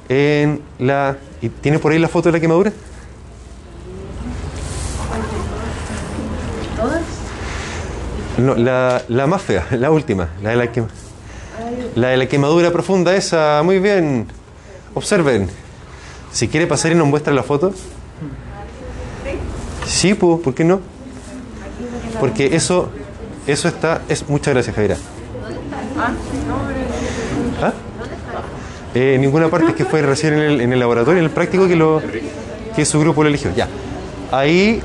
en 0.08 0.62
la... 0.80 1.18
¿y 1.42 1.50
¿Tiene 1.50 1.80
por 1.80 1.92
ahí 1.92 2.00
la 2.00 2.08
foto 2.08 2.30
de 2.30 2.34
la 2.34 2.40
quemadura? 2.40 2.72
No, 8.40 8.56
la, 8.56 9.02
la 9.08 9.28
más 9.28 9.42
fea, 9.42 9.66
la 9.72 9.92
última, 9.92 10.30
la 10.42 10.52
de 10.52 10.56
la, 10.56 10.72
quema- 10.72 10.88
la 11.96 12.10
de 12.10 12.18
la 12.18 12.26
quemadura 12.28 12.72
profunda, 12.72 13.16
esa, 13.16 13.62
muy 13.64 13.80
bien. 13.80 14.28
Observen. 14.94 15.50
Si 16.32 16.48
quiere 16.48 16.68
pasar 16.68 16.92
y 16.92 16.96
nos 16.96 17.08
muestra 17.08 17.34
la 17.34 17.44
foto. 17.44 17.74
Sí, 19.86 20.14
pues, 20.14 20.40
¿por 20.42 20.54
qué 20.54 20.64
no? 20.64 20.80
Porque 22.20 22.56
eso, 22.56 22.90
eso 23.48 23.68
está, 23.68 24.02
es, 24.10 24.28
muchas 24.30 24.54
gracias, 24.54 24.76
Javiera. 24.76 24.98
¿Ah? 27.62 27.74
Eh, 28.96 29.18
ninguna 29.20 29.50
parte 29.50 29.74
que 29.74 29.86
fue 29.86 30.02
recién 30.02 30.34
en 30.34 30.40
el, 30.40 30.62
en 30.62 30.74
el 30.74 30.80
laboratorio, 30.80 31.20
en 31.20 31.26
el 31.26 31.32
práctico 31.32 31.68
que 31.68 31.76
lo 31.76 32.02
que 32.76 32.86
su 32.86 33.00
grupo 33.00 33.24
lo 33.24 33.30
eligió. 33.30 33.52
Ya. 33.56 33.68
Ahí 34.32 34.82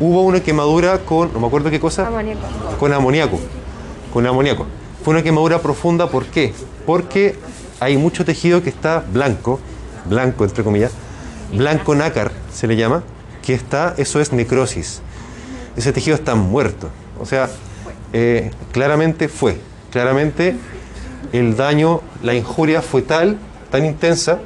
hubo 0.00 0.22
una 0.22 0.40
quemadura 0.40 0.98
con, 0.98 1.32
no 1.32 1.40
me 1.40 1.46
acuerdo 1.46 1.70
qué 1.70 1.80
cosa, 1.80 2.06
Amoníaco. 2.06 2.40
con 2.78 2.92
amoníaco. 2.92 3.40
Con 4.12 4.26
amoníaco. 4.26 4.66
Fue 5.04 5.14
una 5.14 5.22
quemadura 5.22 5.60
profunda, 5.60 6.08
¿por 6.10 6.26
qué? 6.26 6.52
Porque 6.84 7.36
hay 7.80 7.96
mucho 7.96 8.24
tejido 8.24 8.62
que 8.62 8.70
está 8.70 9.04
blanco, 9.12 9.60
blanco 10.08 10.44
entre 10.44 10.64
comillas, 10.64 10.92
blanco 11.52 11.94
nácar 11.94 12.32
se 12.52 12.66
le 12.66 12.76
llama, 12.76 13.02
que 13.42 13.54
está, 13.54 13.94
eso 13.96 14.20
es 14.20 14.32
necrosis. 14.32 15.00
Ese 15.76 15.92
tejido 15.92 16.16
está 16.16 16.34
muerto. 16.34 16.88
O 17.20 17.26
sea, 17.26 17.48
eh, 18.12 18.50
claramente 18.72 19.28
fue, 19.28 19.58
claramente 19.92 20.56
el 21.32 21.56
daño, 21.56 22.00
la 22.22 22.34
injuria 22.34 22.82
fue 22.82 23.02
tal, 23.02 23.36
tan 23.70 23.84
intensa, 23.84 24.38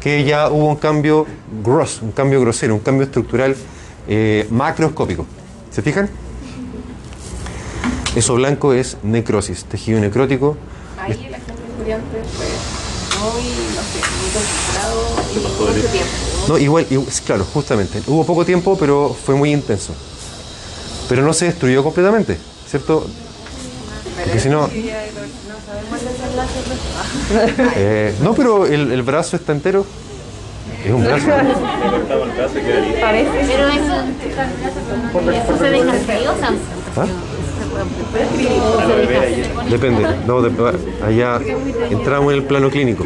que 0.00 0.24
ya 0.24 0.50
hubo 0.50 0.66
un 0.68 0.76
cambio 0.76 1.26
gross, 1.64 2.02
un 2.02 2.12
cambio 2.12 2.40
grosero, 2.40 2.74
un 2.74 2.80
cambio 2.80 3.04
estructural 3.04 3.56
eh, 4.08 4.46
macroscópico. 4.50 5.26
¿Se 5.70 5.82
fijan? 5.82 6.08
Eso 8.14 8.34
blanco 8.34 8.72
es 8.72 8.96
necrosis, 9.02 9.64
tejido 9.64 10.00
necrótico. 10.00 10.56
Ahí 11.00 11.12
el 11.26 11.34
agente 11.34 11.52
estudiante 11.68 12.18
fue 12.36 12.46
muy, 13.32 13.42
no 13.74 13.82
sé, 13.82 14.00
muy 14.20 14.30
concentrado 14.32 15.00
y 15.34 15.38
mucho 15.74 15.88
tiempo. 15.90 16.10
No, 16.48 16.58
igual, 16.58 16.86
igual- 16.90 17.08
claro, 17.26 17.44
justamente. 17.52 18.02
Hubo 18.06 18.24
poco 18.24 18.44
tiempo, 18.44 18.76
pero 18.78 19.14
fue 19.24 19.34
muy 19.34 19.52
intenso. 19.52 19.92
Pero 21.08 21.22
no 21.22 21.32
se 21.32 21.46
destruyó 21.46 21.82
completamente, 21.82 22.38
¿cierto? 22.68 23.06
Porque 24.24 24.38
si 24.40 24.48
no... 24.48 24.68
Eh, 27.76 28.14
no, 28.22 28.34
pero 28.34 28.66
el, 28.66 28.92
el 28.92 29.02
brazo 29.02 29.36
está 29.36 29.52
entero. 29.52 29.84
Es 30.84 30.90
un 30.92 31.04
brazo. 31.04 31.26
Pero 31.26 31.40
eso, 33.68 33.94
eso 35.32 35.58
se 35.58 35.70
deja 35.70 35.92
¿Ah? 36.96 37.06
Depende. 39.70 40.06
No, 40.26 40.42
de- 40.42 40.50
allá 41.04 41.40
entramos 41.90 42.32
en 42.32 42.38
el 42.38 42.44
plano 42.44 42.70
clínico. 42.70 43.04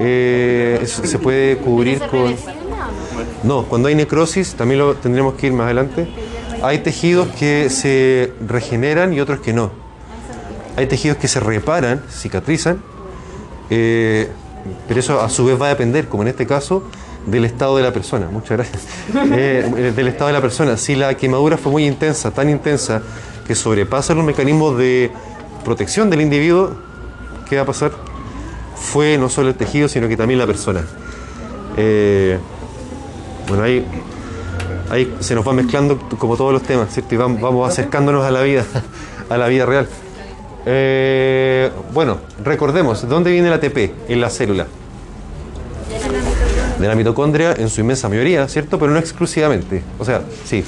Eh, 0.00 0.78
eso 0.82 1.04
se 1.06 1.18
puede 1.18 1.56
cubrir 1.58 2.00
con... 2.10 2.34
No, 3.42 3.64
cuando 3.64 3.88
hay 3.88 3.94
necrosis, 3.94 4.54
también 4.54 4.80
lo 4.80 4.94
tendremos 4.94 5.34
que 5.34 5.46
ir 5.48 5.52
más 5.52 5.66
adelante. 5.66 6.08
Hay 6.62 6.78
tejidos 6.78 7.28
que 7.28 7.68
se 7.70 8.32
regeneran 8.46 9.12
y 9.12 9.20
otros 9.20 9.40
que 9.40 9.52
no. 9.52 9.70
Hay 10.76 10.86
tejidos 10.86 11.18
que 11.18 11.28
se 11.28 11.38
reparan, 11.40 12.02
cicatrizan, 12.10 12.80
eh, 13.70 14.28
pero 14.86 15.00
eso 15.00 15.20
a 15.20 15.28
su 15.28 15.44
vez 15.44 15.60
va 15.60 15.66
a 15.66 15.68
depender, 15.70 16.08
como 16.08 16.22
en 16.22 16.28
este 16.28 16.46
caso, 16.46 16.84
del 17.26 17.44
estado 17.44 17.76
de 17.76 17.82
la 17.82 17.92
persona. 17.92 18.28
Muchas 18.30 18.58
gracias. 18.58 18.82
Eh, 19.32 19.92
del 19.94 20.08
estado 20.08 20.28
de 20.28 20.32
la 20.32 20.40
persona. 20.40 20.76
Si 20.76 20.94
la 20.94 21.14
quemadura 21.14 21.56
fue 21.56 21.72
muy 21.72 21.86
intensa, 21.86 22.30
tan 22.30 22.50
intensa, 22.50 23.02
que 23.46 23.54
sobrepasa 23.54 24.14
los 24.14 24.24
mecanismos 24.24 24.76
de 24.78 25.10
protección 25.64 26.10
del 26.10 26.20
individuo, 26.20 26.72
¿qué 27.48 27.56
va 27.56 27.62
a 27.62 27.66
pasar? 27.66 27.92
Fue 28.76 29.18
no 29.18 29.28
solo 29.28 29.48
el 29.48 29.54
tejido, 29.54 29.88
sino 29.88 30.08
que 30.08 30.16
también 30.16 30.38
la 30.38 30.46
persona. 30.46 30.84
Eh, 31.76 32.38
bueno, 33.48 33.64
ahí, 33.64 33.86
ahí 34.90 35.14
se 35.20 35.34
nos 35.34 35.46
va 35.46 35.52
mezclando 35.52 35.98
como 36.18 36.36
todos 36.36 36.52
los 36.52 36.62
temas, 36.62 36.92
¿cierto? 36.92 37.14
Y 37.14 37.18
vamos, 37.18 37.40
vamos 37.40 37.68
acercándonos 37.68 38.24
a 38.24 38.30
la 38.30 38.42
vida, 38.42 38.64
a 39.28 39.36
la 39.36 39.48
vida 39.48 39.66
real. 39.66 39.88
Eh, 40.66 41.70
bueno, 41.92 42.18
recordemos, 42.42 43.02
¿de 43.02 43.08
dónde 43.08 43.30
viene 43.30 43.48
el 43.48 43.54
ATP 43.54 44.08
en 44.08 44.20
la 44.20 44.30
célula? 44.30 44.66
De 46.78 46.88
la 46.88 46.94
mitocondria 46.94 47.54
en 47.56 47.68
su 47.68 47.80
inmensa 47.80 48.08
mayoría, 48.08 48.48
¿cierto? 48.48 48.78
Pero 48.78 48.92
no 48.92 48.98
exclusivamente. 48.98 49.82
O 49.98 50.04
sea, 50.04 50.22
sí, 50.44 50.64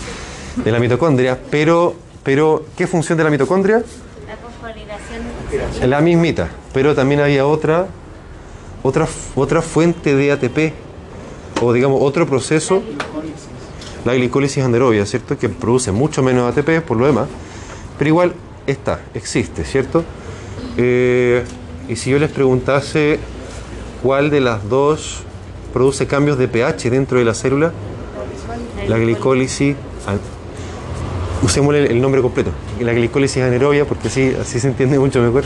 de 0.64 0.70
la 0.70 0.78
mitocondria, 0.78 1.39
pero, 1.51 1.94
pero 2.23 2.64
¿qué 2.77 2.86
función 2.86 3.18
de 3.18 3.24
la 3.24 3.31
mitocondria? 3.31 3.82
la 4.27 4.36
fosforilación 4.36 5.90
La 5.90 6.01
mismita, 6.01 6.48
pero 6.73 6.94
también 6.94 7.20
había 7.20 7.47
otra, 7.47 7.86
otra, 8.82 9.06
otra 9.35 9.62
fuente 9.62 10.14
de 10.14 10.32
ATP, 10.32 10.74
o 11.62 11.73
digamos 11.73 12.01
otro 12.02 12.27
proceso, 12.27 12.82
la 14.05 14.14
glicólisis 14.14 14.62
anaerobia, 14.62 15.05
¿cierto? 15.06 15.36
Que 15.39 15.48
produce 15.48 15.90
mucho 15.90 16.23
menos 16.23 16.56
ATP 16.56 16.81
por 16.86 16.97
lo 16.97 17.06
demás, 17.06 17.28
pero 17.98 18.09
igual 18.09 18.35
está, 18.66 19.01
existe, 19.14 19.64
¿cierto? 19.64 20.05
Eh, 20.76 21.44
y 21.88 21.97
si 21.97 22.10
yo 22.10 22.18
les 22.18 22.30
preguntase 22.30 23.18
cuál 24.02 24.30
de 24.30 24.40
las 24.40 24.68
dos 24.68 25.22
produce 25.72 26.06
cambios 26.06 26.38
de 26.38 26.48
pH 26.48 26.90
dentro 26.90 27.18
de 27.18 27.24
la 27.24 27.34
célula, 27.34 27.72
la 28.88 28.98
glicólisis, 28.98 29.76
usemos 31.43 31.74
el, 31.74 31.86
el 31.90 32.01
nombre 32.01 32.22
completo, 32.22 32.51
la 32.80 32.93
glicólisis 32.93 33.43
anaerobia, 33.43 33.84
porque 33.84 34.09
así, 34.09 34.34
así 34.40 34.60
se 34.60 34.68
entiende 34.68 34.98
mucho 34.98 35.20
mejor. 35.20 35.44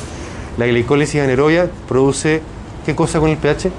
La 0.59 0.67
glicólisis 0.67 1.21
anaerobia 1.21 1.71
produce, 1.89 2.43
¿qué 2.85 2.95
cosa 2.95 3.21
con 3.21 3.31
el 3.31 3.37
pH? 3.37 3.67
Eh, 3.67 3.71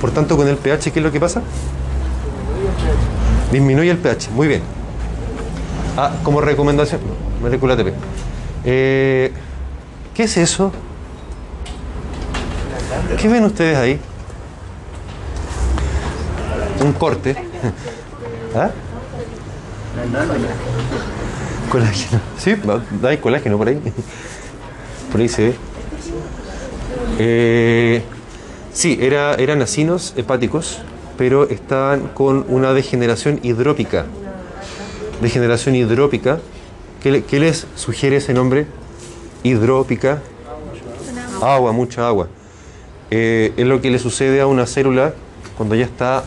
Por 0.00 0.10
tanto, 0.10 0.36
con 0.36 0.48
el 0.48 0.56
pH, 0.56 0.92
¿qué 0.92 1.00
es 1.00 1.04
lo 1.04 1.12
que 1.12 1.20
pasa? 1.20 1.42
Disminuye 3.52 3.90
el 3.90 3.98
pH, 3.98 4.30
muy 4.32 4.48
bien. 4.48 4.62
Ah, 5.96 6.12
como 6.24 6.40
recomendación, 6.40 7.00
molécula 7.40 7.74
ATP. 7.74 7.92
Eh, 8.64 9.32
¿Qué 10.12 10.24
es 10.24 10.36
eso? 10.36 10.72
¿Qué 13.20 13.28
ven 13.28 13.44
ustedes 13.44 13.76
ahí? 13.76 14.00
Un 16.84 16.92
corte. 16.94 17.36
¿Ah? 18.56 18.70
Colágeno. 21.70 22.20
Sí, 22.38 22.56
hay 23.04 23.18
colágeno 23.18 23.56
por 23.56 23.68
ahí. 23.68 23.80
Por 25.12 25.20
ahí 25.20 25.28
se 25.28 25.42
ve. 25.42 25.54
Eh, 27.20 28.02
sí, 28.72 28.98
era, 29.00 29.34
eran 29.36 29.62
acinos 29.62 30.12
hepáticos, 30.16 30.80
pero 31.16 31.48
estaban 31.48 32.08
con 32.08 32.44
una 32.48 32.72
degeneración 32.72 33.38
hidrópica. 33.44 34.06
Degeneración 35.20 35.74
hidrópica. 35.74 36.40
¿Qué, 37.02 37.10
le- 37.10 37.24
qué 37.24 37.38
les 37.40 37.66
sugiere 37.76 38.16
ese 38.16 38.32
nombre? 38.34 38.66
Hidrópica. 39.42 40.20
Agua, 41.42 41.72
mucha 41.72 42.06
agua. 42.06 42.28
Eh, 43.10 43.52
es 43.56 43.66
lo 43.66 43.80
que 43.80 43.90
le 43.90 43.98
sucede 43.98 44.40
a 44.40 44.46
una 44.46 44.66
célula 44.66 45.14
cuando 45.56 45.74
ya 45.74 45.84
está 45.84 46.24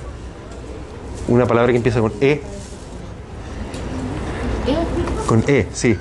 una 1.28 1.46
palabra 1.46 1.72
que 1.72 1.78
empieza 1.78 2.00
con 2.00 2.14
E. 2.22 2.42
Con 5.28 5.44
E, 5.48 5.68
sí. 5.74 5.98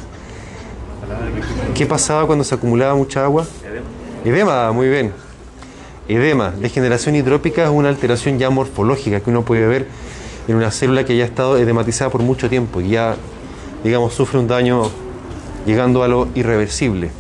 ¿Qué 1.75 1.87
pasaba 1.87 2.27
cuando 2.27 2.45
se 2.45 2.55
acumulaba 2.55 2.95
mucha 2.95 3.25
agua? 3.25 3.47
Edema, 4.25 4.71
muy 4.73 4.89
bien. 4.89 5.13
Edema, 6.09 6.51
degeneración 6.51 7.17
hidrópica 7.17 7.65
es 7.65 7.71
una 7.71 7.89
alteración 7.89 8.39
ya 8.39 8.51
morfológica 8.51 9.21
que 9.21 9.31
uno 9.31 9.43
puede 9.45 9.67
ver 9.67 9.87
en 10.49 10.57
una 10.57 10.71
célula 10.71 11.05
que 11.05 11.17
ya 11.17 11.25
ha 11.25 11.27
estado 11.27 11.57
edematizada 11.57 12.11
por 12.11 12.23
mucho 12.23 12.49
tiempo 12.49 12.81
y 12.81 12.91
ya, 12.91 13.17
digamos, 13.83 14.15
sufre 14.15 14.39
un 14.39 14.47
daño 14.47 14.91
llegando 15.67 16.03
a 16.03 16.09
lo 16.09 16.29
irreversible. 16.35 17.11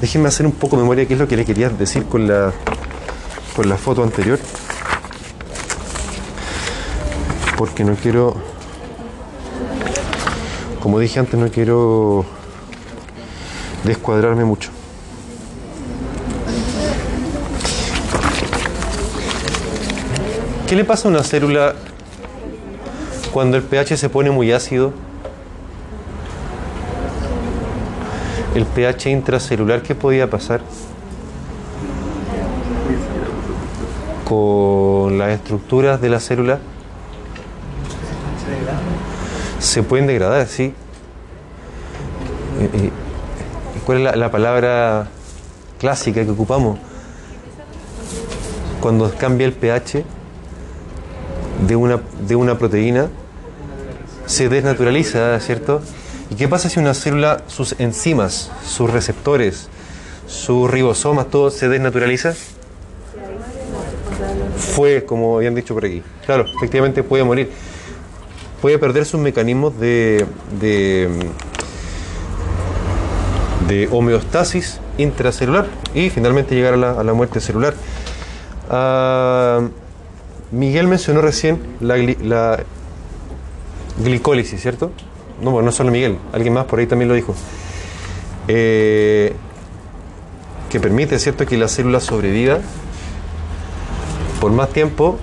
Déjenme 0.00 0.28
hacer 0.28 0.46
un 0.46 0.52
poco 0.52 0.76
de 0.76 0.82
memoria 0.82 1.06
qué 1.06 1.14
es 1.14 1.20
lo 1.20 1.28
que 1.28 1.36
le 1.36 1.44
quería 1.44 1.68
decir 1.68 2.04
con 2.04 2.26
la, 2.26 2.52
con 3.54 3.68
la 3.68 3.76
foto 3.76 4.02
anterior. 4.02 4.38
Porque 7.56 7.84
no 7.84 7.94
quiero, 7.94 8.34
como 10.80 10.98
dije 10.98 11.20
antes, 11.20 11.38
no 11.38 11.48
quiero 11.50 12.24
descuadrarme 13.84 14.44
mucho. 14.44 14.70
¿Qué 20.66 20.74
le 20.74 20.84
pasa 20.84 21.08
a 21.08 21.10
una 21.10 21.22
célula 21.22 21.74
cuando 23.34 23.56
el 23.56 23.64
pH 23.64 23.96
se 23.96 24.08
pone 24.08 24.30
muy 24.30 24.52
ácido? 24.52 24.92
El 28.54 28.64
pH 28.64 29.10
intracelular, 29.10 29.82
¿qué 29.82 29.96
podía 29.96 30.30
pasar? 30.30 30.60
Con 34.24 35.18
las 35.18 35.30
estructuras 35.30 36.00
de 36.00 36.08
la 36.10 36.20
célula 36.20 36.60
se 39.58 39.82
pueden 39.82 40.06
degradar, 40.06 40.46
sí. 40.46 40.72
¿Y- 42.60 42.76
y- 42.86 42.92
¿Cuál 43.84 43.98
es 43.98 44.04
la, 44.04 44.14
la 44.14 44.30
palabra 44.30 45.08
clásica 45.80 46.24
que 46.24 46.30
ocupamos? 46.30 46.78
Cuando 48.80 49.10
cambia 49.18 49.44
el 49.48 49.54
pH 49.54 50.04
de 51.66 51.74
una, 51.74 52.00
de 52.20 52.36
una 52.36 52.56
proteína, 52.56 53.08
se 54.26 54.48
desnaturaliza, 54.48 55.38
¿cierto? 55.40 55.82
¿Y 56.30 56.36
qué 56.36 56.48
pasa 56.48 56.68
si 56.68 56.80
una 56.80 56.94
célula, 56.94 57.42
sus 57.46 57.74
enzimas, 57.78 58.50
sus 58.66 58.90
receptores, 58.90 59.68
sus 60.26 60.70
ribosomas, 60.70 61.28
todo 61.28 61.50
se 61.50 61.68
desnaturaliza? 61.68 62.34
Fue, 64.56 65.04
como 65.04 65.36
habían 65.36 65.54
dicho 65.54 65.74
por 65.74 65.84
aquí. 65.84 66.02
Claro, 66.24 66.46
efectivamente 66.56 67.02
puede 67.02 67.24
morir. 67.24 67.50
Puede 68.62 68.78
perder 68.78 69.04
sus 69.04 69.20
mecanismos 69.20 69.78
de, 69.78 70.24
de, 70.58 71.08
de 73.68 73.88
homeostasis 73.92 74.80
intracelular 74.96 75.66
y 75.94 76.08
finalmente 76.08 76.54
llegar 76.54 76.74
a 76.74 76.76
la, 76.78 76.92
a 76.92 77.04
la 77.04 77.12
muerte 77.12 77.40
celular. 77.40 77.74
Ah, 78.70 79.60
Miguel 80.50 80.86
mencionó 80.86 81.20
recién 81.20 81.60
la, 81.80 81.96
la 81.96 82.60
glicólisis, 83.98 84.60
¿cierto? 84.60 84.90
No, 85.40 85.50
bueno, 85.50 85.66
no 85.66 85.72
solo 85.72 85.90
Miguel, 85.90 86.18
alguien 86.32 86.54
más 86.54 86.66
por 86.66 86.78
ahí 86.78 86.86
también 86.86 87.08
lo 87.08 87.14
dijo. 87.14 87.34
Eh, 88.48 89.34
que 90.70 90.80
permite, 90.80 91.18
¿cierto?, 91.18 91.46
que 91.46 91.56
la 91.56 91.68
célula 91.68 92.00
sobreviva 92.00 92.58
por 94.40 94.52
más 94.52 94.70
tiempo 94.70 95.18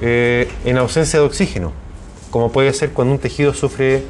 eh, 0.00 0.48
en 0.64 0.78
ausencia 0.78 1.18
de 1.18 1.26
oxígeno. 1.26 1.72
como 2.30 2.50
puede 2.50 2.72
ser 2.72 2.90
cuando 2.90 3.14
un 3.14 3.20
tejido 3.20 3.54
sufre 3.54 4.04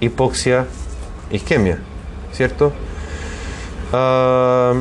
hipoxia, 0.00 0.66
isquemia, 1.30 1.78
¿cierto? 2.32 2.72
Ah, 3.92 4.74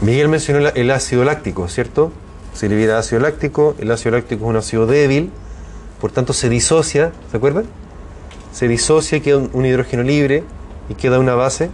Miguel 0.00 0.28
mencionó 0.28 0.68
el 0.68 0.90
ácido 0.90 1.24
láctico, 1.24 1.68
¿cierto? 1.68 2.12
Se 2.54 2.68
libera 2.68 2.98
ácido 2.98 3.20
láctico, 3.20 3.74
el 3.78 3.90
ácido 3.90 4.16
láctico 4.16 4.44
es 4.44 4.50
un 4.50 4.56
ácido 4.56 4.86
débil, 4.86 5.30
por 6.00 6.12
tanto 6.12 6.32
se 6.32 6.48
disocia, 6.48 7.12
¿se 7.30 7.36
acuerdan? 7.36 7.64
Se 8.52 8.68
disocia 8.68 9.20
queda 9.20 9.38
un, 9.38 9.66
hidrógeno 9.66 10.02
libre 10.02 10.44
y 10.88 10.94
queda 10.94 11.18
una 11.18 11.34
base. 11.34 11.70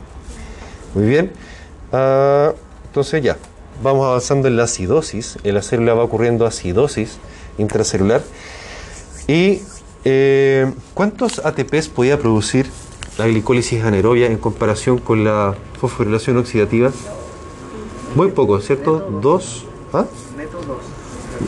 Muy 0.95 1.07
bien. 1.07 1.33
Ah, 1.93 2.53
entonces 2.87 3.23
ya, 3.23 3.37
vamos 3.83 4.07
avanzando 4.07 4.49
en 4.49 4.57
la 4.57 4.65
acidosis. 4.65 5.39
En 5.45 5.55
la 5.55 5.63
célula 5.63 5.95
va 5.95 6.05
ocurriendo 6.05 6.47
acidosis 6.47 7.19
intracelular. 7.59 8.23
¿Y 9.29 9.63
eh, 10.05 10.73
cuántos 10.95 11.45
ATPs 11.45 11.89
podía 11.89 12.19
producir 12.19 12.67
la 13.19 13.27
glicólisis 13.27 13.83
anaerobia 13.83 14.27
en 14.27 14.39
comparación 14.39 14.99
con 14.99 15.25
la 15.25 15.55
fosforilación 15.81 16.37
oxidativa? 16.37 16.91
Muy 18.15 18.31
poco, 18.31 18.61
¿cierto? 18.61 18.99
Dos. 19.23 19.65
¿Ah? 19.93 20.07
Neto 20.37 20.61
2. 20.67 20.96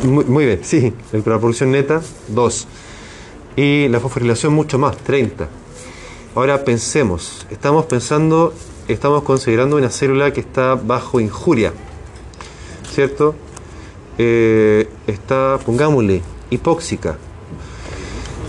Muy, 0.03 0.47
bien, 0.47 0.61
sí. 0.63 0.93
La 1.13 1.23
producción 1.23 1.73
neta, 1.73 2.01
2. 2.29 2.67
Y 3.57 3.89
la 3.89 4.01
fosforilación 4.01 4.53
mucho 4.53 4.79
más, 4.79 4.97
30. 4.99 5.49
Ahora 6.35 6.65
pensemos, 6.65 7.47
estamos 7.51 7.87
pensando, 7.87 8.55
estamos 8.87 9.23
considerando 9.23 9.77
una 9.77 9.91
célula 9.91 10.33
que 10.33 10.41
está 10.41 10.77
bajo 10.77 11.19
injuria, 11.19 11.73
¿cierto? 12.93 13.35
Eh, 14.19 14.89
está, 15.07 15.59
pongámosle, 15.65 16.23
hipóxica. 16.51 17.19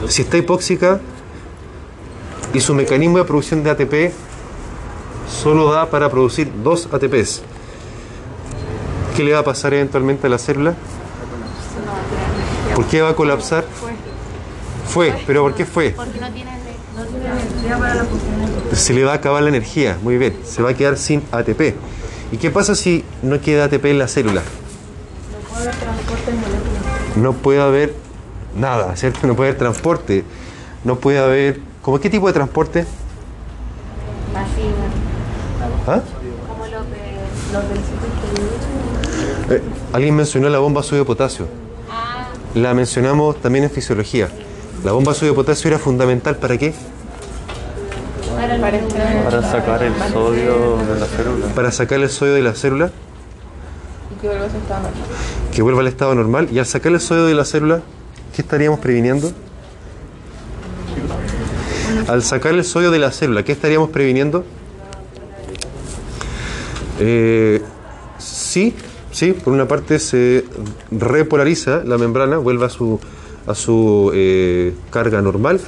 Si 0.07 0.21
está 0.21 0.37
hipóxica 0.37 0.99
y 2.53 2.59
su 2.59 2.75
mecanismo 2.75 3.17
de 3.17 3.23
producción 3.23 3.63
de 3.63 3.69
ATP 3.71 4.13
solo 5.27 5.71
da 5.71 5.89
para 5.89 6.09
producir 6.09 6.51
dos 6.63 6.87
ATPs, 6.91 7.41
¿qué 9.15 9.23
le 9.23 9.33
va 9.33 9.39
a 9.39 9.43
pasar 9.43 9.73
eventualmente 9.73 10.27
a 10.27 10.29
la 10.29 10.37
célula? 10.37 10.75
¿Por 12.79 12.87
qué 12.87 13.01
va 13.01 13.09
a 13.09 13.13
colapsar? 13.13 13.65
Fue, 14.87 15.13
pero 15.27 15.41
¿por 15.41 15.53
qué 15.53 15.65
fue? 15.65 15.89
Porque 15.89 16.17
no 16.17 16.31
tiene 16.31 16.49
Se 18.71 18.93
le 18.93 19.03
va 19.03 19.11
a 19.11 19.15
acabar 19.15 19.43
la 19.43 19.49
energía, 19.49 19.97
muy 20.01 20.17
bien, 20.17 20.37
se 20.45 20.61
va 20.61 20.69
a 20.69 20.73
quedar 20.73 20.95
sin 20.95 21.21
ATP. 21.29 21.75
¿Y 22.31 22.37
qué 22.37 22.51
pasa 22.51 22.75
si 22.75 23.03
no 23.21 23.41
queda 23.41 23.65
ATP 23.65 23.83
en 23.83 23.99
la 23.99 24.07
célula? 24.07 24.43
No 27.17 27.33
puede 27.33 27.59
haber 27.59 27.95
nada, 28.55 28.95
¿cierto? 28.95 29.27
No 29.27 29.35
puede 29.35 29.49
haber 29.49 29.59
transporte, 29.59 30.23
no 30.85 30.95
puede 30.95 31.19
haber... 31.19 31.59
¿Cómo 31.81 31.99
qué 31.99 32.09
tipo 32.09 32.27
de 32.27 32.33
transporte? 32.33 32.85
¿Ah? 35.85 35.99
como 36.47 36.65
los 36.65 36.85
de 36.91 37.01
los 37.51 37.63
del 39.49 39.57
Eh, 39.57 39.63
alguien 39.91 40.15
mencionó 40.15 40.47
la 40.47 40.59
bomba 40.59 40.81
sodio 40.81 41.05
potasio. 41.05 41.68
La 42.55 42.73
mencionamos 42.73 43.41
también 43.41 43.65
en 43.65 43.71
fisiología. 43.71 44.29
La 44.83 44.91
bomba 44.91 45.13
sodio 45.13 45.35
potasio 45.35 45.67
era 45.69 45.79
fundamental 45.79 46.37
para 46.37 46.57
qué? 46.57 46.73
Para 49.23 49.41
sacar 49.43 49.83
el 49.83 49.93
sodio 50.11 50.77
de 50.77 50.99
la 50.99 51.05
célula. 51.05 51.47
Para 51.55 51.71
sacar 51.71 51.99
el 51.99 52.09
sodio 52.09 52.33
de 52.33 52.41
la 52.41 52.53
célula, 52.55 52.91
Y 54.11 54.21
que 54.21 54.27
vuelva 54.27 54.45
a 54.45 54.49
su 54.49 54.57
estado 54.57 54.81
normal. 54.83 55.03
que 55.53 55.61
vuelva 55.61 55.81
al 55.81 55.87
estado 55.87 56.15
normal. 56.15 56.47
Y 56.51 56.59
al 56.59 56.65
sacar 56.65 56.91
el 56.93 56.99
sodio 57.01 57.25
de 57.25 57.33
la 57.35 57.45
célula, 57.45 57.81
¿qué 58.35 58.41
estaríamos 58.41 58.79
previniendo? 58.79 59.31
Al 62.07 62.23
sacar 62.23 62.53
el 62.53 62.63
sodio 62.63 62.91
de 62.91 62.99
la 62.99 63.11
célula, 63.11 63.43
¿qué 63.43 63.51
estaríamos 63.51 63.89
previniendo? 63.89 64.43
Eh, 66.99 67.61
sí, 68.17 68.73
sí, 69.11 69.33
por 69.33 69.53
una 69.53 69.67
parte 69.67 69.99
se 69.99 70.38
repolariza 70.91 71.83
la 71.83 71.97
membrana, 71.97 72.37
vuelve 72.37 72.65
a 72.65 72.69
su, 72.69 72.99
a 73.47 73.55
su 73.55 74.11
eh, 74.13 74.73
carga 74.89 75.21
normal, 75.21 75.59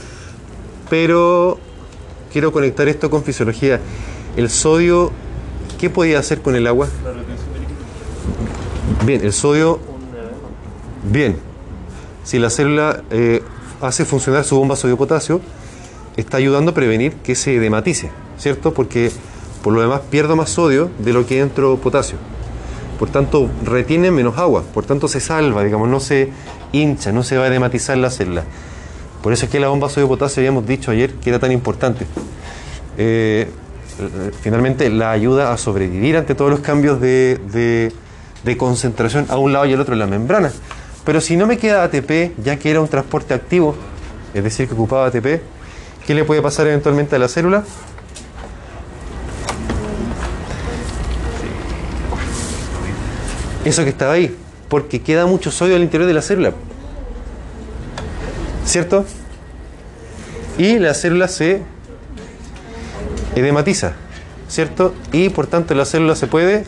pero 0.90 1.60
quiero 2.32 2.52
conectar 2.52 2.88
esto 2.88 3.10
con 3.10 3.24
fisiología. 3.24 3.80
El 4.36 4.50
sodio, 4.50 5.12
¿qué 5.80 5.90
podía 5.90 6.20
hacer 6.20 6.42
con 6.42 6.56
el 6.56 6.68
agua? 6.68 6.88
Bien, 9.06 9.24
el 9.24 9.34
sodio, 9.34 9.80
bien, 11.12 11.38
si 12.24 12.40
la 12.40 12.50
célula 12.50 13.04
eh, 13.12 13.42
hace 13.82 14.06
funcionar 14.06 14.44
su 14.44 14.56
bomba 14.56 14.76
sodio-potasio, 14.76 15.42
está 16.18 16.38
ayudando 16.38 16.72
a 16.72 16.74
prevenir 16.74 17.14
que 17.16 17.36
se 17.36 17.56
edematice, 17.56 18.12
¿cierto? 18.38 18.74
Porque 18.74 19.12
por 19.64 19.74
lo 19.74 19.82
demás 19.82 20.02
pierdo 20.10 20.36
más 20.36 20.50
sodio 20.50 20.90
de 21.00 21.14
lo 21.14 21.26
que 21.26 21.40
entro 21.40 21.78
potasio. 21.78 22.18
Por 23.02 23.10
tanto, 23.10 23.50
retiene 23.66 24.12
menos 24.12 24.38
agua, 24.38 24.62
por 24.76 24.86
tanto 24.86 25.08
se 25.08 25.20
salva, 25.20 25.64
digamos, 25.64 25.90
no 25.90 26.00
se 26.00 26.30
hincha, 26.72 27.12
no 27.12 27.24
se 27.24 27.36
va 27.36 27.46
a 27.46 27.48
edematizar 27.48 27.98
la 27.98 28.12
célula. 28.12 28.44
Por 29.24 29.34
eso 29.34 29.46
es 29.46 29.52
que 29.52 29.60
la 29.60 29.70
bomba 29.70 29.90
sodio-potasio 29.90 30.42
habíamos 30.42 30.68
dicho 30.68 30.92
ayer 30.92 31.14
que 31.16 31.32
era 31.32 31.40
tan 31.40 31.52
importante. 31.52 32.06
Eh, 33.00 33.50
eh, 34.00 34.32
finalmente 34.42 34.88
la 34.92 35.10
ayuda 35.10 35.52
a 35.52 35.58
sobrevivir 35.58 36.16
ante 36.16 36.36
todos 36.36 36.52
los 36.52 36.60
cambios 36.60 37.02
de, 37.02 37.40
de- 37.52 37.92
de 38.44 38.58
concentración 38.58 39.26
a 39.30 39.38
un 39.38 39.52
lado 39.52 39.66
y 39.66 39.74
al 39.74 39.82
otro 39.82 39.94
en 39.94 40.00
la 40.00 40.06
membrana. 40.06 40.52
Pero 41.04 41.22
si 41.22 41.38
no 41.38 41.48
me 41.48 41.58
queda 41.58 41.84
ATP, 41.84 42.34
ya 42.44 42.58
que 42.58 42.70
era 42.70 42.82
un 42.82 42.88
transporte 42.88 43.34
activo, 43.34 43.76
es 44.36 44.44
decir, 44.44 44.68
que 44.68 44.76
ocupaba 44.76 45.08
ATP, 45.08 45.42
¿qué 46.06 46.14
le 46.14 46.24
puede 46.24 46.44
pasar 46.44 46.68
eventualmente 46.68 47.16
a 47.16 47.20
la 47.20 47.28
célula? 47.28 47.64
Eso 53.66 53.84
que 53.84 53.90
estaba 53.90 54.14
ahí, 54.14 54.36
porque 54.70 55.02
queda 55.02 55.26
mucho 55.26 55.52
sodio 55.52 55.76
al 55.76 55.82
interior 55.84 56.08
de 56.08 56.14
la 56.14 56.22
célula. 56.22 56.54
¿Cierto? 58.66 59.06
Y 60.58 60.80
la 60.80 60.94
célula 60.94 61.28
se 61.28 61.62
edematiza, 63.36 63.94
¿cierto? 64.48 64.94
Y 65.12 65.30
por 65.30 65.48
tanto 65.48 65.74
la 65.76 65.86
célula 65.86 66.16
se 66.16 66.28
puede 66.28 66.66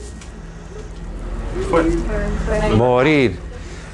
morir. 2.78 3.38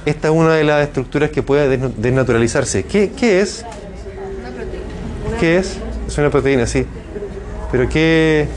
Esta 0.06 0.30
es 0.30 0.34
una 0.34 0.54
de 0.54 0.64
las 0.64 0.84
estructuras 0.88 1.30
que 1.30 1.44
puede 1.44 1.78
desna- 1.78 1.94
desnaturalizarse. 1.96 2.84
¿Qué, 2.84 3.12
qué 3.12 3.42
es? 3.42 3.66
¿Qué 5.40 5.58
es? 5.58 5.78
Es 6.08 6.18
una 6.18 6.30
proteína, 6.30 6.66
sí. 6.66 6.86
Pero 7.72 7.88
¿qué? 7.90 8.48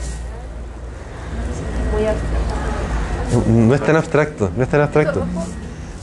No 3.48 3.74
es 3.74 3.80
tan 3.80 3.96
abstracto, 3.96 4.50
no 4.56 4.62
es 4.62 4.68
tan 4.68 4.80
abstracto. 4.80 5.22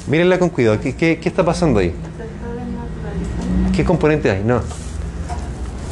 Mírenla 0.07 0.39
con 0.39 0.49
cuidado. 0.49 0.79
¿Qué, 0.79 0.95
qué, 0.95 1.19
qué 1.19 1.29
está 1.29 1.43
pasando 1.45 1.79
ahí? 1.79 1.93
¿Qué 3.75 3.83
componente 3.85 4.29
hay? 4.31 4.43
No. 4.43 4.61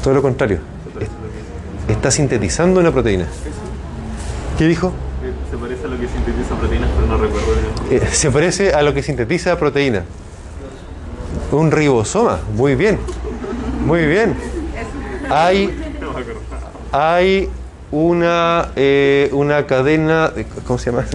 Todo 0.03 0.13
lo 0.15 0.21
contrario. 0.21 0.59
Es- 0.99 1.91
Está 1.91 2.11
sintetizando 2.11 2.79
una 2.79 2.91
proteína. 2.91 3.27
¿Qué 4.57 4.67
dijo? 4.67 4.91
Se 5.51 5.57
parece 5.57 5.85
a 5.85 5.87
lo 5.87 5.97
que 5.99 6.07
sintetiza 6.07 6.55
proteínas, 6.55 6.89
pero 6.95 7.07
no 7.07 7.17
recuerdo 7.17 7.47
bien. 7.89 8.01
Eh, 8.03 8.07
se 8.11 8.31
parece 8.31 8.73
a 8.73 8.81
lo 8.81 8.93
que 8.93 9.03
sintetiza 9.03 9.57
proteína. 9.57 10.03
Un 11.51 11.71
ribosoma. 11.71 12.39
Muy 12.55 12.75
bien. 12.75 12.97
Muy 13.85 14.05
bien. 14.05 14.35
Hay, 15.29 15.73
hay 16.91 17.49
una, 17.91 18.69
eh, 18.75 19.29
una 19.33 19.65
cadena. 19.67 20.29
de- 20.29 20.45
¿Cómo 20.65 20.77
se 20.79 20.91
llama? 20.91 21.05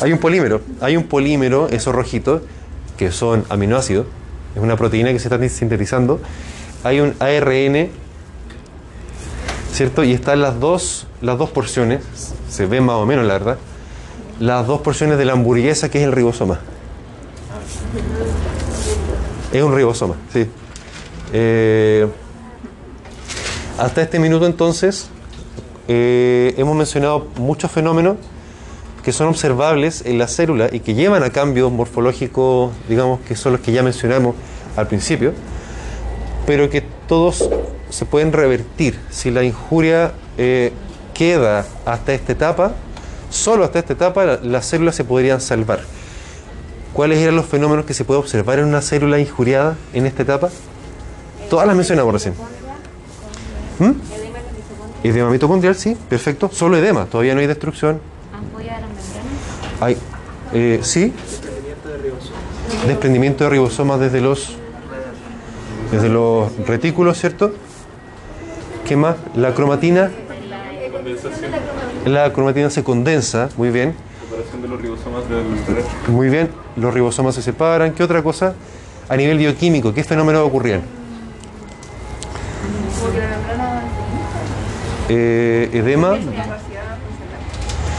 Hay 0.00 0.12
un 0.12 0.18
polímero. 0.18 0.60
Hay 0.80 0.96
un 0.96 1.04
polímero, 1.04 1.68
esos 1.68 1.94
rojitos, 1.94 2.42
que 2.96 3.10
son 3.12 3.44
aminoácidos. 3.48 4.06
Es 4.54 4.62
una 4.62 4.76
proteína 4.76 5.12
que 5.12 5.18
se 5.18 5.28
está 5.28 5.48
sintetizando. 5.48 6.20
Hay 6.84 7.00
un 7.00 7.14
ARN, 7.20 7.90
¿cierto? 9.72 10.04
Y 10.04 10.12
están 10.12 10.40
las 10.40 10.58
dos, 10.60 11.06
las 11.20 11.36
dos 11.38 11.50
porciones. 11.50 12.00
Se 12.48 12.66
ven 12.66 12.84
más 12.84 12.96
o 12.96 13.06
menos, 13.06 13.26
la 13.26 13.34
verdad 13.34 13.58
las 14.40 14.68
dos 14.68 14.82
porciones 14.82 15.18
de 15.18 15.24
la 15.24 15.32
hamburguesa 15.32 15.90
que 15.90 15.98
es 15.98 16.04
el 16.04 16.12
ribosoma. 16.12 16.60
Es 19.52 19.62
un 19.62 19.74
ribosoma, 19.74 20.14
sí. 20.32 20.46
Eh, 21.32 22.06
hasta 23.78 24.02
este 24.02 24.20
minuto 24.20 24.46
entonces 24.46 25.08
eh, 25.88 26.54
hemos 26.58 26.76
mencionado 26.76 27.26
muchos 27.36 27.70
fenómenos 27.70 28.16
que 29.02 29.12
son 29.12 29.28
observables 29.28 30.02
en 30.04 30.18
la 30.18 30.28
célula 30.28 30.68
y 30.70 30.80
que 30.80 30.94
llevan 30.94 31.22
a 31.22 31.30
cambios 31.30 31.72
morfológicos, 31.72 32.72
digamos 32.88 33.20
que 33.20 33.34
son 33.36 33.52
los 33.52 33.60
que 33.62 33.72
ya 33.72 33.82
mencionamos 33.82 34.34
al 34.76 34.86
principio, 34.86 35.32
pero 36.46 36.68
que 36.68 36.82
todos 37.06 37.48
se 37.90 38.04
pueden 38.04 38.32
revertir 38.32 38.98
si 39.10 39.30
la 39.30 39.42
injuria 39.44 40.12
eh, 40.36 40.72
queda 41.14 41.64
hasta 41.86 42.12
esta 42.12 42.32
etapa 42.32 42.72
solo 43.30 43.64
hasta 43.64 43.78
esta 43.78 43.92
etapa 43.94 44.24
la- 44.24 44.40
las 44.42 44.66
células 44.66 44.94
se 44.94 45.04
podrían 45.04 45.40
salvar. 45.40 45.80
¿cuáles 46.94 47.18
eran 47.18 47.36
los 47.36 47.46
fenómenos 47.46 47.84
que 47.84 47.94
se 47.94 48.04
puede 48.04 48.18
observar 48.18 48.58
en 48.58 48.64
una 48.64 48.82
célula 48.82 49.18
injuriada 49.20 49.76
en 49.92 50.04
esta 50.06 50.22
etapa? 50.22 50.48
Todas 51.48 51.66
las 51.66 51.76
mencionamos 51.76 52.12
recién. 52.12 52.34
¿Mm? 53.78 53.92
Edema 55.04 55.30
mitocondrial, 55.30 55.74
sí, 55.74 55.96
perfecto. 56.08 56.50
Solo 56.52 56.76
edema, 56.76 57.06
todavía 57.06 57.34
no 57.34 57.40
hay 57.40 57.46
destrucción. 57.46 58.00
Ampolla 58.32 58.74
de 58.76 58.80
las 58.80 58.90
membranas. 58.90 59.80
Hay, 59.80 59.96
eh, 60.52 60.80
sí. 60.82 61.12
Desprendimiento 62.86 63.44
de 63.44 63.50
ribosomas 63.50 64.00
desde 64.00 64.20
los 64.20 64.56
desde 65.90 66.08
los 66.08 66.54
retículos, 66.66 67.18
¿cierto? 67.18 67.52
¿Qué 68.86 68.96
más? 68.96 69.16
La 69.34 69.54
cromatina. 69.54 70.10
La 72.04 72.32
cromatina 72.32 72.70
se 72.70 72.84
condensa, 72.84 73.48
muy 73.56 73.70
bien. 73.70 73.94
Separación 74.28 74.62
de 74.62 74.68
los 74.68 74.80
ribosomas 74.80 75.28
del 75.28 76.14
Muy 76.14 76.28
bien, 76.28 76.50
los 76.76 76.92
ribosomas 76.92 77.34
se 77.34 77.42
separan. 77.42 77.92
¿Qué 77.92 78.02
otra 78.02 78.22
cosa? 78.22 78.54
A 79.08 79.16
nivel 79.16 79.38
bioquímico, 79.38 79.94
¿qué 79.94 80.04
fenómenos 80.04 80.46
ocurrían? 80.46 80.97
Eh, 85.08 85.70
edema, 85.72 86.16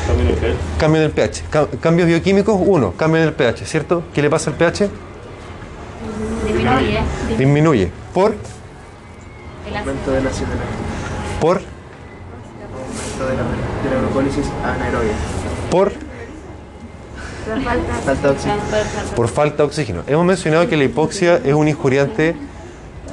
Cambio 0.08 0.26
en 0.26 0.30
el 0.32 0.36
pH. 0.36 0.56
cambio 0.80 1.02
del 1.02 1.12
pH. 1.12 1.44
Ca- 1.50 1.68
cambios 1.82 2.08
bioquímicos, 2.08 2.56
uno, 2.60 2.94
cambio 2.94 3.22
del 3.22 3.34
pH, 3.34 3.66
¿cierto? 3.66 4.04
¿Qué 4.14 4.22
le 4.22 4.30
pasa 4.30 4.50
al 4.52 4.58
pH? 4.58 4.90
Disminuye. 6.46 7.00
Disminuye. 7.38 7.92
¿Por? 8.14 8.32
El 8.32 9.76
ácido. 9.76 9.80
Aumento 9.92 10.12
de 10.12 10.22
la 10.22 10.30
acetilona. 10.30 10.62
¿Por? 11.40 11.58
Aumento 11.58 13.26
de 13.28 13.36
la, 13.38 13.44
de 13.90 13.96
la 13.96 14.02
glucólisis 14.02 14.46
anaerobia. 14.64 15.12
¿Por? 15.70 15.92
Falta 18.06 18.28
de 18.28 18.34
oxígeno. 18.34 18.62
por 19.16 19.28
falta 19.28 19.58
de 19.58 19.64
oxígeno. 19.64 20.04
Hemos 20.08 20.26
mencionado 20.26 20.68
que 20.68 20.78
la 20.78 20.84
hipoxia 20.84 21.38
es 21.44 21.54
un 21.54 21.68
injuriante, 21.68 22.36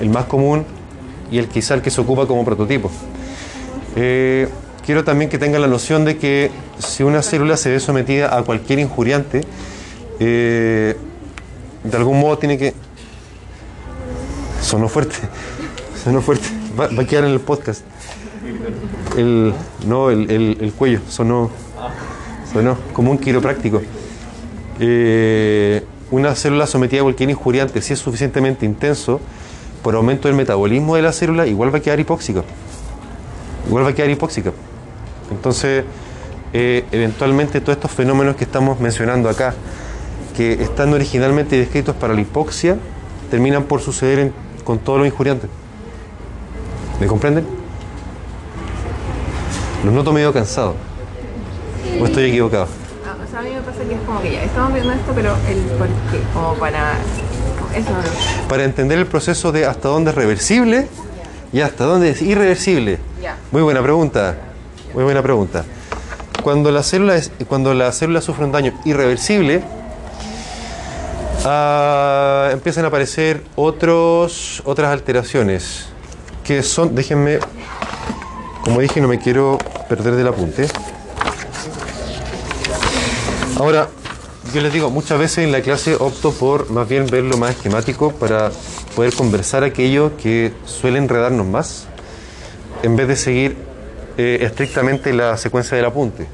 el 0.00 0.10
más 0.10 0.24
común 0.26 0.64
y 1.30 1.38
el 1.38 1.48
quizá 1.48 1.74
el 1.74 1.82
que 1.82 1.90
se 1.90 2.00
ocupa 2.00 2.26
como 2.26 2.44
prototipo. 2.44 2.90
Eh, 3.96 4.48
quiero 4.84 5.04
también 5.04 5.30
que 5.30 5.38
tengan 5.38 5.62
la 5.62 5.68
noción 5.68 6.04
de 6.04 6.18
que 6.18 6.50
si 6.78 7.02
una 7.02 7.22
célula 7.22 7.56
se 7.56 7.70
ve 7.70 7.80
sometida 7.80 8.36
a 8.36 8.42
cualquier 8.42 8.78
injuriante, 8.78 9.40
eh, 10.20 10.96
de 11.82 11.96
algún 11.96 12.20
modo 12.20 12.38
tiene 12.38 12.58
que... 12.58 12.74
Sonó 14.62 14.88
fuerte, 14.88 15.14
sonó 16.04 16.20
fuerte. 16.20 16.46
Va, 16.78 16.84
a 16.86 17.06
quedar 17.06 17.24
en 17.24 17.30
el 17.30 17.40
podcast. 17.40 17.82
El, 19.16 19.54
no, 19.86 20.10
el, 20.10 20.30
el- 20.30 20.58
el 20.60 20.72
cuello, 20.72 21.00
sonó, 21.08 21.50
sonó 22.52 22.76
como 22.92 23.10
un 23.10 23.18
quiropráctico. 23.18 23.80
Eh, 24.78 25.82
una 26.10 26.34
célula 26.34 26.66
sometida 26.66 27.00
a 27.00 27.04
cualquier 27.04 27.30
injuriante, 27.30 27.80
si 27.80 27.92
es 27.94 27.98
suficientemente 27.98 28.66
intenso, 28.66 29.20
por 29.82 29.94
aumento 29.94 30.28
del 30.28 30.36
metabolismo 30.36 30.96
de 30.96 31.02
la 31.02 31.12
célula, 31.12 31.46
igual 31.46 31.72
va 31.72 31.78
a 31.78 31.82
quedar 31.82 31.98
hipóxica. 31.98 32.42
Igual 33.66 33.84
va 33.84 33.88
a 33.90 33.94
quedar 33.94 34.10
hipóxica. 34.10 34.52
Entonces, 35.30 35.84
eh, 36.52 36.84
eventualmente 36.92 37.60
todos 37.60 37.76
estos 37.76 37.90
fenómenos 37.90 38.36
que 38.36 38.44
estamos 38.44 38.78
mencionando 38.80 39.28
acá, 39.28 39.54
que 40.36 40.52
están 40.62 40.92
originalmente 40.92 41.56
descritos 41.58 41.96
para 41.96 42.14
la 42.14 42.20
hipoxia, 42.20 42.76
terminan 43.30 43.64
por 43.64 43.80
suceder 43.80 44.18
en- 44.20 44.32
con 44.64 44.78
todos 44.78 44.98
los 45.00 45.08
injuriantes. 45.08 45.50
¿Me 47.00 47.06
comprenden? 47.06 47.46
Los 49.84 49.92
noto 49.92 50.12
medio 50.12 50.32
cansados. 50.32 50.74
¿O 52.00 52.04
estoy 52.04 52.24
equivocado? 52.30 52.66
Ah, 53.06 53.16
o 53.24 53.30
sea, 53.30 53.40
a 53.40 53.42
mí 53.42 53.50
me 53.50 53.60
pasa 53.60 53.78
que 53.84 53.94
es 53.94 54.00
como 54.06 54.20
que 54.20 54.32
ya 54.32 54.42
estamos 54.42 54.72
viendo 54.74 54.92
esto, 54.92 55.12
pero 55.14 55.34
el 55.48 55.58
por 55.78 55.86
qué, 55.88 56.20
como 56.32 56.54
para. 56.54 56.92
Eso 57.74 57.88
para 58.48 58.64
entender 58.64 58.98
el 58.98 59.06
proceso 59.06 59.52
de 59.52 59.66
hasta 59.66 59.88
dónde 59.88 60.10
es 60.10 60.16
reversible 60.16 60.88
y 61.52 61.60
hasta 61.60 61.84
dónde 61.84 62.10
es 62.10 62.22
irreversible. 62.22 62.98
Muy 63.50 63.62
buena 63.62 63.82
pregunta. 63.82 64.36
Muy 64.94 65.04
buena 65.04 65.22
pregunta. 65.22 65.64
Cuando 66.42 66.70
la 66.70 66.82
célula 66.82 67.16
es, 67.16 67.30
cuando 67.48 67.74
la 67.74 67.90
célula 67.92 68.20
sufre 68.20 68.44
un 68.44 68.52
daño 68.52 68.72
irreversible, 68.84 69.62
ah, 71.44 72.50
empiezan 72.52 72.84
a 72.84 72.88
aparecer 72.88 73.42
otros, 73.56 74.62
otras 74.64 74.92
alteraciones 74.92 75.86
que 76.44 76.62
son, 76.62 76.94
déjenme, 76.94 77.40
como 78.62 78.80
dije, 78.80 79.00
no 79.00 79.08
me 79.08 79.18
quiero 79.18 79.58
perder 79.88 80.14
del 80.14 80.28
apunte. 80.28 80.68
Ahora, 83.58 83.88
yo 84.54 84.60
les 84.60 84.72
digo, 84.72 84.90
muchas 84.90 85.18
veces 85.18 85.38
en 85.38 85.50
la 85.50 85.60
clase 85.60 85.96
opto 85.96 86.32
por 86.32 86.70
más 86.70 86.88
bien 86.88 87.06
verlo 87.06 87.36
más 87.36 87.50
esquemático 87.50 88.12
para 88.12 88.52
poder 88.96 89.14
conversar 89.14 89.62
aquello 89.62 90.16
que 90.16 90.54
suele 90.64 90.98
enredarnos 90.98 91.46
más, 91.46 91.86
en 92.82 92.96
vez 92.96 93.06
de 93.06 93.16
seguir 93.16 93.56
eh, 94.16 94.38
estrictamente 94.40 95.12
la 95.12 95.36
secuencia 95.36 95.76
del 95.76 95.84
apunte. 95.84 96.26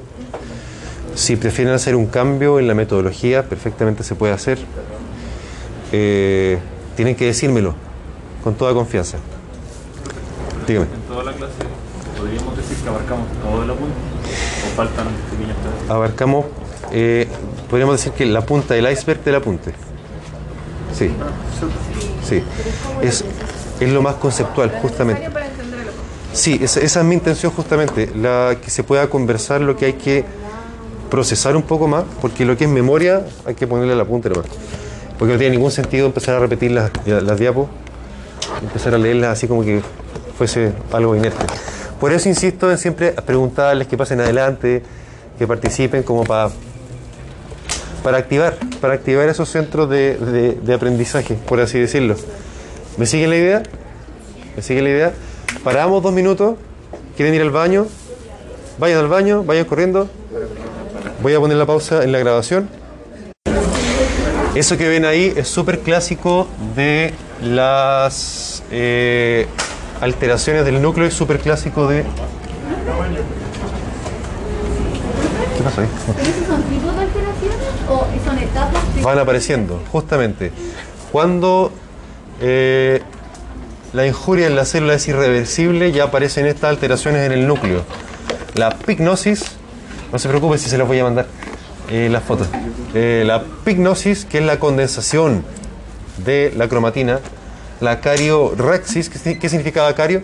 Si 1.16 1.34
prefieren 1.34 1.74
hacer 1.74 1.96
un 1.96 2.06
cambio 2.06 2.60
en 2.60 2.68
la 2.68 2.74
metodología, 2.74 3.42
perfectamente 3.42 4.04
se 4.04 4.14
puede 4.14 4.32
hacer. 4.32 4.58
Eh, 5.90 6.58
tienen 6.96 7.16
que 7.16 7.26
decírmelo 7.26 7.74
con 8.44 8.54
toda 8.54 8.72
confianza. 8.72 9.18
Dígame. 10.66 10.86
En 10.86 11.02
toda 11.02 11.24
la 11.24 11.32
clase, 11.32 11.54
¿podríamos 12.16 12.56
decir 12.56 12.76
que 12.76 12.88
abarcamos 12.88 13.26
todo 13.42 13.64
el 13.64 13.70
apunte? 13.70 13.94
¿O 14.64 14.76
faltan 14.76 15.08
pequeñas 15.32 15.56
abarcamos, 15.88 16.46
eh, 16.92 17.26
podríamos 17.68 17.96
decir 17.96 18.12
que 18.12 18.24
la 18.24 18.42
punta 18.42 18.74
del 18.74 18.90
iceberg 18.90 19.24
del 19.24 19.34
apunte. 19.34 19.74
Sí. 20.96 21.10
Sí. 22.28 22.42
Es, 23.02 23.24
es 23.80 23.88
lo 23.88 24.02
más 24.02 24.14
conceptual, 24.16 24.70
justamente. 24.80 25.28
Sí, 26.32 26.58
esa, 26.62 26.80
esa 26.80 27.00
es 27.00 27.06
mi 27.06 27.14
intención 27.14 27.52
justamente, 27.52 28.10
la 28.14 28.56
que 28.62 28.70
se 28.70 28.84
pueda 28.84 29.08
conversar 29.08 29.60
lo 29.60 29.76
que 29.76 29.86
hay 29.86 29.92
que 29.94 30.24
procesar 31.10 31.56
un 31.56 31.62
poco 31.62 31.86
más, 31.88 32.04
porque 32.22 32.44
lo 32.46 32.56
que 32.56 32.64
es 32.64 32.70
memoria 32.70 33.26
hay 33.44 33.54
que 33.54 33.66
ponerle 33.66 33.94
la 33.94 34.04
punta 34.04 34.30
nomás. 34.30 34.46
Porque 35.18 35.34
no 35.34 35.38
tiene 35.38 35.56
ningún 35.56 35.70
sentido 35.70 36.06
empezar 36.06 36.36
a 36.36 36.38
repetir 36.38 36.70
las, 36.70 36.90
las 37.06 37.38
diapos, 37.38 37.68
empezar 38.62 38.94
a 38.94 38.98
leerlas 38.98 39.32
así 39.32 39.46
como 39.46 39.62
que 39.62 39.82
fuese 40.38 40.72
algo 40.90 41.14
inerte. 41.14 41.44
Por 42.00 42.12
eso 42.12 42.28
insisto 42.28 42.70
en 42.70 42.78
siempre 42.78 43.12
preguntarles 43.12 43.86
que 43.86 43.96
pasen 43.96 44.20
adelante, 44.20 44.82
que 45.38 45.46
participen 45.46 46.02
como 46.02 46.24
para 46.24 46.50
para 48.02 48.18
activar, 48.18 48.56
para 48.80 48.94
activar 48.94 49.28
esos 49.28 49.48
centros 49.48 49.88
de, 49.88 50.16
de- 50.64 50.74
aprendizaje, 50.74 51.34
por 51.46 51.60
así 51.60 51.78
decirlo. 51.78 52.16
¿Me 52.96 53.06
siguen 53.06 53.30
la 53.30 53.36
idea? 53.36 53.62
¿Me 54.56 54.62
siguen 54.62 54.84
la 54.84 54.90
idea? 54.90 55.12
Paramos 55.64 56.02
dos 56.02 56.12
minutos, 56.12 56.56
quieren 57.16 57.34
ir 57.34 57.42
al 57.42 57.50
baño, 57.50 57.86
vayan 58.78 58.98
al 58.98 59.08
baño, 59.08 59.44
vayan 59.44 59.64
corriendo. 59.64 60.08
Voy 61.22 61.34
a 61.34 61.38
poner 61.38 61.56
la 61.56 61.66
pausa 61.66 62.02
en 62.02 62.10
la 62.12 62.18
grabación. 62.18 62.68
Eso 64.54 64.76
que 64.76 64.88
ven 64.88 65.04
ahí 65.04 65.32
es 65.36 65.48
súper 65.48 65.78
clásico 65.80 66.46
de 66.76 67.14
las 67.42 68.62
eh, 68.70 69.46
alteraciones 70.00 70.64
del 70.64 70.82
núcleo, 70.82 71.06
es 71.06 71.14
súper 71.14 71.38
clásico 71.38 71.86
de... 71.88 72.02
¿Qué 75.56 75.62
pasó 75.62 75.80
ahí? 75.82 75.88
O 77.88 78.06
son 78.24 78.38
etapas 78.38 78.94
de 78.94 79.02
van 79.02 79.18
apareciendo, 79.18 79.82
justamente. 79.90 80.52
Cuando 81.10 81.72
eh, 82.40 83.02
la 83.92 84.06
injuria 84.06 84.46
en 84.46 84.56
la 84.56 84.64
célula 84.64 84.94
es 84.94 85.06
irreversible, 85.08 85.92
ya 85.92 86.04
aparecen 86.04 86.46
estas 86.46 86.70
alteraciones 86.70 87.26
en 87.26 87.32
el 87.32 87.46
núcleo. 87.46 87.84
La 88.54 88.70
pignosis, 88.70 89.44
no 90.10 90.18
se 90.18 90.28
preocupe 90.28 90.58
si 90.58 90.68
se 90.70 90.78
las 90.78 90.86
voy 90.86 90.98
a 90.98 91.04
mandar 91.04 91.26
eh, 91.90 92.08
las 92.10 92.22
fotos. 92.22 92.48
Eh, 92.94 93.24
la 93.26 93.42
pignosis, 93.64 94.24
que 94.24 94.38
es 94.38 94.44
la 94.44 94.58
condensación 94.58 95.44
de 96.24 96.52
la 96.56 96.68
cromatina. 96.68 97.20
La 97.80 98.00
cariorexis, 98.00 99.08
¿qué, 99.08 99.38
qué 99.38 99.48
significaba 99.48 99.92
cario? 99.94 100.22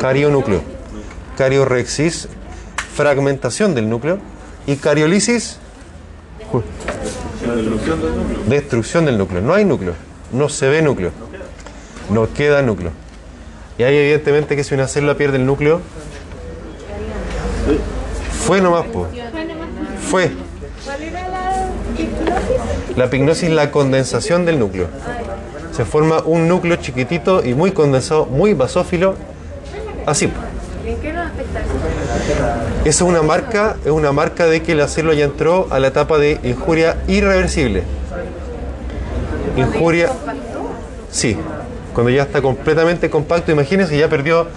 Carionúcleo. 0.00 0.62
Cariorexis, 1.36 2.28
fragmentación 2.96 3.74
del 3.74 3.88
núcleo. 3.88 4.18
Y 4.66 4.76
cariolisis, 4.76 5.58
destrucción 8.46 9.04
del 9.06 9.18
núcleo. 9.18 9.40
No 9.40 9.54
hay 9.54 9.64
núcleo, 9.64 9.94
no 10.32 10.48
se 10.48 10.68
ve 10.68 10.82
núcleo, 10.82 11.10
no 12.10 12.32
queda 12.32 12.62
núcleo. 12.62 12.90
Y 13.78 13.84
ahí 13.84 13.96
evidentemente 13.96 14.56
que 14.56 14.64
si 14.64 14.74
una 14.74 14.86
célula 14.86 15.16
pierde 15.16 15.38
el 15.38 15.46
núcleo, 15.46 15.80
fue 18.44 18.60
nomás, 18.60 18.84
po. 18.86 19.06
fue. 20.10 20.30
La 22.96 23.08
pignosis 23.08 23.44
es 23.44 23.54
la 23.54 23.70
condensación 23.70 24.44
del 24.44 24.58
núcleo. 24.58 24.88
Se 25.72 25.84
forma 25.84 26.22
un 26.24 26.48
núcleo 26.48 26.76
chiquitito 26.76 27.42
y 27.44 27.54
muy 27.54 27.70
condensado, 27.70 28.26
muy 28.26 28.52
basófilo, 28.52 29.14
así. 30.06 30.30
¿En 30.84 31.00
qué 31.00 31.12
nos 31.12 31.26
afecta 31.26 31.60
eso? 31.60 32.71
Eso 32.84 33.04
es 33.04 33.10
una 33.10 33.22
marca, 33.22 33.76
es 33.84 33.92
una 33.92 34.10
marca 34.10 34.46
de 34.46 34.60
que 34.60 34.74
la 34.74 34.88
célula 34.88 35.14
ya 35.14 35.24
entró 35.24 35.68
a 35.70 35.78
la 35.78 35.86
etapa 35.86 36.18
de 36.18 36.40
injuria 36.42 36.96
irreversible. 37.06 37.84
Injuria. 39.56 40.10
Sí, 41.08 41.36
cuando 41.94 42.10
ya 42.10 42.22
está 42.22 42.42
completamente 42.42 43.08
compacto, 43.08 43.52
imagínense, 43.52 43.96
ya 43.96 44.08
perdió, 44.08 44.48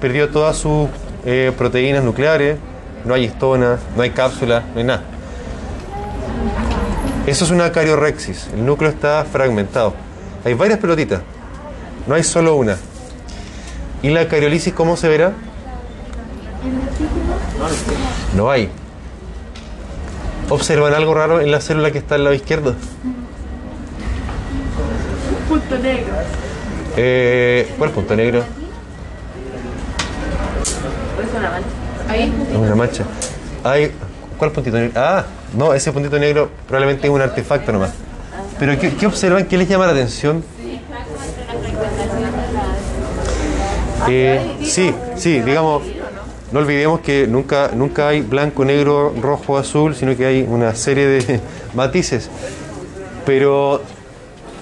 perdió 0.00 0.30
todas 0.30 0.56
sus 0.56 0.88
eh, 1.26 1.52
proteínas 1.58 2.02
nucleares, 2.02 2.56
no 3.04 3.12
hay 3.12 3.24
histona, 3.24 3.78
no 3.94 4.02
hay 4.02 4.10
cápsula, 4.10 4.62
no 4.72 4.78
hay 4.78 4.84
nada. 4.86 5.02
Eso 7.26 7.44
es 7.44 7.50
una 7.50 7.70
cariorexis, 7.70 8.48
el 8.54 8.64
núcleo 8.64 8.90
está 8.90 9.26
fragmentado. 9.30 9.92
Hay 10.42 10.54
varias 10.54 10.78
pelotitas, 10.78 11.20
no 12.06 12.14
hay 12.14 12.22
solo 12.22 12.56
una. 12.56 12.78
¿Y 14.02 14.08
la 14.08 14.26
cariolisis 14.26 14.72
cómo 14.72 14.96
se 14.96 15.08
verá? 15.08 15.32
No 18.34 18.50
hay. 18.50 18.68
¿Observan 20.50 20.94
algo 20.94 21.14
raro 21.14 21.40
en 21.40 21.50
la 21.50 21.60
célula 21.60 21.90
que 21.90 21.98
está 21.98 22.16
al 22.16 22.24
lado 22.24 22.34
izquierdo? 22.34 22.74
Punto 25.48 25.78
negro. 25.78 26.12
Eh, 26.96 27.72
¿Cuál 27.78 27.90
punto 27.90 28.14
negro? 28.14 28.44
Es 31.22 31.34
una 31.36 31.50
mancha. 31.50 31.68
Ahí. 32.08 32.32
Es 32.50 32.56
una 32.56 32.74
mancha. 32.74 33.04
Hay, 33.64 33.92
¿Cuál 34.38 34.52
puntito 34.52 34.76
negro? 34.76 34.92
Ah, 35.00 35.24
no, 35.56 35.72
ese 35.74 35.92
puntito 35.92 36.18
negro 36.18 36.50
probablemente 36.66 37.06
es 37.06 37.12
un 37.12 37.20
artefacto 37.20 37.72
nomás. 37.72 37.92
Pero 38.58 38.78
¿qué, 38.78 38.94
qué 38.94 39.06
observan? 39.06 39.46
¿Qué 39.46 39.56
les 39.56 39.68
llama 39.68 39.86
la 39.86 39.92
atención? 39.92 40.44
Eh, 44.08 44.56
sí, 44.62 44.94
sí, 45.16 45.40
digamos, 45.40 45.82
no 46.54 46.60
olvidemos 46.60 47.00
que 47.00 47.26
nunca, 47.26 47.72
nunca 47.74 48.06
hay 48.06 48.20
blanco, 48.20 48.64
negro, 48.64 49.12
rojo, 49.20 49.58
azul, 49.58 49.96
sino 49.96 50.16
que 50.16 50.24
hay 50.24 50.46
una 50.48 50.72
serie 50.76 51.04
de 51.04 51.40
matices. 51.74 52.30
Pero 53.26 53.82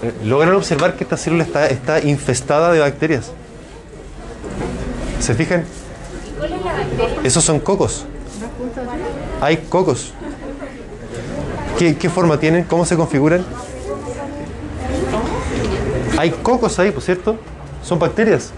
eh, 0.02 0.10
logran 0.24 0.54
observar 0.54 0.96
que 0.96 1.04
esta 1.04 1.18
célula 1.18 1.44
está, 1.44 1.66
está 1.66 2.00
infestada 2.00 2.72
de 2.72 2.80
bacterias. 2.80 3.30
¿Se 5.20 5.34
fijan? 5.34 5.66
Esos 7.24 7.44
son 7.44 7.60
cocos. 7.60 8.06
Hay 9.42 9.58
cocos. 9.58 10.14
¿Qué, 11.78 11.98
qué 11.98 12.08
forma 12.08 12.40
tienen? 12.40 12.64
¿Cómo 12.64 12.86
se 12.86 12.96
configuran? 12.96 13.44
Hay 16.16 16.30
cocos 16.30 16.78
ahí, 16.78 16.90
por 16.90 17.02
cierto. 17.02 17.36
Son 17.82 17.98
bacterias. 17.98 18.50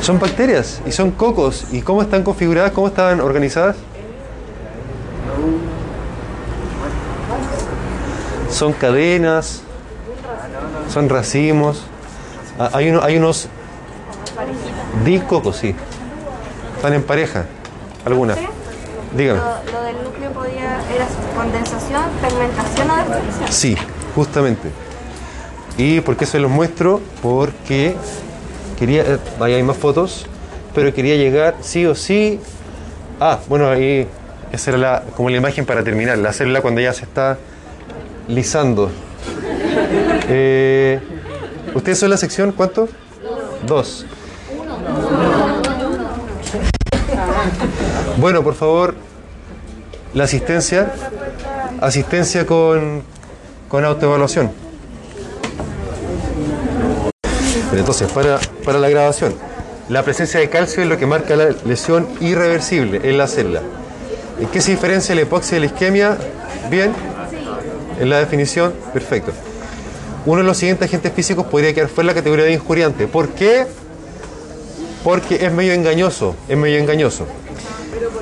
Son 0.00 0.18
bacterias 0.18 0.80
y 0.86 0.92
son 0.92 1.10
cocos. 1.10 1.64
¿Y 1.72 1.80
cómo 1.82 2.02
están 2.02 2.22
configuradas? 2.22 2.72
¿Cómo 2.72 2.88
están 2.88 3.20
organizadas? 3.20 3.76
Son 8.50 8.72
cadenas, 8.72 9.62
son 10.92 11.08
racimos. 11.08 11.82
Ah, 12.58 12.70
Hay, 12.74 12.90
uno- 12.90 13.02
hay 13.02 13.16
unos 13.16 13.48
dicocos, 15.04 15.56
sí. 15.56 15.74
Están 16.76 16.92
en 16.92 17.02
pareja. 17.02 17.46
¿Alguna? 18.04 18.36
Dígame. 19.16 19.40
Lo, 19.40 19.72
lo 19.72 19.82
del 19.84 20.04
núcleo 20.04 20.30
podía, 20.32 20.80
era 20.94 21.06
condensación, 21.36 22.02
fermentación 22.20 22.90
o 22.90 22.96
destrucción. 22.96 23.48
Sí, 23.52 23.76
justamente. 24.14 24.70
¿Y 25.76 26.00
por 26.00 26.16
qué 26.16 26.26
se 26.26 26.38
los 26.38 26.50
muestro? 26.50 27.00
Porque 27.22 27.96
quería, 28.78 29.02
eh, 29.02 29.18
ahí 29.40 29.54
hay 29.54 29.62
más 29.62 29.76
fotos, 29.76 30.26
pero 30.74 30.94
quería 30.94 31.16
llegar 31.16 31.56
sí 31.60 31.84
o 31.86 31.94
sí. 31.94 32.40
Ah, 33.20 33.40
bueno, 33.48 33.68
ahí 33.68 34.06
esa 34.52 34.70
era 34.70 34.78
la, 34.78 35.02
como 35.16 35.30
la 35.30 35.36
imagen 35.36 35.66
para 35.66 35.82
terminar, 35.82 36.18
la 36.18 36.32
célula 36.32 36.60
cuando 36.60 36.80
ya 36.80 36.92
se 36.92 37.04
está 37.04 37.38
lisando. 38.28 38.90
Eh, 40.28 41.00
¿Ustedes 41.74 41.98
son 41.98 42.10
la 42.10 42.16
sección 42.16 42.52
cuánto? 42.52 42.88
Dos. 43.66 44.06
Bueno, 48.18 48.44
por 48.44 48.54
favor, 48.54 48.94
la 50.14 50.24
asistencia, 50.24 50.92
asistencia 51.80 52.46
con, 52.46 53.02
con 53.68 53.84
autoevaluación. 53.84 54.63
Pero 57.74 57.82
entonces, 57.82 58.12
para, 58.12 58.38
para 58.64 58.78
la 58.78 58.88
grabación, 58.88 59.34
la 59.88 60.04
presencia 60.04 60.38
de 60.38 60.48
calcio 60.48 60.84
es 60.84 60.88
lo 60.88 60.96
que 60.96 61.06
marca 61.06 61.34
la 61.34 61.48
lesión 61.64 62.06
irreversible 62.20 63.00
en 63.02 63.18
la 63.18 63.26
célula. 63.26 63.62
¿En 64.38 64.46
qué 64.46 64.60
se 64.60 64.70
diferencia 64.70 65.12
la 65.16 65.22
hipoxia 65.22 65.56
de 65.56 65.60
la 65.62 65.66
isquemia? 65.66 66.16
Bien. 66.70 66.92
En 67.98 68.10
la 68.10 68.20
definición, 68.20 68.72
perfecto. 68.92 69.32
Uno 70.24 70.42
de 70.42 70.46
los 70.46 70.56
siguientes 70.56 70.86
agentes 70.86 71.12
físicos 71.14 71.46
podría 71.46 71.74
quedar 71.74 71.88
fuera 71.88 72.10
de 72.10 72.14
la 72.14 72.20
categoría 72.20 72.44
de 72.44 72.52
injuriante. 72.52 73.08
¿Por 73.08 73.30
qué? 73.30 73.66
Porque 75.02 75.44
es 75.44 75.52
medio 75.52 75.72
engañoso, 75.72 76.36
es 76.48 76.56
medio 76.56 76.78
engañoso. 76.78 77.26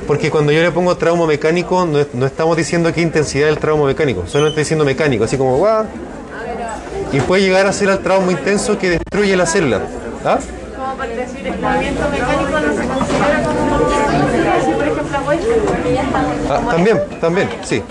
Porque 0.06 0.30
cuando 0.30 0.52
yo 0.52 0.62
le 0.62 0.70
pongo 0.70 0.96
trauma 0.96 1.26
mecánico, 1.26 1.84
no, 1.84 2.06
no 2.14 2.24
estamos 2.24 2.56
diciendo 2.56 2.90
qué 2.90 3.02
intensidad 3.02 3.48
del 3.48 3.58
trauma 3.58 3.84
mecánico, 3.84 4.24
solo 4.26 4.48
estoy 4.48 4.62
diciendo 4.62 4.86
mecánico, 4.86 5.24
así 5.24 5.36
como 5.36 5.58
guau. 5.58 5.84
Y 7.12 7.20
puede 7.20 7.42
llegar 7.42 7.66
a 7.66 7.72
ser 7.72 7.90
al 7.90 7.98
trauma 8.00 8.32
intenso 8.32 8.78
que 8.78 8.90
destruye 8.90 9.36
la 9.36 9.46
célula. 9.46 9.80
¿Ah? 10.24 10.38
Como 10.76 10.96
por 10.96 11.08
decir, 11.08 11.42
mecánico 11.42 12.60
no 12.60 12.72
se 12.74 12.88
considera 12.88 13.42
como 13.44 13.66
movimiento. 13.66 14.64
Si 14.64 14.72
por 14.72 14.86
ejemplo 14.88 15.18
hago 15.18 15.32
esto, 15.32 15.46
porque 15.66 15.94
ya 15.94 16.02
está 16.02 16.24
Ah, 16.50 16.60
también, 16.70 17.00
también, 17.20 17.48
sí. 17.64 17.82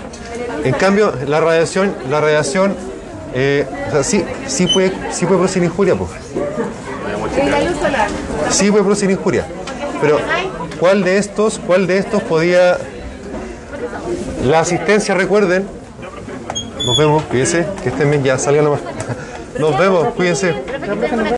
En 0.64 0.74
cambio, 0.74 1.12
la 1.26 1.40
radiación, 1.40 1.94
la 2.10 2.20
radiación, 2.20 2.74
eh, 3.34 3.66
o 3.88 3.90
sea, 3.92 4.02
sí, 4.02 4.24
sí 4.46 4.66
puede, 4.66 4.92
sí 5.12 5.26
puede 5.26 5.38
producir 5.38 5.62
injuria, 5.62 5.94
pues. 5.94 6.10
Y 7.42 7.48
la 7.48 7.60
luz 7.60 7.78
solar. 7.78 8.08
Sí 8.50 8.70
puede 8.70 8.82
producir 8.84 9.10
injuria. 9.10 9.46
Pero, 10.00 10.18
¿cuál 10.78 11.02
de 11.04 11.18
estos, 11.18 11.58
cuál 11.64 11.86
de 11.86 11.98
estos 11.98 12.22
podía... 12.22 12.76
La 14.44 14.60
asistencia, 14.60 15.14
recuerden. 15.14 15.66
Nos 16.84 16.98
vemos, 16.98 17.22
cuídense, 17.24 17.64
que 17.82 17.88
estén 17.90 18.10
bien, 18.10 18.24
ya 18.24 18.38
salgan 18.38 18.64
nomás. 18.64 18.80
Nos 19.58 19.78
vemos, 19.78 20.08
cuídense. 20.14 20.54